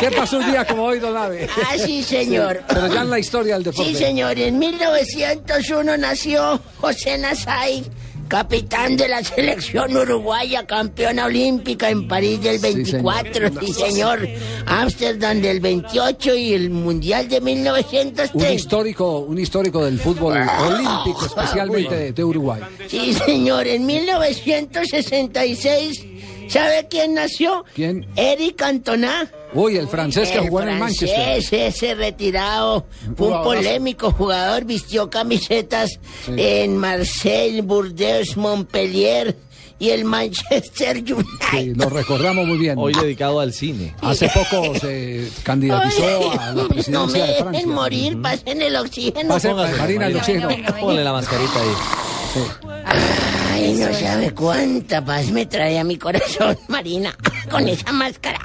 ¿Qué 0.00 0.10
pasó 0.10 0.38
un 0.38 0.50
día 0.50 0.66
como 0.66 0.84
hoy, 0.84 0.98
Don 0.98 1.16
Ave? 1.16 1.48
Ah, 1.64 1.74
sí, 1.78 2.02
señor. 2.02 2.62
Pero 2.68 2.92
ya 2.92 3.00
en 3.02 3.10
la 3.10 3.18
historia 3.18 3.54
del 3.54 3.62
deporte. 3.64 3.90
Sí, 3.90 3.96
señor. 3.96 4.38
En 4.38 4.58
1901 4.58 5.96
nació 5.96 6.60
José 6.80 7.16
Nazay, 7.18 7.84
capitán 8.28 8.96
de 8.96 9.08
la 9.08 9.22
selección 9.22 9.96
uruguaya, 9.96 10.66
campeona 10.66 11.26
olímpica 11.26 11.88
en 11.90 12.08
París 12.08 12.40
del 12.42 12.58
24. 12.58 13.50
Sí, 13.60 13.72
señor. 13.72 14.26
Ámsterdam 14.66 15.40
del 15.40 15.60
28 15.60 16.34
y 16.34 16.54
el 16.54 16.70
Mundial 16.70 17.28
de 17.28 17.38
Un 17.38 17.44
1930. 17.44 18.52
histórico, 18.54 19.18
un 19.20 19.38
histórico 19.38 19.84
del 19.84 20.00
fútbol 20.00 20.36
olímpico, 20.38 21.26
especialmente 21.26 21.94
de, 21.94 22.12
de 22.12 22.24
Uruguay. 22.24 22.60
Sí, 22.88 23.12
señor. 23.14 23.68
En 23.68 23.86
1966, 23.86 26.06
¿sabe 26.52 26.86
quién 26.88 27.14
nació? 27.14 27.64
¿Quién? 27.74 28.06
Eric 28.16 28.56
Cantona. 28.56 29.30
Uy, 29.54 29.76
el 29.76 29.88
francés 29.88 30.30
que 30.30 30.38
jugó 30.40 30.62
en 30.62 30.68
el 30.70 30.78
Manchester. 30.78 31.38
ese 31.66 31.94
retirado, 31.94 32.86
fue 33.16 33.28
un 33.28 33.42
polémico 33.42 34.10
jugador, 34.12 34.64
vistió 34.64 35.10
camisetas 35.10 35.98
Sí. 36.24 36.32
en 36.36 36.76
Marseille, 36.76 37.60
Burdeos, 37.62 38.36
Montpellier 38.36 39.36
y 39.78 39.90
el 39.90 40.04
Manchester 40.04 40.96
United. 41.00 41.24
Sí, 41.50 41.74
lo 41.74 41.90
recordamos 41.90 42.46
muy 42.46 42.56
bien. 42.56 42.78
Hoy 42.78 42.94
dedicado 42.94 43.40
al 43.40 43.52
cine. 43.52 43.94
Hace 44.00 44.28
poco 44.50 44.74
se 44.78 45.28
candidatizó 45.42 46.30
a 46.32 46.46
la 46.46 46.52
no 46.52 46.68
presidencia 46.68 47.22
me 47.24 47.28
de 47.32 47.34
Francia. 47.38 47.50
dejen 47.52 47.68
morir, 47.74 48.22
pasen 48.22 48.62
el 48.62 48.76
oxígeno. 48.76 49.28
Pase, 49.28 49.52
Marina, 49.52 50.06
el 50.06 50.16
oxígeno. 50.16 50.48
Ponle 50.80 51.04
la 51.04 51.12
mascarita 51.12 51.60
ahí. 51.60 53.31
Ay, 53.52 53.74
no 53.74 53.92
sabe 53.94 54.30
cuánta 54.32 55.04
paz 55.04 55.26
me 55.30 55.46
trae 55.46 55.78
a 55.78 55.84
mi 55.84 55.96
corazón, 55.98 56.58
Marina, 56.68 57.14
con 57.50 57.68
esa 57.68 57.92
máscara. 57.92 58.40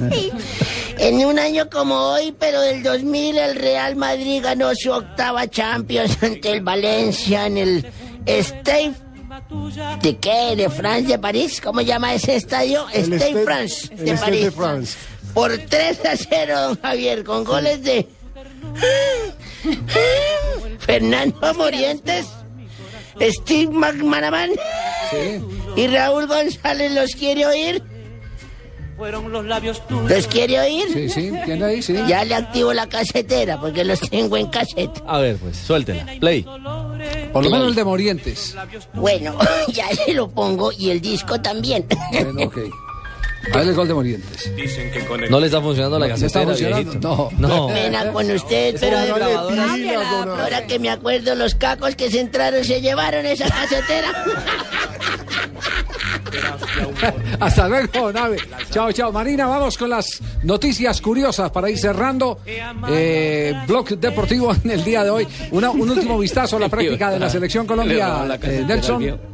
En 0.96 1.24
un 1.26 1.38
año 1.40 1.68
como 1.70 1.96
hoy, 1.96 2.32
pero 2.38 2.60
del 2.60 2.82
2000, 2.84 3.36
el 3.36 3.56
Real 3.56 3.96
Madrid 3.96 4.40
ganó 4.42 4.72
su 4.76 4.92
octava 4.92 5.48
Champions 5.50 6.16
ante 6.22 6.52
el 6.52 6.60
Valencia 6.60 7.46
en 7.46 7.58
el 7.58 7.86
Stade 8.26 8.92
de 10.00 10.16
qué, 10.18 10.54
de 10.56 10.70
France 10.70 11.08
de 11.08 11.18
París, 11.18 11.60
¿cómo 11.60 11.80
llama 11.80 12.14
ese 12.14 12.36
estadio? 12.36 12.86
El 12.92 13.06
Stade 13.06 13.18
Stade- 13.32 13.44
France 13.44 13.94
de 13.96 14.14
París. 14.16 14.44
de 14.44 14.50
France. 14.52 14.96
Por 15.34 15.58
3 15.58 15.98
a 16.04 16.16
0, 16.16 16.60
don 16.60 16.80
Javier, 16.80 17.24
con 17.24 17.42
goles 17.44 17.82
de 17.82 18.06
Fernando 20.78 21.54
Morientes, 21.54 22.26
Steve 23.20 23.72
McManaman 23.72 24.50
y 25.76 25.86
Raúl 25.86 26.26
González. 26.26 26.92
¿Los 26.92 27.14
quiere 27.14 27.46
oír? 27.46 27.82
Fueron 28.96 29.32
los 29.32 29.44
labios 29.44 29.84
tuyos. 29.88 30.08
¿Los 30.08 30.26
quiere 30.28 30.60
oír? 30.60 30.84
Sí, 30.92 31.08
sí, 31.08 31.32
¿tiene 31.44 31.64
ahí? 31.64 31.82
Sí. 31.82 31.94
Ya 32.06 32.24
le 32.24 32.36
activo 32.36 32.72
la 32.72 32.88
casetera 32.88 33.58
porque 33.60 33.84
los 33.84 33.98
tengo 34.00 34.36
en 34.36 34.46
cassette. 34.46 35.02
A 35.06 35.18
ver, 35.18 35.36
pues, 35.36 35.56
suéltela. 35.56 36.06
Play. 36.20 36.46
Por 37.32 37.42
lo 37.44 37.50
menos 37.50 37.68
el 37.68 37.74
de 37.74 37.84
Morientes. 37.84 38.54
Bueno, 38.92 39.36
ya 39.68 39.88
se 39.88 40.12
lo 40.14 40.28
pongo 40.30 40.70
y 40.70 40.90
el 40.90 41.00
disco 41.00 41.40
también. 41.40 41.86
Bueno, 42.12 42.44
ok. 42.44 42.58
A 43.52 43.58
ver 43.58 43.68
el 43.68 43.74
gol 43.74 43.88
de 43.88 43.94
Morientes. 43.94 44.50
No 45.30 45.38
le 45.40 45.46
está 45.46 45.60
funcionando 45.60 45.98
la 45.98 46.06
¿Le 46.08 46.14
está 46.14 46.44
casetera. 46.44 46.80
No. 47.00 47.28
No. 47.38 47.66
Pena 47.68 48.10
con 48.12 48.30
usted, 48.30 48.76
pero 48.80 48.98
de 49.00 49.12
verdad, 49.12 50.40
ahora 50.40 50.66
que 50.66 50.78
me 50.78 50.90
acuerdo, 50.90 51.34
los 51.34 51.54
cacos 51.54 51.94
que 51.94 52.10
se 52.10 52.20
entraron 52.20 52.64
se 52.64 52.80
llevaron 52.80 53.24
esa 53.26 53.48
casetera. 53.48 54.08
Hasta 57.40 57.68
luego, 57.68 58.12
nave. 58.12 58.36
Chao, 58.70 58.90
chao. 58.92 59.12
Marina, 59.12 59.46
vamos 59.46 59.76
con 59.78 59.90
las 59.90 60.20
noticias 60.42 61.00
curiosas 61.00 61.50
para 61.50 61.70
ir 61.70 61.78
cerrando. 61.78 62.40
Eh, 62.88 63.54
blog 63.66 63.88
deportivo 63.98 64.52
en 64.64 64.70
el 64.70 64.82
día 64.84 65.04
de 65.04 65.10
hoy. 65.10 65.28
Una- 65.52 65.70
un 65.70 65.88
último 65.90 66.18
vistazo 66.18 66.56
a 66.56 66.60
la 66.60 66.68
práctica 66.70 67.10
de 67.10 67.18
la 67.18 67.28
selección 67.30 67.66
Colombia. 67.66 68.24
eh, 68.42 68.64
Nelson. 68.66 69.33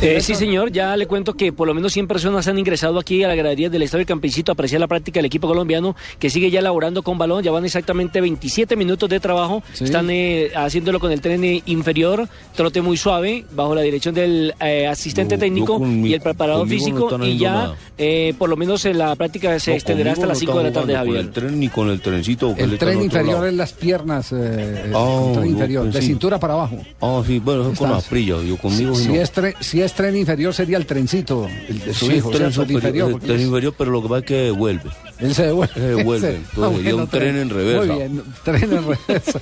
Eh, 0.00 0.20
sí, 0.20 0.34
señor, 0.34 0.72
ya 0.72 0.96
le 0.96 1.06
cuento 1.06 1.34
que 1.34 1.52
por 1.52 1.66
lo 1.68 1.74
menos 1.74 1.92
100 1.92 2.06
personas 2.08 2.48
han 2.48 2.58
ingresado 2.58 2.98
aquí 2.98 3.22
a 3.24 3.28
la 3.28 3.34
gradería 3.34 3.68
del 3.70 3.82
Estadio 3.82 4.06
Campicito 4.06 4.50
a 4.50 4.54
apreciar 4.54 4.80
la 4.80 4.88
práctica 4.88 5.18
del 5.18 5.26
equipo 5.26 5.46
colombiano 5.46 5.94
que 6.18 6.30
sigue 6.30 6.50
ya 6.50 6.60
elaborando 6.60 7.02
con 7.02 7.18
balón. 7.18 7.42
Ya 7.44 7.50
van 7.52 7.64
exactamente 7.64 8.20
27 8.20 8.74
minutos 8.76 9.08
de 9.08 9.20
trabajo. 9.20 9.62
Sí. 9.74 9.84
Están 9.84 10.08
eh, 10.10 10.50
haciéndolo 10.56 10.98
con 10.98 11.12
el 11.12 11.20
tren 11.20 11.44
eh, 11.44 11.62
inferior, 11.66 12.28
trote 12.56 12.80
muy 12.80 12.96
suave, 12.96 13.44
bajo 13.52 13.74
la 13.74 13.82
dirección 13.82 14.14
del 14.14 14.54
eh, 14.60 14.86
asistente 14.86 15.36
Yo- 15.36 15.40
técnico 15.40 15.74
yo 15.74 15.78
con 15.80 16.00
mi- 16.02 16.10
y 16.10 16.14
el 16.14 16.20
preparador 16.20 16.66
no 16.66 16.70
físico. 16.72 17.18
y 17.24 17.38
ya, 17.38 17.74
eh, 17.98 18.34
por 18.38 18.48
lo 18.48 18.56
menos 18.56 18.84
en 18.86 18.98
la 18.98 19.14
práctica 19.16 19.58
se 19.60 19.70
No, 19.72 19.76
extenderá 19.76 20.12
hasta 20.12 20.26
las 20.26 20.36
no 20.38 20.40
5 20.40 20.58
de 20.58 20.64
la 20.64 20.72
tarde, 20.72 20.94
Javier. 20.94 21.16
Con 21.16 21.26
el 21.26 21.32
tren 21.32 21.60
ni 21.60 21.68
con 21.68 21.90
el 21.90 22.00
trencito. 22.00 22.54
El 22.56 22.78
tren 22.78 23.02
inferior 23.02 23.46
en 23.46 23.56
las 23.56 23.72
piernas. 23.72 24.32
eh, 24.32 24.82
el 24.86 24.92
Ah, 24.94 25.30
tren 25.34 25.46
inferior, 25.46 25.90
de 25.90 26.02
cintura 26.02 26.38
para 26.40 26.54
abajo. 26.54 26.78
Ah, 27.00 27.22
sí, 27.26 27.38
bueno, 27.38 27.72
con 27.76 27.90
las 27.90 28.04
prillas. 28.04 28.42
Yo 28.44 28.56
conmigo 28.56 28.94
Si 28.94 29.08
no. 29.08 29.14
es, 29.14 29.30
tren, 29.30 29.54
si 29.72 29.80
es 29.80 29.94
tren 29.94 30.14
inferior 30.14 30.52
sería 30.52 30.76
el 30.76 30.84
trencito, 30.84 31.48
el 31.66 31.78
de 31.80 31.94
su 31.94 32.04
Sí, 32.06 32.12
hijo, 32.16 32.28
tren 32.28 32.48
el 32.48 32.52
porque 32.52 32.74
tren 32.78 33.40
es- 33.40 33.46
inferior, 33.46 33.74
pero 33.78 33.90
lo 33.90 34.02
que 34.02 34.08
pasa 34.08 34.18
es 34.18 34.24
que 34.26 34.34
devuelve. 34.34 34.90
Él 35.18 35.34
se 35.34 35.44
devuelve. 35.46 35.72
Se 35.72 35.80
devuelve. 35.80 36.28
Entonces, 36.50 36.76
sería 36.76 36.96
un 36.96 37.06
tren 37.08 37.36
en 37.38 37.48
reversa. 37.48 37.86
Muy 37.94 37.96
bien, 38.02 38.22
tren 38.44 38.62
en 38.64 38.70
reversa. 38.86 39.40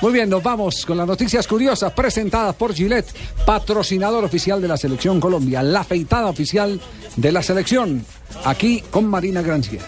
Muy 0.00 0.12
bien, 0.14 0.30
nos 0.30 0.42
vamos 0.42 0.86
con 0.86 0.96
las 0.96 1.06
noticias 1.06 1.46
curiosas 1.46 1.92
presentadas 1.92 2.54
por 2.56 2.72
Gillette, 2.72 3.12
patrocinador 3.44 4.24
oficial 4.24 4.62
de 4.62 4.68
la 4.68 4.78
Selección 4.78 5.20
Colombia, 5.20 5.62
la 5.62 5.80
afeitada 5.80 6.28
oficial 6.28 6.80
de 7.16 7.30
la 7.32 7.42
selección, 7.42 8.02
aquí 8.46 8.82
con 8.90 9.06
Marina 9.08 9.42
Granciera. 9.42 9.84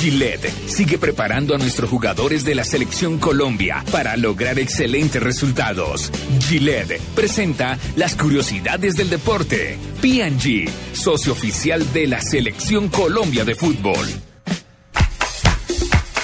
Gillette 0.00 0.52
sigue 0.66 0.98
preparando 0.98 1.54
a 1.54 1.58
nuestros 1.58 1.88
jugadores 1.88 2.44
de 2.44 2.54
la 2.54 2.64
selección 2.64 3.18
Colombia 3.18 3.84
para 3.90 4.16
lograr 4.16 4.58
excelentes 4.58 5.22
resultados. 5.22 6.12
Gillette 6.40 7.00
presenta 7.14 7.78
las 7.96 8.14
curiosidades 8.14 8.94
del 8.96 9.08
deporte. 9.08 9.78
P&G, 10.02 10.68
socio 10.92 11.32
oficial 11.32 11.92
de 11.92 12.06
la 12.06 12.20
selección 12.20 12.88
Colombia 12.88 13.44
de 13.44 13.54
fútbol. 13.54 14.06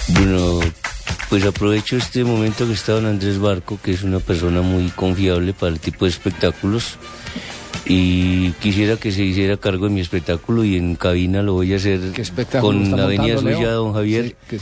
Bueno, 0.09 0.61
pues 1.31 1.45
aprovecho 1.47 1.97
este 1.97 2.25
momento 2.25 2.67
que 2.67 2.75
está 2.75 2.93
don 2.93 3.07
Andrés 3.07 3.39
Barco, 3.39 3.79
que 3.83 3.93
es 3.93 4.03
una 4.03 4.21
persona 4.21 4.61
muy 4.61 4.91
confiable 4.91 5.55
para 5.55 5.73
el 5.73 5.81
tipo 5.81 6.05
de 6.05 6.11
espectáculos. 6.11 6.99
Y 7.87 8.51
quisiera 8.53 8.97
que 8.97 9.11
se 9.11 9.25
hiciera 9.25 9.57
cargo 9.57 9.87
de 9.89 9.95
mi 9.95 10.01
espectáculo 10.01 10.65
y 10.65 10.77
en 10.77 10.95
cabina 10.95 11.43
lo 11.43 11.55
voy 11.55 11.73
a 11.73 11.77
hacer 11.77 12.01
espectáculo 12.17 12.79
con 12.79 12.91
la 12.97 13.07
montando, 13.09 13.41
suya, 13.41 13.71
don 13.73 13.93
Javier. 13.93 14.27
Sí, 14.29 14.35
que- 14.49 14.59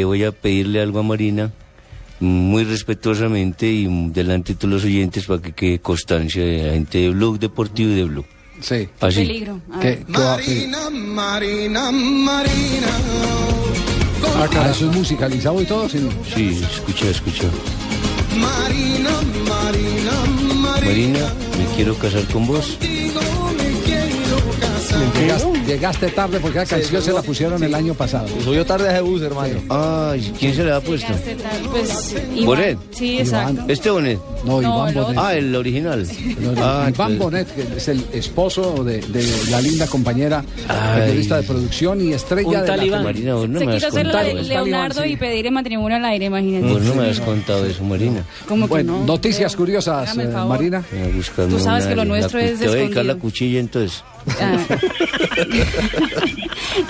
Eh, 0.00 0.04
voy 0.04 0.24
a 0.24 0.30
pedirle 0.32 0.82
algo 0.82 0.98
a 0.98 1.02
Marina, 1.02 1.52
muy 2.20 2.64
respetuosamente 2.64 3.66
y 3.66 3.86
delante 4.10 4.52
de 4.52 4.58
todos 4.58 4.74
los 4.74 4.84
oyentes 4.84 5.24
para 5.24 5.40
que 5.40 5.52
quede 5.52 5.78
constancia 5.78 6.44
de 6.44 6.62
la 6.66 6.72
gente 6.74 6.98
de 6.98 7.08
Blog 7.10 7.38
Deportivo 7.38 7.92
y 7.92 7.94
de 7.94 8.04
Blog. 8.04 8.24
Sí. 8.60 8.86
Así. 9.00 9.20
Peligro. 9.20 9.58
A 9.72 9.80
¿Qué- 9.80 9.86
ver. 9.88 10.04
qué 10.04 10.12
va 10.20 10.34
a 10.34 10.36
pedir? 10.36 10.68
Marina, 10.92 11.90
Marina. 11.90 12.88
Ah, 14.36 14.46
cara, 14.52 14.70
eso 14.70 14.90
es 14.90 14.96
musicalizado 14.96 15.62
y 15.62 15.64
todo, 15.64 15.88
sí. 15.88 15.98
Sí, 16.34 16.60
escucha, 16.74 17.08
escucha. 17.08 17.44
Marina, 18.38 19.10
Marina, 19.48 20.12
Marina. 20.60 20.86
Marina, 20.86 21.32
quiero 21.82 21.96
casar 21.96 22.22
con 22.26 22.46
vos. 22.46 22.78
Llegaste, 25.18 25.49
llegaste 25.70 26.08
tarde 26.08 26.40
porque 26.40 26.58
la 26.58 26.66
canción 26.66 27.02
se 27.02 27.12
la 27.12 27.22
pusieron 27.22 27.62
el 27.62 27.74
año 27.74 27.94
pasado. 27.94 28.26
Subió 28.42 28.64
tarde 28.66 28.88
a 28.88 28.92
Jebus, 28.94 29.22
hermano. 29.22 29.60
Ay, 29.68 30.32
¿quién 30.38 30.54
se 30.54 30.64
le 30.64 30.72
ha 30.72 30.80
puesto? 30.80 31.06
Tarde, 31.12 31.36
Pues, 31.70 32.14
Iván. 32.34 32.46
¿Bonet? 32.46 32.78
Sí, 32.90 33.18
exacto. 33.18 33.62
¿Este 33.68 33.90
Bonet? 33.90 34.18
No, 34.44 34.60
Iván 34.60 34.94
no. 34.94 35.02
Bonet. 35.04 35.18
Ah, 35.20 35.34
el 35.34 35.54
original. 35.54 36.06
No, 36.40 36.50
Ah, 36.58 36.88
Iván 36.88 36.88
entonces- 36.88 37.18
Bonet, 37.18 37.54
que 37.54 37.76
es 37.76 37.88
el 37.88 38.04
esposo 38.12 38.82
de, 38.84 39.00
de 39.00 39.26
la 39.50 39.60
linda 39.60 39.86
compañera, 39.86 40.44
Ay. 40.68 41.00
periodista 41.02 41.36
de 41.36 41.42
producción 41.44 42.00
y 42.00 42.12
estrella 42.12 42.48
Un 42.48 42.66
de 42.66 42.86
la. 42.88 43.02
Marina, 43.02 43.34
vos 43.34 43.48
no 43.48 43.58
Se 43.58 43.66
me 43.66 43.72
has 43.72 43.76
quiso 43.76 43.88
hacer 43.88 44.06
la. 44.06 44.22
Leonardo 44.24 45.04
y 45.04 45.16
pedirle 45.16 45.50
matrimonio 45.50 45.96
al 45.96 46.04
aire, 46.04 46.26
imagínate. 46.26 46.72
Vos 46.72 46.82
no 46.82 46.94
me 46.94 47.10
has 47.10 47.20
contado 47.20 47.64
eso, 47.66 47.84
Marina. 47.84 48.24
Como 48.48 48.66
que 48.66 48.70
Bueno, 48.70 48.98
no. 49.00 49.06
noticias 49.06 49.54
curiosas, 49.56 50.16
el 50.16 50.20
eh. 50.30 50.32
Marina. 50.46 50.82
Tú 51.48 51.58
sabes 51.58 51.84
que 51.86 51.90
lo 51.94 52.02
la 52.02 52.04
nuestro 52.04 52.38
es 52.40 52.58
Te 52.58 52.66
voy 52.68 52.76
a 52.76 52.80
dedicar 52.82 53.04
la 53.04 53.14
cuchilla 53.16 53.60
entonces. 53.60 54.02
Ah. 54.40 54.56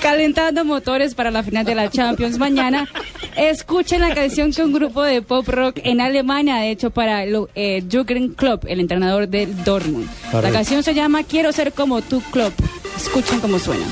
Calentando 0.01 0.65
motores 0.65 1.15
para 1.15 1.31
la 1.31 1.43
final 1.43 1.65
de 1.65 1.75
la 1.75 1.91
Champions 1.91 2.39
mañana. 2.39 2.89
Escuchen 3.37 4.01
la 4.01 4.15
canción 4.15 4.53
que 4.53 4.63
un 4.63 4.73
grupo 4.73 5.03
de 5.03 5.23
pop 5.23 5.47
rock 5.49 5.79
en 5.85 6.01
Alemania 6.01 6.57
ha 6.57 6.67
hecho 6.67 6.91
para 6.91 7.25
lo- 7.27 7.49
eh, 7.55 7.83
Jürgen 7.91 8.35
Klopp, 8.35 8.65
el 8.67 8.81
entrenador 8.81 9.29
del 9.29 9.65
Dortmund. 9.65 10.09
La 10.33 10.51
canción 10.51 10.83
se 10.83 10.95
llama 10.95 11.23
Quiero 11.23 11.53
ser 11.53 11.73
como 11.73 12.03
tú, 12.03 12.23
Klopp. 12.31 12.53
Escuchen 12.97 13.41
cómo 13.41 13.59
suena. 13.59 13.87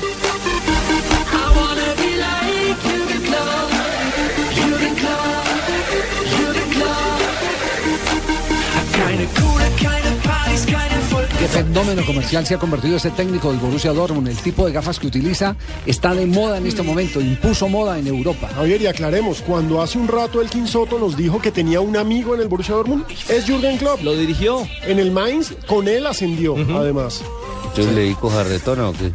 Qué 11.39 11.47
fenómeno 11.47 12.05
comercial 12.05 12.45
se 12.45 12.55
ha 12.55 12.57
convertido 12.57 12.97
ese 12.97 13.11
técnico 13.11 13.49
del 13.49 13.61
Borussia 13.61 13.93
Dortmund. 13.93 14.27
El 14.27 14.35
tipo 14.35 14.65
de 14.65 14.73
gafas 14.73 14.99
que 14.99 15.07
utiliza 15.07 15.55
está 15.85 16.13
de 16.13 16.25
moda 16.25 16.57
en 16.57 16.67
este 16.67 16.81
momento, 16.81 17.21
impuso 17.21 17.69
moda 17.69 17.97
en 17.97 18.07
Europa. 18.07 18.49
Javier, 18.53 18.81
y 18.81 18.87
aclaremos, 18.87 19.41
cuando 19.41 19.81
hace 19.81 19.97
un 19.97 20.09
rato 20.09 20.41
el 20.41 20.49
Soto 20.67 20.99
nos 20.99 21.15
dijo 21.15 21.41
que 21.41 21.53
tenía 21.53 21.79
un 21.79 21.95
amigo 21.95 22.35
en 22.35 22.41
el 22.41 22.49
Borussia 22.49 22.75
Dortmund, 22.75 23.05
es 23.29 23.45
Jürgen 23.45 23.77
Klopp. 23.77 24.01
Lo 24.03 24.17
dirigió. 24.17 24.67
En 24.85 24.99
el 24.99 25.11
Mainz, 25.11 25.53
con 25.65 25.87
él 25.87 26.07
ascendió, 26.07 26.57
además. 26.77 27.23
Entonces 27.69 27.93
le 27.93 28.01
dedico 28.01 28.29
jarretona 28.29 28.89
o 28.89 28.93
qué? 28.93 29.11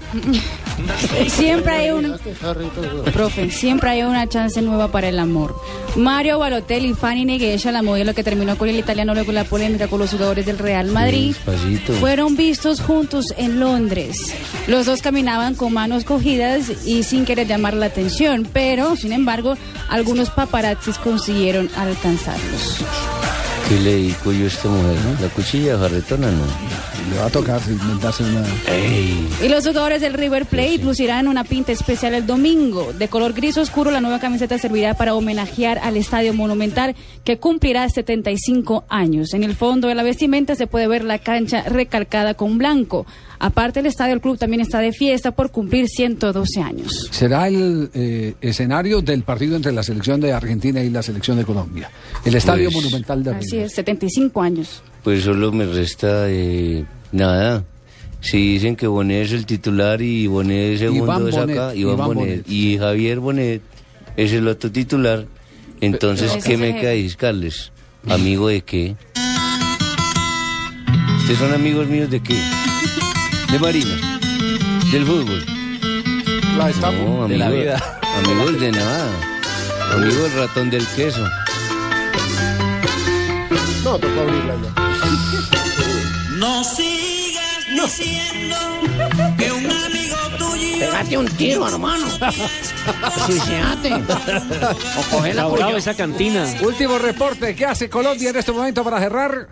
Siempre 1.29 1.73
hay 1.73 1.91
un 1.91 2.17
profe, 3.13 3.51
siempre 3.51 3.91
hay 3.91 4.03
una 4.03 4.29
chance 4.29 4.61
nueva 4.63 4.89
para 4.91 5.09
el 5.09 5.19
amor. 5.19 5.55
Mario 5.97 6.39
Balotelli 6.39 6.91
y 6.91 6.95
Fanny 6.95 7.25
Neguesha, 7.25 7.71
la 7.73 7.83
modelo 7.83 8.15
que 8.15 8.25
terminó 8.25 8.57
con 8.57 8.69
el 8.69 8.79
italiano 8.79 9.15
luego 9.15 9.33
la 9.33 9.45
polémica 9.45 9.87
con 9.89 9.99
los 10.01 10.11
jugadores 10.11 10.47
del 10.47 10.59
Real 10.59 10.89
Madrid, 10.89 11.35
Despacito. 11.35 11.93
fueron 11.95 12.37
vistos 12.37 12.81
juntos 12.81 13.35
en 13.37 13.61
Londres. 13.61 14.33
Los 14.67 14.87
dos 14.87 15.03
caminaban 15.03 15.55
con 15.55 15.73
manos 15.73 16.05
cogidas 16.05 16.87
y 16.87 17.03
sin 17.03 17.25
querer 17.25 17.47
llamar 17.47 17.75
la 17.75 17.87
atención, 17.87 18.49
pero 18.53 18.97
sin 18.97 19.13
embargo, 19.13 19.57
algunos 19.89 20.31
paparazzis 20.31 20.99
consiguieron 20.99 21.69
alcanzarlos. 21.77 22.79
¿Qué 23.69 23.81
le 23.81 23.91
dedico 23.93 24.33
yo 24.33 24.45
a 24.45 24.49
esta 24.49 24.69
mujer? 24.69 24.97
¿La 25.21 25.29
cuchilla 25.29 25.79
jarretona 25.79 26.31
no? 26.31 26.45
Le 27.11 27.19
va 27.19 27.27
a 27.27 27.31
tocar 27.31 27.61
inventarse 27.69 28.23
una. 28.23 28.43
Ey. 28.69 29.29
Y 29.45 29.49
los 29.49 29.67
jugadores 29.67 30.01
del 30.01 30.15
River 30.15 30.47
Plate 30.47 30.79
lucirán 30.79 31.29
una 31.29 31.45
pinta 31.45 31.73
especial 31.73 32.15
el 32.15 32.27
domingo. 32.27 32.93
De 32.93 33.09
color 33.09 33.35
gris 33.35 33.59
oscuro, 33.59 33.91
la 33.91 34.01
nueva 34.01 34.21
camiseta 34.21 34.57
servirá 34.59 34.95
para 34.95 35.15
homenajear 35.15 35.79
al 35.79 35.97
Estadio 35.97 36.33
Monumental 36.33 36.97
que 37.25 37.39
cumplirá 37.39 37.89
75 37.89 38.85
años. 38.89 39.35
En 39.35 39.45
el 39.45 39.55
fondo 39.55 39.89
de 39.89 39.95
la 39.95 40.03
vestimenta 40.03 40.55
se 40.55 40.67
puede 40.67 40.89
ver 40.89 41.05
la 41.05 41.19
cancha 41.19 41.63
recalcada 41.63 42.35
con 42.35 42.59
blanco. 42.59 43.07
Aparte, 43.47 43.81
el 43.81 43.87
estadio 43.87 44.13
del 44.15 44.23
club 44.23 44.39
también 44.39 44.63
está 44.63 44.79
de 44.79 44.91
fiesta 44.93 45.31
por 45.33 45.51
cumplir 45.51 45.87
112 45.87 46.63
años. 46.63 47.09
Será 47.11 47.47
el 47.49 47.91
eh, 47.93 48.35
escenario 48.41 49.03
del 49.03 49.23
partido 49.23 49.55
entre 49.55 49.71
la 49.71 49.83
selección 49.83 50.19
de 50.23 50.33
Argentina 50.33 50.83
y 50.83 50.89
la 50.89 51.03
selección 51.03 51.37
de 51.37 51.45
Colombia. 51.45 51.91
El 52.25 52.35
Estadio 52.37 52.71
Pues- 52.71 52.77
Monumental 52.87 53.23
de 53.23 53.31
Así 53.33 53.51
River. 53.51 53.67
es, 53.67 53.73
75 53.75 54.41
años. 54.41 54.83
Pues 55.03 55.25
solo 55.25 55.53
me 55.53 55.67
resta 55.67 56.31
eh, 56.31 56.87
nada. 57.13 57.65
Si 58.23 58.55
dicen 58.55 58.77
que 58.77 58.87
Bonet 58.87 59.27
es 59.27 59.33
el 59.33 59.45
titular 59.45 60.01
y 60.01 60.27
Bonet 60.27 60.79
segundo 60.79 61.05
Iván 61.05 61.29
es 61.29 61.35
Bonet, 61.37 61.59
acá, 61.59 61.75
Iván, 61.75 61.95
Iván 61.97 62.07
Bonet, 62.07 62.29
Bonet. 62.45 62.49
y 62.51 62.79
Javier 62.79 63.21
Bonet 63.21 63.61
es 64.17 64.33
el 64.33 64.49
otro 64.49 64.73
titular, 64.73 65.27
entonces 65.83 66.31
Pero- 66.33 66.45
¿qué 66.45 66.57
me 66.57 66.69
es 66.71 66.75
jefe. 66.77 66.93
discarles? 66.95 67.73
¿Amigo 68.09 68.49
de 68.49 68.63
qué? 68.63 68.97
¿Ustedes 71.19 71.39
son 71.39 71.53
amigos 71.53 71.87
míos 71.89 72.11
de 72.11 72.23
qué? 72.23 72.35
¿De 73.55 73.61
Marina? 73.61 74.19
¿Del 74.91 75.07
fútbol? 75.07 75.47
La 76.59 76.67
destapo. 76.67 76.97
No, 76.97 77.29
De 77.29 77.39
la 77.39 77.51
vida. 77.51 78.01
Amigos 78.19 78.59
de 78.59 78.73
nada. 78.73 79.09
Amigos 79.93 80.23
del 80.25 80.33
ratón 80.33 80.71
del 80.71 80.85
queso. 80.97 81.25
No, 83.85 83.97
tocó 83.97 84.21
abrirla 84.23 84.57
ya. 84.57 84.73
No 86.37 86.65
sigas 86.65 87.69
diciendo 87.71 88.57
que 89.39 89.53
un 89.53 89.71
amigo 89.71 90.17
tuyo. 90.37 90.79
Pégate 90.81 91.17
un 91.17 91.27
tiro, 91.27 91.69
hermano. 91.69 92.07
Suicidate. 93.27 93.95
O 94.99 95.15
coge 95.15 95.33
la 95.33 95.45
cuya. 95.45 95.77
esa 95.77 95.95
cantina. 95.95 96.45
Último 96.61 96.99
reporte. 96.99 97.55
¿Qué 97.55 97.67
hace 97.67 97.89
Colombia 97.89 98.31
en 98.31 98.37
este 98.37 98.51
momento 98.51 98.83
para 98.83 98.99
cerrar? 98.99 99.47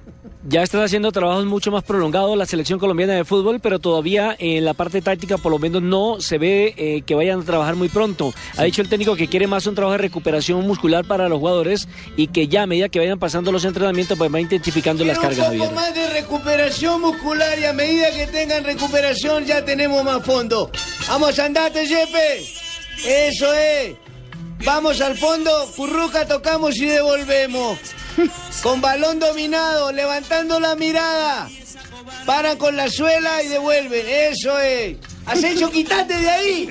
Ya 0.44 0.62
están 0.64 0.82
haciendo 0.82 1.12
trabajos 1.12 1.47
mucho 1.47 1.70
más 1.70 1.85
prolongados 1.85 2.36
la 2.36 2.47
selección 2.47 2.81
colombiana 2.81 3.12
de 3.12 3.24
fútbol, 3.24 3.60
pero 3.60 3.78
todavía 3.78 4.35
en 4.40 4.64
la 4.64 4.74
parte 4.74 5.01
táctica 5.01 5.39
por 5.39 5.52
lo 5.52 5.60
menos 5.60 5.82
no 5.82 6.20
se 6.20 6.36
ve 6.36 6.74
eh, 6.77 7.02
que 7.02 7.14
vayan 7.14 7.40
a 7.40 7.44
trabajar 7.44 7.77
muy 7.77 7.89
pronto. 7.89 8.35
Ha 8.56 8.64
dicho 8.64 8.82
el 8.82 8.89
técnico 8.89 9.14
que 9.14 9.28
quiere 9.28 9.47
más 9.47 9.69
un 9.69 9.77
trabajo 9.77 9.93
de 9.93 9.98
recuperación 9.98 10.66
muscular 10.66 11.05
para 11.05 11.28
los 11.28 11.39
jugadores 11.39 11.86
y 12.16 12.27
que 12.27 12.48
ya 12.48 12.62
a 12.62 12.66
medida 12.66 12.89
que 12.89 12.98
vayan 12.98 13.20
pasando 13.20 13.52
los 13.52 13.64
entrenamientos 13.64 14.19
pues 14.19 14.35
va 14.35 14.40
intensificando 14.40 15.05
las 15.05 15.19
cargas, 15.19 15.39
un 15.39 15.59
poco 15.59 15.64
Javier. 15.66 15.74
más 15.74 15.94
de 15.94 16.09
recuperación 16.10 17.01
muscular 17.01 17.56
y 17.60 17.64
a 17.64 17.73
medida 17.73 18.10
que 18.10 18.27
tengan 18.27 18.64
recuperación 18.64 19.47
ya 19.47 19.64
tenemos 19.64 20.02
más 20.02 20.24
fondo. 20.24 20.73
Vamos, 21.06 21.39
andate, 21.39 21.86
Jefe. 21.86 22.43
Eso 23.06 23.52
es. 23.55 24.01
Vamos 24.64 25.01
al 25.01 25.16
fondo, 25.16 25.51
curruca, 25.76 26.26
tocamos 26.26 26.76
y 26.76 26.86
devolvemos. 26.86 27.78
Con 28.62 28.80
balón 28.80 29.18
dominado, 29.18 29.90
levantando 29.90 30.60
la 30.60 30.76
mirada. 30.76 31.48
Paran 32.26 32.59
con 32.59 32.76
la 32.76 32.89
suela 32.89 33.43
y 33.43 33.48
devuelven. 33.48 34.06
Eso 34.09 34.59
es. 34.59 34.97
Asensio, 35.27 35.70
quítate 35.70 36.16
de 36.19 36.28
ahí. 36.31 36.69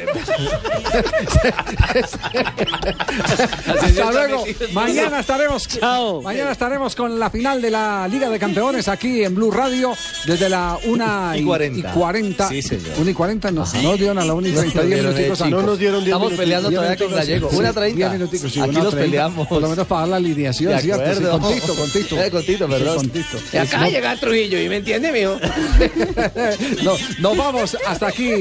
Hasta 3.67 4.11
luego. 4.11 4.43
Mañana 4.73 5.19
estaremos. 5.19 5.67
Chao. 5.67 6.21
Mañana 6.21 6.51
estaremos 6.51 6.95
con 6.95 7.19
la 7.19 7.29
final 7.29 7.61
de 7.61 7.71
la 7.71 8.07
Liga 8.07 8.29
de 8.29 8.39
Campeones 8.39 8.87
aquí 8.87 9.23
en 9.23 9.35
Blue 9.35 9.51
Radio 9.51 9.93
desde 10.25 10.49
la 10.49 10.77
1 10.83 11.35
Y 11.37 11.43
40. 11.43 11.93
40. 11.93 12.49
Sí, 12.49 12.61
señor. 12.61 12.91
1 12.99 13.09
y 13.09 13.13
40 13.13 13.51
no, 13.51 13.65
no 13.83 13.97
dieron 13.97 14.19
a 14.19 14.25
la 14.25 14.33
1 14.33 14.47
y 14.47 14.51
30, 14.51 14.81
10 14.81 14.87
dieron, 14.87 15.13
minuticos 15.13 15.39
eh, 15.39 15.43
antes. 15.43 15.59
No 15.59 15.65
nos 15.65 15.79
dieron 15.79 16.03
10 16.03 16.07
Estamos 16.15 16.33
peleando 16.33 16.69
todavía 16.69 16.97
con 16.97 17.11
Gallego. 17.15 17.49
Sí, 17.49 17.55
Una 17.57 17.73
30. 17.73 17.95
10 17.95 18.11
minuticos, 18.11 18.51
sí, 18.51 18.59
Aquí 18.61 18.71
30. 18.71 18.91
peleamos. 18.91 19.47
Por 19.47 19.61
lo 19.61 19.69
menos 19.69 19.87
para 19.87 20.01
dar 20.01 20.09
la 20.09 20.15
alineación, 20.17 20.79
¿cierto? 20.79 21.15
Sí, 21.15 21.23
con 21.23 21.53
Tito, 21.53 21.75
con 21.75 21.91
Tito. 21.91 22.21
Eh, 22.21 22.31
con 22.31 22.45
Tito, 22.45 22.65
Sí, 22.67 22.71
perdón. 22.73 22.95
con 22.97 23.09
Tito. 23.09 23.37
Y 23.53 23.57
acaba 23.57 23.85
de 23.85 23.91
llegar 23.91 24.19
Trujillo, 24.19 24.59
¿y 24.61 24.69
me 24.69 24.77
entiende, 24.77 25.11
mijo? 25.11 25.37
No, 26.83 26.93
nos 27.19 27.37
vamos 27.37 27.77
hasta 27.87 28.07
aquí, 28.07 28.31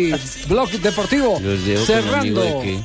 Blog 0.48 0.70
Deportivo. 0.70 1.35
Con 1.35 1.86
cerrando 1.86 2.40
de 2.40 2.82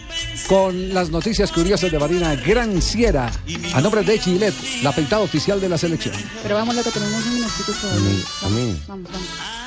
con 0.47 0.93
las 0.93 1.09
noticias 1.09 1.51
curiosas 1.51 1.91
de 1.91 1.99
Marina 1.99 2.35
Gran 2.35 2.81
Sierra, 2.81 3.31
a 3.73 3.81
nombre 3.81 4.03
de 4.03 4.19
Gillette, 4.19 4.55
la 4.83 4.91
peitada 4.91 5.23
oficial 5.23 5.59
de 5.59 5.69
la 5.69 5.77
selección. 5.77 6.15
Pero 6.43 6.55
vamos, 6.55 6.75
lo 6.75 6.83
que 6.83 6.91
tenemos 6.91 7.25
un 7.25 7.33
minutito 7.33 7.73
todavía. 7.81 8.23
A 8.43 8.49
mí. 8.49 8.81
Vamos, 8.87 9.11
vamos. 9.11 9.64